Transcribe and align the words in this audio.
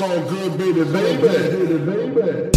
So 0.00 0.08
good, 0.08 0.56
baby, 0.56 0.82
baby, 0.82 1.76
baby. 1.84 2.50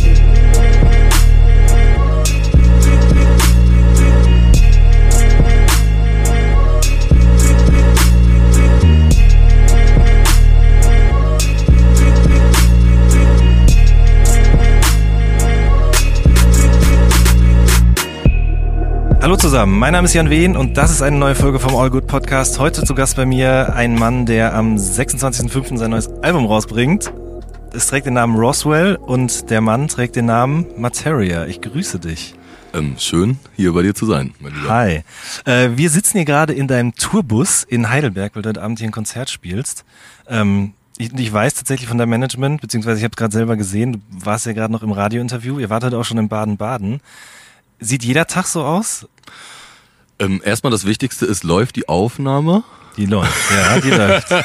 Hallo 19.21 19.35
zusammen, 19.35 19.77
mein 19.77 19.91
Name 19.91 20.05
ist 20.05 20.13
Jan 20.13 20.29
Wehn 20.29 20.55
und 20.55 20.77
das 20.77 20.91
ist 20.91 21.01
eine 21.01 21.17
neue 21.17 21.35
Folge 21.35 21.59
vom 21.59 21.75
All 21.75 21.89
Good 21.89 22.07
Podcast. 22.07 22.59
Heute 22.59 22.85
zu 22.85 22.95
Gast 22.95 23.17
bei 23.17 23.25
mir 23.25 23.75
ein 23.75 23.95
Mann, 23.95 24.25
der 24.25 24.53
am 24.53 24.77
26.05. 24.77 25.77
sein 25.77 25.91
neues 25.91 26.07
Album 26.21 26.45
rausbringt. 26.45 27.11
Es 27.75 27.87
trägt 27.87 28.05
den 28.05 28.13
Namen 28.13 28.35
Roswell 28.35 28.97
und 28.97 29.49
der 29.49 29.59
Mann 29.59 29.87
trägt 29.87 30.15
den 30.15 30.27
Namen 30.27 30.67
Materia. 30.77 31.47
Ich 31.47 31.59
grüße 31.59 31.97
dich. 31.97 32.35
Ähm, 32.71 32.97
schön, 32.99 33.39
hier 33.55 33.73
bei 33.73 33.81
dir 33.81 33.95
zu 33.95 34.05
sein, 34.05 34.35
mein 34.39 34.53
Lieber. 34.53 34.69
Hi. 34.69 35.03
Äh, 35.45 35.71
wir 35.75 35.89
sitzen 35.89 36.17
hier 36.17 36.25
gerade 36.25 36.53
in 36.53 36.67
deinem 36.67 36.93
Tourbus 36.93 37.63
in 37.63 37.89
Heidelberg, 37.89 38.35
weil 38.35 38.43
du 38.43 38.49
heute 38.49 38.61
Abend 38.61 38.77
hier 38.77 38.87
ein 38.87 38.91
Konzert 38.91 39.31
spielst. 39.31 39.85
Ähm, 40.27 40.73
ich, 40.99 41.11
ich 41.13 41.33
weiß 41.33 41.55
tatsächlich 41.55 41.89
von 41.89 41.97
deinem 41.97 42.11
Management, 42.11 42.61
beziehungsweise 42.61 42.99
ich 42.99 43.03
habe 43.03 43.13
es 43.13 43.17
gerade 43.17 43.33
selber 43.33 43.57
gesehen, 43.57 43.93
du 43.93 43.99
warst 44.23 44.45
ja 44.45 44.53
gerade 44.53 44.71
noch 44.71 44.83
im 44.83 44.91
Radiointerview, 44.91 45.57
ihr 45.57 45.71
wart 45.71 45.83
heute 45.83 45.97
auch 45.97 46.05
schon 46.05 46.19
in 46.19 46.29
Baden-Baden. 46.29 47.01
Sieht 47.79 48.03
jeder 48.03 48.27
Tag 48.27 48.45
so 48.45 48.63
aus? 48.63 49.07
Ähm, 50.19 50.43
erstmal 50.45 50.69
das 50.69 50.85
Wichtigste 50.85 51.25
ist, 51.25 51.43
läuft 51.43 51.75
die 51.75 51.89
Aufnahme? 51.89 52.63
Die 52.97 53.07
läuft, 53.07 53.51
ja, 53.51 53.79
die 53.79 53.89
läuft. 53.89 54.27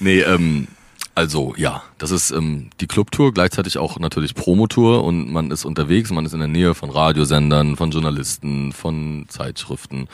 Nee, 0.00 0.20
ähm, 0.20 0.68
also 1.18 1.52
ja, 1.56 1.82
das 1.98 2.12
ist 2.12 2.30
ähm, 2.30 2.70
die 2.78 2.86
Clubtour, 2.86 3.34
gleichzeitig 3.34 3.76
auch 3.76 3.98
natürlich 3.98 4.36
Promotour 4.36 5.02
und 5.02 5.32
man 5.32 5.50
ist 5.50 5.64
unterwegs, 5.64 6.12
man 6.12 6.24
ist 6.24 6.32
in 6.32 6.38
der 6.38 6.46
Nähe 6.46 6.76
von 6.76 6.90
Radiosendern, 6.90 7.74
von 7.74 7.90
Journalisten, 7.90 8.72
von 8.72 9.26
Zeitschriften, 9.28 10.06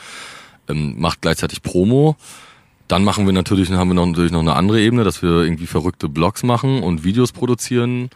ähm, 0.67 0.99
macht 0.99 1.21
gleichzeitig 1.21 1.61
Promo. 1.61 2.15
Dann 2.87 3.03
machen 3.03 3.27
wir 3.27 3.33
natürlich, 3.33 3.69
haben 3.69 3.89
wir 3.89 3.93
noch, 3.93 4.07
natürlich 4.07 4.31
noch 4.31 4.39
eine 4.39 4.55
andere 4.55 4.81
Ebene, 4.81 5.03
dass 5.03 5.21
wir 5.21 5.43
irgendwie 5.43 5.67
verrückte 5.67 6.09
Blogs 6.09 6.41
machen 6.41 6.81
und 6.81 7.03
Videos 7.03 7.31
produzieren. 7.31 8.09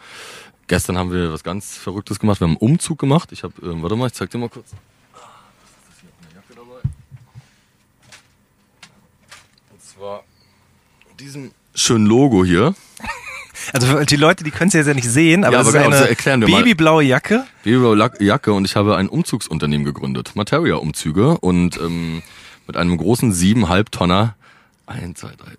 Gestern 0.65 0.97
haben 0.97 1.11
wir 1.11 1.31
was 1.31 1.43
ganz 1.43 1.77
Verrücktes 1.77 2.17
gemacht. 2.17 2.41
Wir 2.41 2.47
haben 2.47 2.57
einen 2.57 2.71
Umzug 2.71 2.97
gemacht. 2.97 3.31
Ich 3.31 3.43
habe, 3.43 3.53
ähm, 3.61 3.83
warte 3.83 3.97
mal, 3.97 4.07
ich 4.07 4.13
zeig 4.13 4.31
dir 4.31 4.39
mal 4.39 4.49
kurz. 4.49 4.71
Und 9.71 9.83
zwar 9.83 10.23
diesem 11.19 11.51
schönen 11.79 12.05
Logo 12.05 12.43
hier. 12.45 12.73
Also 13.73 14.03
die 14.05 14.15
Leute, 14.15 14.43
die 14.45 14.51
können 14.51 14.69
es 14.69 14.73
jetzt 14.73 14.87
ja 14.87 14.93
nicht 14.93 15.07
sehen, 15.07 15.43
aber 15.43 15.53
Ja, 15.57 15.61
es 15.61 15.67
aber 15.67 15.77
ist 16.09 16.23
genau, 16.23 16.33
eine 16.33 16.47
wir 16.47 16.49
mal. 16.49 16.57
babyblaue 16.59 17.03
Jacke. 17.03 17.45
Babyblau 17.63 17.93
Lack- 17.93 18.19
Jacke 18.21 18.53
und 18.53 18.63
ich 18.65 18.75
habe 18.77 18.95
ein 18.95 19.09
Umzugsunternehmen 19.09 19.85
gegründet. 19.85 20.31
Materia 20.33 20.75
Umzüge 20.75 21.37
und 21.37 21.77
ähm, 21.77 22.23
mit 22.67 22.77
einem 22.77 22.97
großen 22.97 23.33
siebeneinhalb 23.33 23.91
Tonner, 23.91 24.35
ein, 24.87 25.13
zwei, 25.15 25.33
drei, 25.37 25.51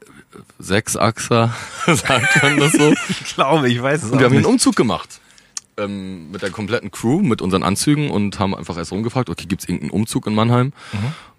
sechs 0.59 0.97
Achser, 0.97 1.55
sagt 1.87 2.43
man 2.43 2.59
das 2.59 2.73
so. 2.73 2.95
Ich 3.11 3.34
glaube, 3.34 3.69
ich 3.69 3.81
weiß 3.81 4.03
es 4.03 4.11
Und 4.11 4.19
wir 4.19 4.25
haben 4.25 4.33
nicht. 4.33 4.45
einen 4.47 4.55
Umzug 4.55 4.75
gemacht. 4.77 5.21
Ähm, 5.81 6.31
mit 6.31 6.42
der 6.42 6.50
kompletten 6.50 6.91
Crew, 6.91 7.20
mit 7.23 7.42
unseren 7.42 7.62
Anzügen 7.62 8.11
und 8.11 8.39
haben 8.39 8.55
einfach 8.55 8.77
erst 8.77 8.92
rumgefragt, 8.92 9.31
okay, 9.31 9.47
gibt's 9.47 9.64
irgendeinen 9.64 9.91
Umzug 9.91 10.27
in 10.27 10.34
Mannheim? 10.34 10.72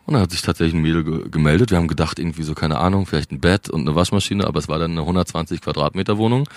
Und 0.05 0.15
dann 0.15 0.23
hat 0.23 0.31
sich 0.31 0.41
tatsächlich 0.41 0.73
ein 0.73 0.81
Mädel 0.81 1.03
ge 1.03 1.29
gemeldet. 1.29 1.69
Wir 1.71 1.77
haben 1.77 1.87
gedacht, 1.87 2.17
irgendwie 2.19 2.43
so, 2.43 2.53
keine 2.53 2.79
Ahnung, 2.79 3.05
vielleicht 3.05 3.31
ein 3.31 3.39
Bett 3.39 3.69
und 3.69 3.81
eine 3.81 3.95
Waschmaschine, 3.95 4.47
aber 4.47 4.59
es 4.59 4.67
war 4.67 4.79
dann 4.79 4.91
eine 4.91 5.01
120 5.01 5.61
Quadratmeter 5.61 6.17
Wohnung. 6.17 6.49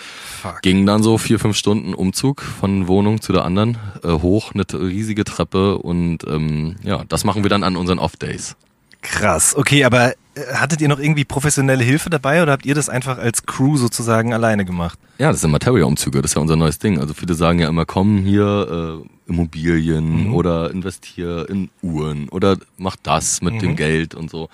Fuck. 0.42 0.62
Ging 0.62 0.86
dann 0.86 1.02
so 1.02 1.18
vier, 1.18 1.38
fünf 1.38 1.56
Stunden 1.56 1.94
Umzug 1.94 2.42
von 2.42 2.88
Wohnung 2.88 3.20
zu 3.20 3.32
der 3.32 3.44
anderen, 3.44 3.78
äh, 4.02 4.08
hoch, 4.08 4.52
eine 4.54 4.64
riesige 4.72 5.24
Treppe 5.24 5.78
und 5.78 6.26
ähm, 6.26 6.76
ja, 6.82 7.04
das 7.04 7.24
machen 7.24 7.42
wir 7.44 7.50
dann 7.50 7.62
an 7.62 7.76
unseren 7.76 7.98
Off-Days. 7.98 8.56
Krass. 9.04 9.54
Okay, 9.54 9.84
aber 9.84 10.12
äh, 10.34 10.54
hattet 10.54 10.80
ihr 10.80 10.88
noch 10.88 10.98
irgendwie 10.98 11.24
professionelle 11.24 11.84
Hilfe 11.84 12.10
dabei 12.10 12.42
oder 12.42 12.52
habt 12.52 12.66
ihr 12.66 12.74
das 12.74 12.88
einfach 12.88 13.18
als 13.18 13.44
Crew 13.44 13.76
sozusagen 13.76 14.32
alleine 14.32 14.64
gemacht? 14.64 14.98
Ja, 15.18 15.30
das 15.30 15.42
sind 15.42 15.50
Materia-Umzüge, 15.50 16.22
das 16.22 16.32
ist 16.32 16.34
ja 16.34 16.40
unser 16.40 16.56
neues 16.56 16.78
Ding. 16.78 16.98
Also 16.98 17.14
viele 17.14 17.34
sagen 17.34 17.60
ja 17.60 17.68
immer, 17.68 17.84
komm 17.84 18.24
hier 18.24 19.04
äh, 19.04 19.30
Immobilien 19.30 20.32
oder 20.32 20.70
investier 20.70 21.48
in 21.48 21.70
Uhren 21.82 22.28
oder 22.30 22.56
mach 22.78 22.96
das 23.02 23.42
mit 23.42 23.62
dem 23.62 23.76
Geld 23.76 24.14
und 24.14 24.30
so. 24.30 24.48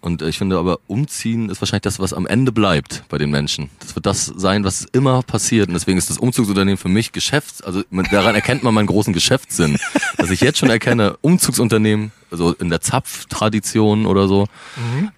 Und 0.00 0.22
äh, 0.22 0.28
ich 0.28 0.38
finde 0.38 0.58
aber, 0.58 0.78
umziehen 0.86 1.48
ist 1.50 1.60
wahrscheinlich 1.60 1.82
das, 1.82 1.98
was 1.98 2.12
am 2.12 2.26
Ende 2.26 2.52
bleibt 2.52 3.04
bei 3.08 3.18
den 3.18 3.30
Menschen. 3.30 3.70
Das 3.80 3.94
wird 3.94 4.06
das 4.06 4.26
sein, 4.26 4.64
was 4.64 4.86
immer 4.92 5.22
passiert. 5.22 5.68
Und 5.68 5.74
deswegen 5.74 5.98
ist 5.98 6.10
das 6.10 6.18
Umzugsunternehmen 6.18 6.78
für 6.78 6.88
mich 6.88 7.12
Geschäfts, 7.12 7.62
also 7.62 7.82
daran 8.10 8.34
erkennt 8.34 8.62
man 8.62 8.74
meinen 8.74 8.86
großen 8.86 9.12
Geschäftssinn. 9.12 9.78
dass 10.16 10.30
ich 10.30 10.40
jetzt 10.40 10.58
schon 10.58 10.70
erkenne, 10.70 11.16
Umzugsunternehmen, 11.20 12.12
also 12.30 12.52
in 12.52 12.70
der 12.70 12.80
Zapftradition 12.80 14.06
oder 14.06 14.28
so, 14.28 14.46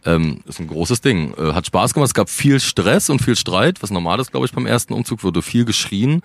ähm, 0.05 0.41
ist 0.47 0.61
ein 0.61 0.67
großes 0.67 1.01
Ding. 1.01 1.35
Äh, 1.37 1.53
hat 1.53 1.67
Spaß 1.67 1.95
gemacht. 1.95 2.09
Es 2.09 2.15
gab 2.15 2.31
viel 2.31 2.61
Stress 2.61 3.11
und 3.11 3.23
viel 3.23 3.37
Streit, 3.37 3.83
was 3.83 3.91
normal 3.91 4.21
ist, 4.21 4.31
glaube 4.31 4.47
ich, 4.47 4.53
beim 4.53 4.67
ersten 4.67 4.95
Umzug. 4.95 5.23
Wurde 5.23 5.43
viel 5.43 5.65
geschrien. 5.65 6.23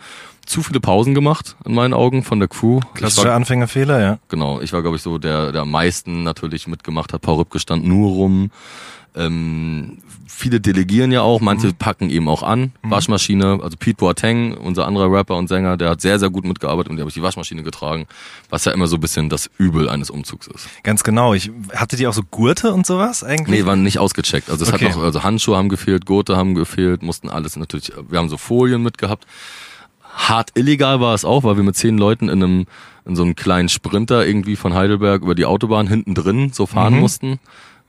Zu 0.47 0.63
viele 0.63 0.79
Pausen 0.79 1.13
gemacht, 1.13 1.55
in 1.65 1.75
meinen 1.75 1.93
Augen, 1.93 2.23
von 2.23 2.39
der 2.39 2.47
Crew. 2.47 2.79
Klassischer 2.93 3.27
war, 3.27 3.35
Anfängerfehler, 3.35 3.99
ja. 3.99 4.19
genau, 4.29 4.61
ich 4.61 4.71
war, 4.71 4.81
glaube 4.81 4.95
ich, 4.95 5.03
so 5.03 5.17
der, 5.17 5.51
der 5.51 5.61
am 5.61 5.71
meisten 5.71 6.23
natürlich 6.23 6.67
mitgemacht 6.67 7.11
hat. 7.11 7.21
Paul 7.21 7.35
Rübke 7.35 7.59
stand 7.59 7.85
nur 7.85 8.09
rum. 8.11 8.49
Ähm, 9.13 9.97
viele 10.27 10.61
delegieren 10.61 11.11
ja 11.11 11.21
auch, 11.21 11.41
manche 11.41 11.73
packen 11.73 12.09
eben 12.09 12.29
auch 12.29 12.43
an. 12.43 12.71
Waschmaschine, 12.83 13.59
also 13.61 13.75
Pete 13.77 13.97
Boateng, 13.97 14.55
unser 14.55 14.85
anderer 14.87 15.11
Rapper 15.11 15.35
und 15.35 15.47
Sänger, 15.49 15.75
der 15.75 15.89
hat 15.89 16.01
sehr, 16.01 16.17
sehr 16.17 16.29
gut 16.29 16.45
mitgearbeitet 16.45 16.91
und 16.91 16.95
der 16.97 17.01
habe 17.03 17.09
ich 17.09 17.15
die 17.15 17.21
Waschmaschine 17.23 17.63
getragen, 17.63 18.05
was 18.49 18.63
ja 18.65 18.71
immer 18.71 18.87
so 18.87 18.95
ein 18.97 19.01
bisschen 19.01 19.29
das 19.29 19.49
Übel 19.57 19.89
eines 19.89 20.09
Umzugs 20.09 20.47
ist. 20.47 20.69
Ganz 20.83 21.03
genau. 21.03 21.33
Ich, 21.33 21.51
hattet 21.75 21.99
ihr 21.99 22.09
auch 22.09 22.13
so 22.13 22.21
Gurte 22.29 22.71
und 22.73 22.85
sowas 22.85 23.23
eigentlich? 23.23 23.61
Nee, 23.61 23.65
waren 23.65 23.83
nicht 23.83 23.99
ausgecheckt. 23.99 24.49
Also 24.49 24.63
es 24.63 24.71
Okay. 24.71 24.85
hat 24.85 24.95
noch, 24.95 25.03
also 25.03 25.23
Handschuhe 25.23 25.57
haben 25.57 25.67
gefehlt, 25.69 26.05
Gurte 26.05 26.37
haben 26.37 26.55
gefehlt, 26.55 27.01
mussten 27.03 27.29
alles 27.29 27.55
natürlich, 27.57 27.91
wir 28.07 28.19
haben 28.19 28.29
so 28.29 28.37
Folien 28.37 28.83
mitgehabt. 28.83 29.25
Hart 30.17 30.51
illegal 30.55 30.99
war 30.99 31.13
es 31.13 31.23
auch, 31.23 31.43
weil 31.43 31.55
wir 31.57 31.63
mit 31.63 31.75
zehn 31.75 31.97
Leuten 31.97 32.27
in 32.27 32.43
einem, 32.43 32.65
in 33.05 33.15
so 33.15 33.23
einem 33.23 33.35
kleinen 33.35 33.69
Sprinter 33.69 34.25
irgendwie 34.25 34.55
von 34.55 34.73
Heidelberg 34.73 35.21
über 35.21 35.35
die 35.35 35.45
Autobahn 35.45 35.87
hinten 35.87 36.13
drin 36.15 36.51
so 36.53 36.65
fahren 36.65 36.95
Mhm. 36.95 36.99
mussten. 36.99 37.39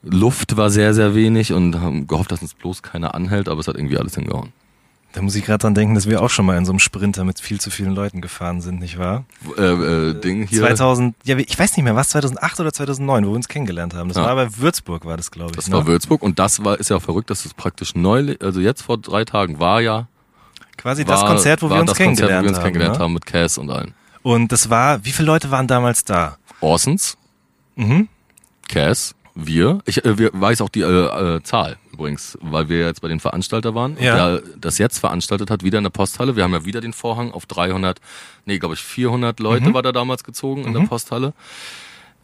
Luft 0.02 0.56
war 0.56 0.70
sehr, 0.70 0.94
sehr 0.94 1.14
wenig 1.14 1.52
und 1.52 1.80
haben 1.80 2.06
gehofft, 2.06 2.30
dass 2.30 2.40
uns 2.42 2.54
bloß 2.54 2.82
keiner 2.82 3.14
anhält, 3.14 3.48
aber 3.48 3.60
es 3.60 3.66
hat 3.66 3.74
irgendwie 3.76 3.98
alles 3.98 4.14
hingehauen. 4.14 4.52
Da 5.12 5.22
muss 5.22 5.34
ich 5.34 5.44
gerade 5.44 5.58
dran 5.62 5.74
denken, 5.74 5.94
dass 5.94 6.06
wir 6.06 6.22
auch 6.22 6.28
schon 6.28 6.44
mal 6.44 6.56
in 6.58 6.66
so 6.66 6.70
einem 6.70 6.78
Sprinter 6.78 7.24
mit 7.24 7.40
viel 7.40 7.58
zu 7.60 7.70
vielen 7.70 7.94
Leuten 7.94 8.20
gefahren 8.20 8.60
sind, 8.60 8.78
nicht 8.78 8.98
wahr? 8.98 9.24
Äh, 9.56 9.62
äh, 9.62 10.14
Ding 10.20 10.46
hier. 10.46 10.60
2000, 10.60 11.16
ja, 11.24 11.36
ich 11.38 11.58
weiß 11.58 11.76
nicht 11.76 11.84
mehr, 11.84 11.96
was 11.96 12.10
2008 12.10 12.60
oder 12.60 12.72
2009, 12.74 13.24
wo 13.24 13.30
wir 13.30 13.34
uns 13.36 13.48
kennengelernt 13.48 13.94
haben. 13.94 14.08
Das 14.08 14.18
Ja. 14.18 14.24
war 14.26 14.34
bei 14.36 14.48
Würzburg, 14.58 15.06
war 15.06 15.16
das, 15.16 15.30
glaube 15.30 15.52
ich. 15.52 15.56
Das 15.56 15.68
ne? 15.68 15.76
war 15.76 15.86
Würzburg 15.86 16.22
und 16.22 16.38
das 16.38 16.62
war, 16.62 16.78
ist 16.78 16.90
ja 16.90 16.96
auch 16.96 17.02
verrückt, 17.02 17.30
dass 17.30 17.46
es 17.46 17.54
praktisch 17.54 17.94
neu, 17.94 18.36
also 18.40 18.60
jetzt 18.60 18.82
vor 18.82 18.98
drei 18.98 19.24
Tagen 19.24 19.58
war 19.58 19.80
ja, 19.80 20.08
Quasi 20.78 21.06
war, 21.06 21.16
das 21.20 21.26
Konzert, 21.26 21.60
wo 21.62 21.68
wir 21.68 21.76
uns 21.80 21.90
das 21.90 21.98
Konzert, 21.98 22.28
kennengelernt 22.28 22.40
wo 22.40 22.44
wir 22.44 22.48
uns 22.48 22.56
haben. 22.58 22.64
kennengelernt 22.64 22.98
ne? 22.98 23.04
haben 23.04 23.12
mit 23.12 23.26
Cass 23.26 23.58
und 23.58 23.70
allen. 23.70 23.94
Und 24.22 24.50
das 24.52 24.70
war, 24.70 25.04
wie 25.04 25.12
viele 25.12 25.26
Leute 25.26 25.50
waren 25.50 25.66
damals 25.66 26.04
da? 26.04 26.38
Orsons, 26.60 27.16
Mhm. 27.76 28.08
Cass, 28.68 29.14
wir. 29.34 29.78
Ich 29.86 30.04
äh, 30.04 30.18
wir 30.18 30.30
weiß 30.32 30.60
auch 30.62 30.68
die 30.68 30.80
äh, 30.80 31.36
äh, 31.36 31.42
Zahl 31.44 31.76
übrigens, 31.92 32.36
weil 32.40 32.68
wir 32.68 32.80
jetzt 32.86 33.00
bei 33.02 33.08
den 33.08 33.20
Veranstalter 33.20 33.74
waren. 33.74 33.96
Ja. 34.00 34.30
Der 34.38 34.42
das 34.60 34.78
jetzt 34.78 34.98
veranstaltet 34.98 35.50
hat, 35.50 35.62
wieder 35.62 35.78
in 35.78 35.84
der 35.84 35.90
Posthalle. 35.90 36.34
Wir 36.36 36.42
haben 36.44 36.52
ja 36.52 36.64
wieder 36.64 36.80
den 36.80 36.92
Vorhang 36.92 37.30
auf 37.32 37.46
300, 37.46 38.00
nee, 38.46 38.58
glaube 38.58 38.74
ich 38.74 38.80
400 38.80 39.38
Leute 39.40 39.72
war 39.74 39.82
da 39.82 39.92
damals 39.92 40.24
gezogen 40.24 40.64
in 40.64 40.74
der 40.74 40.80
Posthalle. 40.82 41.32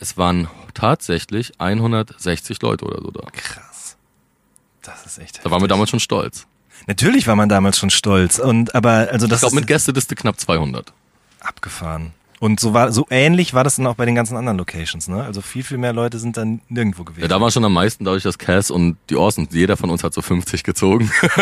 Es 0.01 0.17
waren 0.17 0.49
tatsächlich 0.75 1.53
160 1.59 2.61
Leute 2.63 2.85
oder 2.85 3.01
so 3.01 3.11
da. 3.13 3.27
Krass. 3.31 3.97
Das 4.83 5.07
ist 5.07 5.19
echt 5.19 5.39
Da 5.39 5.45
waren 5.45 5.53
wir 5.53 5.57
heftig. 5.57 5.69
damals 5.69 5.91
schon 5.91 6.01
stolz. 6.01 6.47
Natürlich 6.87 7.27
war 7.27 7.37
man 7.37 7.49
damals 7.49 7.79
schon 7.79 7.91
stolz. 7.91 8.39
Und, 8.39 8.75
aber, 8.75 9.09
also 9.11 9.27
das 9.27 9.39
Ich 9.39 9.41
glaube 9.41 9.57
mit 9.57 9.67
Gästeliste 9.67 10.15
knapp 10.15 10.39
200. 10.39 10.93
abgefahren. 11.41 12.13
Und 12.41 12.61
so 12.61 12.75
war, 12.75 12.93
so 12.93 13.07
ähnlich 13.09 13.55
war 13.55 13.65
das 13.65 13.77
dann 13.77 13.87
auch 13.87 13.95
bei 13.95 14.05
den 14.05 14.15
ganzen 14.15 14.37
anderen 14.37 14.59
Locations, 14.59 15.09
ne? 15.09 15.23
Also 15.23 15.41
viel, 15.41 15.63
viel 15.63 15.79
mehr 15.79 15.95
Leute 15.95 16.19
sind 16.19 16.37
dann 16.37 16.61
nirgendwo 16.69 17.05
gewesen. 17.05 17.23
Ja, 17.23 17.29
da 17.29 17.41
waren 17.41 17.51
schon 17.51 17.65
am 17.65 17.73
meisten 17.73 18.05
dadurch, 18.05 18.23
dass 18.23 18.37
Cass 18.37 18.71
und 18.71 18.99
die 19.09 19.17
Orsons, 19.17 19.49
jeder 19.53 19.79
von 19.79 19.89
uns 19.89 20.05
hat 20.05 20.13
so 20.13 20.21
50 20.21 20.63
gezogen. 20.63 21.11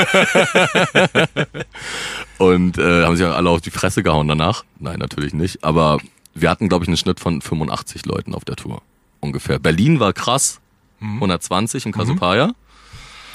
und 2.39 2.79
äh, 2.79 3.05
haben 3.05 3.17
sich 3.17 3.27
auch 3.27 3.35
alle 3.35 3.51
auf 3.51 3.63
die 3.63 3.73
Fresse 3.73 4.05
gehauen 4.05 4.29
danach. 4.29 4.65
Nein, 4.79 5.01
natürlich 5.01 5.35
nicht. 5.35 5.65
Aber 5.65 5.99
wir 6.35 6.51
hatten, 6.51 6.69
glaube 6.69 6.85
ich, 6.85 6.89
einen 6.89 6.97
Schnitt 6.97 7.19
von 7.19 7.41
85 7.41 8.07
Leuten 8.07 8.35
auf 8.35 8.45
der 8.45 8.55
Tour. 8.55 8.81
Ungefähr. 9.19 9.59
Berlin 9.59 9.99
war 9.99 10.13
krass. 10.13 10.61
120 11.01 11.87
im 11.87 11.93
Casupaya. 11.93 12.53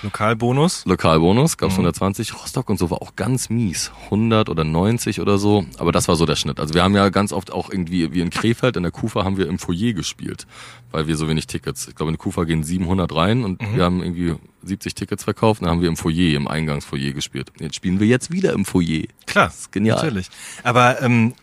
Lokalbonus. 0.03 0.85
Lokalbonus, 0.85 1.57
gab's 1.57 1.73
120. 1.73 2.33
Rostock 2.35 2.69
und 2.69 2.77
so 2.77 2.89
war 2.89 3.01
auch 3.01 3.15
ganz 3.15 3.49
mies. 3.49 3.91
100 4.05 4.49
oder 4.49 4.63
90 4.63 5.21
oder 5.21 5.38
so. 5.38 5.65
Aber 5.77 5.91
das 5.91 6.07
war 6.07 6.15
so 6.15 6.25
der 6.25 6.35
Schnitt. 6.35 6.59
Also 6.59 6.73
wir 6.73 6.83
haben 6.83 6.95
ja 6.95 7.09
ganz 7.09 7.33
oft 7.33 7.51
auch 7.51 7.69
irgendwie, 7.69 8.13
wie 8.13 8.21
in 8.21 8.29
Krefeld, 8.29 8.77
in 8.77 8.83
der 8.83 8.91
Kufa 8.91 9.23
haben 9.23 9.38
wir 9.38 9.47
im 9.47 9.59
Foyer 9.59 9.94
gespielt. 9.94 10.45
Weil 10.91 11.07
wir 11.07 11.17
so 11.17 11.27
wenig 11.27 11.47
Tickets. 11.47 11.88
Ich 11.88 11.95
glaube, 11.95 12.11
in 12.11 12.15
der 12.15 12.23
Kufa 12.23 12.44
gehen 12.44 12.63
700 12.63 13.13
rein 13.13 13.44
und 13.44 13.61
wir 13.75 13.83
haben 13.83 14.01
irgendwie 14.01 14.35
70 14.63 14.95
Tickets 14.95 15.23
verkauft. 15.23 15.61
Dann 15.61 15.69
haben 15.69 15.81
wir 15.81 15.89
im 15.89 15.97
Foyer, 15.97 16.35
im 16.35 16.47
Eingangsfoyer 16.47 17.13
gespielt. 17.13 17.51
Jetzt 17.59 17.75
spielen 17.75 17.99
wir 17.99 18.07
jetzt 18.07 18.31
wieder 18.31 18.53
im 18.53 18.65
Foyer. 18.65 19.03
Klar, 19.25 19.47
ist 19.47 19.71
genial. 19.71 19.97
Natürlich. 19.97 20.29
Aber 20.63 21.01
ähm, 21.01 21.33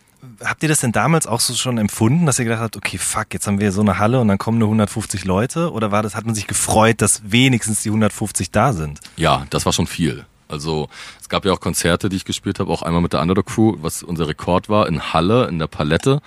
habt 0.43 0.63
ihr 0.63 0.69
das 0.69 0.79
denn 0.79 0.91
damals 0.91 1.27
auch 1.27 1.39
so 1.39 1.53
schon 1.53 1.77
empfunden, 1.77 2.25
dass 2.25 2.39
ihr 2.39 2.45
gedacht 2.45 2.61
habt, 2.61 2.77
okay, 2.77 2.97
fuck, 2.97 3.33
jetzt 3.33 3.47
haben 3.47 3.59
wir 3.59 3.71
so 3.71 3.81
eine 3.81 3.99
Halle 3.99 4.19
und 4.19 4.27
dann 4.27 4.37
kommen 4.37 4.57
nur 4.57 4.67
150 4.67 5.25
Leute? 5.25 5.71
Oder 5.71 5.91
war 5.91 6.03
das, 6.03 6.15
hat 6.15 6.25
man 6.25 6.35
sich 6.35 6.47
gefreut, 6.47 7.01
dass 7.01 7.21
wenigstens 7.31 7.83
die 7.83 7.89
150 7.89 8.51
da 8.51 8.73
sind? 8.73 8.99
Ja, 9.15 9.45
das 9.49 9.65
war 9.65 9.73
schon 9.73 9.87
viel. 9.87 10.25
Also 10.47 10.89
es 11.19 11.29
gab 11.29 11.45
ja 11.45 11.53
auch 11.53 11.59
Konzerte, 11.59 12.09
die 12.09 12.17
ich 12.17 12.25
gespielt 12.25 12.59
habe, 12.59 12.71
auch 12.71 12.83
einmal 12.83 13.01
mit 13.01 13.13
der 13.13 13.21
Underdog 13.21 13.47
Crew, 13.47 13.75
was 13.81 14.03
unser 14.03 14.27
Rekord 14.27 14.69
war, 14.69 14.87
in 14.87 15.13
Halle, 15.13 15.47
in 15.47 15.59
der 15.59 15.67
Palette. 15.67 16.21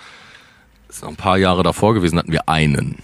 Das 0.87 0.97
ist 0.97 1.01
noch 1.03 1.09
ein 1.09 1.15
paar 1.15 1.37
Jahre 1.37 1.63
davor 1.63 1.93
gewesen, 1.93 2.17
hatten 2.17 2.31
wir 2.31 2.49
einen. 2.49 2.97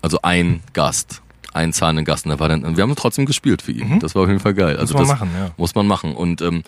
Also 0.00 0.20
ein 0.22 0.62
Gast. 0.72 1.20
Einen 1.52 1.72
zahlenden 1.72 2.04
Gast. 2.04 2.24
Und 2.24 2.30
der 2.30 2.40
war 2.40 2.48
dann, 2.48 2.64
und 2.64 2.76
wir 2.76 2.82
haben 2.82 2.96
trotzdem 2.96 3.26
gespielt 3.26 3.62
für 3.62 3.72
ihn. 3.72 4.00
Das 4.00 4.14
war 4.14 4.22
auf 4.22 4.28
jeden 4.28 4.40
Fall 4.40 4.54
geil. 4.54 4.76
Also 4.76 4.94
man 4.94 5.02
das 5.04 5.12
machen, 5.12 5.30
ja. 5.38 5.50
Muss 5.56 5.74
man 5.74 5.86
machen. 5.86 6.14
Und 6.14 6.42
ähm, 6.42 6.64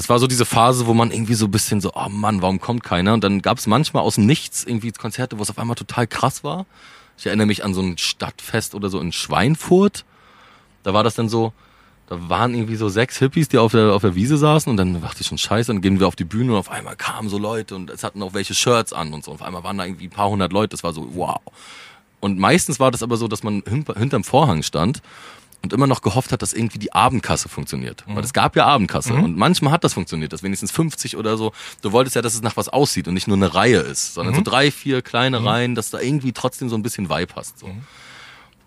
das 0.00 0.08
war 0.08 0.18
so 0.18 0.26
diese 0.26 0.46
Phase, 0.46 0.86
wo 0.86 0.94
man 0.94 1.10
irgendwie 1.10 1.34
so 1.34 1.44
ein 1.44 1.50
bisschen 1.50 1.82
so, 1.82 1.92
oh 1.94 2.08
Mann, 2.08 2.40
warum 2.40 2.58
kommt 2.58 2.82
keiner? 2.82 3.12
Und 3.12 3.22
dann 3.22 3.42
gab 3.42 3.58
es 3.58 3.66
manchmal 3.66 4.02
aus 4.02 4.14
dem 4.14 4.24
Nichts 4.24 4.64
irgendwie 4.64 4.92
Konzerte, 4.92 5.38
wo 5.38 5.42
es 5.42 5.50
auf 5.50 5.58
einmal 5.58 5.76
total 5.76 6.06
krass 6.06 6.42
war. 6.42 6.64
Ich 7.18 7.26
erinnere 7.26 7.46
mich 7.46 7.66
an 7.66 7.74
so 7.74 7.82
ein 7.82 7.98
Stadtfest 7.98 8.74
oder 8.74 8.88
so 8.88 8.98
in 8.98 9.12
Schweinfurt. 9.12 10.06
Da 10.84 10.94
war 10.94 11.04
das 11.04 11.16
dann 11.16 11.28
so, 11.28 11.52
da 12.06 12.30
waren 12.30 12.54
irgendwie 12.54 12.76
so 12.76 12.88
sechs 12.88 13.18
Hippies, 13.18 13.50
die 13.50 13.58
auf 13.58 13.72
der, 13.72 13.92
auf 13.92 14.00
der 14.00 14.14
Wiese 14.14 14.38
saßen 14.38 14.70
und 14.70 14.78
dann 14.78 15.02
dachte 15.02 15.20
ich 15.20 15.26
schon 15.26 15.36
scheiße, 15.36 15.70
dann 15.70 15.82
gehen 15.82 16.00
wir 16.00 16.08
auf 16.08 16.16
die 16.16 16.24
Bühne 16.24 16.52
und 16.52 16.58
auf 16.58 16.70
einmal 16.70 16.96
kamen 16.96 17.28
so 17.28 17.36
Leute 17.36 17.76
und 17.76 17.90
es 17.90 18.02
hatten 18.02 18.22
auch 18.22 18.32
welche 18.32 18.54
Shirts 18.54 18.94
an 18.94 19.12
und 19.12 19.22
so. 19.22 19.32
Auf 19.32 19.42
einmal 19.42 19.64
waren 19.64 19.76
da 19.76 19.84
irgendwie 19.84 20.06
ein 20.06 20.10
paar 20.10 20.30
hundert 20.30 20.54
Leute, 20.54 20.70
das 20.70 20.82
war 20.82 20.94
so, 20.94 21.08
wow. 21.14 21.40
Und 22.20 22.38
meistens 22.38 22.80
war 22.80 22.90
das 22.90 23.02
aber 23.02 23.18
so, 23.18 23.28
dass 23.28 23.42
man 23.42 23.62
hinter, 23.68 23.96
hinterm 23.96 24.24
Vorhang 24.24 24.62
stand 24.62 25.02
und 25.62 25.72
immer 25.72 25.86
noch 25.86 26.02
gehofft 26.02 26.32
hat, 26.32 26.42
dass 26.42 26.52
irgendwie 26.52 26.78
die 26.78 26.92
Abendkasse 26.92 27.48
funktioniert. 27.48 28.04
Weil 28.06 28.24
es 28.24 28.32
gab 28.32 28.56
ja 28.56 28.66
Abendkasse 28.66 29.12
und 29.14 29.36
manchmal 29.36 29.72
hat 29.72 29.84
das 29.84 29.92
funktioniert, 29.94 30.32
dass 30.32 30.42
wenigstens 30.42 30.70
50 30.70 31.16
oder 31.16 31.36
so. 31.36 31.52
Du 31.82 31.92
wolltest 31.92 32.16
ja, 32.16 32.22
dass 32.22 32.34
es 32.34 32.42
nach 32.42 32.56
was 32.56 32.68
aussieht 32.68 33.08
und 33.08 33.14
nicht 33.14 33.28
nur 33.28 33.36
eine 33.36 33.54
Reihe 33.54 33.80
ist, 33.80 34.14
sondern 34.14 34.34
so 34.34 34.40
drei, 34.42 34.70
vier 34.70 35.02
kleine 35.02 35.44
Reihen, 35.44 35.74
dass 35.74 35.90
da 35.90 36.00
irgendwie 36.00 36.32
trotzdem 36.32 36.68
so 36.68 36.76
ein 36.76 36.82
bisschen 36.82 37.10
Vibe 37.10 37.34
hast. 37.36 37.58
So. 37.58 37.70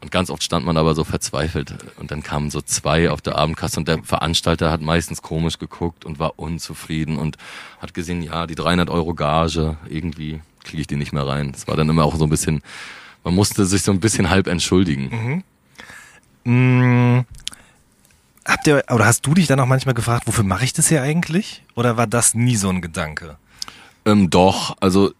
Und 0.01 0.12
ganz 0.12 0.30
oft 0.30 0.44
stand 0.44 0.66
man 0.66 0.75
aber 0.75 0.95
so 0.95 1.06
verzweifelt 1.06 1.75
und 1.98 2.12
dann 2.12 2.24
kamen 2.24 2.50
so 2.51 2.62
zwei 2.62 3.10
auf 3.10 3.22
der 3.22 3.38
Abendkasse 3.38 3.80
und 3.80 3.88
der 3.88 4.04
Veranstalter 4.04 4.69
hat 4.69 4.81
meistens 4.81 5.22
komisch 5.22 5.60
geguckt 5.60 6.04
und 6.04 6.19
war 6.19 6.38
unzufrieden 6.38 7.18
und 7.18 7.38
hat 7.80 7.94
gesehen, 7.94 8.22
ja, 8.22 8.45
die 8.45 8.56
300 8.56 8.90
Euro 8.90 9.13
Gage, 9.13 9.78
irgendwie 9.90 10.42
kriege 10.66 10.81
ich 10.81 10.88
die 10.88 10.98
nicht 10.98 11.13
mehr 11.13 11.25
rein. 11.25 11.54
Es 11.56 11.68
war 11.69 11.78
dann 11.78 11.90
immer 11.90 12.04
auch 12.04 12.18
so 12.18 12.25
ein 12.25 12.30
bisschen, 12.30 12.62
man 13.24 13.34
musste 13.34 13.66
sich 13.66 13.84
so 13.84 13.94
ein 13.94 14.01
bisschen 14.01 14.30
halb 14.30 14.48
entschuldigen. 14.48 15.44
Hm, 16.45 17.25
habt 18.45 18.68
ihr, 18.68 18.84
oder 18.92 19.06
hast 19.06 19.25
du 19.25 19.34
dich 19.34 19.48
dann 19.48 19.60
auch 19.60 19.66
manchmal 19.66 19.95
gefragt, 19.95 20.28
wofür 20.28 20.44
mache 20.44 20.66
ich 20.66 20.74
das 20.74 20.90
hier 20.90 21.01
eigentlich? 21.01 21.63
Oder 21.75 21.98
war 21.98 22.07
das 22.07 22.34
nie 22.34 22.56
so 22.56 22.69
ein 22.69 22.81
Gedanke? 22.81 23.38
Ähm, 24.06 24.30
doch, 24.30 24.75
also 24.81 25.13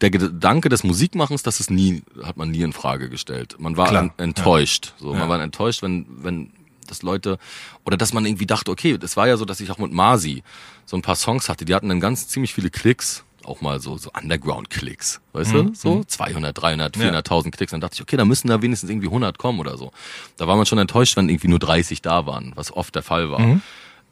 der 0.00 0.10
Gedanke 0.10 0.68
des 0.68 0.82
Musikmachens, 0.84 1.42
das 1.44 1.60
ist 1.60 1.70
nie, 1.70 2.02
hat 2.22 2.36
man 2.36 2.50
nie 2.50 2.62
in 2.62 2.72
Frage 2.72 3.08
gestellt. 3.08 3.56
Man 3.58 3.76
war 3.76 3.88
Klar, 3.88 4.02
en- 4.02 4.12
enttäuscht. 4.18 4.92
So, 4.98 5.12
Ja. 5.12 5.20
man 5.20 5.28
war 5.28 5.40
enttäuscht, 5.40 5.82
wenn, 5.82 6.06
wenn 6.08 6.50
das 6.88 7.02
Leute, 7.02 7.38
oder 7.84 7.96
dass 7.96 8.12
man 8.12 8.26
irgendwie 8.26 8.46
dachte, 8.46 8.70
okay, 8.70 8.98
das 8.98 9.16
war 9.16 9.26
ja 9.28 9.36
so, 9.36 9.44
dass 9.44 9.60
ich 9.60 9.70
auch 9.70 9.78
mit 9.78 9.92
Masi 9.92 10.42
so 10.84 10.96
ein 10.96 11.02
paar 11.02 11.16
Songs 11.16 11.48
hatte, 11.48 11.64
die 11.64 11.74
hatten 11.74 11.88
dann 11.88 12.00
ganz 12.00 12.28
ziemlich 12.28 12.52
viele 12.52 12.68
Klicks, 12.70 13.24
auch 13.46 13.60
mal 13.60 13.80
so, 13.80 13.96
so 13.96 14.10
Underground-Klicks, 14.12 15.20
weißt 15.32 15.52
du? 15.52 15.74
So 15.74 16.04
200, 16.04 16.56
300, 16.56 16.96
400.000 16.96 17.50
Klicks. 17.50 17.70
Dann 17.72 17.80
dachte 17.80 17.94
ich, 17.94 18.02
okay, 18.02 18.16
da 18.16 18.24
müssen 18.24 18.48
da 18.48 18.62
wenigstens 18.62 18.90
irgendwie 18.90 19.08
100 19.08 19.38
kommen 19.38 19.60
oder 19.60 19.76
so. 19.76 19.92
Da 20.36 20.46
war 20.46 20.56
man 20.56 20.66
schon 20.66 20.78
enttäuscht, 20.78 21.16
wenn 21.16 21.28
irgendwie 21.28 21.48
nur 21.48 21.58
30 21.58 22.02
da 22.02 22.26
waren, 22.26 22.52
was 22.54 22.72
oft 22.72 22.94
der 22.94 23.02
Fall 23.02 23.30
war. 23.30 23.60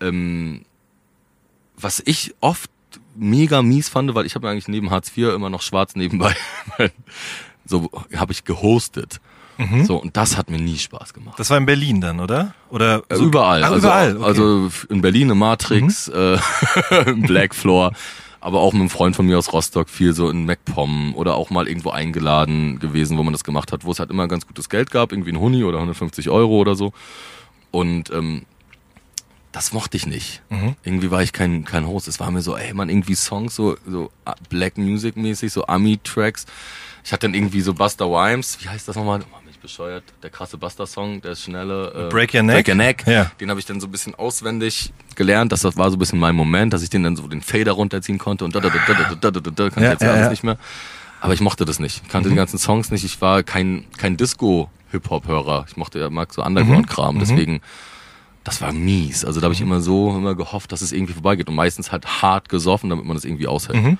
Ähm, 0.00 0.64
was 1.76 2.02
ich 2.04 2.34
oft 2.40 2.70
mega 3.14 3.62
mies 3.62 3.88
fand, 3.88 4.14
weil 4.14 4.26
ich 4.26 4.34
habe 4.34 4.48
eigentlich 4.48 4.68
neben 4.68 4.90
Hartz 4.90 5.16
IV 5.16 5.34
immer 5.34 5.50
noch 5.50 5.62
schwarz 5.62 5.94
nebenbei. 5.96 6.34
so 7.64 7.90
habe 8.16 8.32
ich 8.32 8.44
gehostet. 8.44 9.20
So, 9.84 9.96
und 9.96 10.16
das 10.16 10.36
hat 10.36 10.50
mir 10.50 10.58
nie 10.58 10.78
Spaß 10.78 11.14
gemacht. 11.14 11.38
Das 11.38 11.50
war 11.50 11.58
in 11.58 11.66
Berlin 11.66 12.00
dann, 12.00 12.20
oder? 12.20 12.54
Oder 12.70 13.02
Also 13.08 13.24
überall. 13.24 13.62
Ach, 13.62 13.70
also, 13.70 13.86
überall. 13.86 14.16
Okay. 14.16 14.24
also 14.26 14.70
in 14.88 15.02
Berlin 15.02 15.30
im 15.30 15.38
Matrix, 15.38 16.08
äh, 16.08 16.38
im 17.06 17.22
Black 17.22 17.54
Floor, 17.54 17.92
aber 18.42 18.60
auch 18.60 18.72
mit 18.72 18.80
einem 18.80 18.90
Freund 18.90 19.14
von 19.14 19.26
mir 19.26 19.38
aus 19.38 19.52
Rostock 19.52 19.88
viel 19.88 20.12
so 20.14 20.28
in 20.28 20.44
MacPom 20.44 21.14
oder 21.14 21.36
auch 21.36 21.50
mal 21.50 21.68
irgendwo 21.68 21.90
eingeladen 21.90 22.80
gewesen, 22.80 23.16
wo 23.16 23.22
man 23.22 23.32
das 23.32 23.44
gemacht 23.44 23.72
hat, 23.72 23.84
wo 23.84 23.92
es 23.92 24.00
halt 24.00 24.10
immer 24.10 24.26
ganz 24.26 24.46
gutes 24.46 24.68
Geld 24.68 24.90
gab, 24.90 25.12
irgendwie 25.12 25.32
ein 25.32 25.38
Huni 25.38 25.62
oder 25.62 25.78
150 25.78 26.28
Euro 26.28 26.58
oder 26.58 26.74
so. 26.74 26.92
Und 27.70 28.10
ähm, 28.10 28.44
das 29.52 29.72
mochte 29.72 29.96
ich 29.96 30.06
nicht. 30.06 30.42
Irgendwie 30.82 31.10
war 31.10 31.22
ich 31.22 31.32
kein, 31.32 31.64
kein 31.64 31.86
Host. 31.86 32.08
Es 32.08 32.18
war 32.18 32.30
mir 32.30 32.42
so, 32.42 32.56
ey 32.56 32.74
man, 32.74 32.88
irgendwie 32.88 33.14
Songs, 33.14 33.54
so, 33.54 33.76
so 33.86 34.10
Black 34.48 34.76
Music 34.76 35.16
mäßig, 35.16 35.52
so 35.52 35.66
Ami-Tracks. 35.66 36.46
Ich 37.04 37.12
hatte 37.12 37.26
dann 37.28 37.34
irgendwie 37.34 37.60
so 37.60 37.74
Buster 37.74 38.06
Rhymes, 38.06 38.58
wie 38.60 38.68
heißt 38.68 38.88
das 38.88 38.96
nochmal? 38.96 39.20
Oh, 39.62 39.66
bescheuert. 39.66 40.04
Der 40.22 40.30
krasse 40.30 40.58
Buster-Song, 40.58 41.22
der 41.22 41.36
schnelle. 41.36 42.08
Äh, 42.08 42.10
Break 42.10 42.34
Your 42.34 42.42
Neck? 42.42 42.56
Break 42.56 42.68
Your 42.68 42.74
Neck. 42.74 43.04
Ja. 43.06 43.30
Den 43.40 43.48
habe 43.50 43.60
ich 43.60 43.66
dann 43.66 43.80
so 43.80 43.86
ein 43.86 43.90
bisschen 43.90 44.14
auswendig 44.14 44.92
gelernt. 45.14 45.52
Das, 45.52 45.60
das 45.60 45.76
war 45.76 45.90
so 45.90 45.96
ein 45.96 45.98
bisschen 45.98 46.18
mein 46.18 46.34
Moment, 46.34 46.72
dass 46.72 46.82
ich 46.82 46.90
den 46.90 47.04
dann 47.04 47.16
so 47.16 47.26
den 47.28 47.42
Fader 47.42 47.72
runterziehen 47.72 48.18
konnte 48.18 48.44
und 48.44 48.54
da, 48.54 48.60
da, 48.60 48.68
da, 48.68 48.78
da, 48.86 49.14
da, 49.14 49.30
da, 49.30 49.40
da, 49.40 49.50
da, 49.50 49.70
kann 49.70 49.82
ich 49.82 49.86
Ja, 49.86 49.92
jetzt 49.92 50.02
ja 50.02 50.08
ja, 50.08 50.12
alles 50.14 50.24
ja. 50.24 50.30
nicht 50.30 50.44
mehr. 50.44 50.58
Aber 51.20 51.34
ich 51.34 51.40
mochte 51.40 51.64
das 51.64 51.78
nicht. 51.78 52.02
Ich 52.04 52.08
kannte 52.10 52.28
die 52.28 52.34
ganzen 52.34 52.58
Songs 52.58 52.90
nicht. 52.90 53.04
Ich 53.04 53.20
war 53.20 53.44
kein, 53.44 53.84
kein 53.96 54.16
Disco-Hip-Hop-Hörer. 54.16 55.66
Ich 55.68 55.76
mochte, 55.76 56.10
mag 56.10 56.34
so 56.34 56.42
Underground-Kram. 56.42 57.20
Deswegen, 57.20 57.60
das 58.42 58.60
war 58.60 58.72
mies. 58.72 59.24
Also 59.24 59.38
da 59.38 59.44
habe 59.44 59.54
ich 59.54 59.60
immer 59.60 59.80
so, 59.80 60.10
immer 60.10 60.34
gehofft, 60.34 60.72
dass 60.72 60.82
es 60.82 60.90
irgendwie 60.90 61.12
vorbeigeht. 61.12 61.48
Und 61.48 61.54
meistens 61.54 61.92
halt 61.92 62.22
hart 62.22 62.48
gesoffen, 62.48 62.90
damit 62.90 63.04
man 63.04 63.16
das 63.16 63.24
irgendwie 63.24 63.46
aushält. 63.46 63.98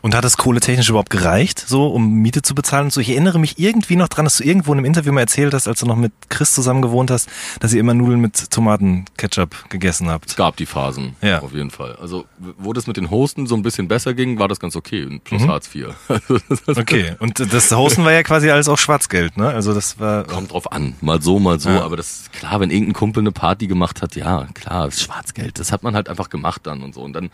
Und 0.00 0.14
hat 0.14 0.24
es 0.24 0.36
kohletechnisch 0.38 0.88
überhaupt 0.88 1.10
gereicht, 1.10 1.62
so 1.66 1.86
um 1.88 2.14
Miete 2.14 2.40
zu 2.42 2.54
bezahlen 2.54 2.84
und 2.86 2.92
so? 2.92 3.00
Ich 3.00 3.10
erinnere 3.10 3.38
mich 3.38 3.58
irgendwie 3.58 3.96
noch 3.96 4.08
dran, 4.08 4.24
dass 4.24 4.38
du 4.38 4.44
irgendwo 4.44 4.72
in 4.72 4.78
einem 4.78 4.86
Interview 4.86 5.12
mal 5.12 5.20
erzählt 5.20 5.52
hast, 5.52 5.68
als 5.68 5.80
du 5.80 5.86
noch 5.86 5.96
mit 5.96 6.12
Chris 6.30 6.52
zusammen 6.54 6.80
gewohnt 6.82 7.10
hast, 7.10 7.28
dass 7.60 7.72
ihr 7.74 7.80
immer 7.80 7.92
Nudeln 7.94 8.20
mit 8.20 8.50
Tomatenketchup 8.50 9.68
gegessen 9.70 10.06
Es 10.06 10.12
habt. 10.12 10.36
gab 10.36 10.56
die 10.56 10.66
Phasen, 10.66 11.16
Ja. 11.20 11.40
auf 11.40 11.52
jeden 11.52 11.70
Fall. 11.70 11.96
Also, 12.00 12.24
wo 12.58 12.72
das 12.72 12.86
mit 12.86 12.96
den 12.96 13.10
Hosten 13.10 13.46
so 13.46 13.54
ein 13.54 13.62
bisschen 13.62 13.88
besser 13.88 14.14
ging, 14.14 14.38
war 14.38 14.48
das 14.48 14.58
ganz 14.60 14.76
okay. 14.76 15.20
Plus 15.24 15.46
Hartz 15.46 15.72
IV. 15.74 15.88
Also, 16.08 16.38
das 16.66 16.78
Okay, 16.78 17.14
und 17.18 17.52
das 17.52 17.70
Hosten 17.70 18.04
war 18.04 18.12
ja 18.12 18.22
quasi 18.22 18.50
alles 18.50 18.68
auch 18.68 18.78
Schwarzgeld, 18.78 19.36
ne? 19.36 19.48
Also 19.48 19.74
das 19.74 19.98
war... 20.00 20.24
Kommt 20.24 20.52
drauf 20.52 20.72
an. 20.72 20.94
Mal 21.00 21.20
so, 21.22 21.38
mal 21.38 21.58
so. 21.60 21.68
Ja. 21.68 21.82
Aber 21.84 21.96
das 21.96 22.12
ist 22.12 22.32
klar, 22.32 22.60
wenn 22.60 22.70
irgendein 22.70 22.94
Kumpel 22.94 23.20
eine 23.22 23.32
Party 23.32 23.66
gemacht 23.66 24.02
hat, 24.02 24.16
ja, 24.16 24.46
klar, 24.54 24.88
ist 24.88 25.02
Schwarzgeld. 25.02 25.58
Das 25.58 25.72
hat 25.72 25.82
man 25.82 25.94
halt 25.94 26.08
einfach 26.08 26.30
gemacht 26.30 26.62
dann 26.64 26.82
und 26.82 26.94
so. 26.94 27.02
Und 27.02 27.12
dann 27.12 27.30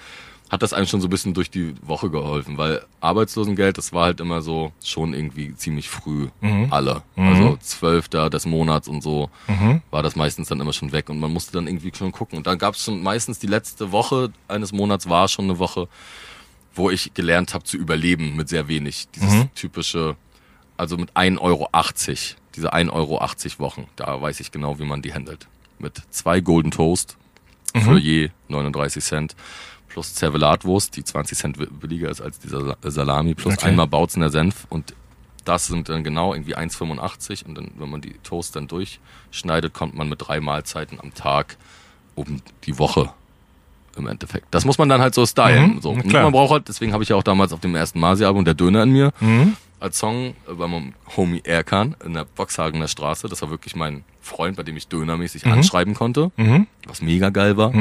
hat 0.50 0.62
das 0.62 0.72
einem 0.72 0.86
schon 0.86 1.00
so 1.02 1.08
ein 1.08 1.10
bisschen 1.10 1.34
durch 1.34 1.50
die 1.50 1.74
Woche 1.82 2.08
geholfen, 2.10 2.56
weil 2.56 2.82
Arbeitslosengeld, 3.00 3.76
das 3.76 3.92
war 3.92 4.06
halt 4.06 4.20
immer 4.20 4.40
so 4.40 4.72
schon 4.82 5.12
irgendwie 5.12 5.54
ziemlich 5.54 5.88
früh 5.90 6.28
alle. 6.70 7.02
Also 7.16 7.56
zwölfter 7.60 8.30
des 8.30 8.46
Monats 8.46 8.88
und 8.88 9.02
so 9.02 9.28
war 9.90 10.02
das 10.02 10.16
meistens 10.16 10.48
dann 10.48 10.60
immer 10.60 10.72
schon 10.72 10.92
weg 10.92 11.10
und 11.10 11.20
man 11.20 11.32
musste 11.32 11.52
dann 11.52 11.66
irgendwie 11.66 11.92
schon 11.94 12.12
gucken. 12.12 12.38
Und 12.38 12.46
dann 12.46 12.58
gab 12.58 12.74
es 12.74 12.84
schon 12.84 13.02
meistens 13.02 13.38
die 13.38 13.46
letzte 13.46 13.92
Woche 13.92 14.32
eines 14.48 14.72
Monats 14.72 15.08
war 15.08 15.28
schon 15.28 15.44
eine 15.46 15.58
Woche, 15.58 15.86
wo 16.74 16.90
ich 16.90 17.12
gelernt 17.12 17.52
habe 17.52 17.64
zu 17.64 17.76
überleben 17.76 18.36
mit 18.36 18.48
sehr 18.48 18.68
wenig. 18.68 19.08
Dieses 19.14 19.46
typische, 19.54 20.16
also 20.76 20.96
mit 20.96 21.12
1,80 21.12 21.40
Euro, 21.40 21.68
diese 22.54 22.72
1,80 22.72 22.90
Euro 22.92 23.20
Wochen, 23.58 23.86
da 23.96 24.20
weiß 24.20 24.40
ich 24.40 24.50
genau, 24.50 24.78
wie 24.78 24.84
man 24.84 25.02
die 25.02 25.12
handelt. 25.12 25.46
Mit 25.78 26.00
zwei 26.10 26.40
Golden 26.40 26.70
Toast 26.70 27.16
für 27.74 27.98
je 27.98 28.30
39 28.48 29.04
Cent 29.04 29.36
plus 29.98 30.14
Zervelatwurst, 30.14 30.94
die 30.96 31.02
20 31.02 31.36
Cent 31.38 31.80
billiger 31.80 32.08
ist 32.08 32.20
als 32.20 32.38
dieser 32.38 32.64
Sa- 32.64 32.76
Salami, 32.82 33.34
plus 33.34 33.54
Okay. 33.54 33.66
einmal 33.66 33.88
Bautzener 33.88 34.30
Senf 34.30 34.66
und 34.68 34.94
das 35.44 35.66
sind 35.66 35.88
dann 35.88 36.04
genau 36.04 36.34
irgendwie 36.34 36.56
1,85 36.56 37.44
und 37.46 37.54
dann, 37.56 37.70
wenn 37.78 37.90
man 37.90 38.00
die 38.00 38.12
Toast 38.22 38.54
dann 38.54 38.68
durchschneidet, 38.68 39.72
kommt 39.74 39.96
man 39.96 40.08
mit 40.08 40.20
drei 40.26 40.40
Mahlzeiten 40.40 41.00
am 41.00 41.14
Tag 41.14 41.56
um 42.14 42.40
die 42.64 42.78
Woche 42.78 43.10
im 43.96 44.06
Endeffekt. 44.06 44.46
Das 44.52 44.64
muss 44.64 44.78
man 44.78 44.88
dann 44.88 45.00
halt 45.00 45.14
so 45.14 45.26
stylen. 45.26 45.74
Mhm, 45.76 45.80
so. 45.80 45.90
Und 45.90 46.12
man 46.12 46.30
braucht 46.32 46.52
halt, 46.52 46.68
deswegen 46.68 46.92
habe 46.92 47.02
ich 47.02 47.08
ja 47.08 47.16
auch 47.16 47.22
damals 47.24 47.52
auf 47.52 47.60
dem 47.60 47.74
ersten 47.74 47.98
Masi-Album 47.98 48.44
Der 48.44 48.54
Döner 48.54 48.82
in 48.84 48.90
mir 48.92 49.12
als 49.80 49.98
Song 49.98 50.34
äh, 50.48 50.54
bei 50.56 50.66
meinem 50.68 50.92
Homie 51.16 51.40
Erkan 51.44 51.96
in 52.04 52.14
der 52.14 52.24
Boxhagener 52.24 52.86
Straße. 52.88 53.28
Das 53.28 53.42
war 53.42 53.50
wirklich 53.50 53.74
mein 53.74 54.04
Freund, 54.20 54.56
bei 54.56 54.62
dem 54.62 54.76
ich 54.76 54.86
dönermäßig 54.88 55.46
anschreiben 55.46 55.94
konnte, 55.94 56.30
was 56.86 57.00
mega 57.02 57.30
geil 57.30 57.56
war. 57.56 57.72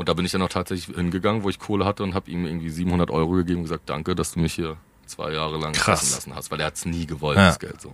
Und 0.00 0.08
da 0.08 0.14
bin 0.14 0.24
ich 0.24 0.32
dann 0.32 0.40
auch 0.40 0.48
tatsächlich 0.48 0.96
hingegangen, 0.96 1.42
wo 1.42 1.50
ich 1.50 1.58
Kohle 1.58 1.84
hatte 1.84 2.02
und 2.04 2.14
habe 2.14 2.30
ihm 2.30 2.46
irgendwie 2.46 2.70
700 2.70 3.10
Euro 3.10 3.32
gegeben 3.32 3.58
und 3.58 3.64
gesagt, 3.64 3.82
danke, 3.84 4.14
dass 4.14 4.32
du 4.32 4.40
mich 4.40 4.54
hier 4.54 4.78
zwei 5.04 5.30
Jahre 5.32 5.58
lang 5.58 5.74
Krass. 5.74 6.10
lassen 6.14 6.34
hast, 6.34 6.50
weil 6.50 6.58
er 6.60 6.68
hat's 6.68 6.86
nie 6.86 7.04
gewollt, 7.04 7.36
Ja. 7.36 7.48
das 7.48 7.58
Geld 7.58 7.82
so. 7.82 7.92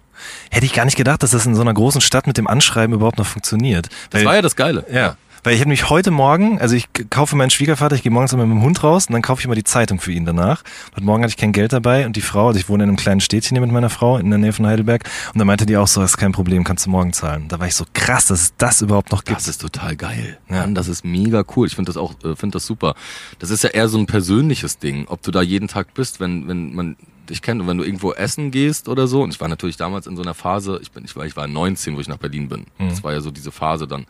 Hätte 0.53 0.67
ich 0.67 0.73
gar 0.73 0.85
nicht 0.85 0.97
gedacht, 0.97 1.25
dass 1.25 1.33
das 1.33 1.47
in 1.47 1.57
so 1.57 1.63
einer 1.63 1.75
großen 1.75 2.01
Stadt 2.01 2.29
mit 2.29 2.37
dem 2.39 2.47
Anschreiben 2.47 2.95
überhaupt 2.95 3.19
noch 3.19 3.27
funktioniert. 3.27 3.89
Das 4.11 4.21
Weil- 4.21 4.27
war 4.27 4.35
ja 4.37 4.43
das 4.43 4.55
Geile. 4.55 4.87
Ja. 4.93 5.17
Weil 5.47 5.55
ich 5.55 5.61
habe 5.61 5.69
mich 5.69 5.91
heute 5.91 6.11
Morgen, 6.11 6.59
also 6.59 6.75
ich 6.75 6.89
kaufe 7.09 7.37
meinen 7.37 7.51
Schwiegervater, 7.51 7.95
ich 7.95 8.03
gehe 8.03 8.11
morgens 8.11 8.33
immer 8.33 8.47
mit 8.47 8.57
dem 8.57 8.65
Hund 8.65 8.83
raus 8.83 9.07
und 9.07 9.13
dann 9.13 9.23
kaufe 9.23 9.39
ich 9.41 9.45
immer 9.45 9.55
die 9.55 9.63
Zeitung 9.63 10.01
für 10.01 10.11
ihn 10.11 10.25
danach. 10.25 10.65
Heute 10.91 11.05
Morgen 11.05 11.23
hatte 11.23 11.31
ich 11.31 11.37
kein 11.37 11.53
Geld 11.53 11.73
dabei 11.73 12.05
und 12.05 12.17
die 12.17 12.21
Frau, 12.21 12.49
also 12.49 12.59
ich 12.59 12.69
wohne 12.69 12.83
in 12.83 12.89
einem 12.89 12.97
kleinen 12.97 13.21
Städtchen 13.21 13.55
hier 13.55 13.61
mit 13.61 13.71
meiner 13.71 13.89
Frau 13.89 14.19
in 14.19 14.29
der 14.29 14.41
Nähe 14.41 14.53
von 14.53 14.67
Heidelberg 14.67 15.09
und 15.33 15.39
da 15.39 15.45
meinte 15.45 15.65
die 15.65 15.77
auch 15.77 15.87
so, 15.87 16.01
das 16.01 16.11
ist 16.11 16.17
kein 16.17 16.33
Problem, 16.33 16.65
kannst 16.65 16.87
du 16.87 16.91
morgen 16.91 17.13
zahlen. 17.13 17.47
Da 17.47 17.61
war 17.61 17.69
ich 17.69 17.77
so 17.77 17.85
krass, 17.95 18.27
dass 18.27 18.41
es 18.41 18.55
das 18.57 18.83
überhaupt 18.83 19.13
noch 19.13 19.23
gibt. 19.23 19.39
Das 19.39 19.47
ist 19.47 19.61
total 19.61 19.95
geil. 19.95 20.37
Ja. 20.51 20.63
Mann, 20.63 20.75
das 20.75 20.89
ist 20.89 21.05
mega 21.05 21.45
cool. 21.55 21.69
Ich 21.69 21.77
finde 21.77 21.91
das 21.91 21.97
auch, 21.97 22.15
äh, 22.25 22.35
finde 22.35 22.57
das 22.57 22.67
super. 22.67 22.97
Das 23.39 23.51
ist 23.51 23.63
ja 23.63 23.71
eher 23.71 23.87
so 23.87 23.99
ein 23.99 24.07
persönliches 24.07 24.81
Ding, 24.81 25.07
ob 25.07 25.23
du 25.23 25.31
da 25.31 25.43
jeden 25.43 25.69
Tag 25.69 25.95
bist, 25.95 26.19
wenn, 26.19 26.49
wenn 26.49 26.75
man 26.75 26.97
dich 27.31 27.41
kennt 27.41 27.61
und 27.61 27.69
wenn 27.69 27.79
du 27.79 27.85
irgendwo 27.85 28.13
essen 28.13 28.51
gehst 28.51 28.89
oder 28.89 29.07
so. 29.07 29.23
Und 29.23 29.33
ich 29.33 29.41
war 29.41 29.47
natürlich 29.47 29.77
damals 29.77 30.09
in 30.09 30.17
so 30.17 30.23
einer 30.23 30.35
Phase, 30.35 30.81
ich 30.83 30.91
bin, 30.91 31.05
ich 31.05 31.15
war, 31.15 31.25
ich 31.25 31.37
war 31.37 31.47
19, 31.47 31.95
wo 31.95 32.01
ich 32.01 32.09
nach 32.09 32.17
Berlin 32.17 32.49
bin. 32.49 32.67
Mhm. 32.79 32.89
Das 32.89 33.05
war 33.05 33.13
ja 33.13 33.21
so 33.21 33.31
diese 33.31 33.53
Phase 33.53 33.87
dann, 33.87 34.07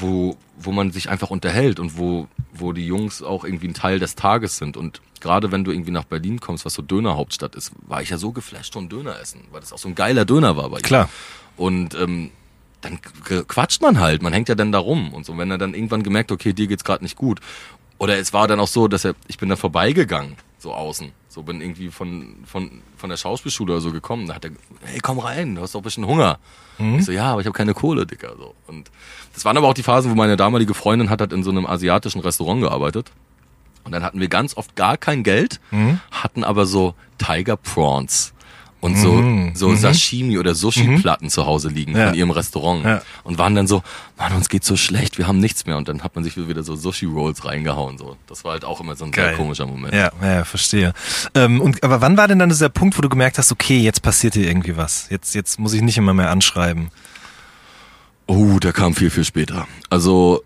wo, 0.00 0.36
wo 0.56 0.72
man 0.72 0.92
sich 0.92 1.08
einfach 1.08 1.30
unterhält 1.30 1.80
und 1.80 1.98
wo, 1.98 2.28
wo 2.52 2.72
die 2.72 2.86
Jungs 2.86 3.22
auch 3.22 3.44
irgendwie 3.44 3.68
ein 3.68 3.74
Teil 3.74 3.98
des 3.98 4.14
Tages 4.14 4.56
sind. 4.56 4.76
Und 4.76 5.00
gerade 5.20 5.52
wenn 5.52 5.64
du 5.64 5.70
irgendwie 5.70 5.90
nach 5.90 6.04
Berlin 6.04 6.40
kommst, 6.40 6.64
was 6.64 6.74
so 6.74 6.82
Dönerhauptstadt 6.82 7.54
ist, 7.54 7.72
war 7.86 8.02
ich 8.02 8.10
ja 8.10 8.18
so 8.18 8.32
geflasht 8.32 8.72
von 8.72 8.88
Döner 8.88 9.18
essen, 9.20 9.42
weil 9.50 9.60
das 9.60 9.72
auch 9.72 9.78
so 9.78 9.88
ein 9.88 9.94
geiler 9.94 10.24
Döner 10.24 10.56
war 10.56 10.70
bei 10.70 10.78
ihr. 10.78 10.82
Klar. 10.82 11.08
Und 11.56 11.94
ähm, 11.94 12.30
dann 12.80 13.00
quatscht 13.00 13.80
man 13.80 13.98
halt, 14.00 14.22
man 14.22 14.32
hängt 14.32 14.48
ja 14.48 14.54
dann 14.54 14.72
da 14.72 14.78
rum 14.78 15.12
und 15.14 15.24
so. 15.24 15.36
Wenn 15.38 15.50
er 15.50 15.58
dann 15.58 15.74
irgendwann 15.74 16.02
gemerkt, 16.02 16.32
okay, 16.32 16.52
dir 16.52 16.66
geht's 16.66 16.84
gerade 16.84 17.02
nicht 17.02 17.16
gut. 17.16 17.40
Oder 17.98 18.18
es 18.18 18.32
war 18.32 18.48
dann 18.48 18.60
auch 18.60 18.68
so, 18.68 18.88
dass 18.88 19.04
er, 19.04 19.14
ich 19.28 19.38
bin 19.38 19.48
da 19.48 19.56
vorbeigegangen, 19.56 20.36
so 20.64 20.74
außen. 20.74 21.12
So 21.28 21.44
bin 21.44 21.60
irgendwie 21.60 21.90
von, 21.90 22.38
von, 22.44 22.82
von 22.96 23.10
der 23.10 23.16
Schauspielschule 23.16 23.74
oder 23.74 23.80
so 23.80 23.92
gekommen. 23.92 24.26
Da 24.26 24.34
hat 24.34 24.44
er, 24.44 24.50
hey, 24.82 24.98
komm 25.00 25.20
rein, 25.20 25.54
du 25.54 25.62
hast 25.62 25.74
doch 25.76 25.80
ein 25.80 25.84
bisschen 25.84 26.06
Hunger. 26.06 26.38
Ich 26.98 27.04
so, 27.04 27.12
ja, 27.12 27.30
aber 27.30 27.40
ich 27.40 27.46
habe 27.46 27.56
keine 27.56 27.72
Kohle, 27.72 28.04
Dicker. 28.04 28.34
So. 28.36 28.54
Und 28.66 28.90
das 29.32 29.44
waren 29.44 29.56
aber 29.56 29.68
auch 29.68 29.74
die 29.74 29.84
Phasen, 29.84 30.10
wo 30.10 30.16
meine 30.16 30.36
damalige 30.36 30.74
Freundin 30.74 31.08
hat 31.08 31.20
halt 31.20 31.32
in 31.32 31.44
so 31.44 31.50
einem 31.50 31.66
asiatischen 31.66 32.20
Restaurant 32.20 32.62
gearbeitet. 32.62 33.12
Und 33.84 33.92
dann 33.92 34.02
hatten 34.02 34.18
wir 34.18 34.28
ganz 34.28 34.56
oft 34.56 34.74
gar 34.74 34.96
kein 34.96 35.22
Geld, 35.22 35.60
hatten 36.10 36.42
aber 36.42 36.66
so 36.66 36.94
Tiger 37.18 37.56
Prawns 37.56 38.33
und 38.84 38.96
so, 38.98 39.24
so 39.54 39.74
Sashimi 39.74 40.36
oder 40.38 40.54
Sushi-Platten 40.54 41.30
zu 41.30 41.46
Hause 41.46 41.68
liegen 41.68 41.96
Ja. 41.96 42.08
von 42.08 42.14
ihrem 42.14 42.30
Restaurant. 42.30 42.84
Ja. 42.84 43.02
Und 43.22 43.38
waren 43.38 43.54
dann 43.54 43.66
so, 43.66 43.82
Mann, 44.18 44.34
uns 44.34 44.50
geht's 44.50 44.66
so 44.66 44.76
schlecht, 44.76 45.16
wir 45.16 45.26
haben 45.26 45.38
nichts 45.38 45.64
mehr. 45.64 45.78
Und 45.78 45.88
dann 45.88 46.02
hat 46.02 46.14
man 46.14 46.22
sich 46.22 46.36
wieder 46.36 46.62
so 46.62 46.76
Sushi-Rolls 46.76 47.46
reingehauen. 47.46 47.96
So. 47.96 48.16
Das 48.26 48.44
war 48.44 48.52
halt 48.52 48.64
auch 48.66 48.80
immer 48.80 48.94
so 48.94 49.06
ein 49.06 49.10
Geil. 49.10 49.28
sehr 49.28 49.36
komischer 49.36 49.66
Moment. 49.66 49.94
Ja, 49.94 50.12
ja, 50.22 50.44
verstehe. 50.44 50.92
Ähm, 51.34 51.62
und, 51.62 51.82
aber 51.82 52.02
wann 52.02 52.16
war 52.18 52.28
denn 52.28 52.38
dann 52.38 52.50
dieser 52.50 52.68
Punkt, 52.68 52.98
wo 52.98 53.00
du 53.02 53.08
gemerkt 53.08 53.38
hast, 53.38 53.50
okay, 53.52 53.78
jetzt 53.80 54.02
passiert 54.02 54.34
hier 54.34 54.46
irgendwie 54.46 54.76
was? 54.76 55.06
Jetzt, 55.08 55.34
jetzt 55.34 55.58
muss 55.58 55.72
ich 55.72 55.80
nicht 55.80 55.96
immer 55.96 56.12
mehr 56.12 56.30
anschreiben. 56.30 56.90
Oh, 58.26 58.58
der 58.58 58.72
kam 58.72 58.94
viel, 58.94 59.10
viel 59.10 59.24
später. 59.24 59.66
Also, 59.90 60.42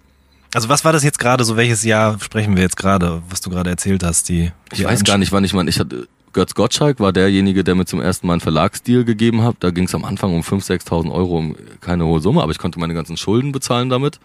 Also 0.55 0.69
was 0.69 0.85
war 0.85 0.93
das 0.93 1.03
jetzt 1.05 1.19
gerade, 1.19 1.45
so 1.45 1.57
welches 1.57 1.85
Jahr 1.85 2.19
sprechen 2.21 2.57
wir 2.57 2.63
jetzt 2.63 2.77
gerade, 2.77 3.23
was 3.31 3.41
du 3.41 3.51
gerade 3.51 3.71
erzählt 3.71 4.03
hast? 4.03 4.29
Die, 4.29 4.53
ich 4.73 4.85
weiß 4.85 5.05
gar 5.05 5.19
nicht, 5.19 5.33
wann 5.33 5.45
ich 5.45 5.53
meine, 5.55 5.69
ich 5.71 5.79
hatte, 5.79 6.09
Götz 6.39 6.55
Gottschalk 6.55 7.01
war 7.01 7.13
derjenige, 7.13 7.65
der 7.65 7.75
mir 7.75 7.85
zum 7.85 8.01
ersten 8.01 8.29
Mal 8.29 8.35
einen 8.35 8.41
Verlagsdeal 8.41 9.03
gegeben 9.03 9.43
hat. 9.43 9.57
Da 9.59 9.71
ging 9.71 9.87
es 9.87 9.95
am 9.97 10.05
Anfang 10.05 10.33
um 10.33 10.43
5.000, 10.43 10.85
6.000 10.87 11.11
Euro, 11.11 11.37
um 11.37 11.57
keine 11.81 12.07
hohe 12.07 12.21
Summe, 12.21 12.45
aber 12.45 12.53
ich 12.53 12.59
konnte 12.59 12.79
meine 12.79 12.95
ganzen 12.95 13.17
Schulden 13.17 13.51
bezahlen 13.51 13.89
damit. 13.89 14.21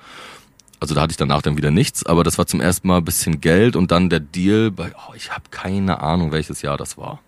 Also 0.79 0.93
da 0.93 1.01
hatte 1.01 1.10
ich 1.10 1.17
danach 1.17 1.41
dann 1.41 1.58
wieder 1.58 1.72
nichts, 1.72 2.05
aber 2.05 2.24
das 2.24 2.38
war 2.38 2.46
zum 2.46 2.62
ersten 2.62 2.88
Mal 2.88 2.98
ein 2.98 3.03
bisschen 3.03 3.41
Geld 3.41 3.75
und 3.75 3.89
dann 3.89 4.12
der 4.12 4.20
Deal 4.20 4.70
bei, 4.70 4.91
oh, 4.91 5.15
ich 5.15 5.32
habe 5.32 5.46
keine 5.50 6.01
Ahnung, 6.01 6.32
welches 6.32 6.62
Jahr 6.62 6.77
das 6.77 7.00
war. 7.00 7.20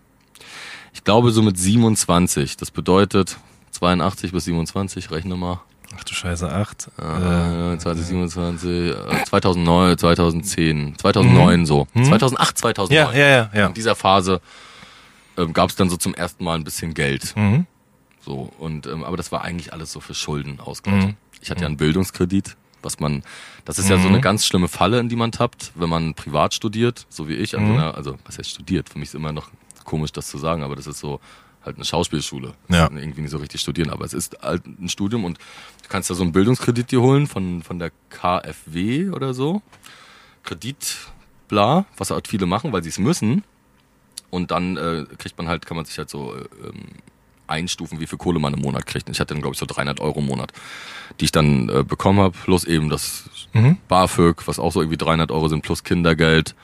Ich 0.94 1.04
glaube 1.04 1.32
so 1.32 1.42
mit 1.42 1.58
27, 1.58 2.56
das 2.56 2.70
bedeutet 2.70 3.38
82 3.72 4.34
bis 4.34 4.46
27, 4.46 5.10
rechne 5.10 5.36
mal. 5.36 5.62
Ach 5.98 6.04
du 6.04 6.14
Scheiße, 6.14 6.52
acht. 6.52 6.90
Äh, 7.00 7.80
2027, 7.80 8.92
äh, 8.92 9.24
2009, 9.26 9.98
2010, 9.98 10.96
2009 11.00 11.66
so. 11.66 11.88
2008, 11.96 12.58
2009. 12.60 12.96
Ja, 12.96 13.20
ja, 13.20 13.28
ja, 13.28 13.50
ja. 13.52 13.66
In 13.66 13.74
dieser 13.74 13.96
Phase 13.96 14.42
ähm, 15.38 15.54
gab 15.54 15.70
es 15.70 15.76
dann 15.76 15.90
so 15.90 15.98
zum 15.98 16.14
ersten 16.14 16.44
Mal 16.44 16.56
ein 16.56 16.64
bisschen 16.64 16.94
Geld. 16.94 17.36
Mhm. 17.36 17.66
So 18.22 18.52
und 18.60 18.88
ähm, 18.88 19.04
aber 19.04 19.18
das 19.18 19.32
war 19.32 19.44
eigentlich 19.44 19.74
alles 19.74 19.92
so 19.92 20.00
für 20.00 20.14
Schuldenausgleich. 20.14 21.06
Mhm. 21.08 21.16
Ich 21.42 21.52
hatte 21.52 21.62
ja 21.62 21.68
einen 21.68 21.78
Bildungskredit, 21.78 22.58
was 22.82 23.00
man, 23.00 23.24
das 23.66 23.78
ist 23.80 23.90
ja 23.90 23.98
so 24.00 24.08
eine 24.08 24.22
ganz 24.22 24.46
schlimme 24.46 24.68
Falle, 24.68 25.00
in 25.00 25.10
die 25.10 25.16
man 25.16 25.32
tappt, 25.32 25.72
wenn 25.76 25.90
man 25.90 26.14
privat 26.16 26.54
studiert, 26.54 27.06
so 27.10 27.28
wie 27.28 27.34
ich. 27.36 27.56
An 27.56 27.66
so 27.68 27.74
Mhm. 27.74 27.80
einer, 27.80 27.96
also 27.96 28.18
was 28.26 28.38
heißt 28.38 28.50
studiert? 28.50 28.90
Für 28.90 28.98
mich 29.00 29.10
ist 29.10 29.16
immer 29.16 29.32
noch 29.32 29.50
komisch, 29.84 30.12
das 30.12 30.28
zu 30.28 30.38
sagen, 30.40 30.64
aber 30.64 30.76
das 30.76 30.88
ist 30.88 31.00
so 31.00 31.20
halt 31.64 31.76
eine 31.78 31.86
Schauspielschule. 31.86 32.54
Ja. 32.70 32.90
Irgendwie 32.92 33.22
nicht 33.22 33.32
so 33.32 33.38
richtig 33.38 33.62
studieren, 33.62 33.90
aber 33.90 34.06
es 34.06 34.14
ist 34.14 34.38
halt 34.42 34.66
ein 34.66 34.88
Studium 34.90 35.24
und 35.26 35.38
du 35.84 35.90
kannst 35.90 36.10
da 36.10 36.14
so 36.16 36.24
einen 36.24 36.32
Bildungskredit 36.32 36.92
dir 36.92 37.02
holen 37.02 37.28
von 37.28 37.62
von 37.64 37.78
der 37.80 37.92
KfW 38.10 39.10
oder 39.10 39.34
so. 39.34 39.62
Kredit, 40.44 40.98
bla, 41.48 41.86
was 41.98 42.12
halt 42.12 42.28
viele 42.28 42.46
machen, 42.46 42.72
weil 42.72 42.84
sie 42.84 42.90
es 42.90 43.00
müssen. 43.00 43.44
Und 44.30 44.52
dann 44.52 44.78
äh, 44.78 45.06
kriegt 45.18 45.38
man 45.38 45.48
halt, 45.48 45.66
kann 45.66 45.78
man 45.78 45.86
sich 45.86 45.98
halt 45.98 46.10
so 46.10 46.34
äh, 46.36 46.40
ähm, 46.68 46.86
einstufen, 47.48 48.00
wie 48.00 48.08
viel 48.08 48.18
Kohle 48.18 48.40
man 48.40 48.54
im 48.54 48.62
Monat 48.62 48.86
kriegt. 48.88 49.08
Und 49.08 49.14
ich 49.14 49.20
hatte 49.20 49.34
dann, 49.34 49.42
glaube 49.42 49.54
ich, 49.54 49.60
so 49.60 49.66
300 49.68 50.00
Euro 50.00 50.20
im 50.20 50.26
Monat, 50.26 50.52
die 51.20 51.26
ich 51.26 51.32
dann 51.32 51.70
äh, 51.70 51.84
bekommen 51.84 52.20
habe, 52.20 52.36
plus 52.44 52.64
eben 52.64 52.90
das 52.90 53.30
Mhm. 53.54 53.78
BAföG, 53.88 54.48
was 54.48 54.60
auch 54.60 54.72
so 54.74 54.82
irgendwie 54.82 54.98
300 54.98 55.32
Euro 55.32 55.48
sind, 55.48 55.62
plus 55.62 55.84
Kindergeld. 55.84 56.56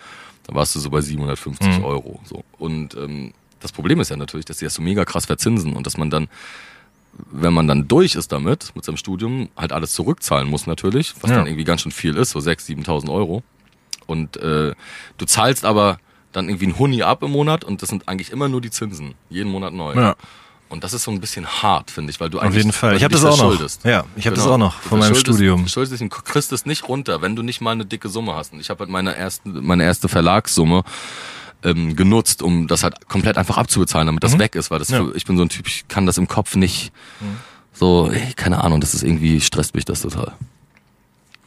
Da 0.48 0.56
warst 0.56 0.76
du 0.76 0.80
so 0.80 0.90
bei 0.90 1.00
750 1.02 1.78
Mhm. 1.78 1.84
Euro. 1.86 2.20
So. 2.26 2.44
Und 2.58 2.96
ähm, 2.96 3.34
das 3.62 3.72
Problem 3.72 4.00
ist 4.02 4.10
ja 4.10 4.18
natürlich, 4.18 4.46
dass 4.46 4.58
die 4.58 4.66
das 4.66 4.74
so 4.74 4.82
mega 4.82 5.06
krass 5.06 5.28
verzinsen 5.28 5.74
und 5.76 5.86
dass 5.86 5.98
man 5.98 6.10
dann, 6.10 6.28
wenn 7.32 7.54
man 7.54 7.68
dann 7.68 7.88
durch 7.88 8.16
ist 8.16 8.32
damit, 8.32 8.72
mit 8.76 8.84
seinem 8.84 8.98
Studium, 8.98 9.50
halt 9.56 9.72
alles 9.72 9.94
zurückzahlen 9.94 10.50
muss 10.50 10.66
natürlich, 10.68 11.14
was 11.22 11.30
Ja. 11.30 11.38
dann 11.38 11.48
irgendwie 11.48 11.64
ganz 11.64 11.82
schön 11.82 11.92
viel 11.92 12.18
ist, 12.18 12.32
so 12.32 12.40
6.000, 12.40 12.86
7.000 12.86 13.10
Euro. 13.12 13.44
Und 14.08 14.36
äh, 14.38 14.74
du 15.18 15.26
zahlst 15.26 15.64
aber 15.64 16.00
dann 16.32 16.48
irgendwie 16.50 16.68
ein 16.68 16.80
Huni 16.80 17.04
ab 17.04 17.24
im 17.24 17.32
Monat 17.32 17.64
und 17.64 17.82
das 17.82 17.90
sind 17.90 18.08
eigentlich 18.08 18.32
immer 18.32 18.48
nur 18.50 18.62
die 18.62 18.72
Zinsen, 18.72 19.16
jeden 19.30 19.52
Monat 19.52 19.74
neu. 19.74 19.94
Ja. 19.96 20.16
Und 20.70 20.86
das 20.86 20.94
ist 20.94 21.04
so 21.04 21.12
ein 21.12 21.20
bisschen 21.20 21.46
hart, 21.46 21.92
finde 21.92 22.12
ich, 22.12 22.22
weil 22.22 22.30
du 22.30 22.38
Auf 22.38 22.46
eigentlich 22.46 22.58
jeden 22.58 22.72
Fall. 22.72 22.96
Ich 22.96 23.04
habe 23.04 23.14
das 23.14 23.26
auch 23.26 23.38
noch. 23.38 23.60
Ja, 23.84 24.06
ich 24.16 24.26
habe 24.26 24.36
das 24.38 24.46
Genau. 24.46 24.54
auch 24.56 24.58
noch 24.58 24.76
von 24.80 25.00
meinem 25.00 25.16
Studium. 25.16 25.58
Du 25.58 25.64
verschuldest 25.64 25.94
dich 25.94 26.02
und 26.02 26.10
kriegst 26.10 26.54
es 26.54 26.66
nicht 26.66 26.88
runter, 26.88 27.22
wenn 27.22 27.36
du 27.36 27.42
nicht 27.44 27.60
mal 27.60 27.72
eine 27.72 27.86
dicke 27.86 28.08
Summe 28.08 28.36
hast. 28.36 28.54
Und 28.54 28.62
ich 28.62 28.70
habe 28.70 28.80
halt 28.80 28.90
meine, 28.90 29.14
ersten, 29.14 29.66
meine 29.66 29.84
erste 29.84 30.08
Verlagssumme 30.08 30.84
ähm, 31.64 31.98
genutzt, 31.98 32.42
um 32.42 32.68
das 32.68 32.84
halt 32.84 33.10
komplett 33.10 33.38
einfach 33.38 33.58
abzubezahlen, 33.58 34.06
damit 34.08 34.24
das 34.24 34.40
weg 34.40 34.56
ist, 34.56 34.72
weil 34.72 34.80
das 34.80 34.88
Mhm. 34.90 34.96
Ja. 34.96 35.02
Mhm. 35.02 35.12
für, 35.12 35.18
ich 35.18 35.26
bin 35.26 35.36
so 35.36 35.44
ein 35.44 35.50
Typ, 35.50 35.68
ich 35.68 35.86
kann 35.90 36.06
das 36.06 36.18
im 36.18 36.30
Kopf 36.30 36.56
nicht 36.56 36.94
so, 37.74 38.10
ey, 38.10 38.32
keine 38.36 38.64
Ahnung, 38.64 38.80
das 38.80 38.94
ist 38.94 39.04
irgendwie, 39.04 39.42
stresst 39.42 39.76
mich 39.76 39.84
das 39.84 40.02
total. 40.02 40.34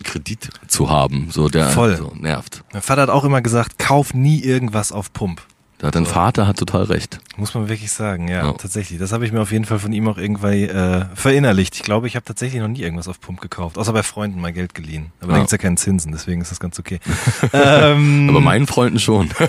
Kredit 0.04 0.50
zu 0.68 0.90
haben, 0.90 1.28
so 1.30 1.49
der 1.49 1.68
Voll. 1.70 1.96
So, 1.96 2.12
nervt. 2.14 2.62
Mein 2.73 2.82
Vater 2.82 3.02
hat 3.02 3.11
auch 3.11 3.25
immer 3.25 3.42
gesagt, 3.42 3.78
kauf 3.78 4.14
nie 4.14 4.40
irgendwas 4.40 4.92
auf 4.92 5.12
Pump. 5.12 5.42
Da 5.78 5.88
hat 5.88 5.96
dein 5.96 6.06
Vater 6.06 6.46
hat 6.46 6.56
total 6.56 6.84
recht. 6.84 7.18
Muss 7.37 7.52
man 7.52 7.68
wirklich 7.68 7.90
sagen, 7.90 8.28
ja, 8.28 8.46
Ja. 8.46 8.52
tatsächlich. 8.52 8.99
Das 9.00 9.12
habe 9.12 9.26
ich 9.26 9.32
mir 9.32 9.40
auf 9.42 9.50
jeden 9.50 9.64
Fall 9.64 9.80
von 9.80 9.92
ihm 9.92 10.06
auch 10.08 10.16
irgendwie 10.18 10.64
äh, 10.64 11.04
verinnerlicht. 11.14 11.75
Ich 11.75 11.82
glaube, 11.82 12.06
ich 12.06 12.14
habe 12.14 12.25
tatsächlich 12.25 12.62
noch 12.62 12.68
nie 12.68 12.80
irgendwas 12.80 13.08
auf 13.08 13.20
Pump 13.20 13.40
gekauft, 13.40 13.76
außer 13.76 13.92
bei 13.92 14.04
Freunden 14.04 14.40
mal 14.40 14.52
Geld 14.52 14.75
geliehen. 14.75 15.11
Aber 15.20 15.32
da 15.32 15.34
Ja. 15.34 15.38
gibt's 15.40 15.52
ja 15.52 15.58
keinen 15.58 15.76
Zinsen, 15.76 16.12
deswegen 16.12 16.40
ist 16.40 16.52
das 16.52 16.61
ganz 16.61 16.78
okay. 16.78 17.00
ähm, 17.52 18.28
Aber 18.30 18.40
meinen 18.40 18.66
Freunden 18.68 19.00
schon. 19.00 19.30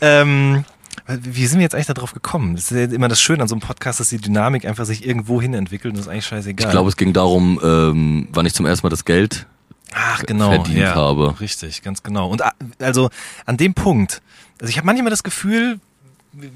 ähm, 0.00 0.64
wie 1.08 1.46
sind 1.46 1.58
wir 1.58 1.62
jetzt 1.62 1.74
eigentlich 1.74 1.86
darauf 1.86 2.12
gekommen? 2.12 2.56
Das 2.56 2.70
ist 2.70 2.76
ja 2.76 2.84
immer 2.94 3.08
das 3.08 3.20
Schöne 3.20 3.42
an 3.42 3.48
so 3.48 3.54
einem 3.54 3.60
Podcast, 3.60 4.00
dass 4.00 4.08
die 4.08 4.18
Dynamik 4.18 4.64
einfach 4.64 4.84
sich 4.84 5.06
irgendwo 5.06 5.40
hin 5.40 5.54
entwickelt 5.54 5.92
und 5.92 5.98
das 5.98 6.06
ist 6.06 6.12
eigentlich 6.12 6.26
scheißegal. 6.26 6.66
Ich 6.66 6.72
glaube, 6.72 6.88
es 6.88 6.96
ging 6.96 7.12
darum, 7.12 7.60
ähm, 7.62 8.28
wann 8.32 8.46
ich 8.46 8.54
zum 8.54 8.66
ersten 8.66 8.86
Mal 8.86 8.90
das 8.90 9.04
Geld 9.04 9.46
Ach, 9.92 10.22
genau, 10.24 10.50
verdient 10.50 10.78
ja, 10.78 10.94
habe. 10.94 11.38
Richtig, 11.40 11.82
ganz 11.82 12.02
genau. 12.02 12.28
Und 12.28 12.42
also 12.80 13.08
an 13.44 13.56
dem 13.56 13.74
Punkt, 13.74 14.20
also 14.60 14.70
ich 14.70 14.78
habe 14.78 14.86
manchmal 14.86 15.10
das 15.10 15.22
Gefühl, 15.22 15.78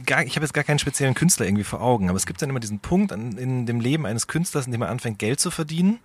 gar, 0.05 0.25
ich 0.25 0.37
habe 0.37 0.45
jetzt 0.45 0.53
gar 0.53 0.65
keinen 0.65 0.79
speziellen 0.79 1.15
Künstler 1.15 1.47
irgendwie 1.47 1.65
vor 1.65 1.81
Augen, 1.81 2.09
aber 2.09 2.17
es 2.17 2.27
gibt 2.27 2.43
dann 2.43 2.51
immer 2.51 2.61
diesen 2.61 2.81
Punkt 2.81 3.13
an, 3.13 3.39
in 3.39 3.67
dem 3.67 3.81
Leben 3.81 4.05
eines 4.05 4.27
Künstlers, 4.27 4.67
in 4.67 4.73
dem 4.73 4.83
er 4.83 4.89
anfängt, 4.89 5.19
Geld 5.19 5.41
zu 5.41 5.51
verdienen 5.51 6.01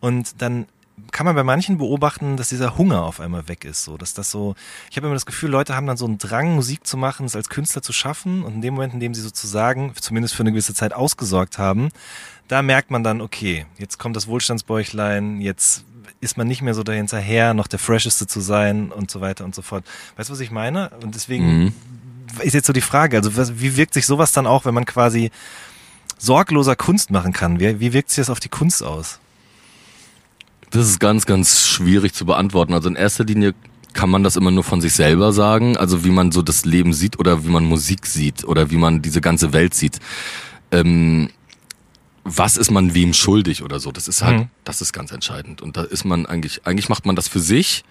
und 0.00 0.40
dann 0.40 0.66
kann 1.12 1.26
man 1.26 1.34
bei 1.34 1.42
manchen 1.44 1.78
beobachten, 1.78 2.36
dass 2.36 2.48
dieser 2.48 2.76
Hunger 2.78 3.02
auf 3.02 3.20
einmal 3.20 3.48
weg 3.48 3.64
ist, 3.64 3.84
so, 3.84 3.96
dass 3.96 4.14
das 4.14 4.30
so, 4.30 4.54
ich 4.90 4.96
habe 4.96 5.06
immer 5.06 5.14
das 5.14 5.26
Gefühl, 5.26 5.50
Leute 5.50 5.74
haben 5.74 5.86
dann 5.86 5.96
so 5.96 6.04
einen 6.06 6.18
Drang, 6.18 6.54
Musik 6.54 6.86
zu 6.86 6.96
machen, 6.96 7.26
es 7.26 7.36
als 7.36 7.48
Künstler 7.48 7.82
zu 7.82 7.92
schaffen 7.92 8.42
und 8.42 8.54
in 8.54 8.62
dem 8.62 8.74
Moment, 8.74 8.94
in 8.94 9.00
dem 9.00 9.14
sie 9.14 9.22
sozusagen, 9.22 9.92
zumindest 10.00 10.34
für 10.34 10.42
eine 10.42 10.52
gewisse 10.52 10.74
Zeit 10.74 10.92
ausgesorgt 10.92 11.58
haben, 11.58 11.88
da 12.48 12.62
merkt 12.62 12.90
man 12.90 13.02
dann, 13.04 13.20
okay, 13.20 13.66
jetzt 13.78 13.98
kommt 13.98 14.16
das 14.16 14.26
Wohlstandsbäuchlein, 14.26 15.40
jetzt 15.40 15.84
ist 16.20 16.36
man 16.36 16.46
nicht 16.48 16.62
mehr 16.62 16.74
so 16.74 16.82
dahinterher, 16.82 17.54
noch 17.54 17.68
der 17.68 17.78
Fresheste 17.78 18.26
zu 18.26 18.40
sein 18.40 18.90
und 18.90 19.10
so 19.10 19.20
weiter 19.20 19.44
und 19.44 19.54
so 19.54 19.62
fort. 19.62 19.84
Weißt 20.16 20.28
du, 20.30 20.32
was 20.32 20.40
ich 20.40 20.50
meine? 20.50 20.90
Und 21.02 21.14
deswegen 21.14 21.64
Mhm. 21.64 21.72
ist 22.42 22.54
jetzt 22.54 22.66
so 22.66 22.72
die 22.72 22.80
Frage, 22.80 23.16
also 23.18 23.36
was, 23.36 23.60
wie 23.60 23.76
wirkt 23.76 23.94
sich 23.94 24.06
sowas 24.06 24.32
dann 24.32 24.46
auch, 24.46 24.64
wenn 24.64 24.74
man 24.74 24.84
quasi 24.84 25.30
sorgloser 26.18 26.76
Kunst 26.76 27.10
machen 27.10 27.32
kann? 27.32 27.60
Wie, 27.60 27.80
wie 27.80 27.92
wirkt 27.92 28.10
sich 28.10 28.16
das 28.16 28.30
auf 28.30 28.40
die 28.40 28.48
Kunst 28.48 28.82
aus? 28.82 29.20
Das 30.70 30.86
ist 30.88 31.00
ganz, 31.00 31.26
ganz 31.26 31.66
schwierig 31.66 32.12
zu 32.14 32.26
beantworten. 32.26 32.74
Also 32.74 32.88
in 32.88 32.96
erster 32.96 33.24
Linie 33.24 33.54
kann 33.94 34.10
man 34.10 34.22
das 34.22 34.36
immer 34.36 34.50
nur 34.50 34.64
von 34.64 34.80
sich 34.80 34.92
selber 34.92 35.32
sagen, 35.32 35.76
also 35.76 36.04
wie 36.04 36.10
man 36.10 36.30
so 36.30 36.42
das 36.42 36.64
Leben 36.64 36.92
sieht 36.92 37.18
oder 37.18 37.44
wie 37.44 37.48
man 37.48 37.64
Musik 37.64 38.06
sieht 38.06 38.44
oder 38.44 38.70
wie 38.70 38.76
man 38.76 39.00
diese 39.02 39.20
ganze 39.20 39.52
Welt 39.52 39.74
sieht. 39.74 39.98
Ähm, 40.70 41.30
was 42.24 42.58
ist 42.58 42.70
man 42.70 42.94
wem 42.94 43.14
schuldig 43.14 43.62
oder 43.62 43.80
so? 43.80 43.90
Das 43.90 44.06
ist 44.06 44.22
halt, 44.22 44.40
Mhm. 44.40 44.48
das 44.64 44.82
ist 44.82 44.92
ganz 44.92 45.10
entscheidend. 45.12 45.62
Und 45.62 45.78
da 45.78 45.82
ist 45.82 46.04
man 46.04 46.26
eigentlich, 46.26 46.66
eigentlich 46.66 46.90
macht 46.90 47.06
man 47.06 47.16
das 47.16 47.26
für 47.28 47.40
sich 47.40 47.84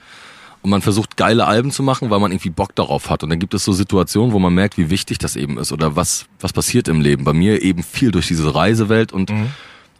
und 0.62 0.70
man 0.70 0.84
versucht 0.84 1.18
geile 1.18 1.48
Alben 1.48 1.72
zu 1.72 1.82
machen, 1.82 2.12
weil 2.12 2.20
man 2.20 2.32
irgendwie 2.32 2.52
Bock 2.52 2.76
darauf 2.76 3.10
hat. 3.10 3.24
Und 3.24 3.32
dann 3.32 3.40
gibt 3.40 3.56
es 3.56 3.64
so 3.64 3.74
Situationen, 3.74 4.34
wo 4.34 4.40
man 4.40 4.54
merkt, 4.54 4.78
wie 4.78 4.92
wichtig 4.92 5.18
das 5.18 5.36
eben 5.36 5.58
ist 5.58 5.72
oder 5.72 5.96
was, 5.96 6.28
was 6.40 6.54
passiert 6.54 6.88
im 6.88 7.02
Leben. 7.02 7.24
Bei 7.24 7.34
mir 7.34 7.64
eben 7.64 7.82
viel 7.82 8.12
durch 8.12 8.28
diese 8.28 8.54
Reisewelt 8.54 9.12
und 9.12 9.32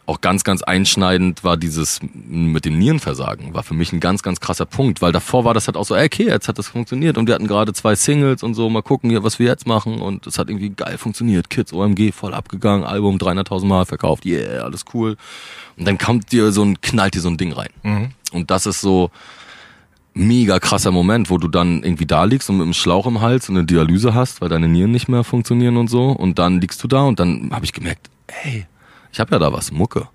auch 0.08 0.22
ganz, 0.22 0.42
ganz 0.42 0.62
einschneidend 0.62 1.44
war 1.44 1.58
dieses 1.58 2.00
mit 2.02 2.64
dem 2.64 2.78
Nierenversagen, 2.78 3.52
war 3.52 3.62
für 3.62 3.74
mich 3.74 3.92
ein 3.92 4.00
ganz, 4.00 4.22
ganz 4.22 4.40
krasser 4.40 4.64
Punkt, 4.64 5.02
weil 5.02 5.12
davor 5.12 5.44
war 5.44 5.52
das 5.52 5.66
halt 5.66 5.76
auch 5.76 5.84
so, 5.84 5.94
ey, 5.94 6.06
okay, 6.06 6.26
jetzt 6.26 6.48
hat 6.48 6.58
das 6.58 6.68
funktioniert 6.68 7.18
und 7.18 7.26
wir 7.26 7.34
hatten 7.34 7.46
gerade 7.46 7.74
zwei 7.74 7.94
Singles 7.94 8.42
und 8.42 8.54
so, 8.54 8.70
mal 8.70 8.82
gucken 8.82 9.08
was 9.22 9.38
wir 9.38 9.46
jetzt 9.46 9.66
machen 9.66 10.00
und 10.00 10.26
es 10.26 10.38
hat 10.38 10.48
irgendwie 10.48 10.70
geil 10.70 10.96
funktioniert. 10.96 11.50
Kids, 11.50 11.74
OMG, 11.74 12.12
voll 12.12 12.32
abgegangen, 12.32 12.84
Album 12.86 13.18
300.000 13.18 13.66
Mal 13.66 13.84
verkauft, 13.84 14.24
yeah, 14.24 14.62
alles 14.62 14.84
cool. 14.94 15.16
Und 15.76 15.86
dann 15.86 15.98
kommt 15.98 16.32
dir 16.32 16.52
so 16.52 16.64
ein, 16.64 16.80
knallt 16.80 17.14
dir 17.14 17.20
so 17.20 17.28
ein 17.28 17.36
Ding 17.36 17.52
rein. 17.52 17.70
Und 18.32 18.50
das 18.50 18.64
ist 18.64 18.80
so, 18.80 19.10
mega 20.14 20.58
krasser 20.58 20.90
Moment, 20.90 21.30
wo 21.30 21.36
du 21.38 21.48
dann 21.48 21.82
irgendwie 21.82 22.06
da 22.06 22.24
liegst 22.24 22.48
und 22.48 22.56
mit 22.56 22.64
einem 22.64 22.74
Schlauch 22.74 23.06
im 23.06 23.20
Hals 23.20 23.48
und 23.48 23.56
eine 23.56 23.66
Dialyse 23.66 24.14
hast, 24.14 24.40
weil 24.40 24.48
deine 24.48 24.68
Nieren 24.68 24.90
nicht 24.90 25.08
mehr 25.08 25.22
funktionieren 25.22 25.76
und 25.76 25.88
so. 25.88 26.08
Und 26.10 26.38
dann 26.38 26.60
liegst 26.60 26.82
du 26.82 26.88
da 26.88 27.02
und 27.02 27.20
dann 27.20 27.50
habe 27.52 27.64
ich 27.64 27.72
gemerkt, 27.72 28.08
hey, 28.26 28.66
ich 29.18 29.20
habe 29.20 29.32
ja 29.32 29.40
da 29.40 29.52
was, 29.52 29.72
Mucke. 29.72 30.06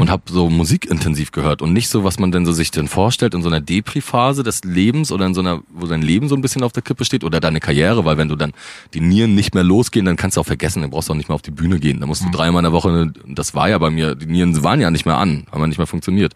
Und 0.00 0.10
habe 0.10 0.22
so 0.26 0.48
Musik 0.48 0.88
intensiv 0.88 1.32
gehört 1.32 1.60
und 1.60 1.72
nicht 1.72 1.88
so, 1.88 2.04
was 2.04 2.20
man 2.20 2.30
denn 2.30 2.46
so 2.46 2.52
sich 2.52 2.70
denn 2.70 2.86
vorstellt 2.86 3.34
in 3.34 3.42
so 3.42 3.48
einer 3.48 3.60
Depri-Phase 3.60 4.44
des 4.44 4.62
Lebens 4.62 5.10
oder 5.10 5.26
in 5.26 5.34
so 5.34 5.40
einer, 5.40 5.60
wo 5.72 5.86
dein 5.86 6.02
Leben 6.02 6.28
so 6.28 6.36
ein 6.36 6.40
bisschen 6.40 6.62
auf 6.62 6.72
der 6.72 6.82
Kippe 6.82 7.04
steht 7.04 7.24
oder 7.24 7.40
deine 7.40 7.58
Karriere, 7.58 8.04
weil 8.04 8.16
wenn 8.16 8.28
du 8.28 8.36
dann 8.36 8.52
die 8.94 9.00
Nieren 9.00 9.34
nicht 9.34 9.54
mehr 9.54 9.64
losgehen, 9.64 10.06
dann 10.06 10.16
kannst 10.16 10.36
du 10.36 10.40
auch 10.40 10.46
vergessen, 10.46 10.82
dann 10.82 10.90
brauchst 10.90 11.08
du 11.08 11.12
auch 11.12 11.16
nicht 11.16 11.28
mehr 11.28 11.34
auf 11.34 11.42
die 11.42 11.50
Bühne 11.50 11.80
gehen. 11.80 11.98
Da 11.98 12.06
musst 12.06 12.24
du 12.24 12.30
dreimal 12.30 12.60
in 12.60 12.64
der 12.64 12.72
Woche, 12.72 13.12
das 13.26 13.54
war 13.54 13.68
ja 13.68 13.78
bei 13.78 13.90
mir, 13.90 14.14
die 14.14 14.26
Nieren 14.26 14.62
waren 14.62 14.80
ja 14.80 14.90
nicht 14.92 15.06
mehr 15.06 15.18
an, 15.18 15.46
haben 15.50 15.60
ja 15.60 15.66
nicht 15.66 15.78
mehr 15.78 15.86
funktioniert. 15.88 16.34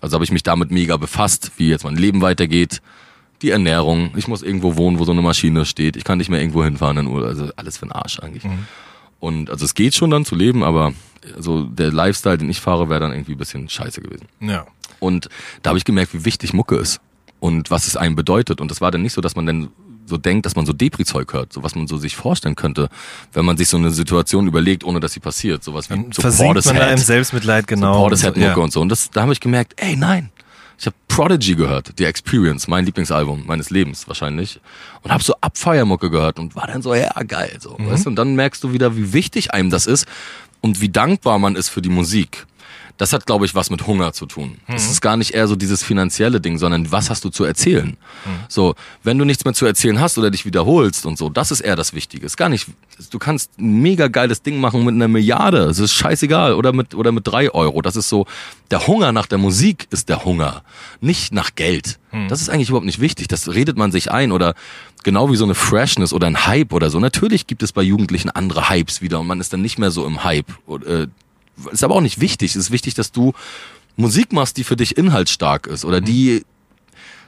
Also 0.00 0.14
habe 0.14 0.24
ich 0.24 0.32
mich 0.32 0.42
damit 0.42 0.70
mega 0.70 0.96
befasst, 0.96 1.52
wie 1.58 1.68
jetzt 1.68 1.84
mein 1.84 1.96
Leben 1.96 2.22
weitergeht, 2.22 2.80
die 3.42 3.50
Ernährung, 3.50 4.10
ich 4.16 4.28
muss 4.28 4.42
irgendwo 4.42 4.76
wohnen, 4.76 4.98
wo 4.98 5.04
so 5.04 5.12
eine 5.12 5.22
Maschine 5.22 5.66
steht, 5.66 5.96
ich 5.96 6.04
kann 6.04 6.16
nicht 6.16 6.30
mehr 6.30 6.40
irgendwo 6.40 6.64
hinfahren 6.64 6.96
also 7.22 7.50
alles 7.56 7.76
für 7.76 7.86
den 7.86 7.92
Arsch 7.92 8.20
eigentlich. 8.20 8.44
Und 9.22 9.50
also 9.50 9.64
es 9.64 9.74
geht 9.74 9.94
schon 9.94 10.10
dann 10.10 10.24
zu 10.24 10.34
leben, 10.34 10.64
aber 10.64 10.94
so 11.38 11.62
der 11.62 11.92
Lifestyle, 11.92 12.38
den 12.38 12.50
ich 12.50 12.60
fahre, 12.60 12.90
wäre 12.90 12.98
dann 12.98 13.12
irgendwie 13.12 13.36
ein 13.36 13.38
bisschen 13.38 13.68
scheiße 13.68 14.00
gewesen. 14.00 14.26
Ja. 14.40 14.66
Und 14.98 15.28
da 15.62 15.70
habe 15.70 15.78
ich 15.78 15.84
gemerkt, 15.84 16.12
wie 16.12 16.24
wichtig 16.24 16.52
Mucke 16.52 16.74
ist 16.74 17.00
und 17.38 17.70
was 17.70 17.86
es 17.86 17.96
einem 17.96 18.16
bedeutet. 18.16 18.60
Und 18.60 18.68
das 18.68 18.80
war 18.80 18.90
dann 18.90 19.00
nicht 19.00 19.12
so, 19.12 19.20
dass 19.20 19.36
man 19.36 19.46
dann 19.46 19.68
so 20.06 20.16
denkt, 20.16 20.44
dass 20.44 20.56
man 20.56 20.66
so 20.66 20.72
Depri-Zeug 20.72 21.32
hört, 21.32 21.52
so 21.52 21.62
was 21.62 21.76
man 21.76 21.86
so 21.86 21.98
sich 21.98 22.16
vorstellen 22.16 22.56
könnte, 22.56 22.88
wenn 23.32 23.44
man 23.44 23.56
sich 23.56 23.68
so 23.68 23.76
eine 23.76 23.92
Situation 23.92 24.48
überlegt, 24.48 24.82
ohne 24.82 24.98
dass 24.98 25.12
sie 25.12 25.20
passiert. 25.20 25.62
Sowas 25.62 25.88
wie 25.88 26.04
so 26.10 26.20
Versinkt 26.20 26.56
man 26.56 26.64
da 26.64 26.70
im 26.72 26.76
Portishead, 26.78 26.98
Selbstmitleid 27.06 27.68
genau. 27.68 27.92
so 27.92 28.00
Portishead-Mucke 28.00 28.48
ja. 28.48 28.56
und 28.56 28.72
so. 28.72 28.80
Und 28.80 28.88
das, 28.88 29.08
da 29.10 29.22
habe 29.22 29.32
ich 29.32 29.38
gemerkt, 29.38 29.74
ey, 29.76 29.94
nein. 29.94 30.31
Ich 30.82 30.86
habe 30.86 30.96
Prodigy 31.06 31.54
gehört, 31.54 31.92
The 31.96 32.06
Experience, 32.06 32.66
mein 32.66 32.84
Lieblingsalbum 32.84 33.46
meines 33.46 33.70
Lebens 33.70 34.08
wahrscheinlich. 34.08 34.58
Und 35.02 35.12
habe 35.12 35.22
so 35.22 35.32
Abfeiermucke 35.40 36.10
gehört 36.10 36.40
und 36.40 36.56
war 36.56 36.66
dann 36.66 36.82
so, 36.82 36.92
ja, 36.92 37.12
geil. 37.22 37.56
So, 37.60 37.76
Mhm. 37.78 37.86
weißt? 37.86 38.08
Und 38.08 38.16
dann 38.16 38.34
merkst 38.34 38.64
du 38.64 38.72
wieder, 38.72 38.96
wie 38.96 39.12
wichtig 39.12 39.54
einem 39.54 39.70
das 39.70 39.86
ist 39.86 40.08
und 40.60 40.80
wie 40.80 40.88
dankbar 40.88 41.38
man 41.38 41.54
ist 41.54 41.68
für 41.68 41.82
die 41.82 41.88
Musik. 41.88 42.46
Das 43.02 43.12
hat, 43.12 43.26
glaube 43.26 43.44
ich, 43.46 43.56
was 43.56 43.68
mit 43.68 43.88
Hunger 43.88 44.12
zu 44.12 44.26
tun. 44.26 44.58
Es 44.68 44.88
ist 44.88 45.00
gar 45.00 45.16
nicht 45.16 45.32
eher 45.34 45.48
so 45.48 45.56
dieses 45.56 45.82
finanzielle 45.82 46.40
Ding, 46.40 46.56
sondern 46.56 46.92
was 46.92 47.10
hast 47.10 47.24
du 47.24 47.30
zu 47.30 47.42
erzählen? 47.42 47.96
So, 48.46 48.76
wenn 49.02 49.18
du 49.18 49.24
nichts 49.24 49.44
mehr 49.44 49.54
zu 49.54 49.66
erzählen 49.66 49.98
hast 49.98 50.18
oder 50.18 50.30
dich 50.30 50.44
wiederholst 50.44 51.04
und 51.04 51.18
so, 51.18 51.28
das 51.28 51.50
ist 51.50 51.62
eher 51.62 51.74
das 51.74 51.94
Wichtige. 51.94 52.24
Ist 52.24 52.36
gar 52.36 52.48
nicht, 52.48 52.68
du 53.10 53.18
kannst 53.18 53.58
ein 53.58 53.82
mega 53.82 54.06
geiles 54.06 54.42
Ding 54.42 54.60
machen 54.60 54.84
mit 54.84 54.94
einer 54.94 55.08
Milliarde. 55.08 55.64
Es 55.64 55.80
ist 55.80 55.92
scheißegal. 55.94 56.54
Oder 56.54 56.72
mit, 56.72 56.94
oder 56.94 57.10
mit 57.10 57.26
drei 57.26 57.50
Euro. 57.50 57.82
Das 57.82 57.96
ist 57.96 58.08
so, 58.08 58.24
der 58.70 58.86
Hunger 58.86 59.10
nach 59.10 59.26
der 59.26 59.38
Musik 59.38 59.88
ist 59.90 60.08
der 60.08 60.24
Hunger. 60.24 60.62
Nicht 61.00 61.32
nach 61.32 61.56
Geld. 61.56 61.98
Das 62.28 62.40
ist 62.40 62.50
eigentlich 62.50 62.68
überhaupt 62.68 62.86
nicht 62.86 63.00
wichtig. 63.00 63.26
Das 63.26 63.52
redet 63.52 63.76
man 63.76 63.90
sich 63.90 64.12
ein 64.12 64.30
oder 64.30 64.54
genau 65.02 65.28
wie 65.32 65.36
so 65.36 65.44
eine 65.44 65.56
Freshness 65.56 66.12
oder 66.12 66.28
ein 66.28 66.46
Hype 66.46 66.72
oder 66.72 66.88
so. 66.88 67.00
Natürlich 67.00 67.48
gibt 67.48 67.64
es 67.64 67.72
bei 67.72 67.82
Jugendlichen 67.82 68.30
andere 68.30 68.70
Hypes 68.70 69.02
wieder 69.02 69.18
und 69.18 69.26
man 69.26 69.40
ist 69.40 69.52
dann 69.52 69.62
nicht 69.62 69.80
mehr 69.80 69.90
so 69.90 70.06
im 70.06 70.22
Hype. 70.22 70.46
Ist 71.70 71.84
aber 71.84 71.94
auch 71.94 72.00
nicht 72.00 72.20
wichtig. 72.20 72.52
Es 72.52 72.56
ist 72.56 72.70
wichtig, 72.70 72.94
dass 72.94 73.12
du 73.12 73.32
Musik 73.96 74.32
machst, 74.32 74.56
die 74.56 74.64
für 74.64 74.76
dich 74.76 74.96
inhaltsstark 74.96 75.66
ist 75.66 75.84
oder 75.84 76.00
die 76.00 76.44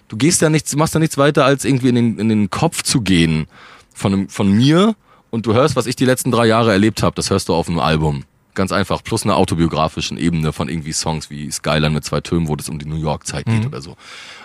du 0.08 0.16
gehst 0.16 0.42
ja 0.42 0.50
nichts, 0.50 0.74
machst 0.76 0.94
ja 0.94 1.00
nichts 1.00 1.18
weiter, 1.18 1.44
als 1.44 1.64
irgendwie 1.64 1.88
in 1.88 1.94
den, 1.94 2.18
in 2.18 2.28
den 2.28 2.50
Kopf 2.50 2.82
zu 2.82 3.00
gehen 3.00 3.46
von, 3.94 4.28
von 4.28 4.50
mir 4.50 4.94
und 5.30 5.46
du 5.46 5.54
hörst, 5.54 5.76
was 5.76 5.86
ich 5.86 5.96
die 5.96 6.04
letzten 6.04 6.30
drei 6.30 6.46
Jahre 6.46 6.72
erlebt 6.72 7.02
habe, 7.02 7.16
das 7.16 7.30
hörst 7.30 7.48
du 7.48 7.54
auf 7.54 7.68
einem 7.68 7.80
Album. 7.80 8.24
Ganz 8.54 8.70
einfach, 8.70 9.02
plus 9.02 9.24
einer 9.24 9.36
autobiografischen 9.36 10.16
Ebene 10.16 10.52
von 10.52 10.68
irgendwie 10.68 10.92
Songs 10.92 11.28
wie 11.28 11.50
Skyline 11.50 11.90
mit 11.90 12.04
zwei 12.04 12.20
Tönen, 12.20 12.46
wo 12.46 12.54
es 12.54 12.68
um 12.68 12.78
die 12.78 12.86
New 12.86 12.96
York-Zeit 12.96 13.46
geht 13.46 13.66
oder 13.66 13.82
so. 13.82 13.96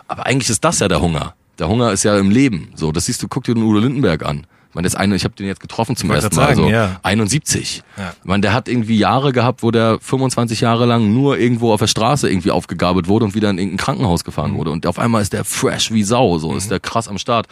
Aber 0.08 0.26
eigentlich 0.26 0.50
ist 0.50 0.64
das 0.64 0.80
ja 0.80 0.88
der 0.88 1.00
Hunger. 1.00 1.36
Der 1.60 1.68
Hunger 1.68 1.92
ist 1.92 2.04
ja 2.04 2.18
im 2.18 2.32
Leben. 2.32 2.70
So, 2.74 2.92
das 2.92 3.06
siehst 3.06 3.22
du, 3.22 3.28
guck 3.28 3.44
dir 3.44 3.54
den 3.54 3.62
Udo 3.62 3.80
Lindenberg 3.80 4.26
an. 4.26 4.48
Ich 4.70 4.76
meine, 4.76 4.86
das 4.86 4.94
eine, 4.94 5.16
ich 5.16 5.24
habe 5.24 5.34
den 5.34 5.48
jetzt 5.48 5.62
getroffen 5.62 5.96
zum 5.96 6.12
ersten 6.12 6.36
Mal. 6.36 6.48
sagen, 6.50 6.56
so 6.56 6.70
ja. 6.70 7.00
71. 7.02 7.82
Ja. 7.98 8.14
Meine, 8.24 8.42
der 8.42 8.54
hat 8.54 8.68
irgendwie 8.68 9.00
Jahre 9.00 9.34
gehabt, 9.34 9.64
wo 9.64 9.72
der 9.72 9.98
25 10.00 10.62
Jahre 10.62 10.86
lang 10.86 11.12
nur 11.12 11.40
irgendwo 11.40 11.74
auf 11.74 11.80
der 11.80 11.88
Straße 11.88 12.30
irgendwie 12.30 12.52
aufgegabelt 12.52 13.08
wurde 13.08 13.26
und 13.26 13.34
wieder 13.34 13.50
in 13.50 13.58
irgendein 13.58 13.84
Krankenhaus 13.84 14.24
gefahren 14.24 14.56
wurde. 14.56 14.70
Und 14.70 14.86
auf 14.86 15.00
einmal 15.00 15.24
ist 15.24 15.34
der 15.34 15.44
fresh 15.44 15.92
wie 15.92 16.04
Sau, 16.04 16.38
so 16.38 16.56
ist 16.56 16.70
der 16.70 16.80
krass 16.80 17.08
am 17.08 17.18
Start. 17.18 17.48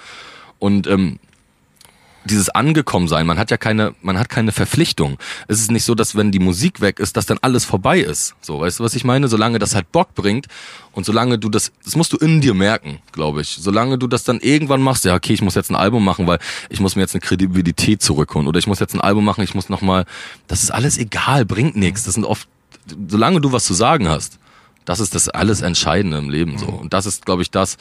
Und 0.60 0.86
ähm, 0.86 1.18
dieses 2.28 2.50
Angekommensein, 2.50 3.26
man 3.26 3.40
hat 3.40 3.52
ja 3.52 3.58
keine, 3.58 3.96
man 4.02 4.18
hat 4.20 4.30
keine 4.30 4.52
Verpflichtung. 4.52 5.18
Es 5.48 5.60
ist 5.60 5.72
nicht 5.72 5.84
so, 5.84 5.96
dass 5.96 6.16
wenn 6.16 6.32
die 6.32 6.40
Musik 6.40 6.82
weg 6.82 7.00
ist, 7.00 7.18
dass 7.18 7.26
dann 7.26 7.40
alles 7.42 7.66
vorbei 7.66 8.00
ist. 8.00 8.36
So, 8.42 8.60
weißt 8.60 8.80
du, 8.80 8.84
was 8.84 8.94
ich 8.96 9.04
meine? 9.04 9.28
Solange 9.28 9.60
das 9.60 9.74
halt 9.74 9.92
Bock 9.92 10.14
bringt 10.14 10.48
und 10.92 11.06
solange 11.06 11.40
du 11.40 11.50
das, 11.50 11.72
das 11.84 11.96
musst 11.96 12.14
du 12.14 12.18
in 12.18 12.42
dir 12.42 12.54
merken, 12.54 13.00
glaube 13.12 13.42
ich. 13.42 13.58
Solange 13.60 13.98
du 13.98 14.08
das 14.08 14.24
dann 14.24 14.40
irgendwann 14.40 14.82
machst, 14.82 15.06
ja, 15.06 15.16
okay, 15.16 15.34
ich 15.34 15.42
muss 15.42 15.56
jetzt 15.56 15.72
ein 15.72 15.76
Album 15.76 16.04
machen, 16.04 16.28
weil 16.28 16.40
ich 16.70 16.80
muss 16.80 16.96
mir 16.96 17.02
jetzt 17.02 17.16
eine 17.16 17.22
Kredibilität 17.22 18.02
zurückholen 18.02 18.48
oder 18.48 18.60
ich 18.60 18.68
muss 18.68 18.80
jetzt 18.80 18.94
ein 18.94 19.02
Album 19.02 19.26
machen, 19.26 19.44
ich 19.44 19.56
muss 19.56 19.70
nochmal, 19.70 20.06
das 20.48 20.64
ist 20.64 20.72
alles 20.72 20.98
egal, 20.98 21.46
bringt 21.46 21.76
nichts. 21.76 22.04
Das 22.04 22.14
sind 22.14 22.26
oft, 22.26 22.48
solange 23.08 23.42
du 23.42 23.52
was 23.52 23.66
zu 23.66 23.74
sagen 23.74 24.08
hast, 24.08 24.40
das 24.86 25.00
ist 25.00 25.16
das 25.16 25.28
alles 25.28 25.62
Entscheidende 25.62 26.18
im 26.18 26.30
Leben 26.30 26.58
so. 26.58 26.68
Und 26.68 26.94
das 26.94 27.06
ist, 27.06 27.26
glaube 27.26 27.42
ich, 27.42 27.52
das, 27.52 27.78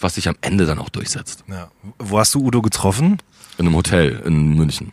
was 0.00 0.14
sich 0.16 0.28
am 0.28 0.36
Ende 0.40 0.66
dann 0.66 0.78
auch 0.78 0.88
durchsetzt. 0.88 1.44
Ja. 1.48 1.68
Wo 1.98 2.18
hast 2.18 2.34
du 2.34 2.40
Udo 2.40 2.62
getroffen? 2.62 3.18
In 3.58 3.66
einem 3.66 3.76
Hotel 3.76 4.22
in 4.24 4.54
München. 4.56 4.92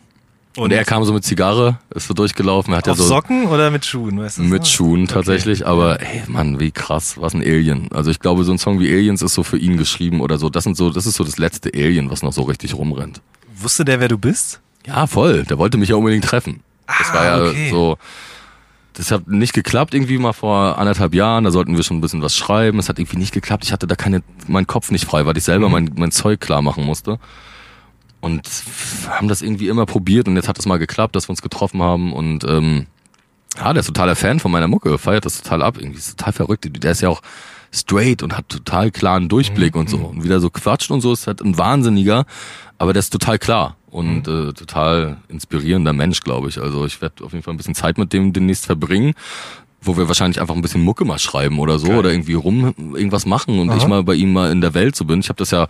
Und, 0.54 0.70
er 0.70 0.84
kam 0.84 1.02
so 1.04 1.14
mit 1.14 1.24
Zigarre, 1.24 1.78
ist 1.94 2.08
so 2.08 2.12
durchgelaufen, 2.14 2.74
er 2.74 2.78
hat 2.78 2.88
Auf 2.88 2.98
ja 2.98 3.02
so 3.02 3.08
Socken 3.08 3.46
oder 3.46 3.70
mit 3.70 3.86
Schuhen? 3.86 4.20
Weißt 4.20 4.36
du 4.36 4.42
das 4.42 4.50
mit 4.50 4.62
noch? 4.62 4.68
Schuhen 4.68 5.08
tatsächlich, 5.08 5.66
aber 5.66 6.00
ey 6.02 6.22
Mann, 6.26 6.60
wie 6.60 6.70
krass, 6.70 7.14
was 7.18 7.32
ein 7.32 7.40
Alien. 7.40 7.90
Also 7.90 8.10
ich 8.10 8.20
glaube, 8.20 8.44
so 8.44 8.52
ein 8.52 8.58
Song 8.58 8.78
wie 8.78 8.92
Aliens 8.92 9.22
ist 9.22 9.32
so 9.32 9.42
für 9.44 9.56
ihn 9.56 9.78
geschrieben 9.78 10.20
oder 10.20 10.36
so. 10.38 10.50
Das 10.50 10.64
sind 10.64 10.76
so, 10.76 10.90
das 10.90 11.06
ist 11.06 11.14
so 11.16 11.24
das 11.24 11.38
letzte 11.38 11.70
Alien, 11.74 12.10
was 12.10 12.22
noch 12.22 12.34
so 12.34 12.42
richtig 12.42 12.74
rumrennt. 12.74 13.22
Wusste 13.56 13.86
der, 13.86 13.98
wer 14.00 14.08
du 14.08 14.18
bist? 14.18 14.60
Ja, 14.86 15.06
voll. 15.06 15.44
Der 15.44 15.56
wollte 15.56 15.78
mich 15.78 15.88
ja 15.88 15.96
unbedingt 15.96 16.24
treffen. 16.24 16.60
Das 16.86 17.10
Ah, 17.10 17.14
war 17.14 17.24
ja 17.24 17.42
okay. 17.48 17.70
so. 17.70 17.96
Das 18.94 19.10
hat 19.10 19.26
nicht 19.26 19.54
geklappt 19.54 19.94
irgendwie 19.94 20.18
mal 20.18 20.32
vor 20.32 20.78
anderthalb 20.78 21.14
Jahren. 21.14 21.44
Da 21.44 21.50
sollten 21.50 21.76
wir 21.76 21.82
schon 21.82 21.98
ein 21.98 22.00
bisschen 22.02 22.22
was 22.22 22.36
schreiben. 22.36 22.78
Es 22.78 22.88
hat 22.88 22.98
irgendwie 22.98 23.16
nicht 23.16 23.32
geklappt. 23.32 23.64
Ich 23.64 23.72
hatte 23.72 23.86
da 23.86 23.94
keine, 23.94 24.22
meinen 24.46 24.66
Kopf 24.66 24.90
nicht 24.90 25.06
frei, 25.06 25.24
weil 25.24 25.36
ich 25.36 25.44
selber 25.44 25.66
Mhm. 25.68 25.72
mein, 25.72 25.90
mein 25.96 26.10
Zeug 26.12 26.40
klar 26.40 26.60
machen 26.62 26.84
musste. 26.84 27.18
Und 28.20 28.48
haben 29.08 29.28
das 29.28 29.42
irgendwie 29.42 29.68
immer 29.68 29.84
probiert 29.86 30.28
und 30.28 30.36
jetzt 30.36 30.46
hat 30.48 30.58
es 30.58 30.66
mal 30.66 30.78
geklappt, 30.78 31.16
dass 31.16 31.26
wir 31.26 31.30
uns 31.30 31.42
getroffen 31.42 31.82
haben 31.82 32.12
und 32.12 32.44
ähm, 32.44 32.86
ja, 33.58 33.72
der 33.72 33.80
ist 33.80 33.86
totaler 33.86 34.14
Fan 34.14 34.38
von 34.38 34.52
meiner 34.52 34.68
Mucke, 34.68 34.96
feiert 34.96 35.24
das 35.26 35.42
total 35.42 35.62
ab, 35.62 35.76
irgendwie 35.76 35.98
ist 35.98 36.16
total 36.18 36.32
verrückt. 36.32 36.68
Der 36.84 36.92
ist 36.92 37.00
ja 37.00 37.08
auch 37.08 37.20
straight 37.72 38.22
und 38.22 38.36
hat 38.36 38.48
total 38.48 38.92
klaren 38.92 39.28
Durchblick 39.28 39.74
und 39.74 39.90
so. 39.90 39.96
Und 39.96 40.22
wieder 40.22 40.38
so 40.38 40.50
quatscht 40.50 40.92
und 40.92 41.00
so, 41.00 41.12
ist 41.12 41.26
halt 41.26 41.40
ein 41.40 41.58
Wahnsinniger, 41.58 42.24
aber 42.78 42.92
der 42.92 43.00
ist 43.00 43.10
total 43.10 43.38
klar 43.40 43.76
und 43.92 44.26
äh, 44.26 44.52
total 44.54 45.18
inspirierender 45.28 45.92
Mensch, 45.92 46.22
glaube 46.22 46.48
ich. 46.48 46.60
Also 46.60 46.86
ich 46.86 47.00
werde 47.02 47.24
auf 47.24 47.32
jeden 47.32 47.44
Fall 47.44 47.52
ein 47.52 47.58
bisschen 47.58 47.74
Zeit 47.74 47.98
mit 47.98 48.12
dem 48.12 48.32
demnächst 48.32 48.64
verbringen, 48.64 49.12
wo 49.82 49.96
wir 49.96 50.08
wahrscheinlich 50.08 50.40
einfach 50.40 50.54
ein 50.54 50.62
bisschen 50.62 50.82
Mucke 50.82 51.04
mal 51.04 51.18
schreiben 51.18 51.58
oder 51.58 51.78
so 51.78 51.88
Geil. 51.88 51.98
oder 51.98 52.10
irgendwie 52.10 52.34
rum 52.34 52.74
irgendwas 52.94 53.26
machen 53.26 53.58
und 53.58 53.68
Aha. 53.68 53.76
ich 53.76 53.86
mal 53.86 54.02
bei 54.02 54.14
ihm 54.14 54.32
mal 54.32 54.50
in 54.50 54.62
der 54.62 54.72
Welt 54.72 54.96
so 54.96 55.04
bin. 55.04 55.20
Ich 55.20 55.28
habe 55.28 55.36
das 55.36 55.50
ja 55.50 55.68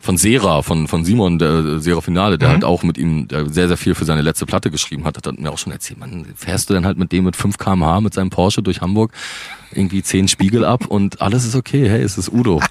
von 0.00 0.16
Sera, 0.16 0.62
von, 0.62 0.88
von 0.88 1.04
Simon, 1.04 1.38
der 1.38 1.80
Sera 1.80 2.00
Finale, 2.00 2.38
der 2.38 2.50
halt 2.50 2.64
auch 2.64 2.84
mit 2.84 2.96
ihm 2.96 3.28
der 3.28 3.48
sehr, 3.50 3.68
sehr 3.68 3.76
viel 3.76 3.94
für 3.94 4.04
seine 4.04 4.22
letzte 4.22 4.46
Platte 4.46 4.70
geschrieben 4.70 5.04
hat, 5.04 5.16
hat 5.16 5.38
mir 5.38 5.50
auch 5.50 5.58
schon 5.58 5.72
erzählt, 5.72 5.98
man, 5.98 6.24
fährst 6.36 6.70
du 6.70 6.74
dann 6.74 6.86
halt 6.86 6.98
mit 6.98 7.10
dem 7.12 7.24
mit 7.24 7.36
5 7.36 7.58
kmh 7.58 8.00
mit 8.00 8.14
seinem 8.14 8.30
Porsche 8.30 8.62
durch 8.62 8.80
Hamburg, 8.80 9.12
irgendwie 9.72 10.02
10 10.02 10.28
Spiegel 10.28 10.64
ab 10.64 10.86
und 10.86 11.20
alles 11.20 11.44
ist 11.44 11.56
okay, 11.56 11.88
hey, 11.88 12.00
es 12.00 12.16
ist 12.16 12.32
Udo. 12.32 12.62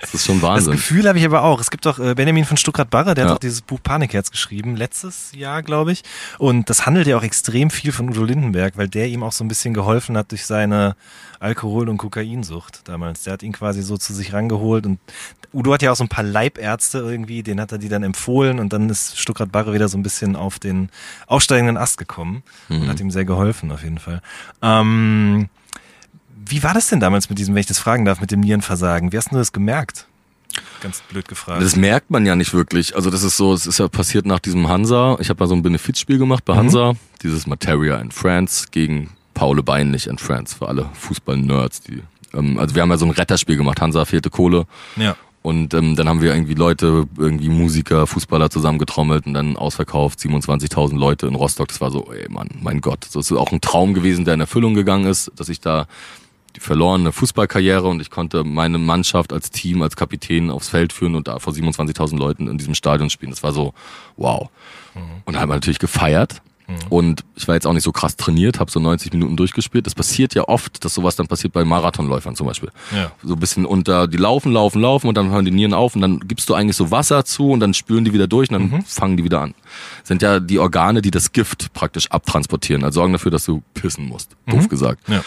Das 0.00 0.14
ist 0.14 0.24
schon 0.24 0.40
Das 0.40 0.48
Wahnsinn. 0.48 0.72
Gefühl 0.72 1.06
habe 1.06 1.18
ich 1.18 1.24
aber 1.24 1.42
auch. 1.42 1.60
Es 1.60 1.70
gibt 1.70 1.84
doch 1.86 1.98
äh, 1.98 2.14
Benjamin 2.14 2.44
von 2.44 2.56
Stuttgart-Barre, 2.56 3.14
der 3.14 3.24
Ja. 3.24 3.30
hat 3.30 3.36
auch 3.36 3.40
dieses 3.40 3.60
Buch 3.60 3.78
Panikherz 3.82 4.30
geschrieben, 4.30 4.74
letztes 4.74 5.32
Jahr, 5.34 5.62
glaube 5.62 5.92
ich. 5.92 6.02
Und 6.38 6.70
das 6.70 6.86
handelt 6.86 7.06
ja 7.06 7.16
auch 7.18 7.22
extrem 7.22 7.70
viel 7.70 7.92
von 7.92 8.08
Udo 8.08 8.24
Lindenberg, 8.24 8.76
weil 8.76 8.88
der 8.88 9.08
ihm 9.08 9.22
auch 9.22 9.32
so 9.32 9.44
ein 9.44 9.48
bisschen 9.48 9.74
geholfen 9.74 10.16
hat 10.16 10.30
durch 10.30 10.46
seine 10.46 10.96
Alkohol- 11.40 11.88
und 11.90 11.98
Kokainsucht 11.98 12.88
damals. 12.88 13.24
Der 13.24 13.34
hat 13.34 13.42
ihn 13.42 13.52
quasi 13.52 13.82
so 13.82 13.96
zu 13.98 14.14
sich 14.14 14.32
rangeholt 14.32 14.86
und 14.86 14.98
Udo 15.52 15.72
hat 15.74 15.82
ja 15.82 15.92
auch 15.92 15.96
so 15.96 16.04
ein 16.04 16.08
paar 16.08 16.24
Leibärzte 16.24 16.98
irgendwie, 16.98 17.42
den 17.42 17.60
hat 17.60 17.70
er 17.72 17.78
die 17.78 17.88
dann 17.88 18.02
empfohlen 18.02 18.58
und 18.58 18.72
dann 18.72 18.88
ist 18.90 19.18
Stuttgart-Barre 19.18 19.72
wieder 19.74 19.88
so 19.88 19.96
ein 19.98 20.02
bisschen 20.02 20.36
auf 20.36 20.58
den 20.58 20.88
aufsteigenden 21.26 21.76
Ast 21.76 21.98
gekommen 21.98 22.42
und 22.68 22.88
hat 22.88 22.98
ihm 23.00 23.10
sehr 23.10 23.24
geholfen 23.26 23.70
auf 23.70 23.82
jeden 23.82 23.98
Fall. 23.98 24.22
Ähm, 24.62 25.48
wie 26.46 26.62
war 26.62 26.74
das 26.74 26.88
denn 26.88 27.00
damals 27.00 27.28
mit 27.28 27.38
diesem, 27.38 27.54
wenn 27.54 27.60
ich 27.60 27.66
das 27.66 27.78
fragen 27.78 28.04
darf, 28.04 28.20
mit 28.20 28.30
dem 28.30 28.40
Nierenversagen? 28.40 29.12
Wie 29.12 29.16
hast 29.16 29.32
du 29.32 29.36
das 29.36 29.52
gemerkt? 29.52 30.06
Ganz 30.80 31.02
blöd 31.02 31.28
gefragt. 31.28 31.62
Das 31.62 31.76
merkt 31.76 32.10
man 32.10 32.24
ja 32.24 32.34
nicht 32.36 32.54
wirklich. 32.54 32.96
Also 32.96 33.10
das 33.10 33.22
ist 33.22 33.36
so, 33.36 33.52
es 33.52 33.66
ist 33.66 33.78
ja 33.78 33.88
passiert 33.88 34.26
nach 34.26 34.38
diesem 34.38 34.68
Hansa. 34.68 35.16
Ich 35.20 35.28
habe 35.28 35.42
mal 35.42 35.48
so 35.48 35.54
ein 35.54 35.62
Benefizspiel 35.62 36.18
gemacht 36.18 36.44
bei 36.44 36.54
Hansa, 36.54 36.94
dieses 37.22 37.46
Materia 37.46 37.96
in 37.96 38.10
France 38.10 38.66
gegen 38.70 39.10
Paule 39.34 39.62
Beinlich 39.62 40.06
in 40.06 40.18
France 40.18 40.56
für 40.56 40.68
alle 40.68 40.88
Fußball-Nerds. 40.94 41.82
Die, 41.82 42.02
ähm, 42.32 42.58
also 42.58 42.74
wir 42.74 42.82
haben 42.82 42.90
ja 42.90 42.96
so 42.96 43.06
ein 43.06 43.10
Retterspiel 43.10 43.56
gemacht. 43.56 43.80
Hansa 43.80 44.04
fehlte 44.04 44.30
Kohle. 44.30 44.66
ja. 44.96 45.16
Und 45.42 45.74
ähm, 45.74 45.94
dann 45.94 46.08
haben 46.08 46.22
wir 46.22 46.34
irgendwie 46.34 46.54
Leute, 46.54 47.06
irgendwie 47.16 47.48
Musiker, 47.48 48.08
Fußballer 48.08 48.50
zusammengetrommelt 48.50 49.26
und 49.26 49.34
dann 49.34 49.56
ausverkauft, 49.56 50.18
27.000 50.18 50.98
Leute 50.98 51.28
in 51.28 51.36
Rostock. 51.36 51.68
Das 51.68 51.80
war 51.80 51.92
so, 51.92 52.12
ey 52.12 52.28
Mann, 52.28 52.48
mein 52.60 52.80
Gott. 52.80 53.06
Das 53.06 53.14
ist 53.14 53.30
auch 53.30 53.52
ein 53.52 53.60
Traum 53.60 53.94
gewesen, 53.94 54.24
der 54.24 54.34
in 54.34 54.40
Erfüllung 54.40 54.74
gegangen 54.74 55.06
ist, 55.06 55.30
dass 55.36 55.48
ich 55.48 55.60
da 55.60 55.86
die 56.56 56.60
verlorene 56.60 57.12
Fußballkarriere 57.12 57.86
und 57.86 58.00
ich 58.00 58.10
konnte 58.10 58.42
meine 58.42 58.78
Mannschaft 58.78 59.32
als 59.32 59.50
Team, 59.50 59.82
als 59.82 59.94
Kapitän 59.94 60.50
aufs 60.50 60.70
Feld 60.70 60.92
führen 60.92 61.14
und 61.14 61.28
da 61.28 61.38
vor 61.38 61.52
27.000 61.52 62.18
Leuten 62.18 62.48
in 62.48 62.58
diesem 62.58 62.74
Stadion 62.74 63.10
spielen. 63.10 63.30
Das 63.30 63.42
war 63.42 63.52
so, 63.52 63.74
wow. 64.16 64.48
Und 65.24 65.34
da 65.34 65.40
haben 65.40 65.50
wir 65.50 65.54
natürlich 65.54 65.78
gefeiert. 65.78 66.40
Und 66.88 67.24
ich 67.36 67.46
war 67.46 67.54
jetzt 67.54 67.66
auch 67.66 67.72
nicht 67.72 67.84
so 67.84 67.92
krass 67.92 68.16
trainiert, 68.16 68.58
habe 68.58 68.70
so 68.70 68.80
90 68.80 69.12
Minuten 69.12 69.36
durchgespielt. 69.36 69.86
Das 69.86 69.94
passiert 69.94 70.34
ja 70.34 70.48
oft, 70.48 70.84
dass 70.84 70.94
sowas 70.94 71.14
dann 71.14 71.28
passiert 71.28 71.52
bei 71.52 71.64
Marathonläufern 71.64 72.34
zum 72.34 72.48
Beispiel. 72.48 72.70
Ja. 72.92 73.12
So 73.22 73.34
ein 73.34 73.38
bisschen 73.38 73.66
unter, 73.66 74.08
die 74.08 74.16
laufen, 74.16 74.50
laufen, 74.52 74.82
laufen 74.82 75.06
und 75.06 75.16
dann 75.16 75.30
hören 75.30 75.44
die 75.44 75.52
Nieren 75.52 75.74
auf 75.74 75.94
und 75.94 76.00
dann 76.00 76.18
gibst 76.20 76.48
du 76.48 76.54
eigentlich 76.54 76.76
so 76.76 76.90
Wasser 76.90 77.24
zu 77.24 77.50
und 77.50 77.60
dann 77.60 77.72
spüren 77.72 78.04
die 78.04 78.12
wieder 78.12 78.26
durch 78.26 78.50
und 78.50 78.54
dann 78.54 78.82
fangen 78.82 79.16
die 79.16 79.22
wieder 79.22 79.42
an. 79.42 79.54
Sind 80.02 80.22
ja 80.22 80.40
die 80.40 80.58
Organe, 80.58 81.02
die 81.02 81.12
das 81.12 81.30
Gift 81.30 81.72
praktisch 81.72 82.10
abtransportieren, 82.10 82.82
also 82.82 83.00
sorgen 83.00 83.12
dafür, 83.12 83.30
dass 83.30 83.44
du 83.44 83.62
pissen 83.74 84.08
musst, 84.08 84.36
doof 84.46 84.68
gesagt. 84.68 85.08
Ja. 85.08 85.22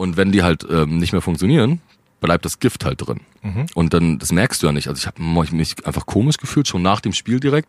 Und 0.00 0.16
wenn 0.16 0.32
die 0.32 0.42
halt 0.42 0.66
ähm, 0.70 0.96
nicht 0.96 1.12
mehr 1.12 1.20
funktionieren, 1.20 1.82
bleibt 2.22 2.46
das 2.46 2.58
Gift 2.58 2.86
halt 2.86 3.06
drin. 3.06 3.20
Und 3.74 3.92
dann, 3.92 4.18
das 4.18 4.32
merkst 4.32 4.62
du 4.62 4.66
ja 4.66 4.72
nicht. 4.72 4.88
Also 4.88 4.98
ich 4.98 5.06
habe 5.06 5.22
mich 5.54 5.86
einfach 5.86 6.06
komisch 6.06 6.38
gefühlt, 6.38 6.66
schon 6.68 6.80
nach 6.80 7.00
dem 7.00 7.12
Spiel 7.12 7.38
direkt. 7.38 7.68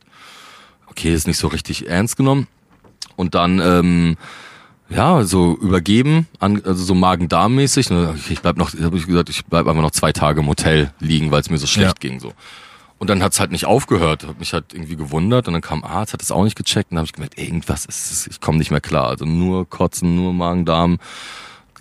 Okay, 0.87 1.13
ist 1.13 1.27
nicht 1.27 1.37
so 1.37 1.47
richtig 1.49 1.89
ernst 1.89 2.15
genommen. 2.15 2.47
Und 3.17 3.35
dann, 3.35 3.59
ähm, 3.59 4.15
ja, 4.89 5.23
so 5.25 5.57
übergeben, 5.57 6.25
an, 6.39 6.61
also 6.65 6.83
so 6.85 6.95
Magen-Darm-mäßig. 6.95 7.89
Ne, 7.89 8.15
Ich 8.29 8.39
bleib 8.41 8.55
noch, 8.55 8.71
habe 8.81 8.95
ich 8.97 9.07
gesagt, 9.07 9.27
ich 9.29 9.43
bleib 9.45 9.67
einfach 9.67 9.81
noch 9.81 9.91
zwei 9.91 10.13
Tage 10.13 10.39
im 10.39 10.47
Hotel 10.47 10.93
liegen, 11.01 11.31
weil 11.31 11.41
es 11.41 11.49
mir 11.49 11.57
so 11.57 11.67
schlecht 11.67 12.01
Ja. 12.01 12.09
ging. 12.09 12.21
so. 12.21 12.31
Und 12.97 13.09
dann 13.09 13.21
hat's 13.23 13.41
halt 13.41 13.51
nicht 13.51 13.65
aufgehört, 13.65 14.25
hat 14.25 14.39
mich 14.39 14.53
halt 14.53 14.73
irgendwie 14.73 14.95
gewundert 14.95 15.47
und 15.47 15.53
dann 15.53 15.61
kam 15.61 15.83
Arzt, 15.83 16.13
hat 16.13 16.21
es 16.21 16.31
auch 16.31 16.45
nicht 16.45 16.55
gecheckt 16.55 16.91
und 16.91 16.95
dann 16.95 16.99
habe 16.99 17.07
ich 17.07 17.13
gemerkt, 17.13 17.37
irgendwas 17.37 17.83
ist, 17.85 18.09
es, 18.11 18.27
ich 18.27 18.39
komme 18.39 18.57
nicht 18.57 18.71
mehr 18.71 18.79
klar. 18.81 19.07
Also 19.07 19.25
nur 19.25 19.67
Kotzen, 19.69 20.15
nur 20.15 20.33
Magen-Darm, 20.33 20.99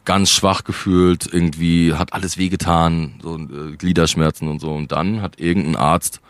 ganz 0.04 0.30
schwach 0.30 0.64
gefühlt, 0.64 1.28
irgendwie 1.32 1.94
hat 1.94 2.12
alles 2.12 2.38
wehgetan, 2.38 3.14
so 3.22 3.36
äh, 3.36 3.76
Gliederschmerzen 3.76 4.48
und 4.48 4.60
so. 4.60 4.72
Und 4.72 4.92
dann 4.92 5.22
hat 5.22 5.40
irgendein 5.40 5.76
Arzt 5.76 6.20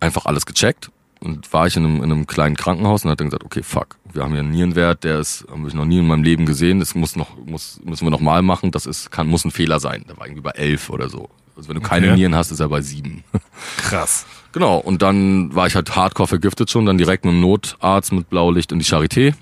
einfach 0.00 0.26
alles 0.26 0.46
gecheckt 0.46 0.90
und 1.20 1.52
war 1.52 1.66
ich 1.66 1.76
in 1.76 1.84
einem, 1.84 1.96
in 1.98 2.04
einem 2.04 2.26
kleinen 2.26 2.56
Krankenhaus 2.56 3.04
und 3.04 3.10
hat 3.10 3.20
dann 3.20 3.28
gesagt, 3.28 3.44
okay, 3.44 3.62
fuck, 3.62 3.96
wir 4.12 4.22
haben 4.22 4.32
hier 4.32 4.40
einen 4.40 4.50
Nierenwert, 4.50 5.04
der 5.04 5.20
ist, 5.20 5.46
habe 5.50 5.68
ich 5.68 5.74
noch 5.74 5.84
nie 5.84 5.98
in 5.98 6.06
meinem 6.06 6.22
Leben 6.24 6.46
gesehen, 6.46 6.80
das 6.80 6.94
muss 6.94 7.16
noch, 7.16 7.36
muss, 7.44 7.80
müssen 7.84 8.06
wir 8.06 8.10
noch 8.10 8.20
mal 8.20 8.42
machen, 8.42 8.70
das 8.70 8.86
ist, 8.86 9.10
kann, 9.10 9.26
muss 9.28 9.44
ein 9.44 9.50
Fehler 9.50 9.80
sein. 9.80 10.04
Da 10.08 10.16
war 10.16 10.26
irgendwie 10.26 10.42
bei 10.42 10.52
elf 10.52 10.90
oder 10.90 11.08
so. 11.08 11.28
Also 11.56 11.68
wenn 11.68 11.76
du 11.76 11.82
keine 11.82 12.06
Okay. 12.06 12.16
Nieren 12.16 12.34
hast, 12.34 12.50
ist 12.50 12.60
er 12.60 12.68
bei 12.70 12.80
sieben. 12.80 13.22
Krass. 13.76 14.24
Genau, 14.52 14.78
und 14.78 15.02
dann 15.02 15.54
war 15.54 15.66
ich 15.66 15.74
halt 15.74 15.94
hardcore 15.94 16.26
vergiftet 16.26 16.70
schon, 16.70 16.86
dann 16.86 16.98
direkt 16.98 17.24
mit 17.24 17.34
dem 17.34 17.40
Notarzt 17.40 18.12
mit 18.12 18.30
Blaulicht 18.30 18.72
in 18.72 18.78
die 18.78 18.84
Charité, 18.84 19.34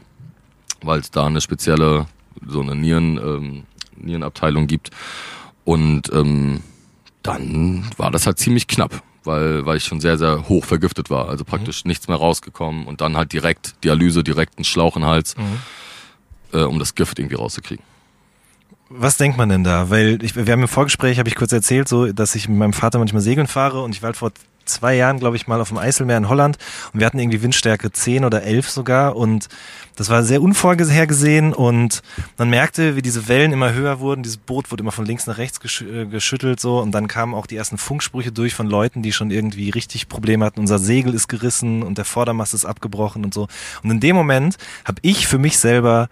weil 0.82 1.00
es 1.00 1.10
da 1.10 1.26
eine 1.26 1.40
spezielle, 1.40 2.06
so 2.46 2.60
eine 2.60 2.74
Nieren, 2.74 3.18
ähm, 3.18 3.62
Nierenabteilung 3.96 4.66
gibt. 4.66 4.90
Und 5.64 6.12
ähm, 6.12 6.60
dann 7.22 7.84
war 7.96 8.10
das 8.10 8.26
halt 8.26 8.38
ziemlich 8.38 8.66
knapp, 8.66 9.02
weil, 9.24 9.66
weil 9.66 9.76
ich 9.76 9.84
schon 9.84 10.00
sehr, 10.00 10.16
sehr 10.18 10.48
hoch 10.48 10.64
vergiftet 10.64 11.10
war. 11.10 11.28
Also 11.28 11.44
praktisch 11.44 11.84
nichts 11.84 12.08
mehr 12.08 12.16
rausgekommen 12.16 12.86
und 12.86 13.00
dann 13.00 13.16
halt 13.16 13.32
direkt 13.32 13.82
Dialyse, 13.84 14.24
direkt 14.24 14.58
einen 14.58 14.64
Schlauch 14.64 14.96
in 14.96 15.02
den 15.02 15.08
Hals, 15.10 15.34
äh, 16.52 16.62
um 16.62 16.78
das 16.78 16.94
Gift 16.94 17.18
irgendwie 17.18 17.36
rauszukriegen. 17.36 17.84
Was 18.90 19.18
denkt 19.18 19.36
man 19.36 19.50
denn 19.50 19.64
da? 19.64 19.90
Weil 19.90 20.22
ich, 20.22 20.34
wir 20.34 20.50
haben 20.50 20.62
im 20.62 20.68
Vorgespräch, 20.68 21.18
habe 21.18 21.28
ich 21.28 21.34
kurz 21.34 21.52
erzählt, 21.52 21.88
so, 21.88 22.10
dass 22.12 22.34
ich 22.34 22.48
mit 22.48 22.56
meinem 22.56 22.72
Vater 22.72 22.98
manchmal 22.98 23.20
segeln 23.20 23.46
fahre 23.46 23.82
und 23.82 23.94
ich 23.94 24.00
war 24.00 24.08
halt 24.08 24.16
vor 24.16 24.32
zwei 24.68 24.94
Jahren, 24.94 25.18
glaube 25.18 25.36
ich, 25.36 25.46
mal 25.46 25.60
auf 25.60 25.68
dem 25.68 25.78
Eiselmeer 25.78 26.16
in 26.16 26.28
Holland. 26.28 26.58
Und 26.92 27.00
wir 27.00 27.06
hatten 27.06 27.18
irgendwie 27.18 27.42
Windstärke 27.42 27.90
10 27.90 28.24
oder 28.24 28.42
11 28.42 28.70
sogar. 28.70 29.16
Und 29.16 29.48
das 29.96 30.10
war 30.10 30.22
sehr 30.22 30.42
unvorhergesehen. 30.42 31.52
Und 31.52 32.02
man 32.36 32.50
merkte, 32.50 32.96
wie 32.96 33.02
diese 33.02 33.28
Wellen 33.28 33.52
immer 33.52 33.72
höher 33.72 34.00
wurden, 34.00 34.22
dieses 34.22 34.36
Boot 34.36 34.70
wurde 34.70 34.82
immer 34.82 34.92
von 34.92 35.06
links 35.06 35.26
nach 35.26 35.38
rechts 35.38 35.60
gesch 35.60 35.82
äh, 35.82 36.06
geschüttelt 36.06 36.60
so. 36.60 36.78
Und 36.78 36.92
dann 36.92 37.08
kamen 37.08 37.34
auch 37.34 37.46
die 37.46 37.56
ersten 37.56 37.78
Funksprüche 37.78 38.32
durch 38.32 38.54
von 38.54 38.66
Leuten, 38.66 39.02
die 39.02 39.12
schon 39.12 39.30
irgendwie 39.30 39.70
richtig 39.70 40.08
Probleme 40.08 40.44
hatten. 40.44 40.60
Unser 40.60 40.78
Segel 40.78 41.14
ist 41.14 41.28
gerissen 41.28 41.82
und 41.82 41.98
der 41.98 42.04
Vordermast 42.04 42.54
ist 42.54 42.64
abgebrochen 42.64 43.24
und 43.24 43.34
so. 43.34 43.48
Und 43.82 43.90
in 43.90 44.00
dem 44.00 44.16
Moment 44.16 44.56
habe 44.84 44.98
ich 45.02 45.26
für 45.26 45.38
mich 45.38 45.58
selber 45.58 46.08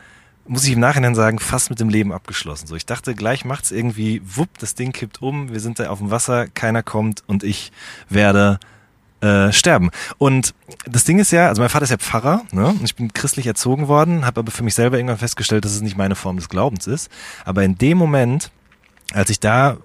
muss 0.48 0.64
ich 0.64 0.72
im 0.72 0.80
Nachhinein 0.80 1.14
sagen, 1.14 1.38
fast 1.38 1.70
mit 1.70 1.80
dem 1.80 1.88
Leben 1.88 2.12
abgeschlossen. 2.12 2.66
So, 2.66 2.76
ich 2.76 2.86
dachte, 2.86 3.14
gleich 3.14 3.44
macht's 3.44 3.70
irgendwie, 3.70 4.22
wupp, 4.24 4.48
das 4.58 4.74
Ding 4.74 4.92
kippt 4.92 5.22
um, 5.22 5.52
wir 5.52 5.60
sind 5.60 5.78
da 5.78 5.90
auf 5.90 5.98
dem 5.98 6.10
Wasser, 6.10 6.46
keiner 6.48 6.82
kommt 6.82 7.22
und 7.26 7.42
ich 7.42 7.72
werde 8.08 8.58
äh, 9.20 9.52
sterben. 9.52 9.90
Und 10.18 10.54
das 10.84 11.04
Ding 11.04 11.18
ist 11.18 11.30
ja, 11.32 11.48
also 11.48 11.60
mein 11.60 11.70
Vater 11.70 11.84
ist 11.84 11.90
ja 11.90 11.96
Pfarrer, 11.96 12.42
ne? 12.52 12.68
Und 12.68 12.84
ich 12.84 12.94
bin 12.94 13.12
christlich 13.12 13.46
erzogen 13.46 13.88
worden, 13.88 14.26
habe 14.26 14.40
aber 14.40 14.50
für 14.50 14.62
mich 14.62 14.74
selber 14.74 14.98
irgendwann 14.98 15.18
festgestellt, 15.18 15.64
dass 15.64 15.72
es 15.72 15.82
nicht 15.82 15.96
meine 15.96 16.14
Form 16.14 16.36
des 16.36 16.48
Glaubens 16.48 16.86
ist. 16.86 17.10
Aber 17.44 17.64
in 17.64 17.78
dem 17.78 17.98
Moment, 17.98 18.50
als 19.12 19.30
ich 19.30 19.40
da 19.40 19.78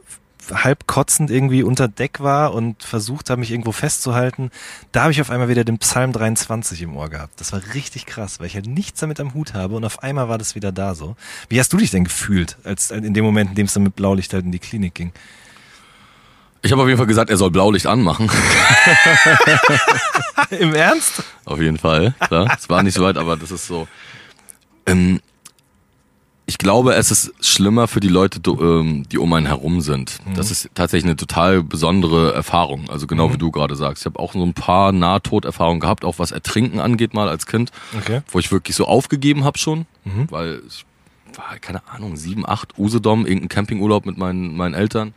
halb 0.49 0.87
kotzend 0.87 1.29
irgendwie 1.29 1.63
unter 1.63 1.87
Deck 1.87 2.19
war 2.19 2.53
und 2.53 2.83
versucht 2.83 3.29
habe, 3.29 3.39
mich 3.39 3.51
irgendwo 3.51 3.71
festzuhalten, 3.71 4.51
da 4.91 5.03
habe 5.03 5.11
ich 5.11 5.21
auf 5.21 5.29
einmal 5.29 5.49
wieder 5.49 5.63
den 5.63 5.77
Psalm 5.77 6.11
23 6.13 6.81
im 6.81 6.95
Ohr 6.95 7.09
gehabt. 7.09 7.39
Das 7.39 7.53
war 7.53 7.61
richtig 7.73 8.05
krass, 8.05 8.39
weil 8.39 8.47
ich 8.47 8.55
halt 8.55 8.67
nichts 8.67 8.99
damit 8.99 9.19
am 9.19 9.33
Hut 9.33 9.53
habe 9.53 9.75
und 9.75 9.85
auf 9.85 10.03
einmal 10.03 10.29
war 10.29 10.37
das 10.37 10.55
wieder 10.55 10.71
da 10.71 10.95
so. 10.95 11.15
Wie 11.49 11.59
hast 11.59 11.71
du 11.73 11.77
dich 11.77 11.91
denn 11.91 12.03
gefühlt, 12.03 12.57
als 12.63 12.91
in 12.91 13.13
dem 13.13 13.23
Moment, 13.23 13.51
in 13.51 13.55
dem 13.55 13.65
es 13.67 13.73
dann 13.73 13.83
mit 13.83 13.95
Blaulicht 13.95 14.33
halt 14.33 14.45
in 14.45 14.51
die 14.51 14.59
Klinik 14.59 14.95
ging? 14.95 15.11
Ich 16.63 16.71
habe 16.71 16.81
auf 16.83 16.87
jeden 16.87 16.97
Fall 16.97 17.07
gesagt, 17.07 17.31
er 17.31 17.37
soll 17.37 17.49
Blaulicht 17.49 17.87
anmachen. 17.87 18.29
Im 20.51 20.75
Ernst? 20.75 21.23
Auf 21.43 21.59
jeden 21.59 21.79
Fall. 21.79 22.13
Klar. 22.19 22.55
Es 22.55 22.69
war 22.69 22.83
nicht 22.83 22.93
so 22.93 23.03
weit, 23.03 23.17
aber 23.17 23.35
das 23.35 23.49
ist 23.49 23.65
so. 23.65 23.87
Ähm, 24.85 25.21
ich 26.51 26.57
glaube, 26.57 26.95
es 26.95 27.11
ist 27.11 27.31
schlimmer 27.39 27.87
für 27.87 28.01
die 28.01 28.09
Leute, 28.09 28.41
ähm, 28.51 29.07
die 29.09 29.17
um 29.17 29.31
einen 29.31 29.45
herum 29.45 29.79
sind. 29.79 30.17
Das 30.35 30.51
ist 30.51 30.69
tatsächlich 30.75 31.05
eine 31.05 31.15
total 31.15 31.63
besondere 31.63 32.33
Erfahrung. 32.33 32.89
Also 32.89 33.07
genau 33.07 33.31
wie 33.31 33.37
du 33.37 33.51
gerade 33.51 33.77
sagst. 33.77 34.01
Ich 34.03 34.05
habe 34.05 34.19
auch 34.19 34.33
so 34.33 34.43
ein 34.43 34.53
paar 34.53 34.91
Nahtoderfahrungen 34.91 35.79
gehabt, 35.79 36.03
auch 36.03 36.19
was 36.19 36.31
Ertrinken 36.31 36.81
angeht, 36.81 37.13
mal 37.13 37.29
als 37.29 37.45
Kind, 37.45 37.71
Okay. 37.97 38.19
wo 38.29 38.39
ich 38.39 38.51
wirklich 38.51 38.75
so 38.75 38.85
aufgegeben 38.85 39.45
habe 39.45 39.57
schon, 39.57 39.85
weil 40.29 40.61
ich 40.67 40.83
war, 41.37 41.57
keine 41.59 41.87
Ahnung, 41.87 42.17
sieben, 42.17 42.45
acht, 42.45 42.77
Usedom, 42.77 43.25
irgendein 43.25 43.47
Campingurlaub 43.47 44.05
mit 44.05 44.17
meinen, 44.17 44.57
meinen 44.57 44.73
Eltern. 44.73 45.13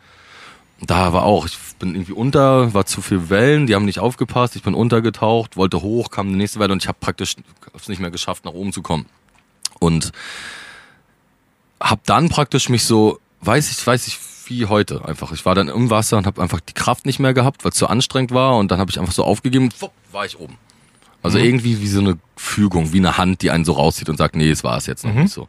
Da 0.81 1.13
war 1.13 1.25
auch, 1.25 1.47
ich 1.47 1.59
bin 1.81 1.97
irgendwie 1.97 2.13
unter, 2.13 2.73
war 2.75 2.87
zu 2.87 3.03
viel 3.03 3.29
Wellen, 3.29 3.67
die 3.67 3.75
haben 3.75 3.87
nicht 3.87 3.99
aufgepasst, 3.99 4.55
ich 4.55 4.63
bin 4.63 4.75
untergetaucht, 4.75 5.57
wollte 5.57 5.83
hoch, 5.83 6.11
kam 6.13 6.29
die 6.29 6.37
nächste 6.37 6.61
Welle 6.61 6.73
und 6.73 6.81
ich 6.83 6.87
habe 6.89 6.99
praktisch 7.01 7.35
es 7.77 7.89
nicht 7.89 8.01
mehr 8.01 8.13
geschafft, 8.13 8.45
nach 8.45 8.53
oben 8.53 8.73
zu 8.73 8.83
kommen. 8.83 9.07
Und 9.81 10.13
habe 11.81 12.01
dann 12.07 12.29
praktisch 12.29 12.69
mich 12.69 12.85
so, 12.85 13.19
weiß 13.43 13.71
ich, 13.71 13.87
weiß 13.87 14.07
ich 14.07 14.19
wie 14.47 14.67
heute 14.67 15.05
einfach. 15.05 15.33
Ich 15.33 15.45
war 15.45 15.55
dann 15.55 15.69
im 15.69 15.91
Wasser 15.91 16.19
und 16.19 16.27
habe 16.27 16.43
einfach 16.43 16.61
die 16.61 16.75
Kraft 16.75 17.07
nicht 17.07 17.19
mehr 17.19 17.35
gehabt, 17.35 17.65
weil 17.65 17.73
es 17.73 17.79
zu 17.79 17.87
anstrengend 17.87 18.33
war 18.33 18.57
und 18.57 18.71
dann 18.71 18.79
habe 18.79 18.91
ich 18.91 18.99
einfach 18.99 19.13
so 19.13 19.25
aufgegeben, 19.25 19.71
wupp, 19.81 19.93
war 20.13 20.27
ich 20.27 20.39
oben. 20.39 20.59
Also 21.23 21.39
irgendwie 21.39 21.81
wie 21.81 21.87
so 21.87 22.01
eine 22.01 22.19
Fügung, 22.37 22.93
wie 22.93 22.99
eine 22.99 23.17
Hand, 23.17 23.41
die 23.41 23.51
einen 23.51 23.65
so 23.65 23.73
rauszieht 23.73 24.11
und 24.11 24.19
sagt, 24.19 24.37
nee, 24.37 24.51
es 24.51 24.63
war 24.63 24.77
es 24.77 24.87
jetzt 24.87 25.05
noch 25.07 25.15
nicht 25.15 25.33
so. 25.33 25.49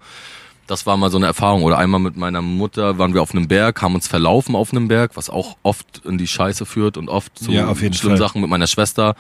Das 0.68 0.86
war 0.86 0.96
mal 0.96 1.12
so 1.12 1.18
eine 1.18 1.26
Erfahrung. 1.26 1.64
Oder 1.64 1.78
einmal 1.78 2.00
mit 2.00 2.16
meiner 2.16 2.42
Mutter 2.42 2.98
waren 2.98 3.14
wir 3.14 3.22
auf 3.22 3.32
einem 3.32 3.50
Berg, 3.50 3.82
haben 3.82 3.94
uns 3.94 4.08
verlaufen 4.08 4.56
auf 4.56 4.72
einem 4.72 4.88
Berg, 4.88 5.12
was 5.16 5.30
auch 5.30 5.58
oft 5.64 6.02
in 6.06 6.18
die 6.18 6.28
Scheiße 6.28 6.66
führt 6.66 6.98
und 6.98 7.10
oft 7.10 7.38
zu 7.38 7.52
Ja, 7.52 7.76
schlimmen 7.76 7.94
Fall. 7.94 8.18
Sachen 8.18 8.40
mit 8.40 8.50
meiner 8.50 8.68
Schwester 8.68 9.16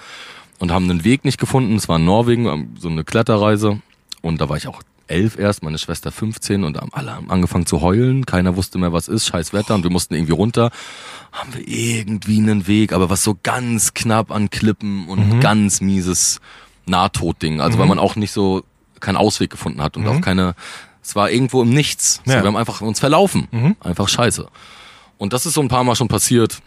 und 0.60 0.72
haben 0.72 0.90
einen 0.90 1.04
Weg 1.04 1.26
nicht 1.26 1.40
gefunden. 1.40 1.76
Es 1.76 1.90
war 1.90 1.98
in 1.98 2.06
Norwegen, 2.06 2.46
ähm, 2.46 2.76
so 2.80 2.88
eine 2.88 3.04
Kletterreise. 3.04 3.82
Und 4.22 4.40
da 4.40 4.48
war 4.48 4.56
ich 4.56 4.68
auch 4.68 4.82
elf 5.08 5.38
erst, 5.38 5.64
meine 5.64 5.78
Schwester 5.78 6.12
15 6.12 6.64
und 6.64 6.78
alle 6.94 7.16
haben 7.16 7.30
angefangen 7.30 7.66
zu 7.66 7.82
heulen. 7.82 8.26
Keiner 8.26 8.56
wusste 8.56 8.78
mehr, 8.78 8.94
was 8.94 9.08
ist, 9.08 9.26
scheiß 9.28 9.54
Wetter 9.54 9.76
und 9.76 9.84
wir 9.84 9.92
mussten 9.92 10.14
irgendwie 10.16 10.34
runter. 10.34 10.72
Haben 11.32 11.54
wir 11.54 11.68
irgendwie 11.68 12.38
einen 12.38 12.68
Weg, 12.68 12.92
aber 12.94 13.10
was 13.10 13.24
so 13.24 13.38
ganz 13.44 13.94
knapp 13.94 14.32
an 14.32 14.50
Klippen 14.50 15.08
und 15.08 15.36
Mhm. 15.36 15.40
ganz 15.42 15.82
mieses 15.82 16.40
Nahtodding. 16.86 17.62
Also 17.62 17.78
weil 17.80 17.88
man 17.88 18.00
auch 18.00 18.16
nicht 18.16 18.32
so 18.32 18.64
keinen 19.00 19.18
Ausweg 19.18 19.50
gefunden 19.50 19.82
hat 19.82 19.98
und 19.98 20.08
auch 20.08 20.22
keine, 20.22 20.56
es 21.04 21.16
war 21.16 21.30
irgendwo 21.30 21.62
im 21.62 21.70
Nichts. 21.70 22.16
So, 22.16 22.22
Mhm. 22.26 22.32
Ja. 22.32 22.42
Wir 22.44 22.48
haben 22.48 22.58
einfach 22.58 22.82
uns 22.82 23.00
verlaufen. 23.00 23.48
Mhm. 23.52 23.76
Einfach 23.82 24.08
scheiße. 24.10 24.48
Und 25.18 25.34
das 25.34 25.46
ist 25.46 25.54
so 25.54 25.62
ein 25.62 25.68
paar 25.68 25.84
Mal 25.84 25.96
schon 25.96 26.08
passiert. 26.08 26.60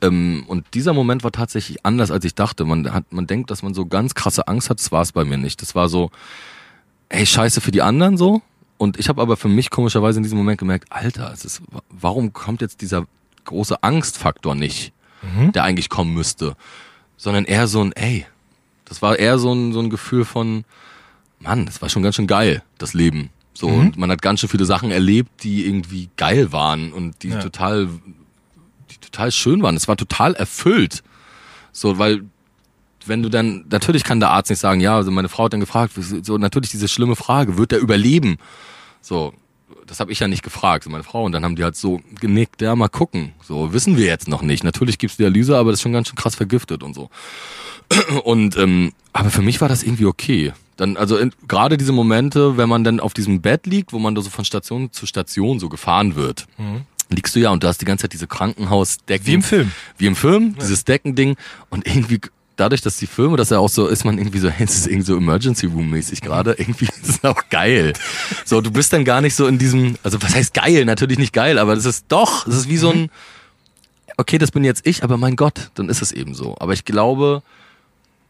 Ähm, 0.00 0.44
und 0.48 0.66
dieser 0.74 0.92
Moment 0.94 1.22
war 1.22 1.30
tatsächlich 1.32 1.84
anders, 1.86 2.10
als 2.10 2.24
ich 2.24 2.34
dachte. 2.34 2.64
Man 2.64 2.92
hat, 2.92 3.12
man 3.12 3.26
denkt, 3.26 3.50
dass 3.50 3.62
man 3.62 3.72
so 3.74 3.86
ganz 3.86 4.14
krasse 4.14 4.48
Angst 4.48 4.68
hat. 4.68 4.80
Das 4.80 4.90
war 4.90 5.02
es 5.02 5.12
bei 5.12 5.24
mir 5.24 5.38
nicht. 5.38 5.62
Das 5.62 5.74
war 5.74 5.88
so, 5.88 6.10
ey, 7.12 7.26
scheiße 7.26 7.60
für 7.60 7.70
die 7.70 7.82
anderen 7.82 8.16
so. 8.16 8.42
Und 8.78 8.98
ich 8.98 9.08
habe 9.08 9.22
aber 9.22 9.36
für 9.36 9.48
mich 9.48 9.70
komischerweise 9.70 10.18
in 10.18 10.22
diesem 10.24 10.38
Moment 10.38 10.58
gemerkt, 10.58 10.90
Alter, 10.90 11.32
es 11.32 11.44
ist, 11.44 11.62
warum 11.88 12.32
kommt 12.32 12.60
jetzt 12.62 12.80
dieser 12.80 13.06
große 13.44 13.82
Angstfaktor 13.82 14.54
nicht, 14.54 14.92
der 15.54 15.62
eigentlich 15.62 15.88
kommen 15.88 16.12
müsste, 16.14 16.56
sondern 17.16 17.44
eher 17.44 17.68
so 17.68 17.80
ein, 17.80 17.92
ey, 17.92 18.26
das 18.86 19.02
war 19.02 19.18
eher 19.18 19.38
so 19.38 19.52
ein, 19.54 19.72
so 19.72 19.78
ein 19.78 19.88
Gefühl 19.88 20.24
von, 20.24 20.64
Mann, 21.38 21.64
das 21.64 21.80
war 21.80 21.88
schon 21.88 22.02
ganz 22.02 22.16
schön 22.16 22.26
geil, 22.26 22.62
das 22.78 22.92
Leben. 22.92 23.30
So, 23.54 23.68
und 23.68 23.96
man 23.98 24.10
hat 24.10 24.20
ganz 24.22 24.40
schön 24.40 24.48
viele 24.48 24.64
Sachen 24.64 24.90
erlebt, 24.90 25.44
die 25.44 25.64
irgendwie 25.66 26.08
geil 26.16 26.50
waren 26.52 26.92
und 26.92 27.22
die 27.22 27.28
Ja. 27.28 27.40
total, 27.40 27.88
die 28.90 28.96
total 29.00 29.30
schön 29.30 29.62
waren. 29.62 29.76
Es 29.76 29.86
war 29.86 29.96
total 29.96 30.34
erfüllt. 30.34 31.02
So, 31.70 31.98
weil, 31.98 32.24
wenn 33.08 33.22
du 33.22 33.28
dann, 33.28 33.64
natürlich 33.70 34.04
kann 34.04 34.20
der 34.20 34.30
Arzt 34.30 34.50
nicht 34.50 34.58
sagen, 34.58 34.80
ja, 34.80 34.96
also 34.96 35.10
meine 35.10 35.28
Frau 35.28 35.44
hat 35.44 35.52
dann 35.52 35.60
gefragt, 35.60 35.92
so, 35.96 36.38
natürlich 36.38 36.70
diese 36.70 36.88
schlimme 36.88 37.16
Frage, 37.16 37.58
wird 37.58 37.72
er 37.72 37.78
überleben? 37.78 38.38
So, 39.00 39.32
das 39.86 40.00
habe 40.00 40.12
ich 40.12 40.20
ja 40.20 40.28
nicht 40.28 40.42
gefragt, 40.42 40.84
so 40.84 40.90
meine 40.90 41.04
Frau. 41.04 41.24
Und 41.24 41.32
dann 41.32 41.44
haben 41.44 41.56
die 41.56 41.64
halt 41.64 41.76
so 41.76 42.00
genickt, 42.20 42.62
ja, 42.62 42.74
mal 42.76 42.88
gucken. 42.88 43.32
So, 43.42 43.72
wissen 43.72 43.96
wir 43.96 44.06
jetzt 44.06 44.28
noch 44.28 44.42
nicht. 44.42 44.64
Natürlich 44.64 44.98
gibt's 44.98 45.16
Dialyse, 45.16 45.56
aber 45.56 45.70
das 45.70 45.78
ist 45.78 45.82
schon 45.82 45.92
ganz 45.92 46.08
schön 46.08 46.16
krass 46.16 46.34
vergiftet 46.34 46.82
und 46.82 46.94
so. 46.94 47.10
Und 48.24 48.56
ähm, 48.56 48.92
aber 49.12 49.28
für 49.30 49.42
mich 49.42 49.60
war 49.60 49.68
das 49.68 49.82
irgendwie 49.82 50.06
okay. 50.06 50.52
Dann 50.76 50.96
also 50.96 51.18
gerade 51.46 51.76
diese 51.76 51.92
Momente, 51.92 52.56
wenn 52.56 52.68
man 52.68 52.84
dann 52.84 53.00
auf 53.00 53.12
diesem 53.12 53.42
Bett 53.42 53.66
liegt, 53.66 53.92
wo 53.92 53.98
man 53.98 54.14
da 54.14 54.22
so 54.22 54.30
von 54.30 54.46
Station 54.46 54.90
zu 54.92 55.04
Station 55.04 55.58
so 55.58 55.68
gefahren 55.68 56.14
wird, 56.14 56.46
liegst 57.10 57.36
du 57.36 57.40
ja 57.40 57.50
und 57.50 57.62
du 57.62 57.68
hast 57.68 57.80
die 57.80 57.84
ganze 57.84 58.02
Zeit 58.02 58.12
diese 58.12 58.26
Krankenhausdecken. 58.26 59.26
Wie 59.26 59.34
im 59.34 59.42
Film. 59.42 59.72
Wie 59.98 60.06
im 60.06 60.16
Film, 60.16 60.56
dieses 60.60 60.84
Deckending 60.84 61.36
und 61.70 61.86
irgendwie 61.86 62.20
dadurch, 62.56 62.80
dass 62.80 62.96
die 62.96 63.06
Filme, 63.06 63.36
dass 63.36 63.50
er 63.50 63.60
auch 63.60 63.68
so 63.68 63.86
ist, 63.86 64.04
man 64.04 64.18
irgendwie 64.18 64.38
so, 64.38 64.48
hey, 64.50 64.66
es 64.66 64.76
ist 64.76 64.86
irgendwie 64.86 65.06
so 65.06 65.16
Emergency 65.16 65.66
Room 65.66 65.90
mäßig 65.90 66.20
gerade, 66.20 66.54
irgendwie 66.58 66.86
ist 66.86 67.08
es 67.08 67.24
auch 67.24 67.48
geil. 67.50 67.92
So, 68.44 68.60
du 68.60 68.70
bist 68.70 68.92
dann 68.92 69.04
gar 69.04 69.20
nicht 69.20 69.34
so 69.34 69.46
in 69.46 69.58
diesem, 69.58 69.96
also 70.02 70.20
was 70.22 70.34
heißt 70.34 70.54
geil? 70.54 70.84
Natürlich 70.84 71.18
nicht 71.18 71.32
geil, 71.32 71.58
aber 71.58 71.74
das 71.74 71.84
ist 71.84 72.06
doch, 72.08 72.44
das 72.44 72.56
ist 72.56 72.68
wie 72.68 72.76
so 72.76 72.90
ein, 72.90 73.10
okay, 74.16 74.38
das 74.38 74.50
bin 74.50 74.64
jetzt 74.64 74.86
ich, 74.86 75.02
aber 75.02 75.16
mein 75.16 75.36
Gott, 75.36 75.70
dann 75.74 75.88
ist 75.88 76.02
es 76.02 76.12
eben 76.12 76.34
so. 76.34 76.56
Aber 76.58 76.72
ich 76.72 76.84
glaube, 76.84 77.42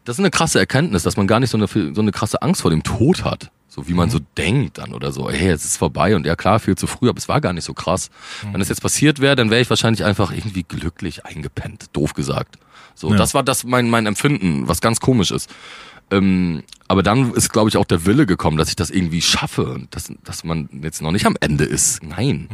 das 0.05 0.17
ist 0.17 0.19
eine 0.19 0.31
krasse 0.31 0.59
Erkenntnis, 0.59 1.03
dass 1.03 1.17
man 1.17 1.27
gar 1.27 1.39
nicht 1.39 1.49
so 1.49 1.57
eine, 1.57 1.67
so 1.67 2.01
eine 2.01 2.11
krasse 2.11 2.41
Angst 2.41 2.61
vor 2.61 2.71
dem 2.71 2.83
Tod 2.83 3.23
hat. 3.23 3.51
So 3.69 3.87
wie 3.87 3.95
man 3.95 4.11
so 4.11 4.19
denkt 4.37 4.77
dann 4.77 4.93
oder 4.93 5.11
so, 5.11 5.31
hey, 5.31 5.49
es 5.49 5.65
ist 5.65 5.77
vorbei 5.77 6.15
und 6.15 6.27
ja 6.27 6.35
klar, 6.35 6.59
viel 6.59 6.75
zu 6.75 6.85
früh, 6.85 7.09
aber 7.09 7.17
es 7.17 7.27
war 7.27 7.41
gar 7.41 7.53
nicht 7.53 7.63
so 7.63 7.73
krass. 7.73 8.11
Wenn 8.51 8.61
es 8.61 8.69
jetzt 8.69 8.81
passiert 8.81 9.19
wäre, 9.19 9.35
dann 9.35 9.49
wäre 9.49 9.61
ich 9.61 9.69
wahrscheinlich 9.71 10.03
einfach 10.03 10.31
irgendwie 10.31 10.61
glücklich 10.61 11.25
eingepennt, 11.25 11.85
doof 11.91 12.13
gesagt. 12.13 12.59
So, 12.95 13.11
Ja. 13.11 13.17
das 13.17 13.33
war 13.33 13.43
das 13.43 13.63
mein, 13.63 13.89
mein 13.89 14.05
Empfinden, 14.05 14.67
was 14.67 14.81
ganz 14.81 14.99
komisch 14.99 15.31
ist. 15.31 15.49
Ähm, 16.11 16.63
aber 16.87 17.01
dann 17.01 17.33
ist, 17.33 17.51
glaube 17.51 17.69
ich, 17.69 17.77
auch 17.77 17.85
der 17.85 18.05
Wille 18.05 18.25
gekommen, 18.25 18.57
dass 18.57 18.69
ich 18.69 18.75
das 18.75 18.89
irgendwie 18.89 19.21
schaffe 19.21 19.65
und 19.65 19.95
dass, 19.95 20.11
dass 20.23 20.43
man 20.43 20.69
jetzt 20.81 21.01
noch 21.01 21.11
nicht 21.11 21.25
am 21.25 21.35
Ende 21.39 21.63
ist. 21.63 22.03
Nein. 22.03 22.49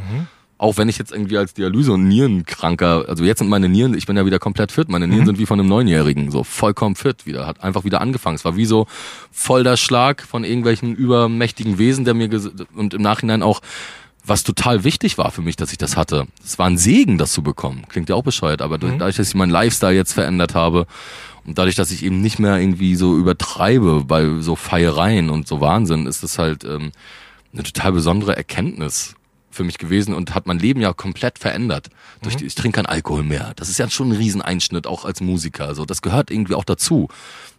Auch 0.58 0.78
wenn 0.78 0.88
ich 0.89 0.97
jetzt 0.97 1.12
irgendwie 1.12 1.38
als 1.38 1.54
Dialyse- 1.54 1.93
und 1.93 2.08
Nierenkranker, 2.08 3.06
also 3.08 3.23
jetzt 3.23 3.39
sind 3.39 3.49
meine 3.49 3.69
Nieren, 3.69 3.93
ich 3.95 4.06
bin 4.06 4.17
ja 4.17 4.25
wieder 4.25 4.39
komplett 4.39 4.71
fit, 4.71 4.89
meine 4.89 5.08
Nieren 5.08 5.25
sind 5.25 5.39
wie 5.39 5.45
von 5.45 5.60
einem 5.60 5.69
Neunjährigen, 5.69 6.32
so 6.32 6.43
vollkommen 6.43 6.95
fit 6.95 7.25
wieder, 7.25 7.47
hat 7.47 7.63
einfach 7.63 7.86
wieder 7.86 8.02
angefangen. 8.02 8.36
Es 8.36 8.45
war 8.45 8.56
wie 8.58 8.65
so 8.65 8.86
voll 9.32 9.63
der 9.63 9.78
Schlag 9.78 10.21
von 10.21 10.43
irgendwelchen 10.43 10.95
übermächtigen 10.95 11.78
Wesen, 11.80 12.04
der 12.06 12.13
mir 12.13 12.30
und 12.75 12.93
im 12.93 13.02
Nachhinein 13.02 13.41
auch, 13.41 13.62
was 14.30 14.44
total 14.44 14.84
wichtig 14.84 15.18
war 15.18 15.32
für 15.32 15.42
mich, 15.42 15.56
dass 15.56 15.72
ich 15.72 15.78
das 15.78 15.98
hatte. 15.98 16.28
Es 16.44 16.60
war 16.60 16.68
ein 16.68 16.78
Segen, 16.78 17.18
das 17.18 17.34
zu 17.34 17.42
bekommen. 17.42 17.84
Klingt 17.89 18.10
ja 18.10 18.15
auch 18.15 18.24
bescheuert, 18.24 18.62
aber 18.62 18.78
dadurch, 18.78 19.15
dass 19.15 19.28
ich 19.28 19.36
meinen 19.36 19.52
Lifestyle 19.52 19.94
jetzt 19.94 20.13
verändert 20.13 20.56
habe 20.56 20.86
und 21.46 21.58
dadurch, 21.58 21.76
dass 21.76 21.92
ich 21.92 22.04
eben 22.04 22.22
nicht 22.22 22.39
mehr 22.39 22.58
irgendwie 22.58 22.96
so 22.96 23.18
übertreibe 23.18 24.04
bei 24.06 24.39
so 24.39 24.56
Feiereien 24.56 25.30
und 25.30 25.48
so 25.48 25.62
Wahnsinn, 25.62 26.06
ist 26.06 26.24
es 26.24 26.38
halt 26.38 26.63
ähm, 26.63 26.92
eine 27.54 27.63
total 27.63 27.92
besondere 27.92 28.36
Erkenntnis 28.36 29.15
für 29.60 29.65
mich 29.65 29.78
gewesen 29.78 30.13
und 30.13 30.34
hat 30.36 30.48
mein 30.48 30.58
Leben 30.58 30.80
ja 30.80 30.93
komplett 30.93 31.38
verändert. 31.38 31.89
Durch 32.22 32.38
die, 32.38 32.45
ich 32.45 32.56
trinke 32.56 32.78
keinen 32.78 32.86
Alkohol 32.86 33.24
mehr. 33.24 33.52
Das 33.58 33.67
ist 33.67 33.78
ja 33.78 33.89
schon 33.89 34.10
ein 34.10 34.15
Rieseneinschnitt, 34.15 34.88
auch 34.88 35.04
als 35.04 35.19
Musiker. 35.19 35.65
Also 35.67 35.84
das 35.84 36.02
gehört 36.02 36.32
irgendwie 36.32 36.56
auch 36.56 36.63
dazu, 36.63 37.10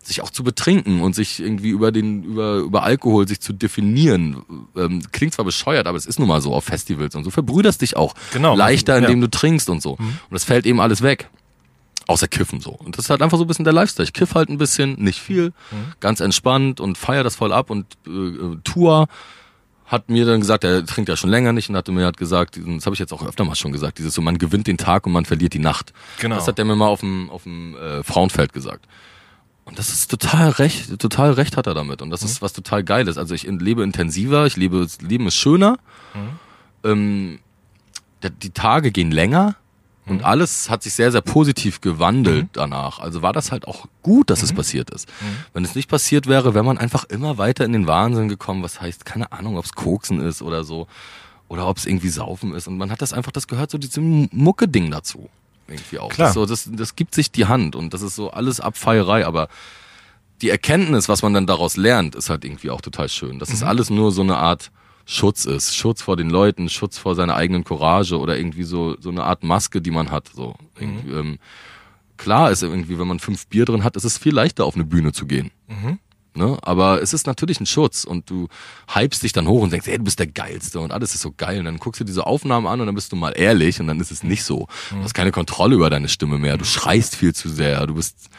sich 0.02 0.22
auch 0.22 0.30
zu 0.30 0.42
betrinken 0.42 1.02
und 1.02 1.14
sich 1.14 1.40
irgendwie 1.40 1.68
über 1.68 1.92
den 1.92 2.24
über 2.24 2.56
über 2.56 2.84
Alkohol 2.84 3.28
sich 3.28 3.40
zu 3.40 3.52
definieren. 3.52 4.42
Ähm, 4.76 5.02
klingt 5.12 5.34
zwar 5.34 5.44
bescheuert, 5.44 5.86
aber 5.86 5.98
es 5.98 6.06
ist 6.06 6.18
nun 6.18 6.28
mal 6.28 6.40
so 6.40 6.54
auf 6.54 6.64
Festivals 6.64 7.14
und 7.14 7.24
so. 7.24 7.30
Verbrüderst 7.30 7.82
dich 7.82 7.96
auch 7.98 8.14
Genau. 8.32 8.56
leichter, 8.56 8.94
Ja. 8.94 9.00
indem 9.02 9.20
du 9.20 9.28
trinkst 9.28 9.68
und 9.68 9.82
so. 9.82 9.92
Und 9.98 10.16
das 10.30 10.44
fällt 10.44 10.64
eben 10.64 10.80
alles 10.80 11.02
weg. 11.02 11.28
Außer 12.06 12.28
Kiffen 12.28 12.60
so. 12.62 12.70
Und 12.70 12.96
das 12.96 13.04
ist 13.04 13.10
halt 13.10 13.20
einfach 13.20 13.36
so 13.36 13.44
ein 13.44 13.46
bisschen 13.46 13.64
der 13.66 13.74
Lifestyle. 13.74 14.04
Ich 14.04 14.14
kiff 14.14 14.34
halt 14.34 14.48
ein 14.48 14.56
bisschen, 14.58 14.94
nicht 14.94 15.20
viel, 15.20 15.52
ganz 16.00 16.20
entspannt 16.20 16.80
und 16.80 16.96
feier 16.96 17.22
das 17.22 17.36
voll 17.36 17.52
ab 17.52 17.68
und 17.68 17.84
äh, 18.06 18.10
äh, 18.10 18.56
Tour 18.64 19.06
hat 19.90 20.08
mir 20.08 20.24
dann 20.24 20.40
gesagt, 20.40 20.62
er 20.62 20.86
trinkt 20.86 21.08
ja 21.08 21.16
schon 21.16 21.30
länger 21.30 21.52
nicht 21.52 21.68
und 21.68 21.76
hatte 21.76 21.90
mir 21.90 22.06
hat 22.06 22.16
gesagt, 22.16 22.56
das 22.56 22.86
habe 22.86 22.94
ich 22.94 23.00
jetzt 23.00 23.12
auch 23.12 23.26
öfter 23.26 23.44
mal 23.44 23.56
schon 23.56 23.72
gesagt, 23.72 23.98
dieses 23.98 24.14
so, 24.14 24.22
man 24.22 24.38
gewinnt 24.38 24.68
den 24.68 24.78
Tag 24.78 25.04
und 25.04 25.12
man 25.12 25.24
verliert 25.24 25.52
die 25.52 25.58
Nacht. 25.58 25.92
Genau. 26.20 26.36
Das 26.36 26.46
hat 26.46 26.60
er 26.60 26.64
mir 26.64 26.76
mal 26.76 26.86
auf 26.86 27.00
dem, 27.00 27.28
auf 27.28 27.42
dem 27.42 27.74
äh, 27.74 28.04
Frauenfeld 28.04 28.52
gesagt. 28.52 28.86
Und 29.64 29.80
das 29.80 29.90
ist 29.90 30.08
total 30.08 30.50
recht, 30.50 30.96
total 31.00 31.32
recht 31.32 31.56
hat 31.56 31.66
er 31.66 31.74
damit. 31.74 32.02
Und 32.02 32.10
das 32.10 32.22
ist 32.22 32.40
was 32.40 32.52
total 32.52 32.84
Geiles. 32.84 33.18
Also 33.18 33.34
ich 33.34 33.42
lebe 33.42 33.82
intensiver, 33.82 34.46
ich 34.46 34.56
lebe, 34.56 34.80
das 34.80 35.00
Leben 35.00 35.26
ist 35.26 35.34
schöner. 35.34 35.78
Ähm, 36.84 37.40
der, 38.22 38.30
die 38.30 38.50
Tage 38.50 38.92
gehen 38.92 39.10
länger 39.10 39.56
und 40.06 40.24
alles 40.24 40.70
hat 40.70 40.82
sich 40.82 40.94
sehr, 40.94 41.12
sehr 41.12 41.20
positiv 41.20 41.80
gewandelt 41.80 42.48
danach. 42.54 42.98
Also 42.98 43.22
war 43.22 43.32
das 43.32 43.52
halt 43.52 43.68
auch 43.68 43.86
gut, 44.02 44.30
dass 44.30 44.42
es 44.42 44.52
passiert 44.52 44.90
ist. 44.90 45.08
Wenn 45.52 45.64
es 45.64 45.74
nicht 45.74 45.88
passiert 45.88 46.26
wäre, 46.26 46.54
wäre 46.54 46.64
man 46.64 46.78
einfach 46.78 47.04
immer 47.04 47.38
weiter 47.38 47.64
in 47.64 47.72
den 47.72 47.86
Wahnsinn 47.86 48.28
gekommen. 48.28 48.62
Was 48.62 48.80
heißt, 48.80 49.04
keine 49.04 49.30
Ahnung, 49.30 49.56
ob 49.56 49.64
es 49.64 49.72
Koksen 49.72 50.20
ist 50.20 50.42
oder 50.42 50.64
so. 50.64 50.88
Oder 51.48 51.68
ob 51.68 51.78
es 51.78 51.86
irgendwie 51.86 52.08
Saufen 52.08 52.54
ist. 52.54 52.66
Und 52.66 52.76
man 52.76 52.90
hat 52.90 53.02
das 53.02 53.12
einfach, 53.12 53.32
das 53.32 53.46
gehört 53.46 53.70
so 53.70 53.78
diesem 53.78 54.28
Mucke-Ding 54.32 54.90
dazu. 54.90 55.28
Irgendwie 55.68 55.98
auch. 55.98 56.10
Klar. 56.10 56.28
Das, 56.28 56.34
so, 56.34 56.46
das, 56.46 56.68
das 56.72 56.96
gibt 56.96 57.14
sich 57.14 57.30
die 57.30 57.46
Hand 57.46 57.76
und 57.76 57.94
das 57.94 58.02
ist 58.02 58.16
so 58.16 58.30
alles 58.30 58.60
Abfeierei, 58.60 59.24
aber 59.26 59.48
die 60.42 60.50
Erkenntnis, 60.50 61.08
was 61.08 61.22
man 61.22 61.34
dann 61.34 61.46
daraus 61.46 61.76
lernt, 61.76 62.14
ist 62.14 62.30
halt 62.30 62.44
irgendwie 62.44 62.70
auch 62.70 62.80
total 62.80 63.08
schön. 63.08 63.38
Dass 63.38 63.52
es 63.52 63.62
alles 63.62 63.90
nur 63.90 64.10
so 64.10 64.22
eine 64.22 64.38
Art 64.38 64.70
Schutz 65.06 65.44
ist. 65.44 65.76
Schutz 65.76 66.02
vor 66.02 66.16
den 66.16 66.30
Leuten, 66.30 66.68
Schutz 66.68 66.98
vor 66.98 67.14
seiner 67.14 67.36
eigenen 67.36 67.64
Courage 67.64 68.18
oder 68.18 68.36
irgendwie 68.36 68.62
so, 68.64 68.96
so 69.00 69.10
eine 69.10 69.24
Art 69.24 69.42
Maske, 69.42 69.80
die 69.80 69.90
man 69.90 70.10
hat. 70.10 70.30
So. 70.34 70.54
Irgendwie, 70.78 71.10
ähm, 71.12 71.38
klar 72.16 72.50
ist 72.50 72.62
irgendwie, 72.62 72.98
wenn 72.98 73.08
man 73.08 73.18
fünf 73.18 73.46
Bier 73.46 73.64
drin 73.64 73.84
hat, 73.84 73.96
ist 73.96 74.04
es 74.04 74.18
viel 74.18 74.34
leichter 74.34 74.64
auf 74.64 74.74
eine 74.74 74.84
Bühne 74.84 75.12
zu 75.12 75.26
gehen. 75.26 75.50
Ne? 76.34 76.58
Aber 76.62 77.02
es 77.02 77.12
ist 77.12 77.26
natürlich 77.26 77.58
ein 77.60 77.66
Schutz 77.66 78.04
und 78.04 78.30
du 78.30 78.46
hypst 78.94 79.22
dich 79.22 79.32
dann 79.32 79.48
hoch 79.48 79.62
und 79.62 79.72
denkst, 79.72 79.88
ey, 79.88 79.98
du 79.98 80.04
bist 80.04 80.20
der 80.20 80.28
Geilste 80.28 80.78
und 80.78 80.92
alles 80.92 81.14
ist 81.14 81.22
so 81.22 81.32
geil. 81.36 81.58
Und 81.58 81.64
dann 81.64 81.78
guckst 81.78 82.00
du 82.00 82.04
diese 82.04 82.24
Aufnahmen 82.26 82.66
an 82.68 82.80
und 82.80 82.86
dann 82.86 82.94
bist 82.94 83.10
du 83.10 83.16
mal 83.16 83.32
ehrlich 83.32 83.80
und 83.80 83.88
dann 83.88 83.98
ist 83.98 84.12
es 84.12 84.22
nicht 84.22 84.44
so. 84.44 84.68
Du 84.90 85.02
hast 85.02 85.14
keine 85.14 85.32
Kontrolle 85.32 85.74
über 85.74 85.90
deine 85.90 86.08
Stimme 86.08 86.38
mehr. 86.38 86.56
Du 86.56 86.64
schreist 86.64 87.16
viel 87.16 87.34
zu 87.34 87.48
sehr. 87.48 87.84
Du 87.86 87.94
bist, 87.94 88.30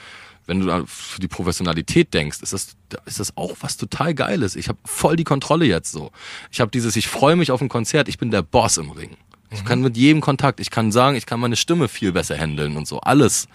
wenn 0.52 0.60
du 0.60 0.66
da 0.66 0.84
für 0.86 1.22
die 1.22 1.30
Professionalität 1.30 2.14
denkst, 2.14 2.40
ist 2.42 2.52
das, 2.52 2.76
ist 3.06 3.22
das 3.22 3.38
auch 3.38 3.56
was 3.62 3.78
total 3.78 4.14
Geiles. 4.14 4.58
Ich 4.58 4.68
habe 4.68 4.80
voll 4.84 5.16
die 5.16 5.24
Kontrolle 5.24 5.64
jetzt 5.64 5.94
so. 5.94 6.12
Ich 6.52 6.60
habe 6.60 6.70
dieses, 6.70 6.98
ich 6.98 7.08
freue 7.08 7.38
mich 7.38 7.52
auf 7.52 7.62
ein 7.62 7.70
Konzert, 7.70 8.10
ich 8.10 8.18
bin 8.18 8.32
der 8.32 8.42
Boss 8.42 8.76
im 8.76 8.92
Ring. 8.92 9.16
Ich 9.50 9.64
kann 9.64 9.80
mit 9.80 9.96
jedem 9.96 10.20
Kontakt, 10.20 10.60
ich 10.60 10.70
kann 10.70 10.92
sagen, 10.92 11.16
ich 11.16 11.26
kann 11.26 11.40
meine 11.40 11.56
Stimme 11.56 11.88
viel 11.88 12.12
besser 12.12 12.38
handeln 12.38 12.76
und 12.76 12.86
so. 12.86 13.00
Alles 13.00 13.48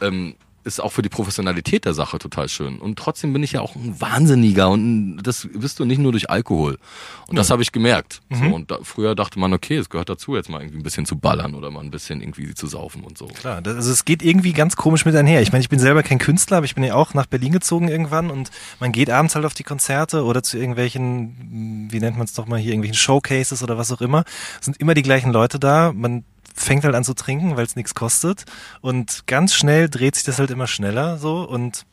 ähm, 0.00 0.34
ist 0.64 0.80
auch 0.80 0.92
für 0.92 1.02
die 1.02 1.08
Professionalität 1.08 1.84
der 1.84 1.94
Sache 1.94 2.18
total 2.18 2.48
schön. 2.48 2.78
Und 2.78 2.98
trotzdem 2.98 3.32
bin 3.32 3.42
ich 3.42 3.52
ja 3.52 3.60
auch 3.60 3.76
ein 3.76 4.00
Wahnsinniger 4.00 4.70
und 4.70 5.18
das 5.18 5.48
bist 5.52 5.78
du 5.78 5.84
nicht 5.84 5.98
nur 5.98 6.12
durch 6.12 6.30
Alkohol. 6.30 6.78
Und 7.26 7.36
das 7.36 7.50
habe 7.50 7.62
ich 7.62 7.72
gemerkt. 7.72 8.22
So, 8.30 8.44
und 8.46 8.70
da, 8.70 8.78
früher 8.82 9.14
dachte 9.14 9.38
man, 9.38 9.52
okay, 9.52 9.76
es 9.76 9.90
gehört 9.90 10.08
dazu, 10.08 10.34
jetzt 10.34 10.48
mal 10.48 10.60
irgendwie 10.60 10.78
ein 10.78 10.82
bisschen 10.82 11.06
zu 11.06 11.16
ballern 11.16 11.54
oder 11.54 11.70
mal 11.70 11.80
ein 11.80 11.90
bisschen 11.90 12.20
irgendwie 12.20 12.54
zu 12.54 12.66
saufen 12.66 13.04
und 13.04 13.16
so. 13.18 13.26
Klar, 13.26 13.62
das, 13.62 13.76
also 13.76 13.92
es 13.92 14.04
geht 14.04 14.22
irgendwie 14.22 14.52
ganz 14.52 14.76
komisch 14.76 15.04
mit 15.04 15.14
einher. 15.14 15.42
Ich 15.42 15.52
meine, 15.52 15.62
ich 15.62 15.68
bin 15.68 15.78
selber 15.78 16.02
kein 16.02 16.18
Künstler, 16.18 16.58
aber 16.58 16.66
ich 16.66 16.74
bin 16.74 16.84
ja 16.84 16.94
auch 16.94 17.14
nach 17.14 17.26
Berlin 17.26 17.52
gezogen 17.52 17.88
irgendwann 17.88 18.30
und 18.30 18.50
man 18.80 18.92
geht 18.92 19.10
abends 19.10 19.34
halt 19.34 19.44
auf 19.44 19.54
die 19.54 19.64
Konzerte 19.64 20.24
oder 20.24 20.42
zu 20.42 20.58
irgendwelchen, 20.58 21.88
wie 21.90 22.00
nennt 22.00 22.16
man 22.16 22.24
es 22.24 22.32
doch 22.32 22.46
mal 22.46 22.58
hier, 22.58 22.72
irgendwelchen 22.72 22.98
Showcases 22.98 23.62
oder 23.62 23.78
was 23.78 23.92
auch 23.92 24.00
immer. 24.00 24.24
Es 24.58 24.64
sind 24.64 24.78
immer 24.78 24.94
die 24.94 25.02
gleichen 25.02 25.32
Leute 25.32 25.58
da. 25.58 25.92
Man 25.92 26.24
fängt 26.54 26.84
halt 26.84 26.94
an 26.94 27.04
zu 27.04 27.14
trinken, 27.14 27.56
weil 27.56 27.66
es 27.66 27.76
nichts 27.76 27.94
kostet 27.94 28.44
und 28.80 29.26
ganz 29.26 29.54
schnell 29.54 29.88
dreht 29.88 30.14
sich 30.14 30.24
das 30.24 30.38
halt 30.38 30.50
immer 30.50 30.66
schneller 30.66 31.18
so 31.18 31.42
und 31.48 31.84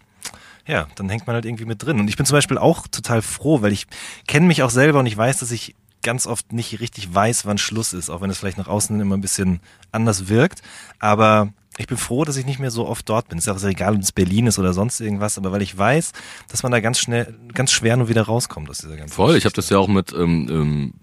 ja, 0.67 0.87
dann 0.95 1.09
hängt 1.09 1.27
man 1.27 1.33
halt 1.33 1.45
irgendwie 1.45 1.65
mit 1.65 1.83
drin. 1.83 1.99
Und 1.99 2.07
ich 2.07 2.17
bin 2.17 2.25
zum 2.25 2.37
Beispiel 2.37 2.59
auch 2.59 2.87
total 2.87 3.23
froh, 3.23 3.61
weil 3.63 3.71
ich 3.71 3.87
kenne 4.27 4.45
mich 4.45 4.61
auch 4.61 4.69
selber 4.69 4.99
und 4.99 5.07
ich 5.07 5.17
weiß, 5.17 5.39
dass 5.39 5.51
ich 5.51 5.75
ganz 6.03 6.27
oft 6.27 6.53
nicht 6.53 6.79
richtig 6.79 7.13
weiß, 7.13 7.45
wann 7.45 7.57
Schluss 7.57 7.93
ist, 7.93 8.09
auch 8.09 8.21
wenn 8.21 8.29
es 8.29 8.37
vielleicht 8.37 8.57
nach 8.57 8.67
außen 8.67 8.99
immer 8.99 9.17
ein 9.17 9.21
bisschen 9.21 9.59
anders 9.91 10.29
wirkt. 10.29 10.61
Aber 10.99 11.49
ich 11.77 11.87
bin 11.87 11.97
froh, 11.97 12.25
dass 12.25 12.37
ich 12.37 12.45
nicht 12.45 12.59
mehr 12.59 12.71
so 12.71 12.87
oft 12.87 13.07
dort 13.07 13.29
bin. 13.29 13.37
Ist 13.37 13.47
auch 13.49 13.61
egal, 13.63 13.95
ob 13.95 14.01
es 14.01 14.11
Berlin 14.11 14.47
ist 14.47 14.59
oder 14.59 14.73
sonst 14.73 14.99
irgendwas, 14.99 15.37
aber 15.37 15.51
weil 15.51 15.61
ich 15.61 15.77
weiß, 15.77 16.11
dass 16.47 16.63
man 16.63 16.71
da 16.71 16.79
ganz 16.79 16.99
schnell, 16.99 17.35
ganz 17.53 17.71
schwer 17.71 17.97
nur 17.97 18.09
wieder 18.09 18.23
rauskommt 18.23 18.69
aus 18.69 18.79
dieser 18.79 18.97
ganzen 18.97 19.13
Voll, 19.13 19.35
ich 19.37 19.45
habe 19.45 19.53
Geschichte. 19.53 19.61
das 19.61 19.69
ja 19.69 19.77
auch 19.77 19.87
mit 19.87 20.11
ähm, 20.13 20.47
ähm, 20.49 20.93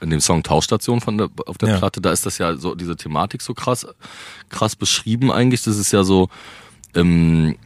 in 0.00 0.10
dem 0.10 0.20
Song 0.20 0.42
Tauschstation 0.42 1.00
von 1.00 1.18
der, 1.18 1.28
auf 1.46 1.58
der 1.58 1.70
Ja. 1.70 1.78
Platte, 1.78 2.00
da 2.00 2.10
ist 2.10 2.24
das 2.26 2.38
ja 2.38 2.56
so 2.56 2.74
diese 2.74 2.96
Thematik 2.96 3.42
so 3.42 3.54
krass 3.54 3.86
krass 4.48 4.76
beschrieben 4.76 5.30
eigentlich. 5.30 5.62
Das 5.62 5.76
ist 5.76 5.92
ja 5.92 6.02
so 6.04 6.28
ähm, 6.94 7.56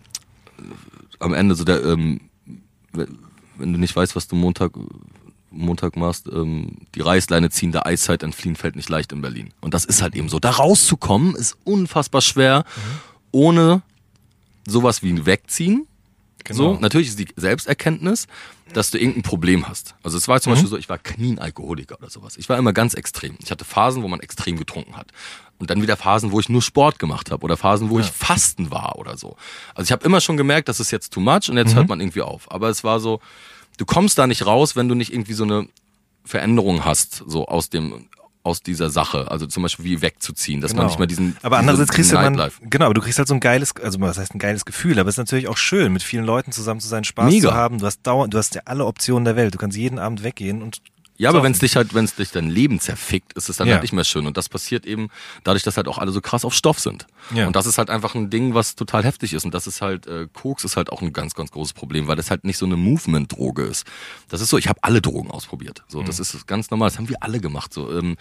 am 1.20 1.33
Ende 1.35 1.55
so 1.55 1.64
der 1.64 1.83
ähm, 1.85 2.20
wenn 2.92 3.73
du 3.73 3.79
nicht 3.79 3.94
weißt, 3.94 4.16
was 4.16 4.29
du 4.29 4.37
Montag 4.37 4.73
Montag 5.51 5.97
machst, 5.97 6.27
ähm, 6.33 6.79
die 6.97 7.01
Reißleine 7.01 7.49
ziehen, 7.51 7.70
der 7.70 7.87
Eiszeit 7.87 8.23
entfliehen 8.25 8.57
fällt 8.57 8.75
nicht 8.75 8.88
leicht 8.88 9.12
in 9.12 9.23
Berlin. 9.23 9.53
Und 9.61 9.73
das 9.73 9.85
ist 9.85 10.03
halt 10.03 10.16
eben 10.16 10.29
so. 10.29 10.40
Da 10.40 10.51
rauszukommen 10.51 11.37
ist 11.37 11.57
unfassbar 11.62 12.20
schwer, 12.23 12.64
ohne 13.31 13.83
sowas 14.66 15.03
wie 15.03 15.11
ein 15.12 15.27
Wegziehen. 15.27 15.87
So, 16.50 16.74
natürlich 16.78 17.09
ist 17.09 17.18
die 17.18 17.28
Selbsterkenntnis, 17.37 18.26
dass 18.72 18.90
du 18.90 18.98
irgendein 18.98 19.22
Problem 19.22 19.66
hast. 19.66 19.94
Also 20.02 20.18
es 20.18 20.28
war 20.28 20.40
zum 20.40 20.52
Beispiel 20.52 20.68
so, 20.68 20.76
ich 20.76 20.88
war 20.88 20.98
Knienalkoholiker 20.98 21.96
oder 21.98 22.11
sowas. 22.11 22.37
Ich 22.37 22.48
war 22.48 22.59
immer 22.59 22.72
ganz 22.72 22.94
extrem. 22.94 23.37
Ich 23.42 23.50
hatte 23.50 23.64
Phasen, 23.64 24.02
wo 24.02 24.09
man 24.09 24.20
extrem 24.20 24.59
getrunken 24.59 24.96
hat. 24.96 25.11
Und 25.59 25.70
dann 25.70 25.80
wieder 25.80 25.96
Phasen, 25.96 26.33
wo 26.33 26.40
ich 26.40 26.48
nur 26.48 26.61
Sport 26.61 26.98
gemacht 26.98 27.30
habe 27.30 27.44
oder 27.44 27.57
Phasen, 27.57 27.88
wo 27.88 27.98
ich 27.98 28.07
fasten 28.07 28.70
war 28.70 28.98
oder 28.98 29.16
so. 29.16 29.37
Also 29.74 29.87
ich 29.87 29.92
habe 29.92 30.04
immer 30.04 30.20
schon 30.20 30.37
gemerkt, 30.37 30.68
das 30.68 30.80
ist 30.80 30.90
jetzt 30.90 31.12
too 31.12 31.20
much 31.20 31.48
und 31.48 31.57
jetzt 31.57 31.74
hört 31.74 31.88
man 31.88 32.00
irgendwie 32.00 32.22
auf. 32.22 32.50
Aber 32.50 32.68
es 32.68 32.85
war 32.85 33.00
so, 33.00 33.20
du 33.78 33.87
kommst 33.87 34.18
da 34.18 34.26
nicht 34.26 34.44
raus, 34.44 34.76
wenn 34.76 34.88
du 34.88 34.94
nicht 34.94 35.12
irgendwie 35.12 35.35
so 35.35 35.44
eine 35.44 35.68
Veränderung 36.24 36.85
hast, 36.85 37.22
so 37.26 37.46
aus 37.46 37.70
dem 37.70 38.09
aus 38.44 38.61
dieser 38.62 38.90
Sache, 38.90 39.30
also 39.30 39.46
zum 39.46 39.62
Beispiel 39.62 39.85
wie 39.87 40.02
wegzuziehen, 40.02 40.61
dass 40.61 40.72
man 40.72 40.80
Genau. 40.83 40.88
nicht 40.90 40.98
mehr 40.98 41.07
diesen 41.09 41.37
aber 41.42 41.57
andererseits 41.59 41.90
kriegst 41.90 42.12
du 42.12 42.16
man, 42.16 42.50
genau, 42.68 42.85
aber 42.85 42.94
du 42.94 43.00
kriegst 43.00 43.18
halt 43.18 43.26
so 43.26 43.33
ein 43.35 43.40
geiles, 43.40 43.74
also 43.83 43.98
was 44.00 44.18
heißt 44.18 44.35
ein 44.35 44.38
geiles 44.38 44.66
Gefühl, 44.66 44.98
aber 44.98 45.09
es 45.09 45.14
ist 45.14 45.18
natürlich 45.18 45.48
auch 45.48 45.57
schön, 45.57 45.92
mit 45.94 46.02
vielen 46.02 46.24
Leuten 46.24 46.52
zusammen 46.52 46.78
zu 46.78 46.87
sein, 46.87 47.04
Spaß 47.04 47.33
Mega. 47.33 47.48
zu 47.48 47.54
haben. 47.54 47.78
Du 47.78 47.87
hast 47.87 48.02
dauernd, 48.02 48.35
du 48.35 48.38
hast 48.38 48.54
ja 48.54 48.61
alle 48.66 48.85
Optionen 48.85 49.24
der 49.24 49.35
Welt. 49.37 49.54
Du 49.54 49.59
kannst 49.59 49.78
jeden 49.78 49.98
Abend 49.98 50.22
weggehen 50.22 50.62
und 50.62 50.83
Ja, 51.16 51.29
aber 51.31 51.42
wenn 51.44 51.53
es 51.53 51.61
dich 51.61 51.77
halt, 51.77 51.94
wenn 51.94 52.05
es 52.05 52.16
dich 52.16 52.33
dein 52.33 52.48
Leben 52.50 52.81
zerfickt, 52.81 53.35
ist 53.35 53.48
es 53.48 53.57
dann 53.57 53.68
Ja. 53.68 53.74
halt 53.74 53.83
nicht 53.83 53.92
mehr 53.92 54.03
schön. 54.05 54.27
Und 54.27 54.37
das 54.37 54.48
passiert 54.48 54.85
eben 54.85 55.11
dadurch, 55.44 55.62
dass 55.62 55.77
halt 55.77 55.87
auch 55.87 55.98
alle 55.98 56.11
so 56.11 56.20
krass 56.20 56.44
auf 56.44 56.55
Stoff 56.55 56.81
sind. 56.81 57.07
Ja. 57.33 57.46
Und 57.46 57.55
das 57.55 57.66
ist 57.66 57.79
halt 57.79 57.88
einfach 57.88 58.14
ein 58.16 58.31
Ding, 58.31 58.55
was 58.55 58.74
total 58.74 59.05
heftig 59.05 59.33
ist. 59.33 59.44
Und 59.44 59.55
das 59.55 59.66
ist 59.68 59.81
halt, 59.81 60.07
äh, 60.09 60.27
Koks 60.33 60.64
ist 60.64 60.77
halt 60.77 60.90
auch 60.90 61.03
ein 61.03 61.12
ganz, 61.12 61.35
ganz 61.35 61.53
großes 61.53 61.72
Problem, 61.72 62.09
weil 62.09 62.16
das 62.16 62.31
halt 62.31 62.44
nicht 62.44 62.59
so 62.59 62.66
eine 62.66 62.77
Movement-Droge 62.77 63.62
ist. 63.62 63.87
Das 64.29 64.40
ist 64.40 64.48
so, 64.48 64.59
ich 64.59 64.66
habe 64.68 64.81
alle 64.83 65.00
Drogen 65.00 65.31
ausprobiert. 65.31 65.85
So, 65.87 66.03
das 66.03 66.18
Mhm. 66.18 66.22
ist 66.22 66.46
ganz 66.48 66.70
normal, 66.72 66.88
das 66.90 66.98
haben 66.98 67.09
wir 67.09 67.22
alle 67.22 67.38
gemacht. 67.40 67.72
So, 67.72 67.96
ähm, 67.96 68.16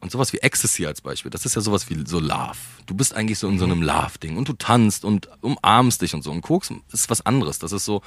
und 0.00 0.10
sowas 0.10 0.32
wie 0.32 0.38
Ecstasy 0.38 0.84
als 0.84 1.00
Beispiel, 1.00 1.30
das 1.30 1.46
ist 1.46 1.54
ja 1.54 1.60
sowas 1.60 1.88
wie 1.88 2.02
so 2.08 2.18
Love. 2.18 2.56
Du 2.86 2.94
bist 2.94 3.14
eigentlich 3.14 3.38
so 3.38 3.48
in 3.48 3.60
so 3.60 3.64
einem 3.66 3.82
Love-Ding 3.82 4.36
und 4.36 4.48
du 4.48 4.54
tanzt 4.54 5.04
und 5.04 5.28
umarmst 5.42 6.02
dich 6.02 6.12
und 6.12 6.22
so. 6.24 6.32
Und 6.32 6.40
Koks 6.40 6.72
ist 6.90 7.08
was 7.08 7.24
anderes. 7.24 7.60
Das 7.60 7.70
ist 7.70 7.84
so, 7.84 8.02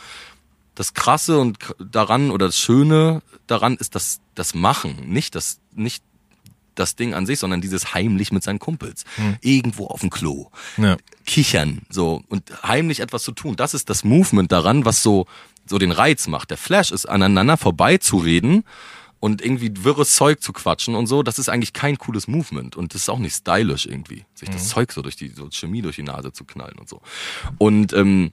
das 0.75 0.93
Krasse 0.93 1.39
und 1.39 1.57
daran 1.79 2.31
oder 2.31 2.47
das 2.47 2.59
Schöne 2.59 3.21
daran 3.47 3.75
ist 3.75 3.95
das, 3.95 4.19
das 4.35 4.53
Machen, 4.53 5.07
nicht 5.07 5.35
das, 5.35 5.59
nicht 5.73 6.03
das 6.75 6.95
Ding 6.95 7.13
an 7.13 7.25
sich, 7.25 7.39
sondern 7.39 7.61
dieses 7.61 7.93
heimlich 7.93 8.31
mit 8.31 8.43
seinen 8.43 8.59
Kumpels. 8.59 9.05
Irgendwo 9.41 9.87
auf 9.87 10.01
dem 10.01 10.09
Klo. 10.09 10.49
Ja. 10.77 10.97
Kichern, 11.25 11.81
so. 11.89 12.21
Und 12.27 12.51
heimlich 12.63 12.99
etwas 12.99 13.23
zu 13.23 13.31
tun. 13.31 13.55
Das 13.55 13.73
ist 13.73 13.89
das 13.89 14.03
Movement 14.03 14.51
daran, 14.51 14.83
was 14.85 15.01
so, 15.01 15.25
so 15.65 15.77
den 15.77 15.91
Reiz 15.91 16.27
macht. 16.27 16.49
Der 16.51 16.57
Flash 16.57 16.91
ist 16.91 17.05
aneinander 17.05 17.55
vorbeizureden 17.55 18.65
und 19.21 19.41
irgendwie 19.41 19.71
wirres 19.83 20.15
Zeug 20.15 20.41
zu 20.41 20.51
quatschen 20.51 20.95
und 20.95 21.07
so. 21.07 21.23
Das 21.23 21.39
ist 21.39 21.47
eigentlich 21.47 21.73
kein 21.73 21.97
cooles 21.97 22.27
Movement. 22.27 22.75
Und 22.75 22.93
das 22.93 23.03
ist 23.03 23.09
auch 23.09 23.19
nicht 23.19 23.35
stylisch 23.35 23.85
irgendwie. 23.85 24.25
Sich 24.33 24.49
das 24.49 24.67
Zeug 24.67 24.91
so 24.91 25.01
durch 25.01 25.15
die, 25.15 25.29
so 25.29 25.49
Chemie 25.49 25.81
durch 25.81 25.95
die 25.95 26.03
Nase 26.03 26.33
zu 26.33 26.43
knallen 26.43 26.77
und 26.77 26.89
so. 26.89 27.01
Und, 27.57 27.93
ähm, 27.93 28.31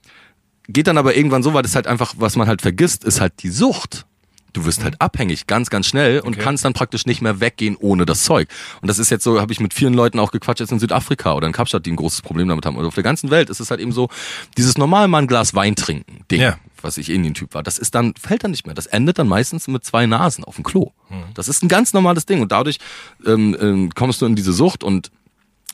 geht 0.67 0.87
dann 0.87 0.97
aber 0.97 1.15
irgendwann 1.15 1.43
so, 1.43 1.53
weil 1.53 1.63
das 1.63 1.75
halt 1.75 1.87
einfach, 1.87 2.13
was 2.17 2.35
man 2.35 2.47
halt 2.47 2.61
vergisst, 2.61 3.03
ist 3.03 3.19
halt 3.21 3.33
die 3.43 3.49
Sucht. 3.49 4.05
Du 4.53 4.65
wirst 4.65 4.83
halt 4.83 5.01
abhängig, 5.01 5.47
ganz, 5.47 5.71
ganz 5.71 5.87
schnell 5.87 6.19
und 6.19 6.35
Okay. 6.35 6.43
kannst 6.43 6.63
dann 6.63 6.73
praktisch 6.73 7.07
nicht 7.07 7.23
mehr 7.23 7.39
weggehen 7.39 7.75
ohne 7.75 8.05
das 8.05 8.23
Zeug. 8.23 8.47
Und 8.81 8.87
das 8.87 8.99
ist 8.99 9.09
jetzt 9.09 9.23
so, 9.23 9.41
habe 9.41 9.51
ich 9.51 9.59
mit 9.59 9.73
vielen 9.73 9.95
Leuten 9.95 10.19
auch 10.19 10.31
gequatscht, 10.31 10.59
jetzt 10.59 10.71
in 10.71 10.77
Südafrika 10.77 11.33
oder 11.33 11.47
in 11.47 11.53
Kapstadt, 11.53 11.87
die 11.87 11.91
ein 11.91 11.95
großes 11.95 12.21
Problem 12.21 12.47
damit 12.49 12.63
haben. 12.67 12.77
Oder 12.77 12.87
auf 12.87 12.93
der 12.93 13.03
ganzen 13.03 13.31
Welt 13.31 13.49
ist 13.49 13.59
es 13.59 13.71
halt 13.71 13.79
eben 13.81 13.91
so, 13.91 14.09
dieses 14.55 14.77
normal 14.77 15.07
mal 15.07 15.17
ein 15.23 15.27
Glas 15.27 15.55
Wein 15.55 15.75
trinken, 15.75 16.19
Ding, 16.29 16.41
Ja. 16.41 16.57
was 16.83 16.99
ich 16.99 17.09
eh 17.09 17.17
nie 17.17 17.31
ein 17.31 17.33
Typ 17.33 17.55
war, 17.55 17.63
das 17.63 17.79
ist 17.79 17.95
dann, 17.95 18.13
fällt 18.13 18.43
dann 18.43 18.51
nicht 18.51 18.67
mehr. 18.67 18.75
Das 18.75 18.85
endet 18.85 19.17
dann 19.17 19.27
meistens 19.27 19.67
mit 19.67 19.83
zwei 19.85 20.05
Nasen 20.05 20.43
auf 20.43 20.53
dem 20.55 20.63
Klo. 20.63 20.91
Das 21.33 21.47
ist 21.47 21.63
ein 21.63 21.67
ganz 21.67 21.93
normales 21.93 22.27
Ding 22.27 22.41
und 22.41 22.51
dadurch 22.51 22.77
ähm, 23.25 23.57
ähm, 23.59 23.89
kommst 23.95 24.21
du 24.21 24.27
in 24.27 24.35
diese 24.35 24.53
Sucht 24.53 24.83
und 24.83 25.09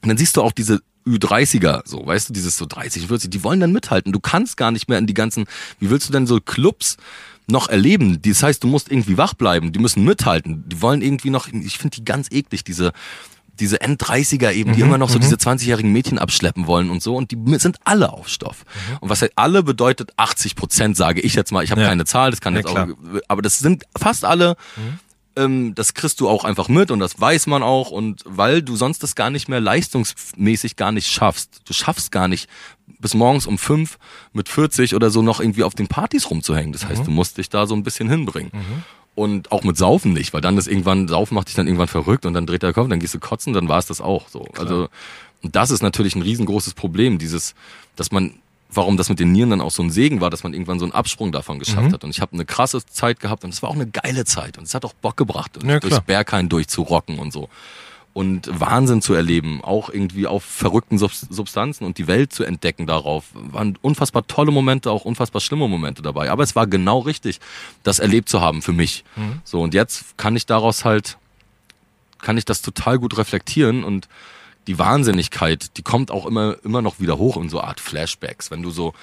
und 0.01 0.07
dann 0.07 0.17
siehst 0.17 0.37
du 0.37 0.41
auch 0.41 0.53
diese 0.53 0.79
Ü30er, 1.09 1.81
so, 1.85 2.05
weißt 2.05 2.29
du, 2.29 2.33
dieses 2.33 2.57
so 2.57 2.65
30, 2.65 3.07
40, 3.07 3.29
die 3.29 3.43
wollen 3.43 3.59
dann 3.59 3.71
mithalten. 3.71 4.11
Du 4.13 4.19
kannst 4.19 4.57
gar 4.57 4.71
nicht 4.71 4.87
mehr 4.89 4.97
in 4.97 5.07
die 5.07 5.13
ganzen, 5.13 5.45
wie 5.79 5.89
willst 5.89 6.07
du 6.07 6.13
denn 6.13 6.27
so 6.27 6.39
Clubs 6.39 6.97
noch 7.47 7.67
erleben? 7.69 8.21
Das 8.21 8.43
heißt, 8.43 8.63
du 8.63 8.67
musst 8.67 8.91
irgendwie 8.91 9.17
wach 9.17 9.33
bleiben, 9.33 9.71
die 9.71 9.79
müssen 9.79 10.03
mithalten. 10.03 10.63
Die 10.69 10.81
wollen 10.81 11.01
irgendwie 11.01 11.29
noch, 11.31 11.47
ich 11.47 11.77
finde 11.77 11.95
die 11.97 12.05
ganz 12.05 12.27
eklig, 12.31 12.63
diese, 12.63 12.91
diese 13.59 13.81
End-30er 13.81 14.53
eben, 14.53 14.73
die 14.73 14.81
immer 14.81 14.97
noch 14.97 15.09
so 15.09 15.19
diese 15.19 15.35
20-jährigen 15.35 15.91
Mädchen 15.91 16.17
abschleppen 16.19 16.65
wollen 16.67 16.89
und 16.89 17.03
so. 17.03 17.15
Und 17.15 17.31
die 17.31 17.37
sind 17.59 17.77
alle 17.83 18.13
auf 18.13 18.29
Stoff. 18.29 18.63
Und 19.01 19.09
was 19.09 19.21
halt 19.21 19.33
alle 19.35 19.63
bedeutet, 19.63 20.11
80 20.15 20.55
Prozent, 20.55 20.95
sage 20.95 21.19
ich 21.21 21.33
jetzt 21.33 21.51
mal. 21.51 21.63
Ich 21.63 21.71
habe 21.71 21.81
Ja. 21.81 21.87
keine 21.89 22.05
Zahl, 22.05 22.31
das 22.31 22.39
kann 22.39 22.53
Ja, 22.53 22.59
jetzt 22.61 22.69
klar. 22.69 22.87
auch, 22.89 23.19
aber 23.27 23.41
das 23.41 23.59
sind 23.59 23.83
fast 23.97 24.23
alle 24.23 24.55
ähm, 25.39 25.73
das 25.75 25.93
kriegst 25.93 26.19
du 26.19 26.27
auch 26.27 26.43
einfach 26.43 26.67
mit 26.67 26.91
und 26.91 26.99
das 26.99 27.19
weiß 27.19 27.47
man 27.47 27.63
auch 27.63 27.91
und 27.91 28.21
weil 28.25 28.61
du 28.61 28.75
sonst 28.75 29.01
das 29.03 29.15
gar 29.15 29.29
nicht 29.29 29.47
mehr 29.47 29.59
leistungsmäßig 29.59 30.75
gar 30.75 30.91
nicht 30.91 31.07
schaffst. 31.07 31.61
Du 31.65 31.73
schaffst 31.73 32.11
gar 32.11 32.27
nicht 32.27 32.49
bis 32.99 33.13
morgens 33.13 33.47
um 33.47 33.57
fünf 33.57 33.97
mit 34.33 34.49
40 34.49 34.95
oder 34.95 35.09
so 35.09 35.21
noch 35.21 35.39
irgendwie 35.39 35.63
auf 35.63 35.75
den 35.75 35.87
Partys 35.87 36.29
rumzuhängen. 36.29 36.73
Das 36.73 36.85
heißt, 36.85 37.07
du 37.07 37.11
musst 37.11 37.37
dich 37.37 37.49
da 37.49 37.65
so 37.65 37.75
ein 37.75 37.83
bisschen 37.83 38.09
hinbringen. 38.09 38.51
Und 39.15 39.51
auch 39.51 39.63
mit 39.63 39.75
Saufen 39.77 40.13
nicht, 40.13 40.33
weil 40.33 40.41
dann 40.41 40.57
ist 40.57 40.67
irgendwann, 40.67 41.07
Saufen 41.07 41.35
macht 41.35 41.47
dich 41.49 41.55
dann 41.55 41.67
irgendwann 41.67 41.87
verrückt 41.89 42.25
und 42.25 42.33
dann 42.33 42.45
dreht 42.45 42.63
der 42.63 42.73
Kopf, 42.73 42.87
dann 42.89 42.99
gehst 42.99 43.13
du 43.13 43.19
kotzen, 43.19 43.53
dann 43.53 43.67
war 43.67 43.79
es 43.79 43.85
das 43.85 43.99
auch 44.01 44.29
so. 44.29 44.45
Also, 44.57 44.87
und 45.41 45.55
das 45.55 45.71
ist 45.71 45.81
natürlich 45.81 46.15
ein 46.15 46.21
riesengroßes 46.21 46.73
Problem, 46.73 47.17
dieses, 47.17 47.53
dass 47.95 48.11
man, 48.11 48.35
warum 48.71 48.97
das 48.97 49.09
mit 49.09 49.19
den 49.19 49.31
Nieren 49.31 49.49
dann 49.49 49.61
auch 49.61 49.71
so 49.71 49.81
ein 49.81 49.89
Segen 49.89 50.21
war, 50.21 50.29
dass 50.29 50.43
man 50.43 50.53
irgendwann 50.53 50.79
so 50.79 50.85
einen 50.85 50.93
Absprung 50.93 51.31
davon 51.31 51.57
geschafft 51.59 51.91
hat. 51.91 52.03
Und 52.03 52.11
ich 52.11 52.21
habe 52.21 52.33
eine 52.33 52.45
krasse 52.45 52.85
Zeit 52.85 53.19
gehabt 53.19 53.43
und 53.43 53.51
es 53.51 53.61
war 53.63 53.69
auch 53.69 53.75
eine 53.75 53.87
geile 53.87 54.25
Zeit 54.25 54.57
und 54.57 54.65
es 54.65 54.75
hat 54.75 54.85
auch 54.85 54.93
Bock 54.93 55.17
gebracht, 55.17 55.57
Ja, 55.63 55.79
durchs. 55.79 56.01
Berghain 56.01 56.49
durchzurocken 56.49 57.17
und 57.19 57.33
so. 57.33 57.49
Und 58.13 58.49
Wahnsinn 58.59 59.01
zu 59.01 59.13
erleben, 59.13 59.61
auch 59.63 59.89
irgendwie 59.89 60.27
auf 60.27 60.43
verrückten 60.43 60.97
Subs- 60.97 61.27
Substanzen 61.29 61.85
und 61.85 61.97
die 61.99 62.07
Welt 62.07 62.33
zu 62.33 62.43
entdecken 62.43 62.85
darauf. 62.87 63.25
Waren 63.33 63.77
unfassbar 63.81 64.25
tolle 64.27 64.51
Momente, 64.51 64.91
auch 64.91 65.05
unfassbar 65.05 65.41
schlimme 65.41 65.67
Momente 65.67 66.01
dabei. 66.01 66.29
Aber 66.31 66.43
es 66.43 66.55
war 66.55 66.67
genau 66.67 66.99
richtig, 66.99 67.39
das 67.83 67.99
erlebt 67.99 68.27
zu 68.27 68.41
haben 68.41 68.61
für 68.61 68.73
mich. 68.73 69.03
Mhm. 69.15 69.41
So, 69.43 69.61
und 69.61 69.73
jetzt 69.73 70.17
kann 70.17 70.35
ich 70.35 70.45
daraus 70.47 70.85
halt, 70.85 71.17
kann 72.19 72.37
ich 72.37 72.45
das 72.45 72.61
total 72.61 72.97
gut 72.99 73.17
reflektieren 73.17 73.83
und 73.83 74.07
die 74.69 74.77
Wahnsinnigkeit, 74.77 75.75
die 75.77 75.81
kommt 75.81 76.11
auch 76.11 76.25
immer, 76.25 76.55
immer 76.63 76.81
noch 76.81 76.99
wieder 76.99 77.17
hoch 77.17 77.37
in 77.37 77.49
so 77.49 77.59
Art 77.59 77.79
Flashbacks, 77.79 78.51
wenn 78.51 78.61
du 78.61 78.69
so, 78.69 78.93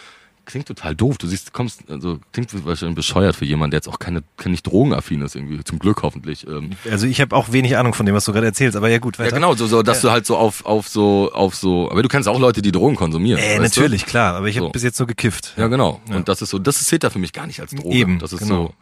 klingt 0.44 0.68
total 0.68 0.94
doof, 0.94 1.18
du 1.18 1.26
siehst, 1.26 1.52
kommst, 1.52 1.90
also 1.90 2.20
klingt 2.32 2.50
wahrscheinlich 2.64 2.94
bescheuert 2.94 3.34
für 3.34 3.44
jemanden, 3.44 3.72
der 3.72 3.78
jetzt 3.78 3.88
auch 3.88 3.98
keine, 3.98 4.22
kein 4.36 4.52
nicht 4.52 4.64
drogenaffin 4.64 5.20
ist 5.22 5.34
irgendwie, 5.34 5.62
zum 5.64 5.80
Glück 5.80 6.04
hoffentlich. 6.04 6.46
Ähm, 6.46 6.70
Also 6.88 7.08
ich 7.08 7.20
habe 7.20 7.34
auch 7.34 7.50
wenig 7.50 7.76
Ahnung 7.76 7.94
von 7.94 8.06
dem, 8.06 8.14
was 8.14 8.24
du 8.26 8.32
gerade 8.32 8.46
erzählst, 8.46 8.76
aber 8.76 8.88
ja 8.88 8.98
gut, 8.98 9.18
weiter. 9.18 9.30
ja, 9.30 9.34
genau, 9.36 9.56
so, 9.56 9.66
so 9.66 9.82
dass 9.82 10.00
du 10.02 10.10
halt 10.12 10.24
so 10.24 10.36
auf, 10.36 10.64
auf 10.64 10.86
so, 10.86 11.32
auf 11.32 11.56
so, 11.56 11.90
aber 11.90 12.00
du 12.04 12.08
kennst 12.08 12.28
auch 12.28 12.38
Leute, 12.38 12.62
die 12.62 12.70
Drogen 12.70 12.94
konsumieren. 12.94 13.40
Äh, 13.40 13.58
weißt 13.58 13.76
du? 13.76 13.80
natürlich, 13.80 14.06
klar, 14.06 14.34
aber 14.36 14.46
ich 14.46 14.56
habe 14.56 14.66
So. 14.68 14.72
bis 14.72 14.84
jetzt 14.84 15.00
nur 15.00 15.08
gekifft. 15.08 15.54
Ja, 15.56 15.66
genau. 15.66 16.00
Ja. 16.08 16.14
Und 16.14 16.28
das 16.28 16.42
ist 16.42 16.50
so, 16.50 16.60
das 16.60 16.84
zählt 16.84 17.02
da 17.02 17.10
für 17.10 17.18
mich 17.18 17.32
gar 17.32 17.48
nicht 17.48 17.58
als 17.60 17.72
Droge. 17.72 17.96
Eben, 17.96 18.20
Das 18.20 18.32
ist 18.32 18.38
genau. 18.38 18.72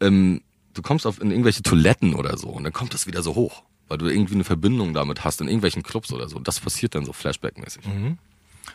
so, 0.00 0.06
ähm, 0.06 0.40
du 0.72 0.80
kommst 0.80 1.06
auf 1.06 1.20
in 1.20 1.30
irgendwelche 1.30 1.62
Toiletten 1.62 2.14
oder 2.14 2.38
so 2.38 2.48
und 2.48 2.64
dann 2.64 2.72
kommt 2.72 2.94
das 2.94 3.06
wieder 3.06 3.22
so 3.22 3.34
hoch, 3.34 3.62
weil 3.92 3.98
du 3.98 4.08
irgendwie 4.08 4.34
eine 4.34 4.44
Verbindung 4.44 4.94
damit 4.94 5.22
hast 5.22 5.42
in 5.42 5.48
irgendwelchen 5.48 5.82
Clubs 5.82 6.10
oder 6.14 6.26
so. 6.26 6.38
Das 6.38 6.58
passiert 6.60 6.94
dann 6.94 7.04
so 7.04 7.12
Flashback-mäßig. 7.12 7.86
Mhm. 7.86 8.16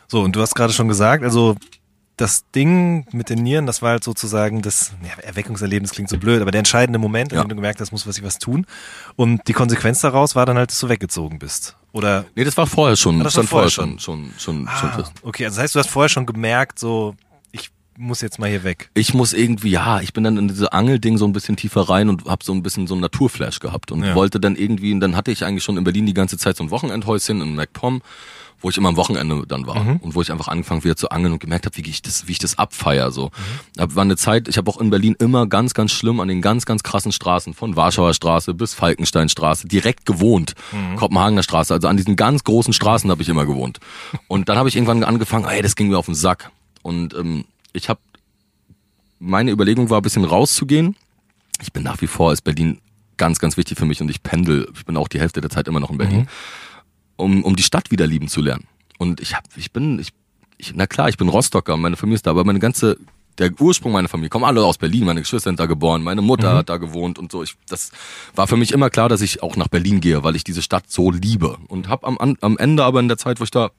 So, 0.06 0.20
und 0.22 0.36
du 0.36 0.40
hast 0.40 0.54
gerade 0.54 0.72
schon 0.72 0.86
gesagt, 0.86 1.24
also 1.24 1.56
das 2.16 2.44
Ding 2.54 3.04
mit 3.12 3.28
den 3.28 3.42
Nieren, 3.42 3.66
das 3.66 3.82
war 3.82 3.90
halt 3.90 4.04
sozusagen 4.04 4.62
das 4.62 4.92
ja, 5.02 5.20
Erweckungserlebnis 5.22 5.90
klingt 5.90 6.08
so 6.08 6.18
blöd, 6.18 6.40
aber 6.40 6.50
der 6.52 6.60
entscheidende 6.60 6.98
Moment, 7.00 7.32
in 7.32 7.36
Ja. 7.38 7.44
dem 7.44 7.48
du 7.48 7.56
gemerkt 7.56 7.80
hast, 7.80 7.90
muss 7.90 8.06
was 8.06 8.16
ich 8.18 8.22
was 8.24 8.38
tun. 8.38 8.64
Und 9.16 9.46
die 9.48 9.52
Konsequenz 9.52 10.00
daraus 10.02 10.36
war 10.36 10.46
dann 10.46 10.56
halt, 10.56 10.70
dass 10.70 10.78
du 10.78 10.88
weggezogen 10.88 11.38
bist. 11.40 11.76
Oder 11.92 12.24
Nee, 12.36 12.44
das 12.44 12.56
war 12.56 12.66
vorher 12.68 12.96
schon, 12.96 13.20
Ah, 13.20 13.24
das 13.24 13.32
stand 13.32 13.46
war 13.52 13.58
vorher 13.62 13.70
schon, 13.70 13.98
schon, 13.98 14.32
schon, 14.38 14.68
schon 14.68 14.68
ah, 14.68 14.92
fest. 14.96 15.12
okay, 15.22 15.44
also 15.46 15.56
das 15.56 15.62
heißt, 15.64 15.74
du 15.74 15.78
hast 15.80 15.90
vorher 15.90 16.08
schon 16.08 16.26
gemerkt, 16.26 16.78
so 16.78 17.14
muss 17.98 18.20
jetzt 18.20 18.38
mal 18.38 18.48
hier 18.48 18.64
weg. 18.64 18.90
ich 18.94 19.12
muss 19.14 19.32
irgendwie, 19.32 19.70
ja, 19.70 20.00
ich 20.00 20.12
bin 20.12 20.24
dann 20.24 20.36
in 20.36 20.48
diese 20.48 20.72
Angelding 20.72 21.18
so 21.18 21.26
ein 21.26 21.32
bisschen 21.32 21.56
tiefer 21.56 21.82
rein 21.88 22.08
und 22.08 22.24
habe 22.26 22.44
so 22.44 22.52
ein 22.52 22.62
bisschen 22.62 22.86
so 22.86 22.94
einen 22.94 23.00
Naturflash 23.02 23.58
gehabt 23.58 23.90
und 23.92 24.04
Ja. 24.04 24.14
wollte 24.14 24.38
dann 24.40 24.56
irgendwie, 24.56 24.92
und 24.92 25.00
dann 25.00 25.16
hatte 25.16 25.30
ich 25.32 25.44
eigentlich 25.44 25.64
schon 25.64 25.76
in 25.76 25.84
Berlin 25.84 26.06
die 26.06 26.14
ganze 26.14 26.38
Zeit 26.38 26.56
so 26.56 26.64
ein 26.64 26.70
Wochenendhäuschen 26.70 27.40
in 27.40 27.54
MacPom, 27.56 28.00
wo 28.60 28.70
ich 28.70 28.76
immer 28.76 28.88
am 28.88 28.96
Wochenende 28.96 29.44
dann 29.46 29.66
war 29.68 29.98
und 30.00 30.16
wo 30.16 30.20
ich 30.22 30.32
einfach 30.32 30.48
angefangen 30.48 30.82
wieder 30.82 30.96
zu 30.96 31.10
angeln 31.10 31.32
und 31.32 31.38
gemerkt 31.38 31.66
habe, 31.66 31.76
wie 31.76 31.88
ich 31.88 32.02
das, 32.02 32.26
wie 32.26 32.32
ich 32.32 32.40
das 32.40 32.58
abfeier 32.58 33.12
so. 33.12 33.30
Hab, 33.78 33.94
war 33.94 34.02
eine 34.02 34.16
Zeit, 34.16 34.48
ich 34.48 34.58
habe 34.58 34.68
auch 34.68 34.80
in 34.80 34.90
Berlin 34.90 35.14
immer 35.20 35.46
ganz, 35.46 35.74
ganz 35.74 35.92
schlimm 35.92 36.18
an 36.18 36.26
den 36.26 36.42
ganz, 36.42 36.66
ganz 36.66 36.82
krassen 36.82 37.12
Straßen 37.12 37.54
von 37.54 37.76
Warschauer 37.76 38.14
Straße 38.14 38.54
bis 38.54 38.74
Falkensteinstraße 38.74 39.68
direkt 39.68 40.06
gewohnt, 40.06 40.54
Kopenhagener 40.96 41.44
Straße, 41.44 41.72
also 41.72 41.86
an 41.86 41.96
diesen 41.96 42.16
ganz 42.16 42.42
großen 42.42 42.72
Straßen 42.72 43.08
habe 43.10 43.22
ich 43.22 43.28
immer 43.28 43.46
gewohnt. 43.46 43.78
Und 44.26 44.48
dann 44.48 44.58
habe 44.58 44.68
ich 44.68 44.74
irgendwann 44.74 45.04
angefangen, 45.04 45.44
ey, 45.44 45.62
das 45.62 45.76
ging 45.76 45.88
mir 45.88 45.98
auf 45.98 46.06
den 46.06 46.16
Sack 46.16 46.50
und 46.82 47.14
ähm, 47.14 47.44
ich 47.78 47.88
habe 47.88 48.00
meine 49.18 49.50
Überlegung 49.50 49.90
war, 49.90 50.00
ein 50.00 50.02
bisschen 50.02 50.24
rauszugehen. 50.24 50.96
Ich 51.60 51.72
bin 51.72 51.82
nach 51.82 52.00
wie 52.00 52.06
vor, 52.06 52.32
ist 52.32 52.42
Berlin 52.42 52.80
ganz, 53.16 53.38
ganz 53.38 53.56
wichtig 53.56 53.78
für 53.78 53.84
mich 53.84 54.00
und 54.00 54.10
ich 54.10 54.22
pendel, 54.22 54.70
ich 54.74 54.84
bin 54.84 54.96
auch 54.96 55.08
die 55.08 55.18
Hälfte 55.18 55.40
der 55.40 55.50
Zeit 55.50 55.66
immer 55.66 55.80
noch 55.80 55.90
in 55.90 55.98
Berlin, 55.98 56.28
um, 57.16 57.42
um 57.42 57.56
die 57.56 57.62
Stadt 57.62 57.90
wieder 57.90 58.06
lieben 58.06 58.28
zu 58.28 58.40
lernen. 58.40 58.66
Und 58.98 59.20
ich 59.20 59.34
hab, 59.34 59.44
ich 59.56 59.72
bin, 59.72 59.98
ich, 59.98 60.10
ich, 60.56 60.72
na 60.74 60.86
klar, 60.86 61.08
ich 61.08 61.16
bin 61.16 61.28
Rostocker, 61.28 61.76
meine 61.76 61.96
Familie 61.96 62.16
ist 62.16 62.26
da, 62.26 62.30
aber 62.30 62.44
meine 62.44 62.60
ganze, 62.60 62.96
der 63.38 63.50
Ursprung 63.60 63.92
meiner 63.92 64.08
Familie, 64.08 64.30
kommen 64.30 64.44
alle 64.44 64.64
aus 64.64 64.78
Berlin, 64.78 65.04
meine 65.04 65.20
Geschwister 65.20 65.50
sind 65.50 65.58
da 65.58 65.66
geboren, 65.66 66.02
meine 66.02 66.22
Mutter 66.22 66.54
hat 66.54 66.68
da 66.68 66.76
gewohnt 66.76 67.18
und 67.18 67.32
so. 67.32 67.42
Ich, 67.42 67.56
das 67.68 67.90
war 68.36 68.46
für 68.46 68.56
mich 68.56 68.72
immer 68.72 68.88
klar, 68.88 69.08
dass 69.08 69.20
ich 69.20 69.42
auch 69.42 69.56
nach 69.56 69.68
Berlin 69.68 70.00
gehe, 70.00 70.22
weil 70.22 70.36
ich 70.36 70.44
diese 70.44 70.62
Stadt 70.62 70.84
so 70.88 71.10
liebe. 71.10 71.58
Und 71.68 71.88
hab 71.88 72.04
am, 72.04 72.18
am 72.18 72.58
Ende 72.58 72.84
aber 72.84 73.00
in 73.00 73.08
der 73.08 73.18
Zeit, 73.18 73.40
wo 73.40 73.44
ich 73.44 73.50
da, 73.50 73.70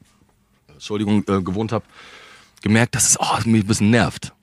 Entschuldigung, 0.73 1.23
äh, 1.27 1.41
gewohnt 1.41 1.71
habe, 1.71 1.85
gemerkt, 2.61 2.95
dass 2.95 3.09
es 3.09 3.19
oh, 3.19 3.37
mich 3.45 3.63
ein 3.63 3.67
bisschen 3.67 3.89
nervt 3.89 4.33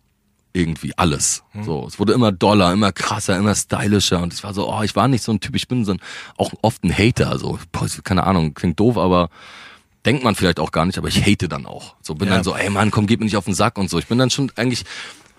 irgendwie 0.53 0.97
alles. 0.97 1.43
So, 1.63 1.87
es 1.87 1.99
wurde 1.99 2.15
immer 2.15 2.33
doller, 2.33 2.73
immer 2.73 2.91
krasser, 2.91 3.37
immer 3.37 3.55
stylischer 3.55 4.23
und 4.23 4.33
ich 4.33 4.43
war 4.43 4.55
so, 4.55 4.73
oh, 4.73 4.83
ich 4.83 4.97
war 4.97 5.07
nicht 5.07 5.23
so 5.23 5.31
ein 5.33 5.41
Typ, 5.41 5.55
ich 5.55 5.69
bin 5.69 5.85
so 5.85 5.93
ein, 5.93 6.01
auch 6.39 6.51
oft 6.63 6.83
ein 6.83 6.97
Hater, 6.97 7.39
so, 7.39 7.59
boah, 7.73 7.87
keine 8.03 8.25
Ahnung, 8.25 8.55
klingt 8.55 8.81
doof, 8.81 8.97
aber 8.97 9.29
denkt 10.07 10.25
man 10.25 10.35
vielleicht 10.35 10.59
auch 10.59 10.73
gar 10.73 10.87
nicht, 10.87 10.97
aber 10.97 11.09
ich 11.09 11.27
hate 11.27 11.49
dann 11.49 11.67
auch. 11.67 11.97
So 12.01 12.15
bin 12.15 12.29
Ja. 12.29 12.37
dann 12.37 12.45
so, 12.45 12.57
ey 12.57 12.71
Mann, 12.71 12.91
komm, 12.91 13.07
gib 13.07 13.21
mir 13.21 13.27
nicht 13.27 13.37
auf 13.37 13.45
den 13.45 13.55
Sack 13.55 13.77
und 13.77 13.91
so. 13.91 13.99
Ich 13.99 14.07
bin 14.07 14.17
dann 14.17 14.31
schon 14.31 14.51
eigentlich 14.57 14.85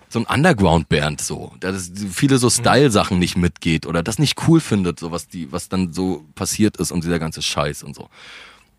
so 0.09 0.19
ein 0.19 0.25
Underground-Band 0.25 1.19
so, 1.19 1.51
der 1.61 1.73
viele 1.73 2.37
so 2.37 2.49
Style-Sachen 2.49 3.17
nicht 3.17 3.37
mitgeht 3.37 3.85
oder 3.87 4.03
das 4.03 4.19
nicht 4.19 4.37
cool 4.47 4.59
findet, 4.61 4.99
so 4.99 5.11
was 5.11 5.27
die, 5.27 5.51
was 5.51 5.67
dann 5.67 5.93
so 5.93 6.25
passiert 6.35 6.77
ist 6.77 6.91
und 6.91 7.03
dieser 7.03 7.19
ganze 7.19 7.41
Scheiß 7.41 7.81
und 7.83 7.95
so. 7.95 8.09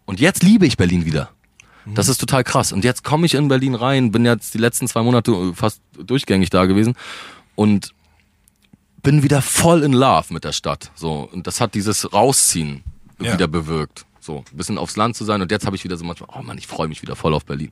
Und 0.07 0.21
jetzt 0.21 0.43
liebe 0.43 0.67
ich 0.67 0.77
Berlin 0.77 1.05
wieder. 1.05 1.31
Das 1.95 2.09
ist 2.09 2.19
total 2.19 2.45
krass. 2.45 2.73
Und 2.73 2.85
jetzt 2.85 3.05
komme 3.05 3.27
ich 3.27 3.35
in 3.35 3.49
Berlin 3.49 3.75
rein, 3.75 4.11
bin 4.13 4.25
jetzt 4.25 4.55
die 4.55 4.59
letzten 4.59 4.87
zwei 4.89 5.03
Monate 5.03 5.53
fast 5.55 5.81
durchgängig 5.99 6.51
da 6.51 6.67
gewesen 6.67 6.95
und 7.55 7.93
bin 9.03 9.23
wieder 9.23 9.43
voll 9.43 9.83
in 9.83 9.93
Love 9.93 10.33
mit 10.33 10.45
der 10.45 10.53
Stadt. 10.53 10.91
So 10.95 11.29
und 11.33 11.47
das 11.47 11.61
hat 11.61 11.75
dieses 11.75 12.13
Rausziehen 12.13 12.83
Ja. 13.21 13.33
wieder 13.35 13.49
bewirkt. 13.49 14.05
So 14.21 14.45
ein 14.51 14.57
bisschen 14.57 14.77
aufs 14.79 14.97
Land 14.97 15.17
zu 15.17 15.25
sein 15.25 15.41
und 15.41 15.51
jetzt 15.51 15.65
habe 15.67 15.77
ich 15.77 15.85
wieder 15.85 15.97
so 15.97 16.05
manchmal, 16.05 16.29
oh 16.39 16.43
Mann, 16.43 16.59
ich 16.59 16.67
freue 16.67 16.89
mich 16.89 17.01
wieder 17.03 17.17
voll 17.17 17.33
auf 17.35 17.45
Berlin. 17.45 17.71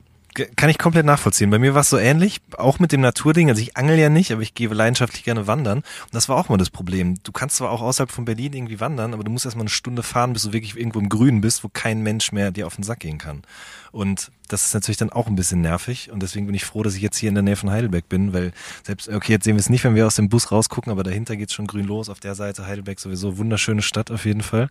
Kann 0.55 0.69
ich 0.69 0.77
komplett 0.77 1.05
nachvollziehen. 1.05 1.49
Bei 1.49 1.59
mir 1.59 1.73
war 1.73 1.81
es 1.81 1.89
so 1.89 1.97
ähnlich, 1.97 2.41
auch 2.57 2.79
mit 2.79 2.91
dem 2.91 3.01
Naturding. 3.01 3.49
Also 3.49 3.61
ich 3.61 3.75
angel 3.75 3.97
ja 3.97 4.09
nicht, 4.09 4.31
aber 4.31 4.41
ich 4.41 4.53
gehe 4.53 4.67
leidenschaftlich 4.67 5.23
gerne 5.23 5.47
wandern. 5.47 5.79
Und 5.79 6.13
das 6.13 6.29
war 6.29 6.37
auch 6.37 6.49
mal 6.49 6.57
das 6.57 6.69
Problem. 6.69 7.15
Du 7.23 7.31
kannst 7.31 7.57
zwar 7.57 7.71
auch 7.71 7.81
außerhalb 7.81 8.11
von 8.11 8.25
Berlin 8.25 8.53
irgendwie 8.53 8.79
wandern, 8.79 9.13
aber 9.13 9.23
du 9.23 9.31
musst 9.31 9.45
erstmal 9.45 9.63
eine 9.63 9.69
Stunde 9.69 10.03
fahren, 10.03 10.33
bis 10.33 10.43
du 10.43 10.53
wirklich 10.53 10.77
irgendwo 10.77 10.99
im 10.99 11.09
Grünen 11.09 11.41
bist, 11.41 11.63
wo 11.63 11.69
kein 11.69 12.03
Mensch 12.03 12.31
mehr 12.31 12.51
dir 12.51 12.67
auf 12.67 12.75
den 12.75 12.83
Sack 12.83 12.99
gehen 12.99 13.17
kann. 13.17 13.43
Und 13.91 14.31
das 14.47 14.65
ist 14.65 14.73
natürlich 14.73 14.97
dann 14.97 15.09
auch 15.09 15.27
ein 15.27 15.35
bisschen 15.35 15.61
nervig. 15.61 16.11
Und 16.11 16.21
deswegen 16.21 16.45
bin 16.45 16.55
ich 16.55 16.65
froh, 16.65 16.83
dass 16.83 16.95
ich 16.95 17.01
jetzt 17.01 17.17
hier 17.17 17.29
in 17.29 17.35
der 17.35 17.43
Nähe 17.43 17.55
von 17.55 17.71
Heidelberg 17.71 18.07
bin, 18.07 18.33
weil 18.33 18.53
selbst, 18.83 19.09
okay, 19.09 19.33
jetzt 19.33 19.43
sehen 19.43 19.55
wir 19.55 19.59
es 19.59 19.69
nicht, 19.69 19.83
wenn 19.83 19.95
wir 19.95 20.05
aus 20.05 20.15
dem 20.15 20.29
Bus 20.29 20.51
rausgucken, 20.51 20.91
aber 20.91 21.03
dahinter 21.03 21.35
geht's 21.35 21.53
schon 21.53 21.67
grün 21.67 21.85
los. 21.85 22.09
Auf 22.09 22.19
der 22.19 22.35
Seite 22.35 22.65
Heidelberg 22.67 22.99
sowieso 22.99 23.37
wunderschöne 23.37 23.81
Stadt 23.81 24.11
auf 24.11 24.25
jeden 24.25 24.41
Fall. 24.41 24.69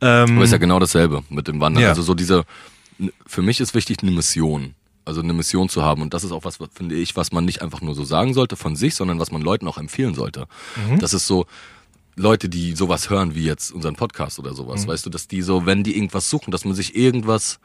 Ähm, 0.00 0.36
Aber 0.36 0.44
ist 0.44 0.52
ja 0.52 0.58
genau 0.58 0.78
dasselbe 0.78 1.22
mit 1.28 1.48
dem 1.48 1.60
Wandern. 1.60 1.82
Ja. 1.82 1.90
Also 1.90 2.02
so 2.02 2.14
diese, 2.14 2.44
für 3.26 3.42
mich 3.42 3.60
ist 3.60 3.74
wichtig 3.74 3.98
eine 4.02 4.10
Mission. 4.10 4.74
Also 5.06 5.22
eine 5.22 5.32
Mission 5.32 5.68
zu 5.70 5.82
haben. 5.82 6.02
Und 6.02 6.12
das 6.12 6.24
ist 6.24 6.32
auch 6.32 6.44
was, 6.44 6.58
finde 6.74 6.96
ich, 6.96 7.16
was 7.16 7.32
man 7.32 7.44
nicht 7.46 7.62
einfach 7.62 7.80
nur 7.80 7.94
so 7.94 8.04
sagen 8.04 8.34
sollte 8.34 8.56
von 8.56 8.76
sich, 8.76 8.94
sondern 8.94 9.18
was 9.18 9.30
man 9.30 9.40
Leuten 9.40 9.66
auch 9.68 9.78
empfehlen 9.78 10.14
sollte. 10.14 10.46
Das 10.98 11.14
ist 11.14 11.26
so, 11.26 11.46
Leute, 12.16 12.48
die 12.48 12.74
sowas 12.74 13.08
hören 13.08 13.34
wie 13.34 13.44
jetzt 13.44 13.70
unseren 13.72 13.94
Podcast 13.94 14.38
oder 14.38 14.52
sowas, 14.52 14.86
weißt 14.86 15.06
du, 15.06 15.10
dass 15.10 15.28
die 15.28 15.42
so, 15.42 15.64
wenn 15.64 15.82
die 15.84 15.96
irgendwas 15.96 16.28
suchen, 16.28 16.50
dass 16.50 16.64
man 16.64 16.74
sich 16.74 16.96
irgendwas 16.96 17.60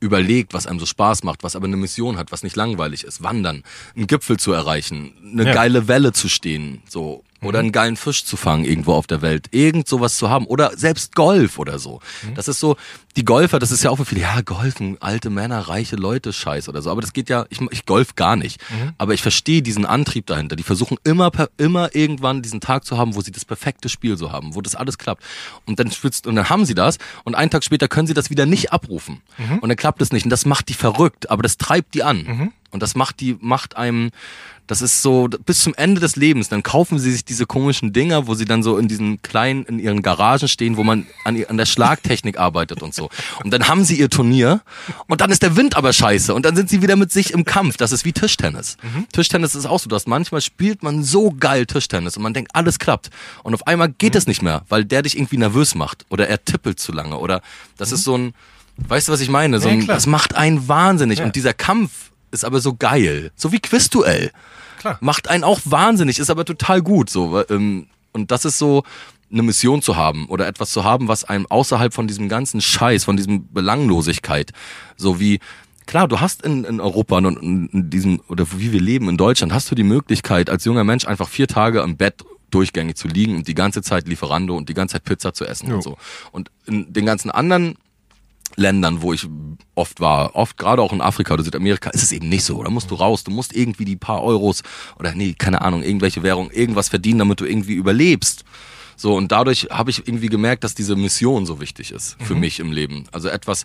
überlegt, 0.00 0.52
was 0.52 0.66
einem 0.66 0.78
so 0.80 0.84
Spaß 0.86 1.22
macht, 1.22 1.42
was 1.42 1.56
aber 1.56 1.66
eine 1.66 1.76
Mission 1.76 2.18
hat, 2.18 2.30
was 2.32 2.42
nicht 2.42 2.56
langweilig 2.56 3.04
ist. 3.04 3.22
Wandern, 3.22 3.62
einen 3.96 4.06
Gipfel 4.06 4.36
zu 4.36 4.52
erreichen, 4.52 5.14
eine 5.32 5.44
Ja. 5.46 5.54
geile 5.54 5.88
Welle 5.88 6.12
zu 6.12 6.28
stehen, 6.28 6.82
so. 6.88 7.24
Oder 7.44 7.58
einen 7.60 7.72
geilen 7.72 7.96
Fisch 7.96 8.24
zu 8.24 8.36
fangen 8.36 8.64
irgendwo 8.64 8.92
auf 8.94 9.06
der 9.06 9.22
Welt. 9.22 9.48
Irgend 9.50 9.88
sowas 9.88 10.16
zu 10.16 10.30
haben. 10.30 10.46
Oder 10.46 10.76
selbst 10.76 11.14
Golf 11.14 11.58
oder 11.58 11.78
so. 11.78 12.00
Das 12.34 12.48
ist 12.48 12.60
so, 12.60 12.76
die 13.16 13.24
Golfer, 13.24 13.58
das 13.58 13.70
ist 13.70 13.84
ja 13.84 13.90
auch 13.90 13.96
für 13.96 14.04
viele, 14.04 14.22
ja, 14.22 14.40
Golfen, 14.40 14.96
alte 15.00 15.30
Männer, 15.30 15.60
reiche 15.60 15.96
Leute, 15.96 16.32
Scheiß 16.32 16.68
oder 16.68 16.82
so. 16.82 16.90
Aber 16.90 17.00
das 17.00 17.12
geht 17.12 17.28
ja, 17.28 17.46
ich, 17.50 17.60
ich 17.70 17.86
golf 17.86 18.16
gar 18.16 18.36
nicht. 18.36 18.60
Aber 18.98 19.14
ich 19.14 19.22
verstehe 19.22 19.62
diesen 19.62 19.86
Antrieb 19.86 20.26
dahinter. 20.26 20.56
Die 20.56 20.62
versuchen 20.62 20.98
immer, 21.04 21.30
immer 21.56 21.94
irgendwann 21.94 22.42
diesen 22.42 22.60
Tag 22.60 22.84
zu 22.84 22.98
haben, 22.98 23.14
wo 23.14 23.20
sie 23.20 23.30
das 23.32 23.44
perfekte 23.44 23.88
Spiel 23.88 24.16
so 24.16 24.32
haben, 24.32 24.54
wo 24.54 24.60
das 24.60 24.74
alles 24.74 24.98
klappt. 24.98 25.22
Und 25.66 25.78
dann 25.78 25.90
spielst, 25.90 26.26
und 26.26 26.34
dann 26.36 26.48
haben 26.48 26.64
sie 26.64 26.74
das 26.74 26.98
und 27.24 27.34
einen 27.34 27.50
Tag 27.50 27.62
später 27.64 27.88
können 27.88 28.06
sie 28.06 28.14
das 28.14 28.30
wieder 28.30 28.46
nicht 28.46 28.72
abrufen. 28.72 29.22
Und 29.60 29.68
dann 29.68 29.76
klappt 29.76 30.02
es 30.02 30.12
nicht. 30.12 30.24
Und 30.24 30.30
das 30.30 30.44
macht 30.46 30.68
die 30.68 30.74
verrückt, 30.74 31.30
aber 31.30 31.42
das 31.42 31.56
treibt 31.56 31.94
die 31.94 32.02
an. 32.02 32.52
Und 32.74 32.82
das 32.82 32.94
macht 32.96 33.20
die, 33.20 33.36
macht 33.40 33.76
einem, 33.76 34.10
das 34.66 34.82
ist 34.82 35.00
so 35.02 35.28
bis 35.46 35.60
zum 35.60 35.74
Ende 35.74 36.00
des 36.00 36.16
Lebens. 36.16 36.48
Dann 36.48 36.62
kaufen 36.64 36.98
sie 36.98 37.12
sich 37.12 37.24
diese 37.24 37.46
komischen 37.46 37.92
Dinger, 37.92 38.26
wo 38.26 38.34
sie 38.34 38.46
dann 38.46 38.62
so 38.64 38.76
in 38.78 38.88
diesen 38.88 39.22
kleinen, 39.22 39.64
in 39.64 39.78
ihren 39.78 40.02
Garagen 40.02 40.48
stehen, 40.48 40.76
wo 40.76 40.82
man 40.82 41.06
an, 41.24 41.42
an 41.48 41.56
der 41.56 41.66
Schlagtechnik 41.66 42.38
arbeitet 42.38 42.82
und 42.82 42.92
so. 42.92 43.10
Und 43.44 43.52
dann 43.52 43.68
haben 43.68 43.84
sie 43.84 43.94
ihr 43.98 44.10
Turnier 44.10 44.60
und 45.06 45.20
dann 45.20 45.30
ist 45.30 45.42
der 45.42 45.54
Wind 45.56 45.76
aber 45.76 45.92
scheiße 45.92 46.34
und 46.34 46.44
dann 46.44 46.56
sind 46.56 46.68
sie 46.68 46.82
wieder 46.82 46.96
mit 46.96 47.12
sich 47.12 47.32
im 47.32 47.44
Kampf. 47.44 47.76
Das 47.76 47.92
ist 47.92 48.04
wie 48.04 48.12
Tischtennis. 48.12 48.76
Tischtennis 49.12 49.54
ist 49.54 49.66
auch 49.66 49.78
so, 49.78 49.88
dass 49.88 50.06
manchmal 50.08 50.40
spielt 50.40 50.82
man 50.82 51.04
so 51.04 51.30
geil 51.30 51.66
Tischtennis 51.66 52.16
und 52.16 52.24
man 52.24 52.34
denkt, 52.34 52.50
alles 52.54 52.80
klappt. 52.80 53.10
Und 53.44 53.54
auf 53.54 53.66
einmal 53.68 53.90
geht 53.90 54.16
es 54.16 54.26
nicht 54.26 54.42
mehr, 54.42 54.62
weil 54.68 54.84
der 54.84 55.02
dich 55.02 55.16
irgendwie 55.16 55.36
nervös 55.38 55.74
macht 55.76 56.06
oder 56.08 56.28
er 56.28 56.44
tippelt 56.44 56.80
zu 56.80 56.90
lange 56.90 57.18
oder 57.18 57.40
das 57.76 57.92
ist 57.92 58.02
so 58.02 58.16
ein, 58.18 58.34
weißt 58.78 59.06
du, 59.06 59.12
was 59.12 59.20
ich 59.20 59.28
meine? 59.28 59.60
So 59.60 59.68
Ja, 59.68 59.74
ein, 59.74 59.84
klar. 59.84 59.94
das 59.94 60.06
macht 60.06 60.34
einen 60.34 60.66
wahnsinnig 60.66 61.20
Ja. 61.20 61.26
und 61.26 61.36
dieser 61.36 61.52
Kampf 61.52 62.10
ist 62.34 62.44
aber 62.44 62.60
so 62.60 62.74
geil. 62.74 63.30
So 63.34 63.52
wie 63.52 63.60
Quizduell. 63.60 64.30
Klar. 64.78 64.98
Macht 65.00 65.28
einen 65.28 65.44
auch 65.44 65.60
wahnsinnig, 65.64 66.18
ist 66.18 66.30
aber 66.30 66.44
total 66.44 66.82
gut. 66.82 67.08
So, 67.08 67.42
ähm, 67.48 67.86
und 68.12 68.30
das 68.30 68.44
ist 68.44 68.58
so, 68.58 68.84
eine 69.34 69.42
Mission 69.42 69.82
zu 69.82 69.96
haben 69.96 70.26
oder 70.26 70.46
etwas 70.46 70.70
zu 70.70 70.84
haben, 70.84 71.08
was 71.08 71.24
einem 71.24 71.46
außerhalb 71.46 71.92
von 71.92 72.06
diesem 72.06 72.28
ganzen 72.28 72.60
Scheiß, 72.60 73.04
von 73.04 73.16
diesem 73.16 73.52
Belanglosigkeit, 73.52 74.52
so 74.96 75.20
wie, 75.20 75.40
klar, 75.86 76.08
du 76.08 76.20
hast 76.20 76.42
in, 76.42 76.64
in 76.64 76.80
Europa 76.80 77.18
und 77.18 77.42
in, 77.42 77.68
in 77.68 77.90
diesem, 77.90 78.20
oder 78.28 78.46
wie 78.56 78.72
wir 78.72 78.80
leben 78.80 79.08
in 79.08 79.16
Deutschland, 79.16 79.52
hast 79.52 79.70
du 79.70 79.74
die 79.74 79.82
Möglichkeit, 79.82 80.48
als 80.48 80.64
junger 80.64 80.84
Mensch 80.84 81.06
einfach 81.06 81.28
vier 81.28 81.48
Tage 81.48 81.80
im 81.80 81.96
Bett 81.96 82.24
durchgängig 82.50 82.96
zu 82.96 83.08
liegen 83.08 83.36
und 83.36 83.48
die 83.48 83.54
ganze 83.54 83.82
Zeit 83.82 84.06
Lieferando 84.06 84.56
und 84.56 84.68
die 84.68 84.74
ganze 84.74 84.94
Zeit 84.94 85.04
Pizza 85.04 85.34
zu 85.34 85.44
essen 85.44 85.68
Jo. 85.68 85.76
und 85.76 85.82
so. 85.82 85.96
Und 86.30 86.50
in 86.66 86.92
den 86.92 87.04
ganzen 87.04 87.30
anderen 87.30 87.76
Ländern, 88.56 89.02
wo 89.02 89.12
ich 89.12 89.26
oft 89.74 90.00
war, 90.00 90.34
oft 90.34 90.56
gerade 90.56 90.82
auch 90.82 90.92
in 90.92 91.00
Afrika 91.00 91.34
oder 91.34 91.44
Südamerika, 91.44 91.90
ist 91.90 92.02
es 92.02 92.12
eben 92.12 92.28
nicht 92.28 92.44
so. 92.44 92.62
Da 92.62 92.70
musst 92.70 92.90
du 92.90 92.94
raus, 92.94 93.24
du 93.24 93.30
musst 93.30 93.54
irgendwie 93.54 93.84
die 93.84 93.96
paar 93.96 94.22
Euros 94.22 94.62
oder 94.98 95.14
nee, 95.14 95.34
keine 95.34 95.62
Ahnung, 95.62 95.82
irgendwelche 95.82 96.22
Währung, 96.22 96.50
irgendwas 96.50 96.88
verdienen, 96.88 97.18
damit 97.20 97.40
du 97.40 97.44
irgendwie 97.44 97.74
überlebst. 97.74 98.44
So, 98.96 99.16
und 99.16 99.32
dadurch 99.32 99.68
habe 99.70 99.90
ich 99.90 100.06
irgendwie 100.06 100.28
gemerkt, 100.28 100.64
dass 100.64 100.74
diese 100.74 100.94
Mission 100.96 101.46
so 101.46 101.60
wichtig 101.60 101.90
ist 101.90 102.16
für 102.20 102.34
mich 102.34 102.60
im 102.60 102.70
Leben. 102.70 103.06
Also 103.10 103.28
etwas, 103.28 103.64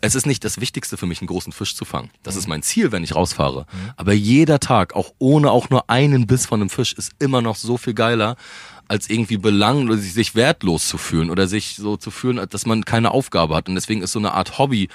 es 0.00 0.14
ist 0.14 0.26
nicht 0.26 0.44
das 0.44 0.60
Wichtigste 0.60 0.96
für 0.96 1.06
mich, 1.06 1.20
einen 1.20 1.28
großen 1.28 1.52
Fisch 1.52 1.74
zu 1.74 1.84
fangen. 1.84 2.10
Das 2.22 2.36
ist 2.36 2.46
mein 2.46 2.62
Ziel, 2.62 2.92
wenn 2.92 3.04
ich 3.04 3.14
rausfahre. 3.14 3.66
Aber 3.96 4.12
jeder 4.12 4.60
Tag, 4.60 4.94
auch 4.94 5.12
ohne 5.18 5.50
auch 5.50 5.70
nur 5.70 5.88
einen 5.88 6.26
Biss 6.26 6.46
von 6.46 6.60
einem 6.60 6.68
Fisch, 6.68 6.92
ist 6.92 7.12
immer 7.20 7.40
noch 7.40 7.56
so 7.56 7.78
viel 7.78 7.94
geiler, 7.94 8.36
als 8.88 9.08
irgendwie 9.08 9.38
belang 9.38 9.86
oder 9.86 9.96
sich, 9.96 10.12
sich 10.12 10.34
wertlos 10.34 10.88
zu 10.88 10.98
fühlen 10.98 11.30
oder 11.30 11.46
sich 11.46 11.76
so 11.76 11.96
zu 11.96 12.10
fühlen, 12.10 12.44
dass 12.50 12.66
man 12.66 12.84
keine 12.84 13.12
Aufgabe 13.12 13.54
hat. 13.56 13.68
Und 13.68 13.74
deswegen 13.74 14.02
ist 14.02 14.12
so 14.12 14.18
eine 14.18 14.32
Art 14.32 14.58
Hobby 14.58 14.88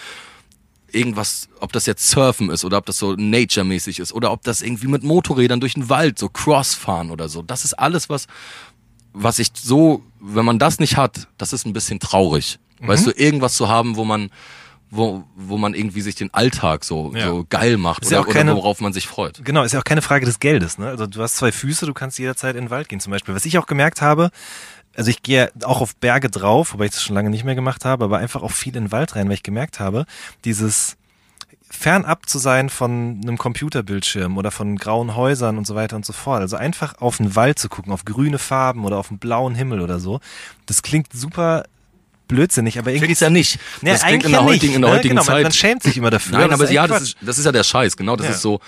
irgendwas, 0.91 1.49
ob 1.59 1.71
das 1.71 1.85
jetzt 1.85 2.09
Surfen 2.09 2.49
ist 2.49 2.65
oder 2.65 2.77
ob 2.77 2.85
das 2.85 2.97
so 2.97 3.13
Nature-mäßig 3.13 3.99
ist 3.99 4.13
oder 4.13 4.31
ob 4.31 4.43
das 4.43 4.61
irgendwie 4.61 4.87
mit 4.87 5.03
Motorrädern 5.03 5.59
durch 5.59 5.75
den 5.75 5.89
Wald, 5.89 6.17
so 6.19 6.29
Crossfahren 6.29 7.11
oder 7.11 7.29
so. 7.29 7.41
Das 7.41 7.65
ist 7.65 7.73
alles, 7.73 8.09
was, 8.09 8.27
was 9.13 9.39
ich 9.39 9.49
so, 9.53 10.03
wenn 10.19 10.45
man 10.45 10.59
das 10.59 10.79
nicht 10.79 10.97
hat, 10.97 11.27
das 11.37 11.53
ist 11.53 11.65
ein 11.65 11.73
bisschen 11.73 11.99
traurig. 11.99 12.59
Weißt 12.81 13.07
du, 13.07 13.11
irgendwas 13.11 13.55
zu 13.55 13.67
haben, 13.67 13.97
wo 13.97 14.05
man, 14.05 14.29
wo, 14.91 15.23
wo 15.35 15.57
man 15.57 15.73
irgendwie 15.73 16.01
sich 16.01 16.15
den 16.15 16.33
Alltag 16.33 16.83
so, 16.83 17.13
Ja. 17.15 17.27
so 17.27 17.45
geil 17.49 17.77
macht 17.77 18.03
Ist 18.03 18.11
ja 18.11 18.19
oder, 18.21 18.29
auch 18.29 18.33
keine- 18.33 18.51
oder 18.53 18.61
worauf 18.63 18.81
man 18.81 18.91
sich 18.93 19.07
freut. 19.07 19.43
Genau, 19.45 19.63
ist 19.63 19.73
ja 19.73 19.79
auch 19.79 19.83
keine 19.83 20.01
Frage 20.01 20.25
des 20.25 20.39
Geldes. 20.39 20.77
Ne? 20.77 20.87
Also 20.87 21.05
du 21.05 21.21
hast 21.21 21.35
zwei 21.37 21.51
Füße, 21.51 21.85
du 21.85 21.93
kannst 21.93 22.17
jederzeit 22.17 22.55
in 22.55 22.65
den 22.65 22.69
Wald 22.71 22.89
gehen 22.89 22.99
zum 22.99 23.11
Beispiel. 23.11 23.35
Was 23.35 23.45
ich 23.45 23.57
auch 23.59 23.67
gemerkt 23.67 24.01
habe, 24.01 24.31
also 24.95 25.11
ich 25.11 25.21
gehe 25.21 25.51
auch 25.63 25.81
auf 25.81 25.95
Berge 25.95 26.29
drauf, 26.29 26.73
wobei 26.73 26.85
ich 26.85 26.91
das 26.91 27.03
schon 27.03 27.15
lange 27.15 27.29
nicht 27.29 27.43
mehr 27.43 27.55
gemacht 27.55 27.85
habe, 27.85 28.03
aber 28.05 28.17
einfach 28.17 28.41
auch 28.41 28.51
viel 28.51 28.75
in 28.75 28.85
den 28.85 28.91
Wald 28.91 29.15
rein, 29.15 29.27
weil 29.27 29.35
ich 29.35 29.43
gemerkt 29.43 29.79
habe, 29.79 30.05
dieses 30.43 30.95
fernab 31.71 32.27
zu 32.27 32.39
sein 32.39 32.69
von 32.69 33.19
einem 33.21 33.37
Computerbildschirm 33.37 34.37
oder 34.39 34.49
von 34.49 34.75
grauen 34.77 35.15
Häusern 35.15 35.59
und 35.59 35.67
so 35.67 35.75
weiter 35.75 35.95
und 35.95 36.05
so 36.05 36.13
fort. 36.13 36.41
Also 36.41 36.57
einfach 36.57 36.99
auf 36.99 37.17
den 37.17 37.35
Wald 37.35 37.59
zu 37.59 37.69
gucken, 37.69 37.93
auf 37.93 38.05
grüne 38.05 38.39
Farben 38.39 38.85
oder 38.85 38.97
auf 38.97 39.11
einen 39.11 39.19
blauen 39.19 39.53
Himmel 39.53 39.81
oder 39.81 39.99
so. 39.99 40.19
Das 40.65 40.81
klingt 40.81 41.13
super 41.13 41.65
blödsinnig, 42.29 42.79
aber 42.79 42.91
irgendwie. 42.91 43.07
Klingt's 43.07 43.19
ja 43.19 43.29
nicht. 43.29 43.59
Nee, 43.81 43.91
das 43.91 44.03
klingt 44.03 44.23
in 44.23 44.31
der 44.31 44.43
heutigen, 44.45 44.67
nicht, 44.67 44.75
in 44.75 44.81
der 44.81 44.89
ne? 44.91 44.95
heutigen 44.95 45.09
genau, 45.15 45.21
man- 45.25 45.33
Zeit. 45.35 45.43
Man 45.43 45.51
schämt 45.51 45.83
sich 45.83 45.97
immer 45.97 46.09
dafür. 46.09 46.37
Nein, 46.37 46.51
aber 46.53 46.63
ist 46.63 46.71
ja, 46.71 46.87
das 46.87 47.01
ist, 47.01 47.17
das 47.21 47.37
ist 47.37 47.43
ja 47.45 47.51
der 47.51 47.63
Scheiß. 47.65 47.97
Genau, 47.97 48.15
das 48.15 48.27
Ja. 48.27 48.31
ist 48.33 48.41
so, 48.41 48.61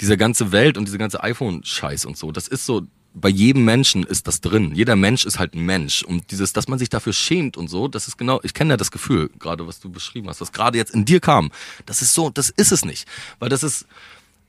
diese 0.00 0.16
ganze 0.16 0.50
Welt 0.50 0.76
und 0.76 0.86
diese 0.86 0.98
ganze 0.98 1.22
iPhone-Scheiß 1.22 2.06
und 2.06 2.16
so. 2.18 2.32
Das 2.32 2.48
ist 2.48 2.66
so, 2.66 2.82
bei 3.14 3.28
jedem 3.28 3.64
Menschen 3.64 4.04
ist 4.04 4.26
das 4.26 4.40
drin. 4.40 4.74
Jeder 4.74 4.96
Mensch 4.96 5.24
ist 5.26 5.38
halt 5.38 5.54
ein 5.54 5.64
Mensch. 5.64 6.02
Und 6.02 6.30
dieses, 6.30 6.52
dass 6.54 6.66
man 6.66 6.78
sich 6.78 6.88
dafür 6.88 7.12
schämt 7.12 7.56
und 7.58 7.68
so, 7.68 7.86
das 7.86 8.08
ist 8.08 8.16
genau, 8.16 8.40
ich 8.42 8.54
kenne 8.54 8.72
ja 8.72 8.76
das 8.76 8.90
Gefühl, 8.90 9.30
gerade 9.38 9.66
was 9.66 9.80
du 9.80 9.90
beschrieben 9.90 10.28
hast, 10.28 10.40
was 10.40 10.50
gerade 10.50 10.78
jetzt 10.78 10.94
in 10.94 11.04
dir 11.04 11.20
kam. 11.20 11.50
Das 11.86 12.00
ist 12.02 12.14
so, 12.14 12.30
das 12.30 12.48
ist 12.50 12.72
es 12.72 12.84
nicht. 12.84 13.06
Weil 13.38 13.50
das 13.50 13.62
ist, 13.62 13.86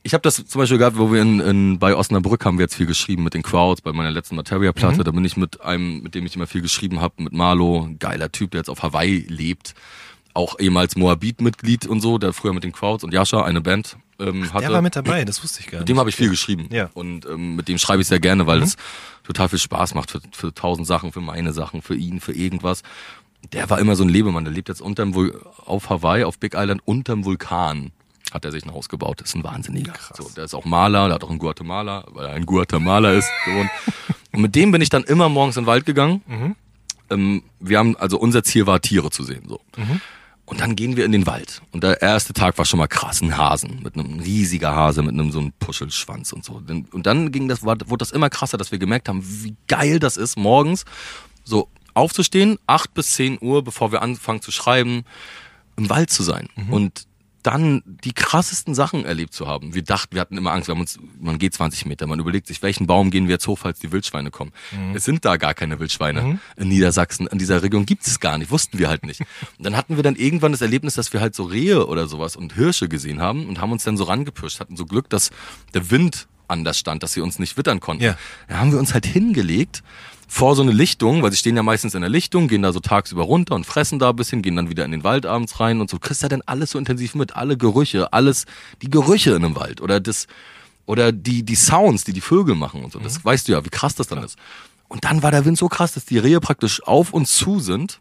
ich 0.04 0.12
habe 0.12 0.20
das 0.20 0.36
zum 0.36 0.60
Beispiel 0.60 0.76
gehabt, 0.76 0.98
wo 0.98 1.10
wir 1.10 1.22
in, 1.22 1.40
in 1.40 1.78
bei 1.78 1.96
Osnabrück 1.96 2.44
haben 2.44 2.58
wir 2.58 2.64
jetzt 2.64 2.74
viel 2.74 2.86
geschrieben 2.86 3.24
mit 3.24 3.32
den 3.32 3.42
Crowds, 3.42 3.80
bei 3.80 3.92
meiner 3.92 4.10
letzten 4.10 4.36
Materia-Platte. 4.36 5.02
Da 5.02 5.10
bin 5.10 5.24
ich 5.24 5.38
mit 5.38 5.62
einem, 5.62 6.02
mit 6.02 6.14
dem 6.14 6.26
ich 6.26 6.36
immer 6.36 6.46
viel 6.46 6.60
geschrieben 6.60 7.00
habe, 7.00 7.22
mit 7.22 7.32
Marlo, 7.32 7.88
geiler 7.98 8.30
Typ, 8.30 8.50
der 8.50 8.60
jetzt 8.60 8.68
auf 8.68 8.82
Hawaii 8.82 9.24
lebt. 9.28 9.74
Auch 10.34 10.58
ehemals 10.58 10.96
Moabit-Mitglied 10.96 11.86
und 11.86 12.02
so, 12.02 12.18
der 12.18 12.34
früher 12.34 12.52
mit 12.52 12.64
den 12.64 12.72
Crowds 12.72 13.02
und 13.02 13.14
Yasha 13.14 13.44
eine 13.44 13.62
Band 13.62 13.96
ähm, 14.18 14.52
hatte. 14.52 14.66
Der 14.66 14.74
war 14.74 14.82
mit 14.82 14.94
dabei, 14.94 15.24
das 15.24 15.42
wusste 15.42 15.60
ich 15.60 15.66
gar 15.66 15.78
Mit 15.78 15.88
nicht. 15.88 15.96
dem 15.96 15.98
habe 15.98 16.10
ich 16.10 16.16
viel 16.16 16.28
geschrieben. 16.28 16.68
Ja. 16.70 16.90
Und 16.92 17.24
ähm, 17.24 17.56
mit 17.56 17.68
dem 17.68 17.78
schreibe 17.78 18.02
ich 18.02 18.08
sehr 18.08 18.20
gerne, 18.20 18.46
weil 18.46 18.62
es 18.62 18.76
total 19.22 19.48
viel 19.48 19.58
Spaß 19.58 19.94
macht 19.94 20.10
für, 20.10 20.20
für 20.32 20.52
tausend 20.52 20.86
Sachen, 20.86 21.12
für 21.12 21.22
meine 21.22 21.54
Sachen, 21.54 21.80
für 21.80 21.94
ihn, 21.94 22.20
für 22.20 22.32
irgendwas. 22.32 22.82
Der 23.54 23.70
war 23.70 23.78
immer 23.78 23.96
so 23.96 24.04
ein 24.04 24.10
Lebemann. 24.10 24.44
Der 24.44 24.52
lebt 24.52 24.68
jetzt 24.68 24.82
unterm 24.82 25.14
Vul 25.14 25.40
auf 25.64 25.88
Hawaii, 25.88 26.24
auf 26.24 26.38
Big 26.38 26.54
Island, 26.54 26.82
unterm 26.84 27.24
Vulkan. 27.24 27.92
Hat 28.34 28.44
er 28.44 28.50
sich 28.52 28.66
ein 28.66 28.74
Haus 28.74 28.88
gebaut. 28.88 29.20
Das 29.20 29.28
ist 29.30 29.36
ein 29.36 29.44
Wahnsinniger. 29.44 29.94
So, 30.12 30.28
der 30.36 30.44
ist 30.44 30.54
auch 30.54 30.64
Maler, 30.64 31.06
der 31.06 31.14
hat 31.14 31.24
auch 31.24 31.30
in 31.30 31.38
Guatemala, 31.38 32.04
weil 32.12 32.26
er 32.26 32.32
ein 32.32 32.44
Guatemala 32.44 33.12
ist, 33.12 33.30
gewohnt. 33.46 33.70
Und 34.32 34.42
mit 34.42 34.54
dem 34.56 34.72
bin 34.72 34.82
ich 34.82 34.88
dann 34.90 35.04
immer 35.04 35.28
morgens 35.28 35.56
in 35.56 35.62
den 35.62 35.68
Wald 35.68 35.86
gegangen. 35.86 36.56
Ähm, 37.10 37.44
wir 37.60 37.78
haben, 37.78 37.96
also 37.96 38.18
unser 38.18 38.42
Ziel 38.42 38.66
war, 38.66 38.80
Tiere 38.80 39.10
zu 39.10 39.22
sehen. 39.22 39.44
So. 39.48 39.60
Und 40.46 40.60
dann 40.60 40.74
gehen 40.76 40.96
wir 40.96 41.04
in 41.04 41.12
den 41.12 41.26
Wald. 41.26 41.62
Und 41.72 41.84
der 41.84 42.02
erste 42.02 42.32
Tag 42.32 42.58
war 42.58 42.64
schon 42.64 42.78
mal 42.78 42.88
krass, 42.88 43.22
ein 43.22 43.38
Hasen. 43.38 43.80
Mit 43.82 43.94
einem 43.94 44.18
riesiger 44.18 44.74
Hase, 44.74 45.02
mit 45.02 45.12
einem 45.14 45.30
so 45.30 45.38
einem 45.38 45.52
Puschelschwanz 45.52 46.32
und 46.32 46.44
so. 46.44 46.60
Und 46.90 47.06
dann 47.06 47.30
ging 47.30 47.48
das, 47.48 47.62
wurde 47.62 47.86
das 47.98 48.10
immer 48.10 48.28
krasser, 48.30 48.58
dass 48.58 48.72
wir 48.72 48.78
gemerkt 48.78 49.08
haben, 49.08 49.22
wie 49.24 49.54
geil 49.68 50.00
das 50.00 50.16
ist, 50.16 50.36
morgens 50.36 50.84
so 51.44 51.68
aufzustehen, 51.94 52.58
acht 52.66 52.92
bis 52.94 53.12
zehn 53.12 53.38
Uhr, 53.40 53.62
bevor 53.62 53.92
wir 53.92 54.02
anfangen 54.02 54.42
zu 54.42 54.50
schreiben, 54.50 55.04
im 55.76 55.88
Wald 55.88 56.10
zu 56.10 56.24
sein. 56.24 56.48
Und 56.70 57.06
dann 57.44 57.82
die 57.86 58.12
krassesten 58.12 58.74
Sachen 58.74 59.04
erlebt 59.04 59.34
zu 59.34 59.46
haben. 59.46 59.74
Wir 59.74 59.82
dachten, 59.82 60.14
wir 60.14 60.20
hatten 60.20 60.36
immer 60.36 60.52
Angst, 60.52 60.68
wir 60.68 60.74
haben 60.74 60.80
uns, 60.80 60.98
man 61.20 61.38
geht 61.38 61.54
20 61.54 61.86
Meter, 61.86 62.06
man 62.06 62.18
überlegt 62.18 62.46
sich, 62.46 62.62
welchen 62.62 62.86
Baum 62.86 63.10
gehen 63.10 63.28
wir 63.28 63.34
jetzt 63.34 63.46
hoch, 63.46 63.58
falls 63.58 63.78
die 63.78 63.92
Wildschweine 63.92 64.30
kommen. 64.30 64.52
Es 64.94 65.04
sind 65.04 65.24
da 65.24 65.36
gar 65.36 65.54
keine 65.54 65.78
Wildschweine 65.78 66.40
in 66.56 66.68
Niedersachsen, 66.68 67.26
in 67.26 67.38
dieser 67.38 67.62
Region 67.62 67.86
gibt 67.86 68.06
es 68.06 68.18
gar 68.18 68.38
nicht, 68.38 68.50
wussten 68.50 68.78
wir 68.78 68.88
halt 68.88 69.04
nicht. 69.04 69.20
Und 69.20 69.28
dann 69.66 69.76
hatten 69.76 69.96
wir 69.96 70.02
dann 70.02 70.16
irgendwann 70.16 70.52
das 70.52 70.62
Erlebnis, 70.62 70.94
dass 70.94 71.12
wir 71.12 71.20
halt 71.20 71.34
so 71.34 71.44
Rehe 71.44 71.86
oder 71.86 72.08
sowas 72.08 72.34
und 72.34 72.54
Hirsche 72.54 72.88
gesehen 72.88 73.20
haben 73.20 73.46
und 73.46 73.60
haben 73.60 73.72
uns 73.72 73.84
dann 73.84 73.96
so 73.96 74.04
rangepirscht, 74.04 74.60
hatten 74.60 74.76
so 74.76 74.86
Glück, 74.86 75.10
dass 75.10 75.30
der 75.74 75.90
Wind 75.90 76.26
anders 76.48 76.78
stand, 76.78 77.02
dass 77.02 77.12
sie 77.12 77.20
uns 77.20 77.38
nicht 77.38 77.56
wittern 77.56 77.80
konnten. 77.80 78.04
Ja. 78.04 78.16
Da 78.48 78.58
haben 78.58 78.72
wir 78.72 78.78
uns 78.78 78.94
halt 78.94 79.06
hingelegt 79.06 79.82
vor 80.28 80.56
so 80.56 80.62
eine 80.62 80.72
Lichtung, 80.72 81.22
weil 81.22 81.30
sie 81.30 81.36
stehen 81.36 81.56
ja 81.56 81.62
meistens 81.62 81.94
in 81.94 82.00
der 82.00 82.10
Lichtung, 82.10 82.48
gehen 82.48 82.62
da 82.62 82.72
so 82.72 82.80
tagsüber 82.80 83.22
runter 83.22 83.54
und 83.54 83.66
fressen 83.66 83.98
da 83.98 84.10
ein 84.10 84.16
bisschen, 84.16 84.42
gehen 84.42 84.56
dann 84.56 84.70
wieder 84.70 84.84
in 84.84 84.90
den 84.90 85.04
Wald 85.04 85.26
abends 85.26 85.60
rein 85.60 85.80
und 85.80 85.90
so. 85.90 85.98
Kriegst 85.98 86.22
ja 86.22 86.28
dann 86.28 86.42
alles 86.46 86.70
so 86.70 86.78
intensiv 86.78 87.14
mit, 87.14 87.36
alle 87.36 87.56
Gerüche, 87.56 88.12
alles, 88.12 88.46
die 88.82 88.90
Gerüche 88.90 89.30
in 89.30 89.44
einem 89.44 89.56
Wald 89.56 89.80
oder 89.80 90.00
das, 90.00 90.26
oder 90.86 91.12
die, 91.12 91.42
die 91.42 91.54
Sounds, 91.54 92.04
die 92.04 92.12
die 92.12 92.20
Vögel 92.20 92.54
machen 92.54 92.84
und 92.84 92.92
so. 92.92 92.98
Das 92.98 93.24
weißt 93.24 93.48
du 93.48 93.52
ja, 93.52 93.64
wie 93.64 93.70
krass 93.70 93.94
das 93.94 94.06
dann 94.06 94.22
ist. 94.22 94.36
Und 94.88 95.04
dann 95.04 95.22
war 95.22 95.30
der 95.30 95.44
Wind 95.44 95.58
so 95.58 95.68
krass, 95.68 95.94
dass 95.94 96.04
die 96.04 96.18
Rehe 96.18 96.40
praktisch 96.40 96.82
auf 96.82 97.12
uns 97.12 97.36
zu 97.36 97.58
sind 97.60 98.00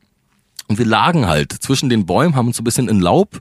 und 0.67 0.77
wir 0.77 0.85
lagen 0.85 1.27
halt 1.27 1.51
zwischen 1.51 1.89
den 1.89 2.05
Bäumen, 2.05 2.35
haben 2.35 2.47
uns 2.47 2.57
so 2.57 2.61
ein 2.61 2.65
bisschen 2.65 2.87
in 2.87 2.99
Laub 2.99 3.39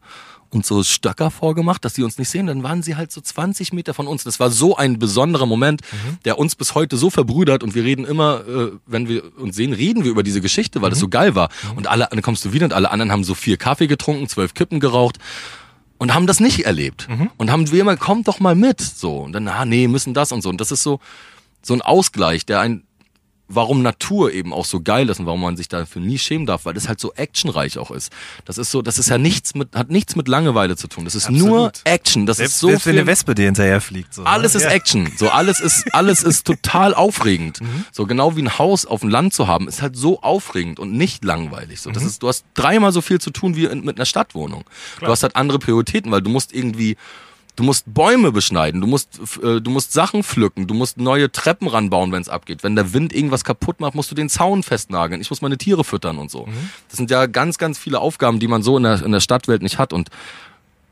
und 0.53 0.67
so 0.67 0.83
Stöcker 0.83 1.31
vorgemacht, 1.31 1.85
dass 1.85 1.95
sie 1.95 2.03
uns 2.03 2.19
nicht 2.19 2.29
sehen. 2.29 2.47
Dann 2.47 2.63
waren 2.63 2.83
sie 2.83 2.97
halt 2.97 3.11
so 3.11 3.21
20 3.21 3.73
Meter 3.73 3.95
von 3.95 4.07
uns. 4.07 4.25
Das 4.25 4.39
war 4.39 4.51
so 4.51 4.77
ein 4.77 4.99
besonderer 4.99 5.47
Moment, 5.47 5.81
der 6.25 6.39
uns 6.39 6.55
bis 6.55 6.75
heute 6.75 6.97
so 6.97 7.11
verbrüdert. 7.11 7.63
Und 7.63 7.75
wir 7.75 7.85
reden 7.85 8.05
immer, 8.05 8.43
äh, 8.47 8.73
wenn 8.87 9.09
wir 9.09 9.37
uns 9.39 9.57
sehen, 9.57 9.73
reden 9.73 10.05
wir 10.05 10.11
über 10.11 10.23
diese 10.23 10.41
Geschichte, 10.41 10.83
weil 10.83 10.91
das 10.91 10.99
so 10.99 11.09
geil 11.09 11.35
war. 11.35 11.49
Und 11.77 11.87
alle, 11.87 12.09
dann 12.11 12.23
kommst 12.23 12.45
du 12.45 12.53
wieder 12.53 12.67
und 12.67 12.73
alle 12.73 12.91
anderen 12.91 13.11
haben 13.11 13.25
so 13.25 13.35
vier 13.35 13.57
Kaffee 13.57 13.87
getrunken, 13.87 14.29
zwölf 14.29 14.55
Kippen 14.55 14.79
geraucht 14.81 15.19
und 15.99 16.13
haben 16.15 16.27
das 16.27 16.41
nicht 16.41 16.67
erlebt. 16.67 17.07
Und 17.39 17.51
haben 17.51 17.71
wir 17.71 17.81
immer, 17.81 17.97
kommt 17.97 18.29
doch 18.29 18.41
mal 18.41 18.55
mit. 18.55 18.81
So. 18.81 19.19
Und 19.19 19.33
dann, 19.33 19.49
ah, 19.49 19.65
nee, 19.65 19.89
müssen 19.89 20.15
das 20.15 20.33
und 20.33 20.43
so. 20.43 20.49
Und 20.49 20.61
das 20.61 20.71
ist 20.71 20.83
so, 20.83 21.01
so 21.63 21.75
ein 21.75 21.81
Ausgleich, 21.81 22.45
der 22.45 22.61
ein, 22.61 22.83
warum 23.55 23.83
Natur 23.83 24.33
eben 24.33 24.53
auch 24.53 24.65
so 24.65 24.81
geil 24.81 25.09
ist 25.09 25.21
und 25.21 25.27
warum 25.27 25.41
man 25.41 25.57
sich 25.57 25.69
dafür 25.69 26.03
nie 26.03 26.19
schämen 26.19 26.47
darf, 26.47 26.65
weil 26.65 26.75
das 26.75 26.89
halt 26.89 27.01
so 27.01 27.13
actionreich 27.15 27.79
auch 27.79 27.91
ist. 27.91 28.13
Das 28.45 28.59
ist 28.59 28.71
so, 28.71 28.83
das 28.83 28.99
ist 28.99 29.09
ja 29.11 29.19
nichts 29.19 29.55
mit, 29.55 29.75
hat 29.75 29.91
nichts 29.91 30.17
mit 30.17 30.29
Langeweile 30.29 30.77
zu 30.77 30.89
tun. 30.89 31.05
Das 31.05 31.15
ist 31.15 31.31
nur 31.31 31.67
Absolut. 31.69 31.81
Action. 31.85 32.27
Das 32.27 32.39
Selbst, 32.39 32.55
ist 32.55 32.61
so 32.61 32.69
selbst 32.69 32.87
wenn 32.87 32.93
viel, 32.95 33.01
eine 33.01 33.07
Wespe 33.07 33.35
dir 33.35 33.45
hinterher 33.47 33.81
fliegt. 33.81 34.15
So, 34.15 34.23
ne? 34.23 34.29
alles 34.29 34.55
ist 34.55 34.63
ja. 34.65 34.71
Action. 34.71 35.11
So 35.17 35.29
alles 35.31 35.61
ist, 35.61 35.95
alles 35.95 36.23
ist 36.23 36.47
total 36.47 36.95
aufregend. 36.95 37.61
Mhm. 37.61 37.85
So 37.93 38.07
genau 38.07 38.37
wie 38.37 38.43
ein 38.43 38.59
Haus 38.59 38.87
auf 38.87 39.01
dem 39.01 39.09
Land 39.11 39.35
zu 39.35 39.47
haben, 39.47 39.69
ist 39.69 39.83
halt 39.83 39.97
so 39.97 40.23
aufregend 40.23 40.79
und 40.81 40.93
nicht 40.93 41.25
langweilig. 41.25 41.81
So, 41.81 41.91
Mhm. 41.91 41.95
das 41.95 42.05
ist, 42.05 42.23
du 42.23 42.29
hast 42.29 42.45
dreimal 42.55 42.93
so 42.93 43.01
viel 43.01 43.21
zu 43.21 43.31
tun 43.31 43.57
wie 43.57 43.65
in, 43.67 43.85
mit 43.85 43.97
einer 43.99 44.07
Stadtwohnung. 44.07 44.65
Du 45.01 45.07
hast 45.07 45.23
halt 45.23 45.37
andere 45.37 45.59
Prioritäten, 45.59 46.11
weil 46.11 46.23
du 46.23 46.31
musst 46.31 46.53
irgendwie, 46.55 46.97
du 47.57 47.63
musst 47.65 47.85
Bäume 47.93 48.33
beschneiden, 48.33 48.81
du 48.81 48.87
musst, 48.87 49.21
äh, 49.43 49.61
du 49.61 49.71
musst 49.71 49.93
Sachen 49.93 50.23
pflücken, 50.23 50.67
du 50.67 50.75
musst 50.75 50.97
neue 50.99 51.31
Treppen 51.31 51.69
ranbauen, 51.69 52.11
wenn 52.13 52.23
es 52.23 52.29
abgeht. 52.29 52.63
Wenn 52.63 52.77
der 52.77 52.93
Wind 52.95 53.13
irgendwas 53.13 53.45
kaputt 53.45 53.81
macht, 53.81 53.95
musst 53.95 54.11
du 54.11 54.15
den 54.15 54.29
Zaun 54.29 54.63
festnageln. 54.63 55.21
Ich 55.21 55.31
muss 55.31 55.43
meine 55.43 55.59
Tiere 55.59 55.85
füttern 55.85 56.19
und 56.19 56.31
so. 56.31 56.47
Das 56.89 56.97
sind 56.97 57.11
ja 57.11 57.27
ganz, 57.27 57.59
ganz 57.59 57.79
viele 57.79 58.01
Aufgaben, 58.01 58.39
die 58.39 58.49
man 58.49 58.63
so 58.63 58.77
in 58.77 58.83
der, 58.85 59.03
in 59.05 59.13
der 59.13 59.21
Stadtwelt 59.21 59.63
nicht 59.63 59.79
hat 59.79 59.93
und 59.93 60.09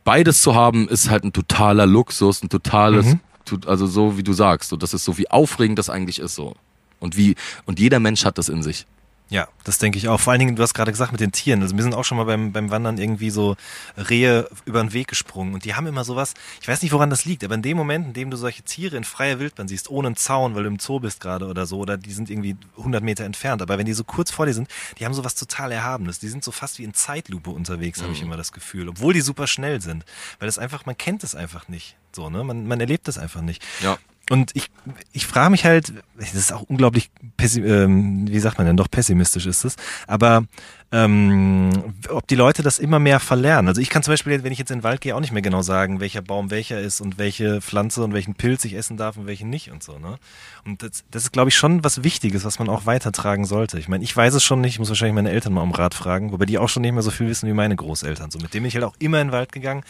beides 0.04 0.42
zu 0.42 0.54
haben, 0.54 0.88
ist 0.88 1.10
halt 1.10 1.24
ein 1.24 1.32
totaler 1.32 1.86
Luxus, 1.86 2.42
ein 2.42 2.48
totales, 2.48 3.06
tut- 3.44 3.66
also 3.66 3.86
so 3.86 4.16
wie 4.18 4.22
du 4.22 4.32
sagst, 4.32 4.70
so, 4.70 4.76
das 4.76 4.94
ist 4.94 5.04
so 5.04 5.18
wie 5.18 5.30
aufregend 5.30 5.78
das 5.78 5.90
eigentlich 5.90 6.18
ist 6.18 6.34
so. 6.34 6.54
Und 7.00 7.16
wie, 7.16 7.34
und 7.64 7.80
jeder 7.80 8.00
Mensch 8.00 8.24
hat 8.24 8.36
das 8.38 8.48
in 8.50 8.62
sich. 8.62 8.86
Ja, 9.30 9.46
das 9.62 9.78
denke 9.78 9.96
ich 9.96 10.08
auch. 10.08 10.18
Vor 10.18 10.32
allen 10.32 10.40
Dingen, 10.40 10.56
du 10.56 10.62
hast 10.62 10.74
gerade 10.74 10.90
gesagt 10.90 11.12
mit 11.12 11.20
den 11.20 11.30
Tieren. 11.30 11.62
Also 11.62 11.76
wir 11.76 11.84
sind 11.84 11.94
auch 11.94 12.04
schon 12.04 12.18
mal 12.18 12.24
beim, 12.24 12.52
beim 12.52 12.70
Wandern 12.70 12.98
irgendwie 12.98 13.30
so 13.30 13.56
Rehe 13.96 14.48
über 14.64 14.82
den 14.82 14.92
Weg 14.92 15.06
gesprungen 15.06 15.54
und 15.54 15.64
die 15.64 15.74
haben 15.74 15.86
immer 15.86 16.02
sowas, 16.02 16.34
ich 16.60 16.66
weiß 16.66 16.82
nicht, 16.82 16.90
woran 16.92 17.10
das 17.10 17.24
liegt, 17.24 17.44
aber 17.44 17.54
in 17.54 17.62
dem 17.62 17.76
Moment, 17.76 18.08
in 18.08 18.12
dem 18.12 18.30
du 18.30 18.36
solche 18.36 18.62
Tiere 18.62 18.96
in 18.96 19.04
freier 19.04 19.38
Wildbahn 19.38 19.68
siehst, 19.68 19.88
ohne 19.88 20.08
einen 20.08 20.16
Zaun, 20.16 20.56
weil 20.56 20.64
du 20.64 20.68
im 20.68 20.80
Zoo 20.80 20.98
bist 20.98 21.20
gerade 21.20 21.46
oder 21.46 21.64
so, 21.66 21.78
oder 21.78 21.96
die 21.96 22.12
sind 22.12 22.28
irgendwie 22.28 22.56
100 22.76 23.04
Meter 23.04 23.24
entfernt, 23.24 23.62
aber 23.62 23.78
wenn 23.78 23.86
die 23.86 23.92
so 23.92 24.02
kurz 24.02 24.32
vor 24.32 24.46
dir 24.46 24.54
sind, 24.54 24.68
die 24.98 25.04
haben 25.04 25.14
sowas 25.14 25.36
total 25.36 25.70
Erhabenes. 25.70 26.18
Die 26.18 26.28
sind 26.28 26.42
so 26.42 26.50
fast 26.50 26.78
wie 26.78 26.84
in 26.84 26.94
Zeitlupe 26.94 27.50
unterwegs, 27.50 28.02
habe 28.02 28.12
ich 28.12 28.22
immer 28.22 28.36
das 28.36 28.50
Gefühl, 28.50 28.88
obwohl 28.88 29.14
die 29.14 29.20
super 29.20 29.46
schnell 29.46 29.80
sind. 29.80 30.04
Weil 30.40 30.46
das 30.46 30.58
einfach, 30.58 30.86
man 30.86 30.98
kennt 30.98 31.22
es 31.22 31.34
einfach 31.36 31.68
nicht. 31.68 31.96
So, 32.12 32.30
ne? 32.30 32.42
Man, 32.42 32.66
man 32.66 32.80
erlebt 32.80 33.06
es 33.06 33.18
einfach 33.18 33.40
nicht. 33.40 33.62
Ja. 33.80 33.96
Und 34.30 34.52
ich, 34.54 34.70
ich 35.10 35.26
frage 35.26 35.50
mich 35.50 35.64
halt, 35.64 35.92
das 36.16 36.34
ist 36.36 36.52
auch 36.52 36.62
unglaublich, 36.62 37.10
ähm, 37.56 38.28
wie 38.28 38.38
sagt 38.38 38.58
man 38.58 38.66
denn, 38.68 38.76
doch 38.76 38.88
pessimistisch 38.88 39.44
ist 39.46 39.64
es, 39.64 39.74
aber 40.06 40.44
ähm, 40.92 41.94
ob 42.08 42.26
die 42.26 42.34
Leute 42.34 42.62
das 42.62 42.80
immer 42.80 42.98
mehr 42.98 43.20
verlernen. 43.20 43.68
Also 43.68 43.80
ich 43.80 43.90
kann 43.90 44.02
zum 44.02 44.12
Beispiel, 44.12 44.42
wenn 44.42 44.52
ich 44.52 44.58
jetzt 44.58 44.70
in 44.70 44.78
den 44.78 44.84
Wald 44.84 45.00
gehe, 45.00 45.14
auch 45.14 45.20
nicht 45.20 45.32
mehr 45.32 45.42
genau 45.42 45.62
sagen, 45.62 46.00
welcher 46.00 46.20
Baum 46.20 46.50
welcher 46.50 46.80
ist 46.80 47.00
und 47.00 47.16
welche 47.16 47.60
Pflanze 47.60 48.02
und 48.02 48.12
welchen 48.12 48.34
Pilz 48.34 48.64
ich 48.64 48.74
essen 48.74 48.96
darf 48.96 49.16
und 49.16 49.26
welchen 49.26 49.50
nicht 49.50 49.70
und 49.70 49.84
so. 49.84 49.98
Ne? 49.98 50.18
Und 50.64 50.82
das, 50.82 51.04
das 51.10 51.24
ist, 51.24 51.32
glaube 51.32 51.50
ich, 51.50 51.54
schon 51.54 51.84
was 51.84 52.02
Wichtiges, 52.02 52.44
was 52.44 52.58
man 52.58 52.68
auch 52.68 52.86
weitertragen 52.86 53.44
sollte. 53.44 53.78
Ich 53.78 53.88
meine, 53.88 54.02
ich 54.02 54.16
weiß 54.16 54.34
es 54.34 54.42
schon 54.42 54.60
nicht, 54.60 54.74
ich 54.74 54.78
muss 54.80 54.88
wahrscheinlich 54.88 55.14
meine 55.14 55.30
Eltern 55.30 55.52
mal 55.52 55.62
um 55.62 55.72
Rat 55.72 55.94
fragen, 55.94 56.32
wobei 56.32 56.46
die 56.46 56.58
auch 56.58 56.68
schon 56.68 56.82
nicht 56.82 56.92
mehr 56.92 57.02
so 57.02 57.12
viel 57.12 57.28
wissen 57.28 57.48
wie 57.48 57.52
meine 57.52 57.76
Großeltern. 57.76 58.32
So, 58.32 58.38
mit 58.40 58.52
denen 58.52 58.64
bin 58.64 58.68
ich 58.68 58.74
halt 58.74 58.84
auch 58.84 58.96
immer 58.98 59.20
in 59.20 59.28
den 59.28 59.32
Wald 59.32 59.52
gegangen, 59.52 59.84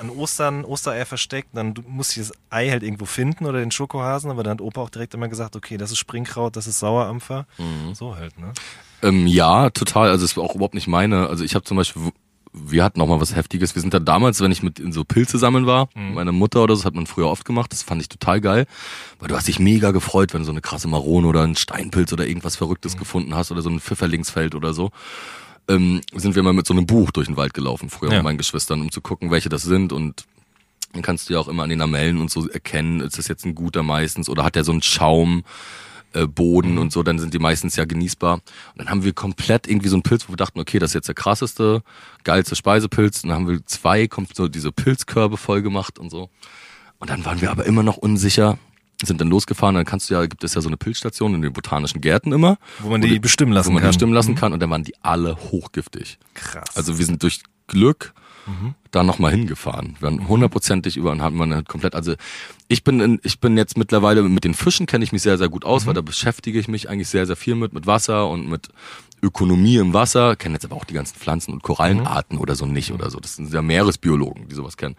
an 0.00 0.10
Ostern 0.10 0.64
Ostereier 0.64 1.06
versteckt, 1.06 1.50
dann 1.52 1.74
musste 1.86 2.20
ich 2.20 2.26
das 2.26 2.36
Ei 2.50 2.70
halt 2.70 2.82
irgendwo 2.82 3.04
finden 3.04 3.46
oder 3.46 3.60
den 3.60 3.70
Schokohasen, 3.70 4.30
aber 4.30 4.42
dann 4.42 4.54
hat 4.54 4.60
Opa 4.60 4.80
auch 4.80 4.90
direkt 4.90 5.14
immer 5.14 5.28
gesagt, 5.28 5.54
okay, 5.54 5.76
das 5.76 5.92
ist 5.92 5.98
Springkraut, 5.98 6.56
das 6.56 6.66
ist 6.66 6.80
Sauerampfer. 6.80 7.46
So 7.94 8.16
halt, 8.16 8.36
ne? 8.38 8.52
Ähm, 9.02 9.26
ja, 9.26 9.70
total. 9.70 10.10
Also 10.10 10.24
es 10.24 10.36
war 10.36 10.44
auch 10.44 10.54
überhaupt 10.54 10.74
nicht 10.74 10.88
meine. 10.88 11.28
Also 11.28 11.44
ich 11.44 11.54
habe 11.54 11.64
zum 11.64 11.76
Beispiel, 11.76 12.02
wir 12.52 12.82
hatten 12.84 13.00
auch 13.00 13.06
mal 13.06 13.20
was 13.20 13.34
Heftiges. 13.36 13.74
Wir 13.74 13.80
sind 13.82 13.94
da 13.94 13.98
damals, 14.00 14.40
wenn 14.40 14.50
ich 14.52 14.62
mit 14.62 14.78
in 14.80 14.92
so 14.92 15.04
Pilze 15.04 15.38
sammeln 15.38 15.66
war, 15.66 15.88
meine 15.94 16.32
Mutter 16.32 16.62
oder 16.62 16.74
so, 16.74 16.80
das 16.82 16.86
hat 16.86 16.94
man 16.94 17.06
früher 17.06 17.28
oft 17.28 17.44
gemacht. 17.44 17.72
Das 17.72 17.82
fand 17.82 18.02
ich 18.02 18.08
total 18.08 18.40
geil, 18.40 18.66
weil 19.18 19.28
du 19.28 19.36
hast 19.36 19.46
dich 19.48 19.58
mega 19.58 19.90
gefreut, 19.92 20.34
wenn 20.34 20.40
du 20.40 20.46
so 20.46 20.50
eine 20.52 20.60
krasse 20.60 20.88
Marone 20.88 21.26
oder 21.28 21.42
einen 21.42 21.56
Steinpilz 21.56 22.12
oder 22.12 22.26
irgendwas 22.26 22.56
Verrücktes 22.56 22.96
gefunden 22.96 23.34
hast 23.34 23.52
oder 23.52 23.62
so 23.62 23.70
ein 23.70 23.80
Pfifferlingsfeld 23.80 24.54
oder 24.54 24.74
so. 24.74 24.90
Ähm, 25.68 26.00
sind 26.14 26.34
wir 26.34 26.42
mal 26.42 26.52
mit 26.52 26.66
so 26.66 26.74
einem 26.74 26.86
Buch 26.86 27.12
durch 27.12 27.28
den 27.28 27.36
Wald 27.36 27.54
gelaufen, 27.54 27.88
früher 27.90 28.10
Ja. 28.10 28.16
mit 28.16 28.24
meinen 28.24 28.38
Geschwistern, 28.38 28.80
um 28.80 28.90
zu 28.90 29.00
gucken, 29.00 29.30
welche 29.30 29.48
das 29.48 29.62
sind 29.62 29.92
und 29.92 30.24
dann 30.92 31.02
kannst 31.02 31.28
du 31.28 31.34
ja 31.34 31.38
auch 31.38 31.46
immer 31.46 31.62
an 31.62 31.68
den 31.70 31.78
Lamellen 31.78 32.18
und 32.20 32.32
so 32.32 32.48
erkennen, 32.48 32.98
ist 33.00 33.16
das 33.16 33.28
jetzt 33.28 33.44
ein 33.44 33.54
guter 33.54 33.84
meistens 33.84 34.28
oder 34.28 34.42
hat 34.42 34.56
der 34.56 34.64
so 34.64 34.72
einen 34.72 34.82
Schaum, 34.82 35.44
äh, 36.12 36.26
Boden 36.26 36.78
und 36.78 36.92
so, 36.92 37.02
dann 37.02 37.18
sind 37.18 37.34
die 37.34 37.38
meistens 37.38 37.76
ja 37.76 37.84
genießbar. 37.84 38.34
Und 38.34 38.42
dann 38.76 38.90
haben 38.90 39.04
wir 39.04 39.12
komplett 39.12 39.68
irgendwie 39.68 39.88
so 39.88 39.96
einen 39.96 40.02
Pilz, 40.02 40.28
wo 40.28 40.32
wir 40.32 40.36
dachten, 40.36 40.60
okay, 40.60 40.78
das 40.78 40.90
ist 40.90 40.94
jetzt 40.94 41.08
der 41.08 41.14
krasseste, 41.14 41.82
geilste 42.24 42.56
Speisepilz. 42.56 43.22
Und 43.22 43.30
dann 43.30 43.38
haben 43.38 43.48
wir 43.48 43.64
zwei, 43.66 44.08
kommt 44.08 44.34
so 44.34 44.48
diese 44.48 44.72
Pilzkörbe 44.72 45.36
voll 45.36 45.62
gemacht 45.62 45.98
und 45.98 46.10
so. 46.10 46.30
Und 46.98 47.10
dann 47.10 47.24
waren 47.24 47.40
wir 47.40 47.50
aber 47.50 47.64
immer 47.64 47.82
noch 47.82 47.96
unsicher, 47.96 48.58
sind 49.02 49.20
dann 49.20 49.28
losgefahren, 49.28 49.74
dann 49.74 49.86
kannst 49.86 50.10
du 50.10 50.14
ja, 50.14 50.26
gibt 50.26 50.44
es 50.44 50.54
ja 50.54 50.60
so 50.60 50.68
eine 50.68 50.76
Pilzstation 50.76 51.34
in 51.34 51.42
den 51.42 51.52
botanischen 51.52 52.00
Gärten 52.00 52.32
immer. 52.32 52.58
Wo 52.80 52.90
man 52.90 53.00
die 53.00 53.18
bestimmen 53.18 53.52
lassen 53.52 53.68
wo 53.68 53.72
man 53.72 53.80
die 53.80 53.84
kann. 53.84 53.90
bestimmen 53.90 54.12
lassen 54.12 54.34
kann 54.34 54.52
und 54.52 54.60
dann 54.60 54.70
waren 54.70 54.84
die 54.84 54.94
alle 55.02 55.36
hochgiftig. 55.36 56.18
Krass. 56.34 56.76
Also 56.76 56.98
wir 56.98 57.06
sind 57.06 57.22
durch 57.22 57.40
Glück 57.66 58.12
da 58.90 59.02
nochmal 59.02 59.30
hingefahren. 59.32 59.96
Wir 60.00 60.08
waren 60.08 60.28
hundertprozentig 60.28 60.96
über 60.96 61.12
und 61.12 61.22
haben 61.22 61.36
man 61.36 61.54
halt 61.54 61.68
komplett, 61.68 61.94
also 61.94 62.14
ich 62.68 62.82
bin 62.82 63.00
in, 63.00 63.20
ich 63.22 63.40
bin 63.40 63.56
jetzt 63.56 63.76
mittlerweile 63.76 64.22
mit 64.22 64.44
den 64.44 64.54
Fischen 64.54 64.86
kenne 64.86 65.04
ich 65.04 65.12
mich 65.12 65.22
sehr, 65.22 65.38
sehr 65.38 65.48
gut 65.48 65.64
aus, 65.64 65.86
weil 65.86 65.94
da 65.94 66.00
beschäftige 66.00 66.58
ich 66.58 66.68
mich 66.68 66.88
eigentlich 66.88 67.08
sehr, 67.08 67.26
sehr 67.26 67.36
viel 67.36 67.54
mit, 67.54 67.72
mit 67.72 67.86
Wasser 67.86 68.28
und 68.28 68.48
mit 68.48 68.68
Ökonomie 69.22 69.76
im 69.76 69.92
Wasser, 69.92 70.34
kenne 70.36 70.54
jetzt 70.54 70.64
aber 70.64 70.76
auch 70.76 70.84
die 70.84 70.94
ganzen 70.94 71.16
Pflanzen 71.16 71.52
und 71.52 71.62
Korallenarten 71.62 72.38
oder 72.38 72.54
so 72.54 72.66
nicht 72.66 72.92
oder 72.92 73.10
so. 73.10 73.20
Das 73.20 73.36
sind 73.36 73.52
ja 73.52 73.62
Meeresbiologen, 73.62 74.48
die 74.48 74.54
sowas 74.54 74.76
kennen. 74.76 74.96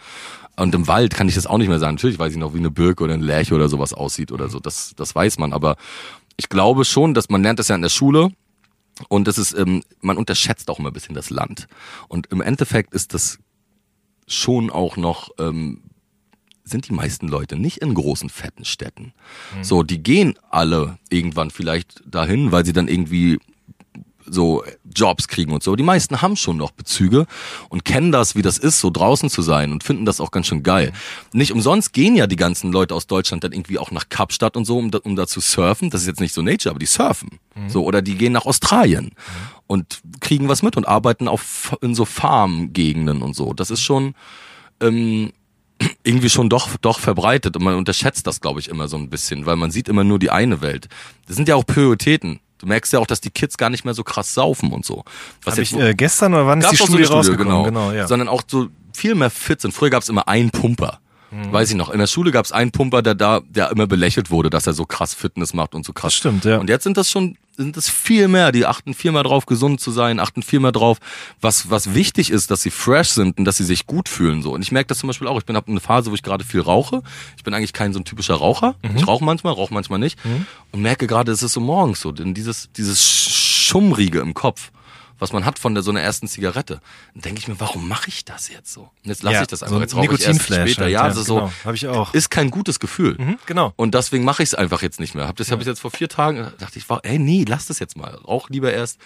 Und 0.55 0.75
im 0.75 0.87
Wald 0.87 1.15
kann 1.15 1.27
ich 1.27 1.35
das 1.35 1.47
auch 1.47 1.57
nicht 1.57 1.69
mehr 1.69 1.79
sagen. 1.79 1.95
Natürlich 1.95 2.19
weiß 2.19 2.33
ich 2.33 2.37
noch, 2.37 2.53
wie 2.53 2.59
eine 2.59 2.71
Birke 2.71 3.03
oder 3.03 3.13
ein 3.13 3.21
Lärche 3.21 3.55
oder 3.55 3.67
sowas 3.67 3.93
aussieht 3.93 4.31
oder 4.31 4.49
so. 4.49 4.59
Das, 4.59 4.93
das 4.95 5.15
weiß 5.15 5.39
man. 5.39 5.53
Aber 5.53 5.75
ich 6.37 6.49
glaube 6.49 6.85
schon, 6.85 7.13
dass 7.13 7.29
man 7.29 7.41
lernt 7.41 7.59
das 7.59 7.69
ja 7.69 7.75
in 7.75 7.81
der 7.81 7.89
Schule. 7.89 8.31
Und 9.09 9.27
das 9.27 9.37
ist, 9.37 9.53
ähm, 9.53 9.83
man 10.01 10.17
unterschätzt 10.17 10.69
auch 10.69 10.79
immer 10.79 10.89
ein 10.89 10.93
bisschen 10.93 11.15
das 11.15 11.29
Land. 11.29 11.67
Und 12.07 12.27
im 12.27 12.41
Endeffekt 12.41 12.93
ist 12.93 13.13
das 13.13 13.39
schon 14.27 14.69
auch 14.69 14.97
noch, 14.97 15.29
ähm, 15.39 15.83
sind 16.63 16.87
die 16.87 16.93
meisten 16.93 17.27
Leute 17.27 17.57
nicht 17.57 17.77
in 17.77 17.93
großen, 17.93 18.29
fetten 18.29 18.65
Städten. 18.65 19.13
So, 19.61 19.83
die 19.83 20.01
gehen 20.01 20.35
alle 20.49 20.99
irgendwann 21.09 21.51
vielleicht 21.51 22.01
dahin, 22.05 22.51
weil 22.51 22.65
sie 22.65 22.73
dann 22.73 22.87
irgendwie 22.87 23.39
so 24.25 24.63
Jobs 24.95 25.27
kriegen 25.27 25.53
und 25.53 25.63
so. 25.63 25.75
Die 25.75 25.83
meisten 25.83 26.21
haben 26.21 26.35
schon 26.35 26.57
noch 26.57 26.71
Bezüge 26.71 27.25
und 27.69 27.85
kennen 27.85 28.11
das, 28.11 28.35
wie 28.35 28.41
das 28.41 28.57
ist, 28.57 28.79
so 28.79 28.89
draußen 28.89 29.29
zu 29.29 29.41
sein 29.41 29.71
und 29.71 29.83
finden 29.83 30.05
das 30.05 30.21
auch 30.21 30.31
ganz 30.31 30.47
schön 30.47 30.63
geil. 30.63 30.93
Nicht 31.33 31.51
umsonst 31.51 31.93
gehen 31.93 32.15
ja 32.15 32.27
die 32.27 32.35
ganzen 32.35 32.71
Leute 32.71 32.95
aus 32.95 33.07
Deutschland 33.07 33.43
dann 33.43 33.51
irgendwie 33.51 33.79
auch 33.79 33.91
nach 33.91 34.09
Kapstadt 34.09 34.57
und 34.57 34.65
so, 34.65 34.77
um 34.77 34.91
da, 34.91 34.99
um 35.03 35.15
da 35.15 35.27
zu 35.27 35.39
surfen. 35.39 35.89
Das 35.89 36.01
ist 36.01 36.07
jetzt 36.07 36.19
nicht 36.19 36.33
so 36.33 36.41
Nature, 36.41 36.71
aber 36.71 36.79
die 36.79 36.85
surfen. 36.85 37.39
So, 37.67 37.83
oder 37.83 38.01
die 38.01 38.15
gehen 38.15 38.31
nach 38.31 38.45
Australien 38.45 39.11
und 39.67 39.99
kriegen 40.21 40.47
was 40.47 40.63
mit 40.63 40.77
und 40.77 40.87
arbeiten 40.87 41.27
auf, 41.27 41.77
in 41.81 41.95
so 41.95 42.05
Farmgegenden 42.05 43.21
und 43.21 43.35
so. 43.35 43.53
Das 43.53 43.71
ist 43.71 43.81
schon, 43.81 44.15
ähm, 44.79 45.33
irgendwie 46.03 46.29
schon 46.29 46.49
doch, 46.49 46.77
doch 46.77 46.99
verbreitet 46.99 47.55
und 47.55 47.63
man 47.63 47.75
unterschätzt 47.75 48.27
das, 48.27 48.41
glaube 48.41 48.59
ich, 48.59 48.69
immer 48.69 48.87
so 48.87 48.97
ein 48.97 49.09
bisschen, 49.09 49.45
weil 49.45 49.55
man 49.55 49.71
sieht 49.71 49.89
immer 49.89 50.03
nur 50.03 50.19
die 50.19 50.29
eine 50.29 50.61
Welt. 50.61 50.87
Das 51.27 51.35
sind 51.35 51.47
ja 51.47 51.55
auch 51.55 51.65
Prioritäten. 51.65 52.39
Du 52.61 52.67
merkst 52.67 52.93
ja 52.93 52.99
auch, 52.99 53.07
dass 53.07 53.21
die 53.21 53.31
Kids 53.31 53.57
gar 53.57 53.69
nicht 53.69 53.85
mehr 53.85 53.93
so 53.93 54.03
krass 54.03 54.33
saufen 54.33 54.71
und 54.71 54.85
so. 54.85 55.03
Was 55.43 55.55
Hab 55.55 55.63
ich 55.63 55.73
äh, 55.73 55.93
gestern 55.93 56.33
oder 56.33 56.45
wann 56.45 56.59
ist 56.61 56.71
die 56.71 56.75
auch 56.75 56.79
so 56.79 56.85
Studie 56.85 56.97
eine 56.97 57.05
Studie, 57.05 57.17
rausgekommen? 57.17 57.63
genau. 57.65 57.87
genau 57.87 57.91
ja. 57.91 58.07
Sondern 58.07 58.27
auch 58.27 58.43
so 58.47 58.67
viel 58.93 59.15
mehr 59.15 59.29
fit 59.29 59.61
sind. 59.61 59.73
Früher 59.73 59.89
gab 59.89 60.03
es 60.03 60.09
immer 60.09 60.27
einen 60.27 60.51
Pumper. 60.51 60.99
Mhm. 61.31 61.51
Weiß 61.51 61.71
ich 61.71 61.75
noch. 61.75 61.89
In 61.89 61.99
der 61.99 62.07
Schule 62.07 62.31
gab 62.31 62.45
es 62.45 62.51
einen 62.51 62.71
Pumper, 62.71 63.01
der 63.01 63.15
da, 63.15 63.41
der 63.49 63.71
immer 63.71 63.87
belächelt 63.87 64.31
wurde, 64.31 64.49
dass 64.49 64.67
er 64.67 64.73
so 64.73 64.85
krass 64.85 65.13
Fitness 65.13 65.53
macht 65.53 65.73
und 65.73 65.85
so 65.85 65.93
krass. 65.93 66.11
Das 66.11 66.15
stimmt, 66.15 66.45
ja. 66.45 66.57
Und 66.57 66.69
jetzt 66.69 66.83
sind 66.83 66.97
das 66.97 67.09
schon, 67.09 67.37
sind 67.57 67.77
das 67.77 67.89
viel 67.89 68.27
mehr. 68.27 68.51
Die 68.51 68.65
achten 68.65 68.93
viel 68.93 69.11
mehr 69.11 69.23
drauf, 69.23 69.45
gesund 69.45 69.79
zu 69.81 69.91
sein, 69.91 70.19
achten 70.19 70.43
viel 70.43 70.59
mehr 70.59 70.71
drauf, 70.71 70.97
was, 71.39 71.69
was 71.69 71.93
wichtig 71.93 72.31
ist, 72.31 72.51
dass 72.51 72.61
sie 72.61 72.71
fresh 72.71 73.09
sind 73.09 73.37
und 73.37 73.45
dass 73.45 73.57
sie 73.57 73.63
sich 73.63 73.85
gut 73.85 74.09
fühlen, 74.09 74.41
so. 74.41 74.53
Und 74.53 74.61
ich 74.61 74.71
merke 74.71 74.87
das 74.87 74.99
zum 74.99 75.07
Beispiel 75.07 75.27
auch. 75.27 75.37
Ich 75.37 75.45
bin 75.45 75.55
hab 75.55 75.67
eine 75.67 75.79
Phase, 75.79 76.11
wo 76.11 76.15
ich 76.15 76.23
gerade 76.23 76.43
viel 76.43 76.61
rauche. 76.61 77.03
Ich 77.37 77.43
bin 77.43 77.53
eigentlich 77.53 77.73
kein 77.73 77.93
so 77.93 77.99
ein 77.99 78.05
typischer 78.05 78.35
Raucher. 78.35 78.75
Mhm. 78.81 78.97
Ich 78.97 79.07
rauche 79.07 79.23
manchmal, 79.23 79.53
rauche 79.53 79.73
manchmal 79.73 79.99
nicht. 79.99 80.17
Und 80.71 80.81
merke 80.81 81.07
gerade, 81.07 81.31
es 81.31 81.43
ist 81.43 81.53
so 81.53 81.59
morgens 81.59 82.01
so, 82.01 82.11
denn 82.11 82.33
dieses, 82.33 82.71
dieses 82.73 83.03
Schummrige 83.03 84.19
im 84.19 84.33
Kopf. 84.33 84.71
Was 85.21 85.33
man 85.33 85.45
hat 85.45 85.59
von 85.59 85.75
der, 85.75 85.83
so 85.83 85.91
einer 85.91 86.01
ersten 86.01 86.27
Zigarette. 86.27 86.81
Dann 87.13 87.21
denke 87.21 87.39
ich 87.39 87.47
mir, 87.47 87.59
warum 87.59 87.87
mache 87.87 88.07
ich 88.07 88.25
das 88.25 88.49
jetzt 88.49 88.73
so? 88.73 88.81
Und 88.81 88.89
jetzt 89.03 89.21
lasse 89.21 89.35
Ja, 89.35 89.41
ich 89.43 89.47
das 89.47 89.59
so 89.59 89.65
einfach. 89.65 89.77
ein 89.77 89.81
jetzt 89.83 89.95
rauche 89.95 90.15
ich 90.15 90.25
erst 90.25 90.41
später. 90.41 90.61
halt, 90.61 90.77
ja, 90.79 90.87
ja, 90.87 91.01
also 91.03 91.21
so. 91.21 91.35
genau. 91.35 91.51
Hab 91.63 91.75
ich 91.75 91.87
auch. 91.87 92.11
Ist 92.15 92.31
kein 92.31 92.49
gutes 92.49 92.79
Gefühl. 92.79 93.15
Mhm, 93.19 93.37
genau. 93.45 93.71
Und 93.75 93.93
deswegen 93.93 94.23
mache 94.23 94.41
ich 94.41 94.49
es 94.49 94.55
einfach 94.55 94.81
jetzt 94.81 94.99
nicht 94.99 95.13
mehr. 95.13 95.27
Hab 95.27 95.35
das 95.35 95.51
habe 95.51 95.61
ich 95.61 95.67
jetzt 95.67 95.79
vor 95.79 95.91
vier 95.91 96.09
Tagen 96.09 96.37
da 96.37 96.51
dachte 96.57 96.79
ich, 96.79 96.89
war, 96.89 97.05
ey 97.05 97.19
nee, 97.19 97.45
lass 97.47 97.67
das 97.67 97.77
jetzt 97.77 97.95
mal. 97.95 98.15
Rauch 98.15 98.49
lieber 98.49 98.73
erst 98.73 98.97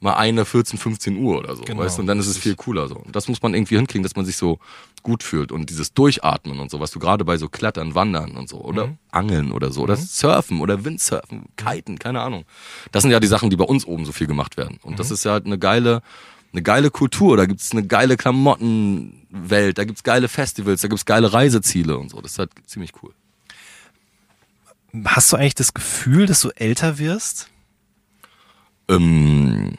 mal 0.00 0.14
eine 0.14 0.44
14, 0.44 0.78
15 0.78 1.16
Uhr 1.16 1.38
oder 1.38 1.56
so, 1.56 1.62
Genau, 1.62 1.80
weißt 1.82 1.96
du? 1.96 2.02
Und 2.02 2.06
dann 2.08 2.18
ist 2.18 2.26
es 2.26 2.36
viel 2.36 2.56
cooler 2.56 2.88
so. 2.88 2.96
Und 2.96 3.16
das 3.16 3.26
muss 3.28 3.40
man 3.40 3.54
irgendwie 3.54 3.76
hinkriegen, 3.76 4.02
dass 4.02 4.16
man 4.16 4.26
sich 4.26 4.36
so 4.36 4.58
gut 5.02 5.22
fühlt 5.22 5.50
und 5.52 5.70
dieses 5.70 5.92
Durchatmen 5.94 6.58
und 6.60 6.70
so, 6.70 6.80
was 6.80 6.90
du 6.90 6.98
gerade 6.98 7.24
bei 7.24 7.36
so 7.38 7.48
Klettern, 7.48 7.94
Wandern 7.94 8.32
und 8.36 8.48
so 8.48 8.58
oder 8.60 8.88
Mhm. 8.88 8.98
Angeln 9.10 9.52
oder 9.52 9.70
so 9.72 9.82
oder 9.82 9.96
Surfen 9.96 10.60
oder 10.60 10.84
Windsurfen, 10.84 11.46
Kiten, 11.56 11.98
keine 11.98 12.20
Ahnung. 12.20 12.44
Das 12.92 13.02
sind 13.02 13.10
ja 13.12 13.20
die 13.20 13.26
Sachen, 13.26 13.48
die 13.50 13.56
bei 13.56 13.64
uns 13.64 13.86
oben 13.86 14.04
so 14.04 14.12
viel 14.12 14.26
gemacht 14.26 14.56
werden. 14.56 14.78
Und 14.82 14.92
Mhm. 14.92 14.96
das 14.96 15.10
ist 15.10 15.24
ja 15.24 15.32
halt 15.32 15.46
eine 15.46 15.58
geile 15.58 16.02
eine 16.52 16.62
geile 16.62 16.92
Kultur, 16.92 17.36
da 17.36 17.46
gibt's 17.46 17.72
eine 17.72 17.84
geile 17.84 18.16
Klamottenwelt, 18.16 19.76
da 19.76 19.82
gibt's 19.82 20.04
geile 20.04 20.28
Festivals, 20.28 20.82
da 20.82 20.88
gibt's 20.88 21.04
geile 21.04 21.32
Reiseziele 21.32 21.98
und 21.98 22.10
so. 22.10 22.20
Das 22.20 22.32
ist 22.32 22.38
halt 22.38 22.50
ziemlich 22.66 22.92
cool. 23.02 23.12
Hast 25.04 25.32
du 25.32 25.36
eigentlich 25.36 25.56
das 25.56 25.74
Gefühl, 25.74 26.26
dass 26.26 26.40
du 26.42 26.50
älter 26.50 26.98
wirst? 26.98 27.48
Ähm, 28.88 29.74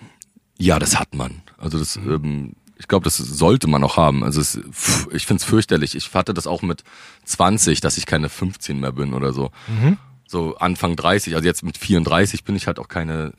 ja, 0.57 0.79
das 0.79 0.99
hat 0.99 1.13
man. 1.15 1.41
Also 1.57 1.77
das, 1.79 1.95
ähm, 1.97 2.53
ich 2.77 2.87
glaube, 2.87 3.03
das 3.03 3.17
sollte 3.17 3.67
man 3.67 3.83
auch 3.83 3.97
haben. 3.97 4.23
Also 4.23 4.41
es, 4.41 4.59
pff, 4.71 5.07
ich 5.13 5.25
find's 5.25 5.43
fürchterlich. 5.43 5.95
Ich 5.95 6.13
hatte 6.13 6.33
das 6.33 6.47
auch 6.47 6.61
mit 6.61 6.83
20, 7.25 7.79
dass 7.81 7.97
ich 7.97 8.05
keine 8.05 8.29
15 8.29 8.79
mehr 8.79 8.91
bin 8.91 9.13
oder 9.13 9.33
so. 9.33 9.51
So 10.27 10.55
Anfang 10.57 10.95
30, 10.95 11.35
also 11.35 11.45
jetzt 11.47 11.63
mit 11.63 11.77
34 11.77 12.43
bin 12.43 12.55
ich 12.55 12.67
halt 12.67 12.79
auch 12.79 12.87
keine 12.87 13.33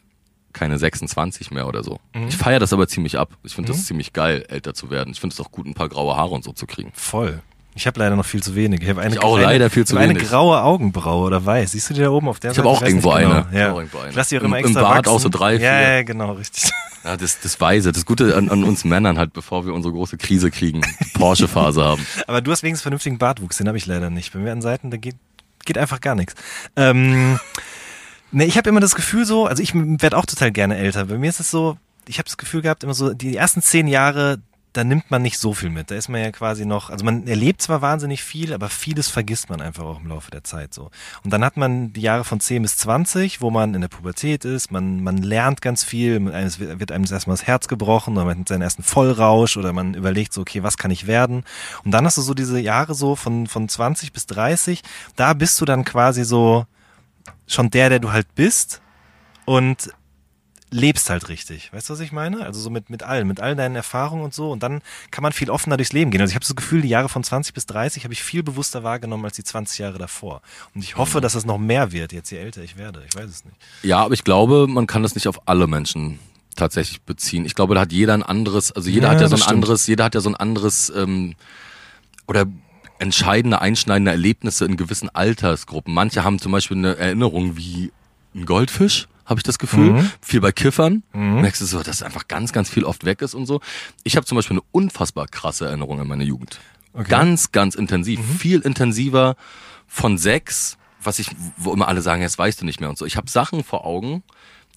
keine 0.52 0.78
26 0.78 1.50
mehr 1.50 1.66
oder 1.68 1.84
so. 1.84 2.00
Ich 2.28 2.36
feiere 2.38 2.58
das 2.60 2.72
aber 2.72 2.88
ziemlich 2.88 3.18
ab. 3.18 3.36
Ich 3.42 3.54
finde 3.54 3.72
das 3.72 3.84
ziemlich 3.84 4.14
geil, 4.14 4.46
älter 4.48 4.72
zu 4.72 4.88
werden. 4.88 5.12
Ich 5.12 5.20
finde 5.20 5.34
es 5.34 5.40
auch 5.40 5.50
gut, 5.50 5.66
ein 5.66 5.74
paar 5.74 5.90
graue 5.90 6.16
Haare 6.16 6.30
und 6.30 6.44
so 6.44 6.52
zu 6.52 6.66
kriegen. 6.66 6.92
Voll. 6.94 7.42
Ich 7.76 7.86
habe 7.86 8.00
leider 8.00 8.16
noch 8.16 8.24
viel 8.24 8.42
zu 8.42 8.54
wenig. 8.56 8.80
Ich 8.82 8.88
habe 8.88 9.02
eine, 9.02 9.14
Ich 9.14 9.22
auch 9.22 9.36
eine, 9.36 9.44
leider 9.44 9.68
viel 9.70 9.86
zu 9.86 9.94
ich 9.94 10.00
hab 10.02 10.08
wenig. 10.08 10.22
Eine 10.22 10.28
graue 10.28 10.62
Augenbraue 10.62 11.26
oder 11.26 11.44
weiß. 11.44 11.72
Siehst 11.72 11.90
du 11.90 11.94
die 11.94 12.00
da 12.00 12.08
oben 12.10 12.28
auf 12.28 12.40
der 12.40 12.50
Ich 12.52 12.56
Seite? 12.56 12.66
habe 12.68 12.76
auch 12.76 12.80
weiß 12.82 12.88
irgendwo 12.88 13.10
nicht 13.14 13.22
genau. 13.24 13.34
eine. 13.36 13.46
Ich 13.52 13.58
Ja. 13.58 13.64
hab 13.66 13.72
auch 13.74 13.78
irgendwo 13.78 13.98
eine. 13.98 14.10
Ich 14.10 14.16
lass 14.16 14.28
die 14.28 14.36
auch 14.38 14.40
Im- 14.40 14.46
immer 14.46 14.58
im 14.60 14.64
extra 14.64 14.80
Bart 14.82 14.96
wachsen. 14.98 15.10
auch 15.10 15.20
so 15.20 15.28
drei, 15.28 15.52
Ja, 15.52 15.58
vier. 15.58 15.68
ja, 15.96 16.02
genau, 16.02 16.32
richtig. 16.32 16.70
Ja, 17.04 17.16
das, 17.16 17.38
das 17.40 17.60
Weise. 17.60 17.92
Das 17.92 18.04
Gute 18.06 18.34
an, 18.34 18.48
an 18.50 18.64
uns 18.64 18.84
Männern 18.84 19.18
halt, 19.18 19.32
bevor 19.34 19.66
wir 19.66 19.74
unsere 19.74 19.92
große 19.92 20.16
Krise 20.16 20.50
kriegen, 20.50 20.80
Porsche-Phase 21.14 21.84
haben. 21.84 22.04
Aber 22.26 22.40
du 22.40 22.50
hast 22.50 22.62
wenigstens 22.62 22.82
vernünftigen 22.82 23.18
Bartwuchs, 23.18 23.58
den 23.58 23.68
habe 23.68 23.76
ich 23.78 23.86
leider 23.86 24.10
nicht. 24.10 24.32
Bei 24.32 24.38
mir 24.40 24.52
an 24.52 24.62
Seiten, 24.62 24.90
da 24.90 24.96
geht, 24.96 25.16
geht 25.66 25.76
einfach 25.78 26.00
gar 26.00 26.14
nichts. 26.14 26.34
Ähm, 26.76 27.38
ne, 28.32 28.46
ich 28.46 28.56
habe 28.56 28.70
immer 28.70 28.80
das 28.80 28.94
Gefühl 28.94 29.26
so, 29.26 29.46
also 29.46 29.62
ich 29.62 29.72
werde 29.74 30.16
auch 30.16 30.26
total 30.26 30.50
gerne 30.50 30.78
älter. 30.78 31.04
Bei 31.04 31.18
mir 31.18 31.28
ist 31.28 31.40
es 31.40 31.50
so, 31.50 31.76
ich 32.08 32.18
habe 32.18 32.24
das 32.26 32.38
Gefühl 32.38 32.62
gehabt, 32.62 32.84
immer 32.84 32.94
so, 32.94 33.12
die 33.12 33.36
ersten 33.36 33.60
zehn 33.60 33.86
Jahre, 33.86 34.38
da 34.76 34.84
nimmt 34.84 35.10
man 35.10 35.22
nicht 35.22 35.38
so 35.38 35.54
viel 35.54 35.70
mit. 35.70 35.90
Da 35.90 35.94
ist 35.94 36.08
man 36.08 36.20
ja 36.20 36.30
quasi 36.30 36.66
noch, 36.66 36.90
also 36.90 37.04
man 37.04 37.26
erlebt 37.26 37.62
zwar 37.62 37.80
wahnsinnig 37.80 38.22
viel, 38.22 38.52
aber 38.52 38.68
vieles 38.68 39.08
vergisst 39.08 39.48
man 39.48 39.62
einfach 39.62 39.84
auch 39.84 40.00
im 40.00 40.08
Laufe 40.08 40.30
der 40.30 40.44
Zeit 40.44 40.74
so. 40.74 40.90
Und 41.24 41.32
dann 41.32 41.42
hat 41.42 41.56
man 41.56 41.94
die 41.94 42.02
Jahre 42.02 42.24
von 42.24 42.40
10 42.40 42.62
bis 42.62 42.76
20, 42.76 43.40
wo 43.40 43.50
man 43.50 43.74
in 43.74 43.80
der 43.80 43.88
Pubertät 43.88 44.44
ist, 44.44 44.70
man, 44.70 45.02
man 45.02 45.18
lernt 45.18 45.62
ganz 45.62 45.82
viel, 45.82 46.28
es 46.28 46.60
wird 46.60 46.92
einem 46.92 47.06
erstmal 47.10 47.36
das 47.36 47.46
Herz 47.46 47.68
gebrochen, 47.68 48.16
oder 48.16 48.26
man 48.26 48.40
hat 48.40 48.48
seinen 48.48 48.62
ersten 48.62 48.82
Vollrausch 48.82 49.56
oder 49.56 49.72
man 49.72 49.94
überlegt 49.94 50.34
so, 50.34 50.42
okay, 50.42 50.62
was 50.62 50.76
kann 50.76 50.90
ich 50.90 51.06
werden? 51.06 51.44
Und 51.84 51.92
dann 51.92 52.04
hast 52.04 52.18
du 52.18 52.22
so 52.22 52.34
diese 52.34 52.60
Jahre 52.60 52.94
so 52.94 53.16
von, 53.16 53.46
von 53.46 53.68
20 53.68 54.12
bis 54.12 54.26
30, 54.26 54.82
da 55.16 55.32
bist 55.32 55.58
du 55.60 55.64
dann 55.64 55.84
quasi 55.84 56.24
so 56.24 56.66
schon 57.46 57.70
der, 57.70 57.88
der 57.88 57.98
du 58.00 58.12
halt 58.12 58.34
bist 58.34 58.82
und 59.46 59.90
lebst 60.70 61.10
halt 61.10 61.28
richtig. 61.28 61.72
Weißt 61.72 61.88
du, 61.88 61.92
was 61.94 62.00
ich 62.00 62.12
meine? 62.12 62.44
Also 62.44 62.60
so 62.60 62.70
mit, 62.70 62.90
mit 62.90 63.02
allem, 63.02 63.28
mit 63.28 63.40
all 63.40 63.54
deinen 63.54 63.76
Erfahrungen 63.76 64.24
und 64.24 64.34
so. 64.34 64.50
Und 64.50 64.62
dann 64.62 64.82
kann 65.10 65.22
man 65.22 65.32
viel 65.32 65.48
offener 65.50 65.76
durchs 65.76 65.92
Leben 65.92 66.10
gehen. 66.10 66.20
Also 66.20 66.30
ich 66.32 66.34
habe 66.34 66.44
das 66.44 66.56
Gefühl, 66.56 66.82
die 66.82 66.88
Jahre 66.88 67.08
von 67.08 67.22
20 67.22 67.54
bis 67.54 67.66
30 67.66 68.04
habe 68.04 68.12
ich 68.14 68.22
viel 68.22 68.42
bewusster 68.42 68.82
wahrgenommen 68.82 69.24
als 69.24 69.36
die 69.36 69.44
20 69.44 69.78
Jahre 69.78 69.98
davor. 69.98 70.42
Und 70.74 70.82
ich 70.82 70.96
hoffe, 70.96 71.20
dass 71.20 71.34
es 71.34 71.44
noch 71.46 71.58
mehr 71.58 71.92
wird, 71.92 72.12
jetzt 72.12 72.30
je 72.30 72.38
älter 72.38 72.62
ich 72.62 72.76
werde. 72.76 73.02
Ich 73.08 73.14
weiß 73.16 73.30
es 73.30 73.44
nicht. 73.44 73.56
Ja, 73.82 73.98
aber 74.04 74.14
ich 74.14 74.24
glaube, 74.24 74.66
man 74.68 74.86
kann 74.86 75.02
das 75.02 75.14
nicht 75.14 75.28
auf 75.28 75.46
alle 75.48 75.66
Menschen 75.66 76.18
tatsächlich 76.56 77.02
beziehen. 77.02 77.44
Ich 77.44 77.54
glaube, 77.54 77.74
da 77.74 77.82
hat 77.82 77.92
jeder 77.92 78.14
ein 78.14 78.22
anderes, 78.22 78.72
also 78.72 78.88
jeder 78.90 79.08
Ja, 79.08 79.14
hat 79.14 79.20
ja 79.20 79.28
so 79.28 79.32
das 79.32 79.40
ein 79.42 79.44
stimmt. 79.44 79.54
anderes, 79.56 79.86
jeder 79.86 80.04
hat 80.04 80.14
ja 80.14 80.20
so 80.20 80.30
ein 80.30 80.36
anderes 80.36 80.90
ähm, 80.96 81.34
oder 82.26 82.46
entscheidende, 82.98 83.60
einschneidende 83.60 84.10
Erlebnisse 84.10 84.64
in 84.64 84.76
gewissen 84.76 85.14
Altersgruppen. 85.14 85.92
Manche 85.92 86.24
haben 86.24 86.38
zum 86.38 86.52
Beispiel 86.52 86.78
eine 86.78 86.96
Erinnerung 86.96 87.56
wie 87.56 87.92
ein 88.36 88.46
Goldfisch, 88.46 89.08
habe 89.24 89.40
ich 89.40 89.44
das 89.44 89.58
Gefühl. 89.58 89.92
Mhm. 89.92 90.10
Viel 90.20 90.40
bei 90.40 90.52
Kiffern. 90.52 91.02
Merkst 91.12 91.60
du 91.60 91.66
so, 91.66 91.82
dass 91.82 92.02
einfach 92.02 92.28
ganz, 92.28 92.52
ganz 92.52 92.70
viel 92.70 92.84
oft 92.84 93.04
weg 93.04 93.22
ist 93.22 93.34
und 93.34 93.46
so. 93.46 93.60
Ich 94.04 94.16
habe 94.16 94.24
zum 94.24 94.36
Beispiel 94.36 94.56
eine 94.56 94.66
unfassbar 94.70 95.26
krasse 95.26 95.66
Erinnerung 95.66 96.00
an 96.00 96.06
meine 96.06 96.24
Jugend. 96.24 96.60
Okay. 96.92 97.08
Ganz, 97.08 97.50
ganz 97.50 97.74
intensiv. 97.74 98.20
Viel 98.38 98.60
intensiver 98.60 99.36
von 99.86 100.16
sechs, 100.16 100.78
was 101.02 101.18
ich, 101.18 101.30
wo 101.56 101.72
immer 101.72 101.88
alle 101.88 102.02
sagen, 102.02 102.22
jetzt 102.22 102.38
weißt 102.38 102.60
du 102.60 102.64
nicht 102.64 102.80
mehr 102.80 102.88
und 102.88 102.98
so. 102.98 103.04
Ich 103.04 103.16
habe 103.16 103.28
Sachen 103.28 103.64
vor 103.64 103.84
Augen, 103.84 104.22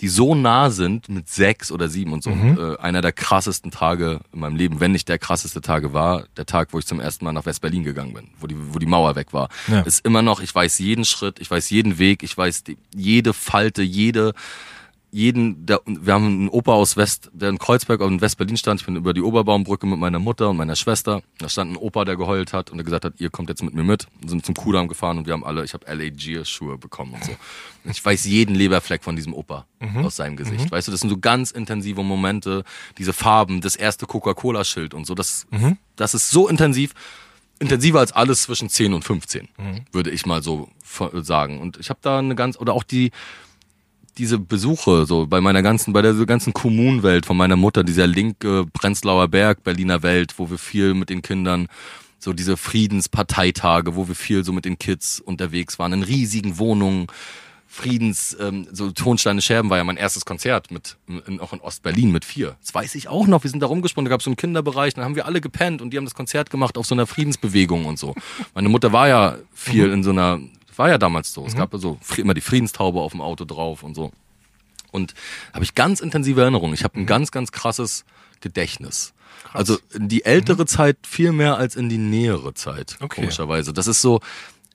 die 0.02 0.08
so 0.08 0.36
nah 0.36 0.70
sind 0.70 1.10
mit 1.10 1.30
sechs 1.30 1.72
oder 1.72 1.90
sieben 1.90 2.14
und 2.14 2.24
so. 2.24 2.30
Äh, 2.30 2.78
einer 2.78 3.02
der 3.02 3.12
krassesten 3.12 3.72
Tage 3.72 4.22
in 4.34 4.40
meinem 4.40 4.56
Leben, 4.56 4.80
wenn 4.80 4.92
nicht 4.92 5.10
der 5.10 5.20
krasseste 5.20 5.62
Tage 5.62 5.94
war, 5.94 6.26
der 6.38 6.46
Tag, 6.46 6.70
wo 6.72 6.80
ich 6.80 6.86
zum 6.86 7.00
ersten 7.00 7.26
Mal 7.26 7.34
nach 7.34 7.46
West-Berlin 7.46 7.84
gegangen 7.84 8.14
bin, 8.14 8.30
wo 8.40 8.48
die, 8.48 8.56
wo 8.58 8.80
die 8.80 8.86
Mauer 8.86 9.16
weg 9.16 9.34
war. 9.34 9.50
Ja. 9.68 9.82
Ist 9.82 10.06
immer 10.06 10.22
noch, 10.22 10.40
ich 10.40 10.54
weiß 10.54 10.80
jeden 10.80 11.06
Schritt, 11.06 11.40
ich 11.40 11.52
weiß 11.52 11.70
jeden 11.70 11.98
Weg, 11.98 12.24
ich 12.24 12.38
weiß 12.38 12.64
die, 12.64 12.78
jede 12.96 13.34
Falte, 13.34 13.82
jede, 13.82 14.34
jeden, 15.12 15.66
der, 15.66 15.82
wir 15.86 16.14
haben 16.14 16.26
einen 16.26 16.50
Opa 16.50 16.74
aus 16.74 16.96
West, 16.96 17.32
der 17.34 17.50
in 17.50 17.58
Kreuzberg 17.58 18.02
in 18.02 18.22
West-Berlin 18.22 18.58
stand. 18.58 18.82
Ich 18.82 18.86
bin 18.86 18.96
über 18.96 19.14
die 19.14 19.22
Oberbaumbrücke 19.22 19.88
mit 19.88 19.98
meiner 19.98 20.20
Mutter 20.20 20.50
und 20.50 20.58
meiner 20.58 20.76
Schwester. 20.76 21.22
Da 21.40 21.50
stand 21.50 21.72
ein 21.72 21.78
Opa, 21.78 22.06
der 22.06 22.16
geheult 22.16 22.54
hat 22.54 22.70
und 22.70 22.78
der 22.78 22.86
gesagt 22.86 23.06
hat, 23.06 23.14
ihr 23.18 23.30
kommt 23.30 23.50
jetzt 23.50 23.64
mit 23.64 23.74
mir 23.74 23.84
mit. 23.84 24.08
Und 24.22 24.30
sind 24.30 24.46
zum 24.46 24.56
Kudamm 24.56 24.88
gefahren 24.88 25.18
und 25.18 25.26
wir 25.26 25.34
haben 25.34 25.44
alle, 25.44 25.64
ich 25.64 25.74
habe 25.74 25.86
LA 25.92 26.10
Gear 26.10 26.46
Schuhe 26.46 26.78
bekommen 26.78 27.14
und 27.14 27.24
so. 27.24 27.32
Und 27.84 27.92
ich 27.92 28.04
weiß 28.04 28.26
jeden 28.26 28.56
Leberfleck 28.56 29.04
von 29.04 29.16
diesem 29.16 29.34
Opa 29.34 29.66
aus 30.04 30.18
seinem 30.18 30.36
Gesicht. 30.36 30.72
Weißt 30.72 30.88
du, 30.88 30.92
das 30.92 31.02
sind 31.02 31.10
so 31.10 31.18
ganz 31.18 31.52
intensive 31.52 32.04
Momente, 32.04 32.64
diese 32.98 33.14
Farben, 33.14 33.62
das 33.62 33.76
erste 33.76 34.06
Coca-Cola-Schild 34.06 34.94
und 34.94 35.08
so. 35.08 35.16
Das, 35.16 35.48
das 35.96 36.14
ist 36.14 36.30
so 36.30 36.48
intensiv 36.48 36.94
intensiver 37.60 38.00
als 38.00 38.14
alles 38.14 38.44
zwischen 38.44 38.70
10 38.70 38.94
und 38.94 39.04
15, 39.04 39.50
würde 39.92 40.12
ich 40.12 40.26
mal 40.26 40.42
so 40.42 40.70
sagen. 41.14 41.60
Und 41.60 41.78
ich 41.78 41.90
habe 41.90 42.00
da 42.02 42.20
eine 42.20 42.36
ganz, 42.36 42.58
oder 42.58 42.74
auch 42.74 42.84
die, 42.84 43.12
diese 44.20 44.38
Besuche, 44.38 45.06
so 45.06 45.26
bei 45.26 45.42
meiner 45.42 45.64
ganzen, 45.64 45.94
bei 45.94 46.02
der 46.02 46.14
ganzen 46.26 46.54
Kommunenwelt 46.54 47.26
von 47.26 47.38
meiner 47.38 47.56
Mutter, 47.56 47.84
dieser 47.84 48.06
linke 48.06 48.66
Prenzlauer 48.74 49.30
Berg, 49.30 49.64
Berliner 49.64 50.04
Welt, 50.04 50.36
wo 50.38 50.50
wir 50.50 50.58
viel 50.58 50.94
mit 50.94 51.10
den 51.10 51.22
Kindern, 51.22 51.68
so 52.20 52.34
diese 52.34 52.58
Friedensparteitage, 52.58 53.96
wo 53.96 54.08
wir 54.08 54.16
viel 54.16 54.44
so 54.44 54.52
mit 54.52 54.66
den 54.66 54.78
Kids 54.78 55.22
unterwegs 55.22 55.80
waren, 55.80 55.94
in 55.94 56.04
riesigen 56.04 56.60
Wohnungen, 56.60 57.08
Friedens, 57.72 58.36
ähm, 58.40 58.68
so 58.72 58.92
Tonsteine 58.92 59.42
Scherben 59.42 59.70
war 59.70 59.78
ja 59.78 59.84
mein 59.84 59.96
erstes 59.96 60.26
Konzert 60.26 60.72
mit, 60.72 60.98
in, 61.28 61.40
auch 61.40 61.54
in 61.54 61.62
Ostberlin 61.62 62.12
mit 62.12 62.26
vier. 62.26 62.58
Das 62.62 62.74
weiß 62.74 62.96
ich 62.96 63.08
auch 63.08 63.28
noch. 63.28 63.44
Wir 63.44 63.52
sind 63.52 63.62
da 63.62 63.68
rumgesprungen, 63.68 64.06
da 64.06 64.10
gab 64.10 64.22
es 64.22 64.26
so 64.26 64.32
einen 64.32 64.38
Kinderbereich, 64.38 64.96
dann 64.96 65.06
haben 65.06 65.16
wir 65.16 65.28
alle 65.28 65.40
gepennt 65.40 65.82
und 65.82 65.92
die 65.92 65.98
haben 65.98 66.06
das 66.06 66.16
Konzert 66.16 66.50
gemacht 66.50 66.80
auf 66.80 66.88
so 66.88 66.96
einer 66.96 67.06
Friedensbewegung 67.06 67.86
und 67.86 68.00
so. 68.00 68.16
Meine 68.56 68.70
Mutter 68.70 68.92
war 68.92 69.08
ja 69.08 69.38
viel 69.54 69.92
in 69.92 70.04
so 70.04 70.10
einer, 70.10 70.40
war 70.80 70.90
ja 70.90 70.98
damals 70.98 71.34
so. 71.34 71.46
Es 71.46 71.56
gab 71.56 71.72
so 71.74 72.00
immer 72.18 72.34
die 72.34 72.42
Friedenstaube 72.42 73.00
auf 73.02 73.12
dem 73.12 73.22
Auto 73.22 73.44
drauf 73.46 73.84
und 73.84 73.94
so. 73.96 74.12
Und 74.92 75.14
habe 75.54 75.64
ich 75.64 75.76
ganz 75.76 76.00
intensive 76.00 76.42
Erinnerungen. 76.42 76.74
Ich 76.74 76.84
habe 76.84 76.98
ein 77.00 77.06
ganz, 77.06 77.32
ganz 77.32 77.52
krasses 77.52 78.06
Gedächtnis. 78.40 79.14
Also 79.54 79.78
in 79.94 80.08
die 80.08 80.26
ältere 80.26 80.66
Zeit 80.66 80.98
viel 81.06 81.32
mehr 81.34 81.58
als 81.58 81.76
in 81.76 81.90
die 81.90 81.98
nähere 81.98 82.54
Zeit, 82.54 82.98
Okay. 83.02 83.22
komischerweise. 83.22 83.74
Das 83.74 83.88
ist 83.88 84.02
so, 84.02 84.22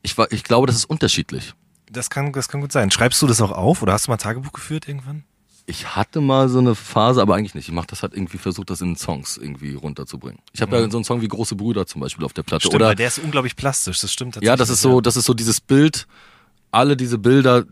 ich, 0.02 0.16
war, 0.18 0.30
ich 0.30 0.44
glaube, 0.44 0.66
das 0.66 0.76
ist 0.76 0.84
unterschiedlich. 0.84 1.54
Das 1.90 2.10
kann, 2.10 2.32
das 2.32 2.48
kann 2.48 2.60
gut 2.60 2.70
sein. 2.72 2.90
Schreibst 2.90 3.20
du 3.22 3.26
das 3.26 3.40
auch 3.40 3.50
auf 3.52 3.82
oder 3.82 3.92
hast 3.94 4.06
du 4.06 4.10
mal 4.10 4.16
Tagebuch 4.18 4.52
geführt 4.52 4.86
irgendwann? 4.86 5.24
Ich 5.66 5.96
hatte 5.96 6.20
mal 6.20 6.48
so 6.50 6.58
eine 6.58 6.74
Phase, 6.74 7.22
aber 7.22 7.36
eigentlich 7.36 7.54
nicht. 7.54 7.68
Ich 7.68 7.74
mach 7.74 7.86
das 7.86 8.02
halt 8.02 8.12
irgendwie 8.12 8.36
versucht, 8.36 8.68
das 8.68 8.82
in 8.82 8.96
Songs 8.96 9.38
irgendwie 9.38 9.74
runterzubringen. 9.74 10.38
Ich 10.52 10.60
habe 10.60 10.76
ja 10.76 10.90
so 10.90 10.98
einen 10.98 11.04
Song 11.04 11.22
wie 11.22 11.28
Große 11.28 11.56
Brüder 11.56 11.86
zum 11.86 12.02
Beispiel 12.02 12.24
auf 12.24 12.34
der 12.34 12.42
Platte. 12.42 12.62
Stimmt, 12.66 12.74
Oder 12.74 12.88
weil 12.88 12.96
der 12.96 13.08
ist 13.08 13.18
unglaublich 13.18 13.56
plastisch, 13.56 14.00
das 14.00 14.12
stimmt 14.12 14.34
tatsächlich. 14.34 14.48
ja, 14.48 14.56
das 14.56 14.68
ist 14.68 14.82
so, 14.82 15.00
das 15.00 15.16
ist 15.16 15.24
so 15.24 15.32
dieses 15.32 15.62
Bild, 15.62 16.06
alle 16.70 16.96
diese 16.98 17.16
Bilder, 17.16 17.64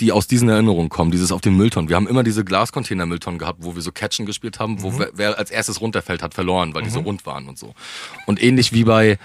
die 0.00 0.12
aus 0.12 0.26
diesen 0.26 0.48
Erinnerungen 0.48 0.88
kommen, 0.88 1.10
dieses 1.10 1.30
auf 1.30 1.40
den 1.40 1.56
Mülltonnen. 1.56 1.88
Wir 1.88 1.96
haben 1.96 2.08
immer 2.08 2.24
diese 2.24 2.44
Glascontainer-Mülltonnen 2.44 3.38
gehabt, 3.38 3.58
wo 3.62 3.74
wir 3.74 3.82
so 3.82 3.92
Catchen 3.92 4.26
gespielt 4.26 4.58
haben, 4.58 4.82
wo 4.82 4.98
wer, 4.98 5.10
wer 5.14 5.38
als 5.38 5.50
erstes 5.50 5.80
runterfällt, 5.80 6.22
hat 6.22 6.34
verloren, 6.34 6.74
weil 6.74 6.82
die 6.82 6.90
so 6.90 7.00
rund 7.00 7.26
waren 7.26 7.48
und 7.48 7.58
so. 7.58 7.74
Und 8.26 8.42
ähnlich 8.42 8.72
wie 8.72 8.84
bei 8.84 9.18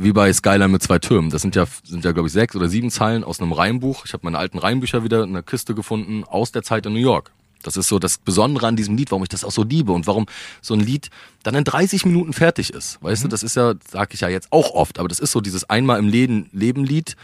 wie 0.00 0.12
bei 0.12 0.32
Skyline 0.32 0.68
mit 0.68 0.80
zwei 0.80 1.00
Türmen. 1.00 1.30
Das 1.30 1.42
sind 1.42 1.56
ja 1.56 1.66
sind 1.82 2.04
ja 2.04 2.12
glaube 2.12 2.28
ich 2.28 2.32
sechs 2.32 2.54
oder 2.54 2.68
sieben 2.68 2.90
Zeilen 2.90 3.24
aus 3.24 3.40
einem 3.40 3.52
Reimbuch. 3.52 4.04
Ich 4.04 4.12
habe 4.12 4.20
meine 4.24 4.38
alten 4.38 4.58
Reimbücher 4.58 5.02
wieder 5.02 5.24
in 5.24 5.30
einer 5.30 5.42
Kiste 5.42 5.74
gefunden 5.74 6.22
aus 6.22 6.52
der 6.52 6.62
Zeit 6.62 6.86
in 6.86 6.92
New 6.92 7.00
York. 7.00 7.32
Das 7.62 7.76
ist 7.76 7.88
so 7.88 7.98
das 7.98 8.18
Besondere 8.18 8.66
an 8.66 8.76
diesem 8.76 8.96
Lied, 8.96 9.10
warum 9.10 9.22
ich 9.22 9.28
das 9.28 9.44
auch 9.44 9.50
so 9.50 9.64
liebe 9.64 9.92
und 9.92 10.06
warum 10.06 10.26
so 10.60 10.74
ein 10.74 10.80
Lied 10.80 11.10
dann 11.42 11.54
in 11.54 11.64
30 11.64 12.06
Minuten 12.06 12.32
fertig 12.32 12.72
ist. 12.72 13.02
Weißt 13.02 13.24
du, 13.24 13.28
das 13.28 13.42
ist 13.42 13.56
ja, 13.56 13.74
sag 13.90 14.14
ich 14.14 14.20
ja 14.20 14.28
jetzt 14.28 14.52
auch 14.52 14.70
oft, 14.72 14.98
aber 14.98 15.08
das 15.08 15.18
ist 15.18 15.32
so 15.32 15.40
dieses 15.40 15.68
einmal 15.68 15.98
im 15.98 16.08
Leben, 16.08 16.48
Leben 16.52 16.84
Lied, 16.84 17.16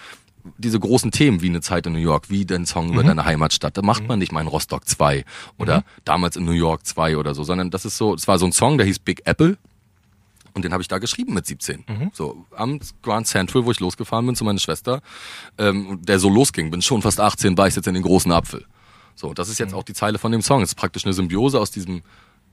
diese 0.59 0.79
großen 0.79 1.11
Themen 1.11 1.41
wie 1.41 1.49
eine 1.49 1.61
Zeit 1.63 1.87
in 1.87 1.95
New 1.95 1.99
York, 1.99 2.29
wie 2.29 2.45
den 2.45 2.67
Song 2.67 2.93
über 2.93 3.03
deine 3.03 3.25
Heimatstadt. 3.25 3.77
Da 3.77 3.83
macht 3.83 4.07
man 4.07 4.19
nicht 4.19 4.31
mal 4.33 4.43
in 4.43 4.47
Rostock 4.47 4.87
2 4.87 5.25
oder 5.59 5.85
damals 6.05 6.37
in 6.37 6.45
New 6.45 6.53
York 6.53 6.85
2 6.85 7.17
oder 7.17 7.35
so, 7.35 7.45
sondern 7.45 7.71
das 7.71 7.85
ist 7.85 7.97
so, 7.97 8.15
es 8.15 8.29
war 8.29 8.39
so 8.39 8.47
ein 8.47 8.53
Song, 8.53 8.77
der 8.77 8.87
hieß 8.87 8.99
Big 8.99 9.23
Apple. 9.25 9.57
Und 10.53 10.65
den 10.65 10.73
habe 10.73 10.83
ich 10.83 10.89
da 10.89 10.99
geschrieben 10.99 11.35
mit 11.35 11.47
17. 11.47 11.85
So 12.13 12.45
am 12.55 12.79
Grand 13.03 13.27
Central, 13.27 13.65
wo 13.65 13.73
ich 13.73 13.81
losgefahren 13.81 14.25
bin 14.25 14.37
zu 14.37 14.45
meiner 14.45 14.61
Schwester, 14.61 15.01
ähm, 15.59 15.99
der 16.03 16.21
so 16.21 16.29
losging, 16.29 16.71
bin 16.71 16.81
schon 16.81 17.03
fast 17.03 17.19
18, 17.19 17.59
war 17.59 17.67
ich 17.67 17.75
jetzt 17.75 17.89
in 17.89 17.95
den 17.95 18.05
großen 18.05 18.31
Apfel. 18.31 18.65
So, 19.15 19.35
das 19.35 19.49
ist 19.49 19.59
jetzt 19.59 19.75
auch 19.75 19.85
die 19.85 19.95
Zeile 19.95 20.19
von 20.19 20.33
dem 20.33 20.43
Song. 20.43 20.63
Es 20.63 20.71
ist 20.71 20.75
praktisch 20.75 21.05
eine 21.05 21.15
Symbiose 21.15 21.61
aus 21.61 21.71
diesem 21.71 22.03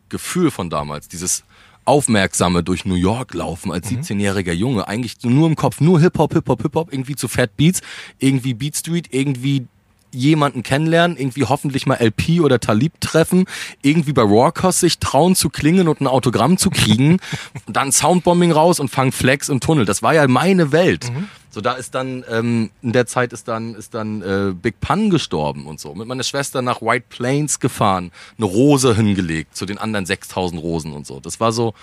Gefühl 0.09 0.51
von 0.51 0.69
damals, 0.69 1.07
dieses 1.07 1.43
aufmerksame 1.85 2.63
durch 2.63 2.85
New 2.85 2.95
York 2.95 3.33
laufen 3.33 3.71
als 3.71 3.89
17-jähriger 3.89 4.51
Junge, 4.51 4.87
eigentlich 4.87 5.17
nur 5.23 5.47
im 5.47 5.55
Kopf, 5.55 5.81
nur 5.81 5.99
Hip-Hop, 5.99 6.33
Hip-Hop, 6.33 6.61
Hip-Hop, 6.61 6.93
irgendwie 6.93 7.15
zu 7.15 7.27
Fat 7.27 7.57
Beats, 7.57 7.81
irgendwie 8.19 8.53
Beat 8.53 8.75
Street, 8.75 9.07
irgendwie 9.11 9.65
jemanden 10.13 10.61
kennenlernen, 10.61 11.17
irgendwie 11.17 11.45
hoffentlich 11.45 11.87
mal 11.87 11.95
LP 11.95 12.41
oder 12.41 12.59
Talib 12.59 12.99
treffen, 12.99 13.45
irgendwie 13.81 14.13
bei 14.13 14.21
Rawcos 14.21 14.79
sich 14.79 14.99
trauen 14.99 15.35
zu 15.35 15.49
klingen 15.49 15.87
und 15.87 16.01
ein 16.01 16.07
Autogramm 16.07 16.57
zu 16.57 16.69
kriegen, 16.69 17.19
dann 17.67 17.91
Soundbombing 17.91 18.51
raus 18.51 18.79
und 18.79 18.89
fangen 18.89 19.11
Flex 19.11 19.49
im 19.49 19.59
Tunnel. 19.59 19.85
Das 19.85 20.03
war 20.03 20.13
ja 20.13 20.27
meine 20.27 20.71
Welt. 20.71 21.11
So, 21.53 21.59
da 21.59 21.73
ist 21.73 21.93
dann, 21.95 22.23
ähm, 22.29 22.71
in 22.81 22.93
der 22.93 23.05
Zeit 23.07 23.33
ist 23.33 23.49
dann, 23.49 23.75
ist 23.75 23.93
dann 23.93 24.21
äh, 24.21 24.53
Big 24.53 24.79
Pun 24.79 25.09
gestorben 25.09 25.67
und 25.67 25.81
so. 25.81 25.93
Mit 25.93 26.07
meiner 26.07 26.23
Schwester 26.23 26.61
nach 26.61 26.81
White 26.81 27.07
Plains 27.09 27.59
gefahren, 27.59 28.11
eine 28.37 28.45
Rose 28.45 28.95
hingelegt 28.95 29.55
zu 29.55 29.65
den 29.65 29.77
anderen 29.77 30.05
6000 30.05 30.61
Rosen 30.61 30.93
und 30.93 31.05
so. 31.05 31.19
Das 31.19 31.41
war 31.41 31.51
so 31.51 31.73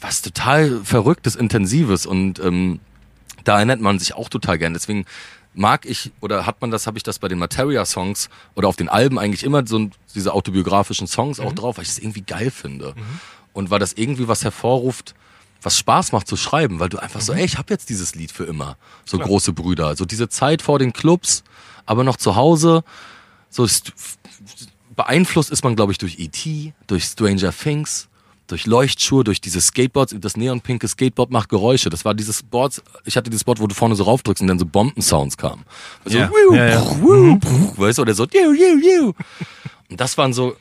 was 0.00 0.22
total 0.22 0.80
Verrücktes, 0.84 1.34
Intensives 1.34 2.06
und 2.06 2.38
ähm, 2.38 2.78
da 3.42 3.56
erinnert 3.56 3.80
man 3.80 3.98
sich 3.98 4.14
auch 4.14 4.28
total 4.28 4.58
gern. 4.58 4.74
Deswegen 4.74 5.06
mag 5.54 5.84
ich 5.84 6.12
oder 6.20 6.46
hat 6.46 6.60
man 6.60 6.70
das, 6.70 6.86
habe 6.86 6.98
ich 6.98 7.02
das 7.02 7.18
bei 7.18 7.26
den 7.26 7.38
Materia-Songs 7.38 8.30
oder 8.54 8.68
auf 8.68 8.76
den 8.76 8.88
Alben 8.88 9.18
eigentlich 9.18 9.42
immer 9.42 9.66
so 9.66 9.90
diese 10.14 10.32
autobiografischen 10.34 11.08
Songs 11.08 11.40
auch 11.40 11.52
drauf, 11.52 11.78
weil 11.78 11.82
ich 11.82 11.90
es 11.90 11.98
irgendwie 11.98 12.20
geil 12.22 12.52
finde. 12.52 12.94
Und 13.52 13.70
weil 13.70 13.80
das 13.80 13.94
irgendwie 13.94 14.28
was 14.28 14.44
hervorruft, 14.44 15.16
was 15.62 15.76
Spaß 15.78 16.12
macht 16.12 16.28
zu 16.28 16.36
schreiben, 16.36 16.78
weil 16.80 16.88
du 16.88 16.98
einfach 16.98 17.20
so, 17.20 17.32
ey, 17.32 17.44
ich 17.44 17.58
habe 17.58 17.72
jetzt 17.72 17.88
dieses 17.88 18.14
Lied 18.14 18.30
für 18.32 18.44
immer. 18.44 18.76
So 19.04 19.18
große 19.18 19.52
Brüder. 19.52 19.96
So 19.96 20.04
diese 20.04 20.28
Zeit 20.28 20.62
vor 20.62 20.78
den 20.78 20.92
Clubs, 20.92 21.42
aber 21.86 22.04
noch 22.04 22.16
zu 22.16 22.36
Hause. 22.36 22.84
So 23.50 23.64
st- 23.64 23.92
beeinflusst 24.94 25.50
ist 25.50 25.64
man, 25.64 25.76
glaube 25.76 25.92
ich, 25.92 25.98
durch 25.98 26.18
E.T., 26.18 26.72
durch 26.86 27.04
Stranger 27.04 27.52
Things, 27.52 28.08
durch 28.46 28.66
Leuchtschuhe, 28.66 29.24
durch 29.24 29.40
diese 29.40 29.60
Skateboards. 29.60 30.14
Das 30.20 30.36
neonpinke 30.36 30.86
Skateboard 30.88 31.30
macht 31.30 31.48
Geräusche. 31.48 31.90
Das 31.90 32.04
war 32.04 32.14
dieses 32.14 32.42
Board, 32.42 32.82
ich 33.04 33.16
hatte 33.16 33.30
dieses 33.30 33.44
Board, 33.44 33.60
wo 33.60 33.66
du 33.66 33.74
vorne 33.74 33.94
so 33.94 34.04
raufdrückst 34.04 34.42
und 34.42 34.48
dann 34.48 34.58
so 34.58 34.66
Bombensounds 34.66 35.36
kamen. 35.36 35.64
Also, 36.04 36.18
Ja, 36.18 36.30
wiu, 36.30 36.54
ja, 36.54 36.66
ja. 36.68 36.80
bruch, 36.80 36.98
wiu, 37.00 37.36
bruch, 37.38 37.78
weißt 37.78 37.98
du, 37.98 38.02
oder 38.02 38.14
so, 38.14 38.24
jiu, 38.26 38.52
jiu, 38.52 38.78
jiu. 38.80 39.12
Und 39.90 40.00
das 40.00 40.16
waren 40.18 40.32
so, 40.32 40.56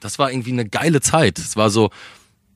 das 0.00 0.18
war 0.18 0.30
irgendwie 0.30 0.52
eine 0.52 0.68
geile 0.68 1.00
Zeit. 1.00 1.38
Es 1.38 1.56
war 1.56 1.70
so, 1.70 1.90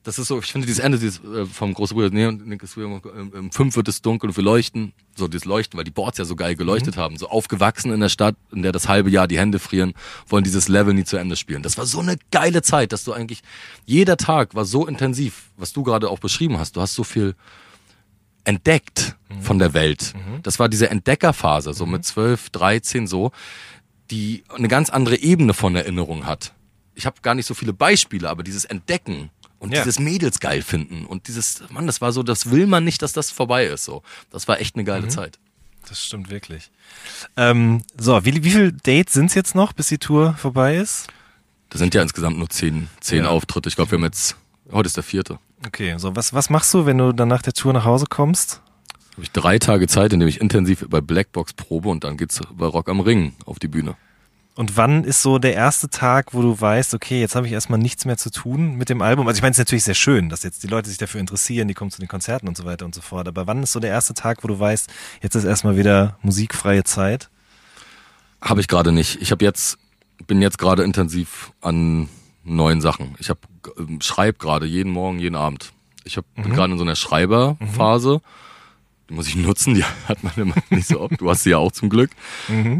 das 0.07 0.17
ist 0.17 0.29
so, 0.29 0.39
ich 0.39 0.53
finde 0.53 0.65
dieses 0.65 0.79
Ende 0.79 0.97
dieses, 0.97 1.21
äh, 1.21 1.45
vom 1.45 1.73
großen 1.73 1.93
Bruder, 1.93 2.09
nee, 2.11 2.25
und 2.25 2.47
linkes 2.47 2.75
Bruder, 2.75 3.01
ähm, 3.13 3.31
um 3.37 3.51
fünf 3.51 3.75
wird 3.75 3.89
es 3.89 4.01
dunkel 4.01 4.29
und 4.29 4.37
wir 4.37 4.43
leuchten, 4.43 4.93
so 5.17 5.27
dieses 5.27 5.43
Leuchten, 5.43 5.77
weil 5.77 5.83
die 5.83 5.91
Boards 5.91 6.17
ja 6.17 6.23
so 6.23 6.37
geil 6.37 6.55
geleuchtet 6.55 6.95
haben, 6.95 7.17
so 7.17 7.27
aufgewachsen 7.27 7.91
in 7.91 7.99
der 7.99 8.07
Stadt, 8.07 8.37
in 8.53 8.61
der 8.61 8.71
das 8.71 8.87
halbe 8.87 9.09
Jahr 9.09 9.27
die 9.27 9.37
Hände 9.37 9.59
frieren, 9.59 9.93
wollen 10.27 10.45
dieses 10.45 10.69
Level 10.69 10.93
nie 10.93 11.03
zu 11.03 11.17
Ende 11.17 11.35
spielen. 11.35 11.61
Das 11.61 11.77
war 11.77 11.85
so 11.85 11.99
eine 11.99 12.15
geile 12.31 12.61
Zeit, 12.61 12.93
dass 12.93 13.03
du 13.03 13.11
eigentlich, 13.11 13.41
jeder 13.85 14.15
Tag 14.15 14.55
war 14.55 14.63
so 14.63 14.87
intensiv, 14.87 15.51
was 15.57 15.73
du 15.73 15.83
gerade 15.83 16.09
auch 16.09 16.19
beschrieben 16.19 16.57
hast, 16.57 16.77
du 16.77 16.81
hast 16.81 16.93
so 16.93 17.03
viel 17.03 17.35
entdeckt 18.45 19.17
von 19.41 19.59
der 19.59 19.73
Welt. 19.73 20.13
Das 20.41 20.57
war 20.57 20.69
diese 20.69 20.89
Entdeckerphase, 20.89 21.73
so 21.73 21.85
mit 21.85 22.05
12, 22.05 22.51
13 22.51 23.07
so, 23.07 23.33
die 24.09 24.45
eine 24.55 24.69
ganz 24.69 24.89
andere 24.89 25.17
Ebene 25.17 25.53
von 25.53 25.75
Erinnerung 25.75 26.25
hat. 26.25 26.53
Ich 26.95 27.05
habe 27.05 27.17
gar 27.21 27.35
nicht 27.35 27.45
so 27.45 27.53
viele 27.53 27.73
Beispiele, 27.73 28.29
aber 28.29 28.43
dieses 28.43 28.63
Entdecken 28.63 29.31
und 29.59 29.73
Ja. 29.73 29.79
dieses 29.83 29.99
Mädels 29.99 30.39
geil 30.39 30.61
finden 30.61 31.05
und 31.05 31.27
dieses, 31.27 31.61
Mann, 31.69 31.87
das 31.87 32.01
war 32.01 32.11
so, 32.11 32.23
das 32.23 32.51
will 32.51 32.67
man 32.67 32.83
nicht, 32.83 33.01
dass 33.01 33.13
das 33.13 33.31
vorbei 33.31 33.65
ist. 33.65 33.85
So, 33.85 34.03
das 34.31 34.47
war 34.47 34.59
echt 34.59 34.75
eine 34.75 34.83
geile 34.83 35.07
Zeit. 35.07 35.39
Das 35.89 36.03
stimmt 36.03 36.29
wirklich. 36.29 36.69
Ähm, 37.37 37.83
so, 37.97 38.23
wie, 38.25 38.43
wie 38.43 38.51
viele 38.51 38.73
Dates 38.73 39.13
sind's 39.13 39.33
jetzt 39.35 39.55
noch, 39.55 39.73
bis 39.73 39.87
die 39.87 39.97
Tour 39.97 40.33
vorbei 40.35 40.75
ist? 40.77 41.07
Das 41.69 41.79
sind 41.79 41.93
ja 41.95 42.01
insgesamt 42.01 42.37
nur 42.37 42.49
zehn, 42.49 42.89
zehn 42.99 43.23
Ja. 43.23 43.29
Auftritte. 43.29 43.69
Ich 43.69 43.75
glaube, 43.75 43.91
wir 43.91 43.97
haben 43.97 44.03
jetzt, 44.05 44.35
heute 44.71 44.87
ist 44.87 44.97
der 44.97 45.03
vierte. 45.03 45.39
Okay, 45.65 45.95
so, 45.97 46.15
was, 46.15 46.33
was 46.33 46.49
machst 46.49 46.73
du, 46.73 46.85
wenn 46.85 46.97
du 46.97 47.13
dann 47.13 47.27
nach 47.29 47.41
der 47.41 47.53
Tour 47.53 47.73
nach 47.73 47.85
Hause 47.85 48.05
kommst? 48.09 48.61
Habe 49.13 49.23
ich 49.23 49.31
drei 49.31 49.57
Tage 49.59 49.87
Zeit, 49.87 50.13
in 50.13 50.19
dem 50.19 50.29
ich 50.29 50.39
intensiv 50.41 50.85
bei 50.89 51.01
Blackbox 51.01 51.53
probe 51.53 51.89
und 51.89 52.03
dann 52.03 52.17
geht's 52.17 52.39
bei 52.51 52.65
Rock 52.67 52.87
am 52.89 52.99
Ring 52.99 53.33
auf 53.45 53.57
die 53.59 53.67
Bühne. 53.67 53.95
Und 54.57 54.75
wann 54.75 55.03
ist 55.03 55.21
so 55.21 55.37
der 55.37 55.53
erste 55.53 55.87
Tag, 55.87 56.33
wo 56.33 56.41
du 56.41 56.59
weißt, 56.59 56.95
okay, 56.95 57.21
jetzt 57.21 57.35
habe 57.35 57.45
ich 57.45 57.53
erstmal 57.53 57.77
nichts 57.77 58.05
mehr 58.05 58.17
zu 58.17 58.31
tun 58.31 58.73
mit 58.73 58.89
dem 58.89 59.03
Album? 59.03 59.27
Also 59.27 59.37
ich 59.37 59.43
meine, 59.43 59.51
es 59.51 59.57
ist 59.57 59.61
natürlich 59.61 59.83
sehr 59.83 59.93
schön, 59.93 60.29
dass 60.29 60.41
jetzt 60.41 60.63
die 60.63 60.67
Leute 60.67 60.89
sich 60.89 60.97
dafür 60.97 61.21
interessieren, 61.21 61.67
die 61.67 61.75
kommen 61.75 61.91
zu 61.91 61.99
den 61.99 62.07
Konzerten 62.07 62.47
und 62.47 62.57
so 62.57 62.65
weiter 62.65 62.83
und 62.83 62.95
so 62.95 63.01
fort. 63.01 63.27
Aber 63.27 63.45
wann 63.45 63.61
ist 63.61 63.71
so 63.71 63.79
der 63.79 63.91
erste 63.91 64.15
Tag, 64.15 64.43
wo 64.43 64.47
du 64.47 64.59
weißt, 64.59 64.89
jetzt 65.21 65.35
ist 65.35 65.43
erstmal 65.43 65.77
wieder 65.77 66.17
musikfreie 66.23 66.83
Zeit? 66.83 67.29
Habe 68.41 68.59
ich 68.59 68.67
gerade 68.67 68.91
nicht. 68.91 69.21
Ich 69.21 69.29
habe 69.31 69.45
jetzt 69.45 69.77
bin 70.25 70.41
jetzt 70.41 70.57
gerade 70.57 70.83
intensiv 70.83 71.51
an 71.61 72.09
neuen 72.43 72.81
Sachen. 72.81 73.15
Ich 73.19 73.29
hab, 73.29 73.37
ähm, 73.77 74.01
schreib 74.01 74.39
gerade 74.39 74.65
jeden 74.65 74.91
Morgen, 74.91 75.19
jeden 75.19 75.35
Abend. 75.35 75.71
Ich 76.03 76.17
hab, 76.17 76.25
bin 76.35 76.53
gerade 76.53 76.71
in 76.71 76.79
so 76.79 76.83
einer 76.83 76.95
Schreiberphase. 76.95 78.21
Die 78.21 78.46
muss 79.09 79.27
ich 79.27 79.35
nutzen, 79.35 79.75
die 79.75 79.83
hat 80.07 80.23
man 80.23 80.33
immer 80.35 80.55
nicht 80.69 80.87
so 80.87 80.99
oft. 80.99 81.19
Du 81.19 81.29
hast 81.29 81.43
sie 81.43 81.51
ja 81.51 81.57
auch 81.57 81.71
zum 81.71 81.89
Glück. 81.89 82.11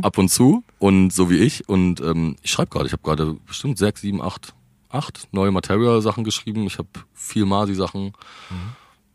Ab 0.02 0.18
und 0.18 0.30
zu. 0.30 0.64
Und 0.80 1.12
so 1.12 1.30
wie 1.30 1.38
ich. 1.38 1.68
Und 1.70 2.02
ähm, 2.02 2.36
ich 2.42 2.52
schreibe 2.52 2.70
gerade. 2.70 2.88
Ich 2.88 2.94
habe 2.94 3.04
gerade 3.04 3.34
bestimmt 3.46 3.78
sechs, 3.78 4.02
sieben, 4.02 4.22
acht, 4.22 4.54
acht 4.90 5.28
neue 5.32 5.52
Material-Sachen 5.52 6.24
geschrieben. 6.24 6.66
Ich 6.68 6.78
habe 6.78 6.90
viel 7.14 7.46
Masi-Sachen. 7.46 8.14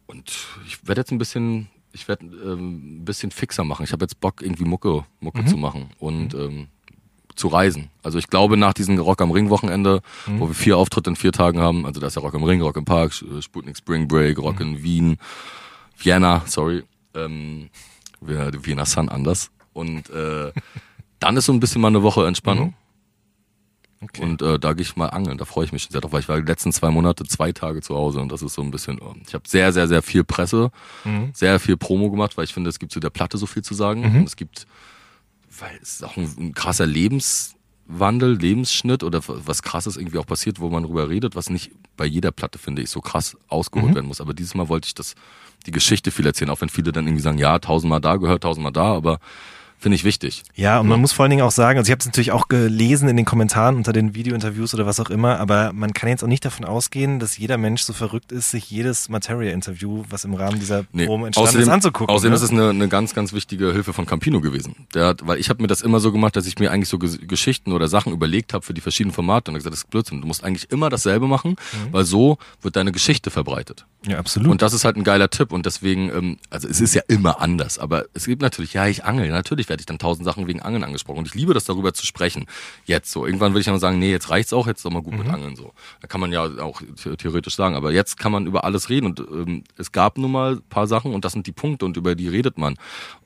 Und 0.06 0.32
ich 0.66 0.86
werde 0.86 1.00
jetzt 1.00 1.12
ein 1.12 1.18
bisschen, 1.18 1.68
ich 1.92 2.08
werde 2.08 2.26
ähm, 2.26 2.98
ein 3.00 3.04
bisschen 3.04 3.30
fixer 3.30 3.64
machen. 3.64 3.84
Ich 3.84 3.92
habe 3.92 4.04
jetzt 4.04 4.20
Bock, 4.20 4.42
irgendwie 4.42 4.64
Mucke, 4.64 5.04
Mucke 5.20 5.44
zu 5.44 5.56
machen 5.56 5.90
und 5.98 6.34
ähm, 6.34 6.68
zu 7.34 7.48
reisen. 7.48 7.88
Also 8.02 8.18
ich 8.18 8.28
glaube, 8.28 8.56
nach 8.56 8.74
diesem 8.74 8.98
Rock 8.98 9.22
am 9.22 9.30
Ring 9.30 9.48
Wochenende, 9.50 10.02
wo 10.26 10.48
wir 10.48 10.54
vier 10.54 10.76
Auftritte 10.76 11.10
in 11.10 11.16
vier 11.16 11.32
Tagen 11.32 11.60
haben, 11.60 11.86
also 11.86 12.00
da 12.00 12.06
ist 12.08 12.16
ja 12.16 12.22
Rock 12.22 12.34
am 12.34 12.44
Ring, 12.44 12.60
Rock 12.60 12.76
im 12.76 12.84
Park, 12.84 13.14
Sputnik 13.40 13.76
Spring 13.76 14.06
Break, 14.06 14.38
Rock 14.38 14.60
in 14.60 14.82
Wien, 14.82 15.16
Vienna, 15.96 16.42
sorry, 16.46 16.82
ähm, 17.14 17.70
Wiener 18.20 18.86
Sun 18.86 19.08
anders. 19.08 19.50
Und 19.72 20.10
äh, 20.10 20.52
dann 21.18 21.36
ist 21.36 21.46
so 21.46 21.52
ein 21.52 21.60
bisschen 21.60 21.80
mal 21.80 21.88
eine 21.88 22.02
Woche 22.02 22.26
Entspannung. 22.26 22.74
Okay. 24.02 24.22
Und 24.22 24.42
äh, 24.42 24.58
da 24.58 24.72
gehe 24.72 24.82
ich 24.82 24.96
mal 24.96 25.08
angeln, 25.08 25.38
da 25.38 25.44
freue 25.44 25.64
ich 25.64 25.72
mich 25.72 25.88
sehr 25.88 26.00
drauf, 26.00 26.12
weil 26.12 26.20
ich 26.20 26.28
war 26.28 26.40
die 26.40 26.46
letzten 26.46 26.72
zwei 26.72 26.90
Monate 26.90 27.24
zwei 27.24 27.52
Tage 27.52 27.82
zu 27.82 27.94
Hause 27.94 28.20
und 28.20 28.32
das 28.32 28.42
ist 28.42 28.54
so 28.54 28.62
ein 28.62 28.72
bisschen, 28.72 28.98
äh, 28.98 29.04
ich 29.24 29.32
habe 29.32 29.48
sehr, 29.48 29.72
sehr, 29.72 29.86
sehr 29.86 30.02
viel 30.02 30.24
Presse, 30.24 30.72
sehr 31.32 31.60
viel 31.60 31.76
Promo 31.76 32.10
gemacht, 32.10 32.36
weil 32.36 32.44
ich 32.44 32.52
finde, 32.52 32.68
es 32.68 32.80
gibt 32.80 32.90
zu 32.90 32.98
der 32.98 33.10
Platte 33.10 33.38
so 33.38 33.46
viel 33.46 33.62
zu 33.62 33.74
sagen. 33.74 34.04
Und 34.04 34.24
es 34.24 34.34
gibt, 34.34 34.66
weil 35.56 35.78
es 35.80 35.94
ist 35.94 36.04
auch 36.04 36.16
ein, 36.16 36.28
ein 36.36 36.52
krasser 36.52 36.84
Lebenswandel, 36.84 38.36
Lebensschnitt 38.36 39.04
oder 39.04 39.20
was 39.24 39.62
krasses 39.62 39.96
irgendwie 39.96 40.18
auch 40.18 40.26
passiert, 40.26 40.58
wo 40.58 40.68
man 40.68 40.82
drüber 40.82 41.08
redet, 41.08 41.36
was 41.36 41.48
nicht 41.48 41.70
bei 42.03 42.09
jeder 42.09 42.32
Platte, 42.32 42.59
finde 42.59 42.82
ich, 42.82 42.90
so 42.90 43.00
krass 43.00 43.36
ausgeholt 43.46 43.94
werden 43.94 44.09
muss. 44.09 44.20
Aber 44.20 44.34
dieses 44.34 44.57
Mal 44.57 44.68
wollte 44.68 44.86
ich 44.86 44.94
das, 44.94 45.14
die 45.66 45.70
Geschichte 45.70 46.11
viel 46.11 46.26
erzählen, 46.26 46.50
auch 46.50 46.61
wenn 46.61 46.68
viele 46.68 46.90
dann 46.90 47.07
irgendwie 47.07 47.22
sagen, 47.22 47.38
ja, 47.38 47.61
tausendmal 47.61 48.00
da 48.00 48.16
gehört, 48.16 48.42
tausendmal 48.42 48.72
da, 48.72 48.92
aber 48.92 49.20
finde 49.83 49.97
ich 49.97 50.05
wichtig. 50.05 50.45
Ja, 50.55 50.78
und 50.80 50.87
man 50.89 51.01
muss 51.01 51.12
vor 51.12 51.24
allen 51.24 51.30
Dingen 51.30 51.43
auch 51.43 51.51
sagen, 51.51 51.78
also 51.78 51.89
ich 51.89 51.93
habe 51.93 51.99
es 52.01 52.07
natürlich 52.07 52.33
auch 52.33 52.49
gelesen 52.49 53.09
in 53.09 53.16
den 53.16 53.26
Kommentaren 53.26 53.76
unter 53.76 53.93
den 53.93 54.14
Videointerviews 54.14 54.72
oder 54.74 54.87
was 54.87 55.01
auch 55.01 55.11
immer, 55.11 55.39
aber 55.41 55.72
man 55.74 55.93
kann 55.93 56.09
jetzt 56.09 56.22
auch 56.24 56.28
nicht 56.28 56.45
davon 56.45 56.64
ausgehen, 56.64 57.18
dass 57.18 57.37
jeder 57.37 57.59
Mensch 57.59 57.83
so 57.83 57.93
verrückt 57.93 58.33
ist, 58.33 58.53
sich 58.53 58.70
jedes 58.70 59.09
Materia-Interview, 59.09 60.05
was 60.09 60.24
im 60.24 60.35
Rahmen 60.35 60.61
dieser 60.61 60.85
Nee, 60.93 61.07
Promo 61.07 61.26
entstanden 61.26 61.59
ist, 61.61 61.68
anzugucken. 61.68 62.14
Außerdem 62.14 62.30
ne? 62.30 62.37
ist 62.37 62.43
es 62.43 62.51
eine, 62.51 62.70
eine 62.70 62.89
ganz, 62.89 63.14
ganz 63.14 63.33
wichtige 63.33 63.72
Hilfe 63.72 63.93
von 63.93 64.07
Campino 64.07 64.41
gewesen. 64.41 64.74
Der 64.95 65.07
hat, 65.09 65.26
weil 65.26 65.39
ich 65.39 65.49
habe 65.51 65.61
mir 65.61 65.68
das 65.68 65.83
immer 65.83 66.01
so 66.01 66.12
gemacht, 66.12 66.37
dass 66.37 66.47
ich 66.47 66.59
mir 66.59 66.70
eigentlich 66.70 66.89
so 66.89 66.97
Ges- 66.99 67.26
Geschichten 67.26 67.72
oder 67.72 67.89
Sachen 67.89 68.12
überlegt 68.12 68.55
habe 68.55 68.64
für 68.64 68.74
die 68.74 68.80
verschiedenen 68.80 69.12
Formate 69.14 69.51
und 69.51 69.57
hab 69.57 69.61
gesagt, 69.61 69.72
das 69.74 69.80
ist 69.80 69.91
Blödsinn. 69.91 70.20
Du 70.20 70.26
musst 70.28 70.45
eigentlich 70.45 70.70
immer 70.70 70.91
dasselbe 70.91 71.26
machen, 71.26 71.57
Mhm. 71.72 71.93
weil 71.93 72.05
so 72.05 72.39
wird 72.61 72.76
deine 72.76 72.93
Geschichte 72.93 73.30
verbreitet. 73.30 73.85
ja, 74.07 74.18
absolut. 74.18 74.51
Und 74.51 74.62
das 74.62 74.72
ist 74.72 74.85
halt 74.85 74.97
ein 74.97 75.05
geiler 75.05 75.30
Tipp 75.30 75.53
und 75.53 75.64
deswegen, 75.66 76.09
ähm, 76.11 76.37
also 76.51 76.68
es 76.68 76.80
ist 76.80 76.95
ja 76.95 77.03
immer 77.09 77.41
anders, 77.41 77.78
aber 77.78 78.05
es 78.14 78.26
gibt 78.26 78.43
natürlich, 78.43 78.74
ja, 78.74 78.87
ich 78.87 79.05
angel, 79.05 79.28
natürlich 79.30 79.68
werde 79.73 79.81
ich 79.81 79.87
dann 79.87 79.99
tausend 79.99 80.27
Sachen 80.27 80.47
wegen 80.47 80.61
Angeln 80.61 80.85
angesprochen 80.85 81.20
und 81.20 81.27
ich 81.29 81.35
liebe 81.35 81.55
das 81.55 81.64
darüber 81.64 81.95
zu 81.95 82.05
sprechen. 82.05 82.45
Jetzt 82.85 83.11
so, 83.11 83.25
irgendwann 83.25 83.53
würde 83.53 83.61
ich 83.61 83.66
dann 83.66 83.79
sagen, 83.81 83.99
nee, 83.99 84.11
jetzt 84.11 84.29
reicht's 84.29 84.53
auch, 84.53 84.66
jetzt 84.66 84.81
ist 84.81 84.85
doch 84.85 84.91
mal 84.91 85.01
gut 85.03 85.16
mit 85.16 85.27
Angeln 85.29 85.57
so. 85.57 85.73
Da 86.03 86.07
kann 86.09 86.20
man 86.20 86.31
ja 86.31 86.45
auch 86.61 86.83
the- 87.03 87.16
theoretisch 87.16 87.57
sagen, 87.57 87.75
aber 87.75 87.91
jetzt 87.91 88.18
kann 88.18 88.31
man 88.31 88.47
über 88.47 88.64
alles 88.64 88.91
reden 88.91 89.07
und 89.07 89.20
ähm, 89.20 89.64
es 89.79 89.91
gab 89.93 90.18
nun 90.18 90.31
mal 90.31 90.53
ein 90.57 90.62
paar 90.68 90.87
Sachen 90.87 91.14
und 91.14 91.25
das 91.25 91.33
sind 91.33 91.47
die 91.47 91.53
Punkte 91.53 91.87
und 91.87 91.97
über 91.97 92.14
die 92.14 92.29
redet 92.29 92.59
man. 92.59 92.77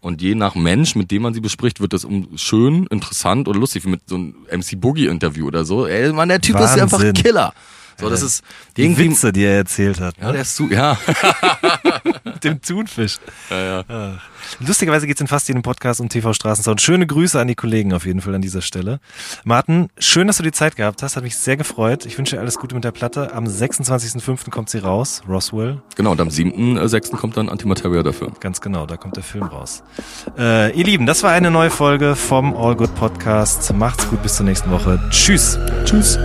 Und 0.01 0.23
je 0.23 0.37
nach 0.37 0.55
Mensch, 0.55 0.95
mit 0.95 1.11
dem 1.11 1.23
man 1.23 1.35
sie 1.35 1.41
bespricht, 1.41 1.81
wird 1.81 1.93
das 1.93 2.05
um 2.05 2.29
schön, 2.39 2.87
interessant 2.87 3.49
oder 3.49 3.59
lustig, 3.59 3.85
wie 3.85 3.89
mit 3.89 4.03
so 4.09 4.15
einem 4.15 4.35
MC 4.53 4.81
Boogie 4.81 5.07
Interview 5.07 5.49
oder 5.49 5.65
so. 5.65 5.87
Ey, 5.87 6.13
Mann, 6.13 6.29
der 6.29 6.41
Typ 6.41 6.55
ist 6.61 6.79
einfach 6.79 6.99
Wahnsinn. 7.01 7.15
Killer. 7.15 7.53
So, 7.99 8.11
das 8.11 8.23
ist 8.23 8.45
die 8.77 8.85
irgendwie, 8.85 9.11
Witze, 9.11 9.33
die 9.33 9.45
er 9.45 9.57
erzählt 9.57 10.01
hat. 10.01 10.17
ja, 10.21 10.33
der 10.33 10.43
ist 10.43 10.57
zu, 10.57 10.69
ja. 10.69 10.99
mit 12.25 12.45
dem 12.45 12.61
Thunfisch. 12.61 13.19
ja, 13.51 13.85
ja. 13.89 14.19
Lustigerweise 14.61 15.07
geht's 15.07 15.21
in 15.21 15.27
fast 15.27 15.49
jedem 15.49 15.63
Podcast 15.63 16.01
um 16.01 16.09
TV 16.09 16.33
Straßensound. 16.33 16.81
Schöne 16.81 17.07
Grüße 17.07 17.41
an 17.41 17.49
die 17.49 17.55
Kollegen 17.55 17.93
auf 17.93 18.07
jeden 18.07 18.21
Fall 18.21 18.35
an 18.35 18.43
dieser 18.43 18.63
Stelle. 18.63 19.01
Martin, 19.45 19.89
schön, 19.99 20.27
dass 20.27 20.37
du 20.37 20.43
die 20.43 20.53
Zeit 20.53 20.77
gehabt 20.77 21.03
hast. 21.03 21.17
Hat 21.17 21.25
mich 21.25 21.37
sehr 21.37 21.57
gefreut. 21.57 22.07
Ich 22.07 22.17
wünsche 22.17 22.37
dir 22.37 22.41
alles 22.41 22.59
Gute 22.59 22.75
mit 22.75 22.85
der 22.85 22.93
Platte. 22.93 23.33
Am 23.35 23.45
26.05. 23.45 24.51
kommt 24.51 24.71
sie 24.71 24.79
raus. 24.79 25.23
Roswell. 25.29 25.83
Genau, 25.97 26.13
und 26.13 26.21
am 26.21 26.29
7.6. 26.29 27.17
kommt 27.17 27.37
dann 27.37 27.49
Antimateria 27.49 28.03
dafür. 28.03 28.33
Ganz 28.41 28.61
genau, 28.61 28.87
da 28.87 28.97
kommt 28.97 29.17
der 29.17 29.25
Film 29.25 29.45
raus. 29.45 29.83
Äh, 30.39 30.77
ihr 30.77 30.85
Lieben, 30.85 31.07
das 31.07 31.23
war 31.23 31.33
eine 31.33 31.51
neue 31.51 31.71
Folge 31.71 32.15
vom 32.17 32.57
All 32.57 32.77
Good 32.77 32.95
Podcast. 32.95 33.73
Macht's 33.75 34.09
gut, 34.09 34.23
bis 34.23 34.37
zur 34.37 34.47
nächsten 34.47 34.71
Woche. 34.71 35.03
Tschüss. 35.11 35.59
Tschüss. 35.85 36.19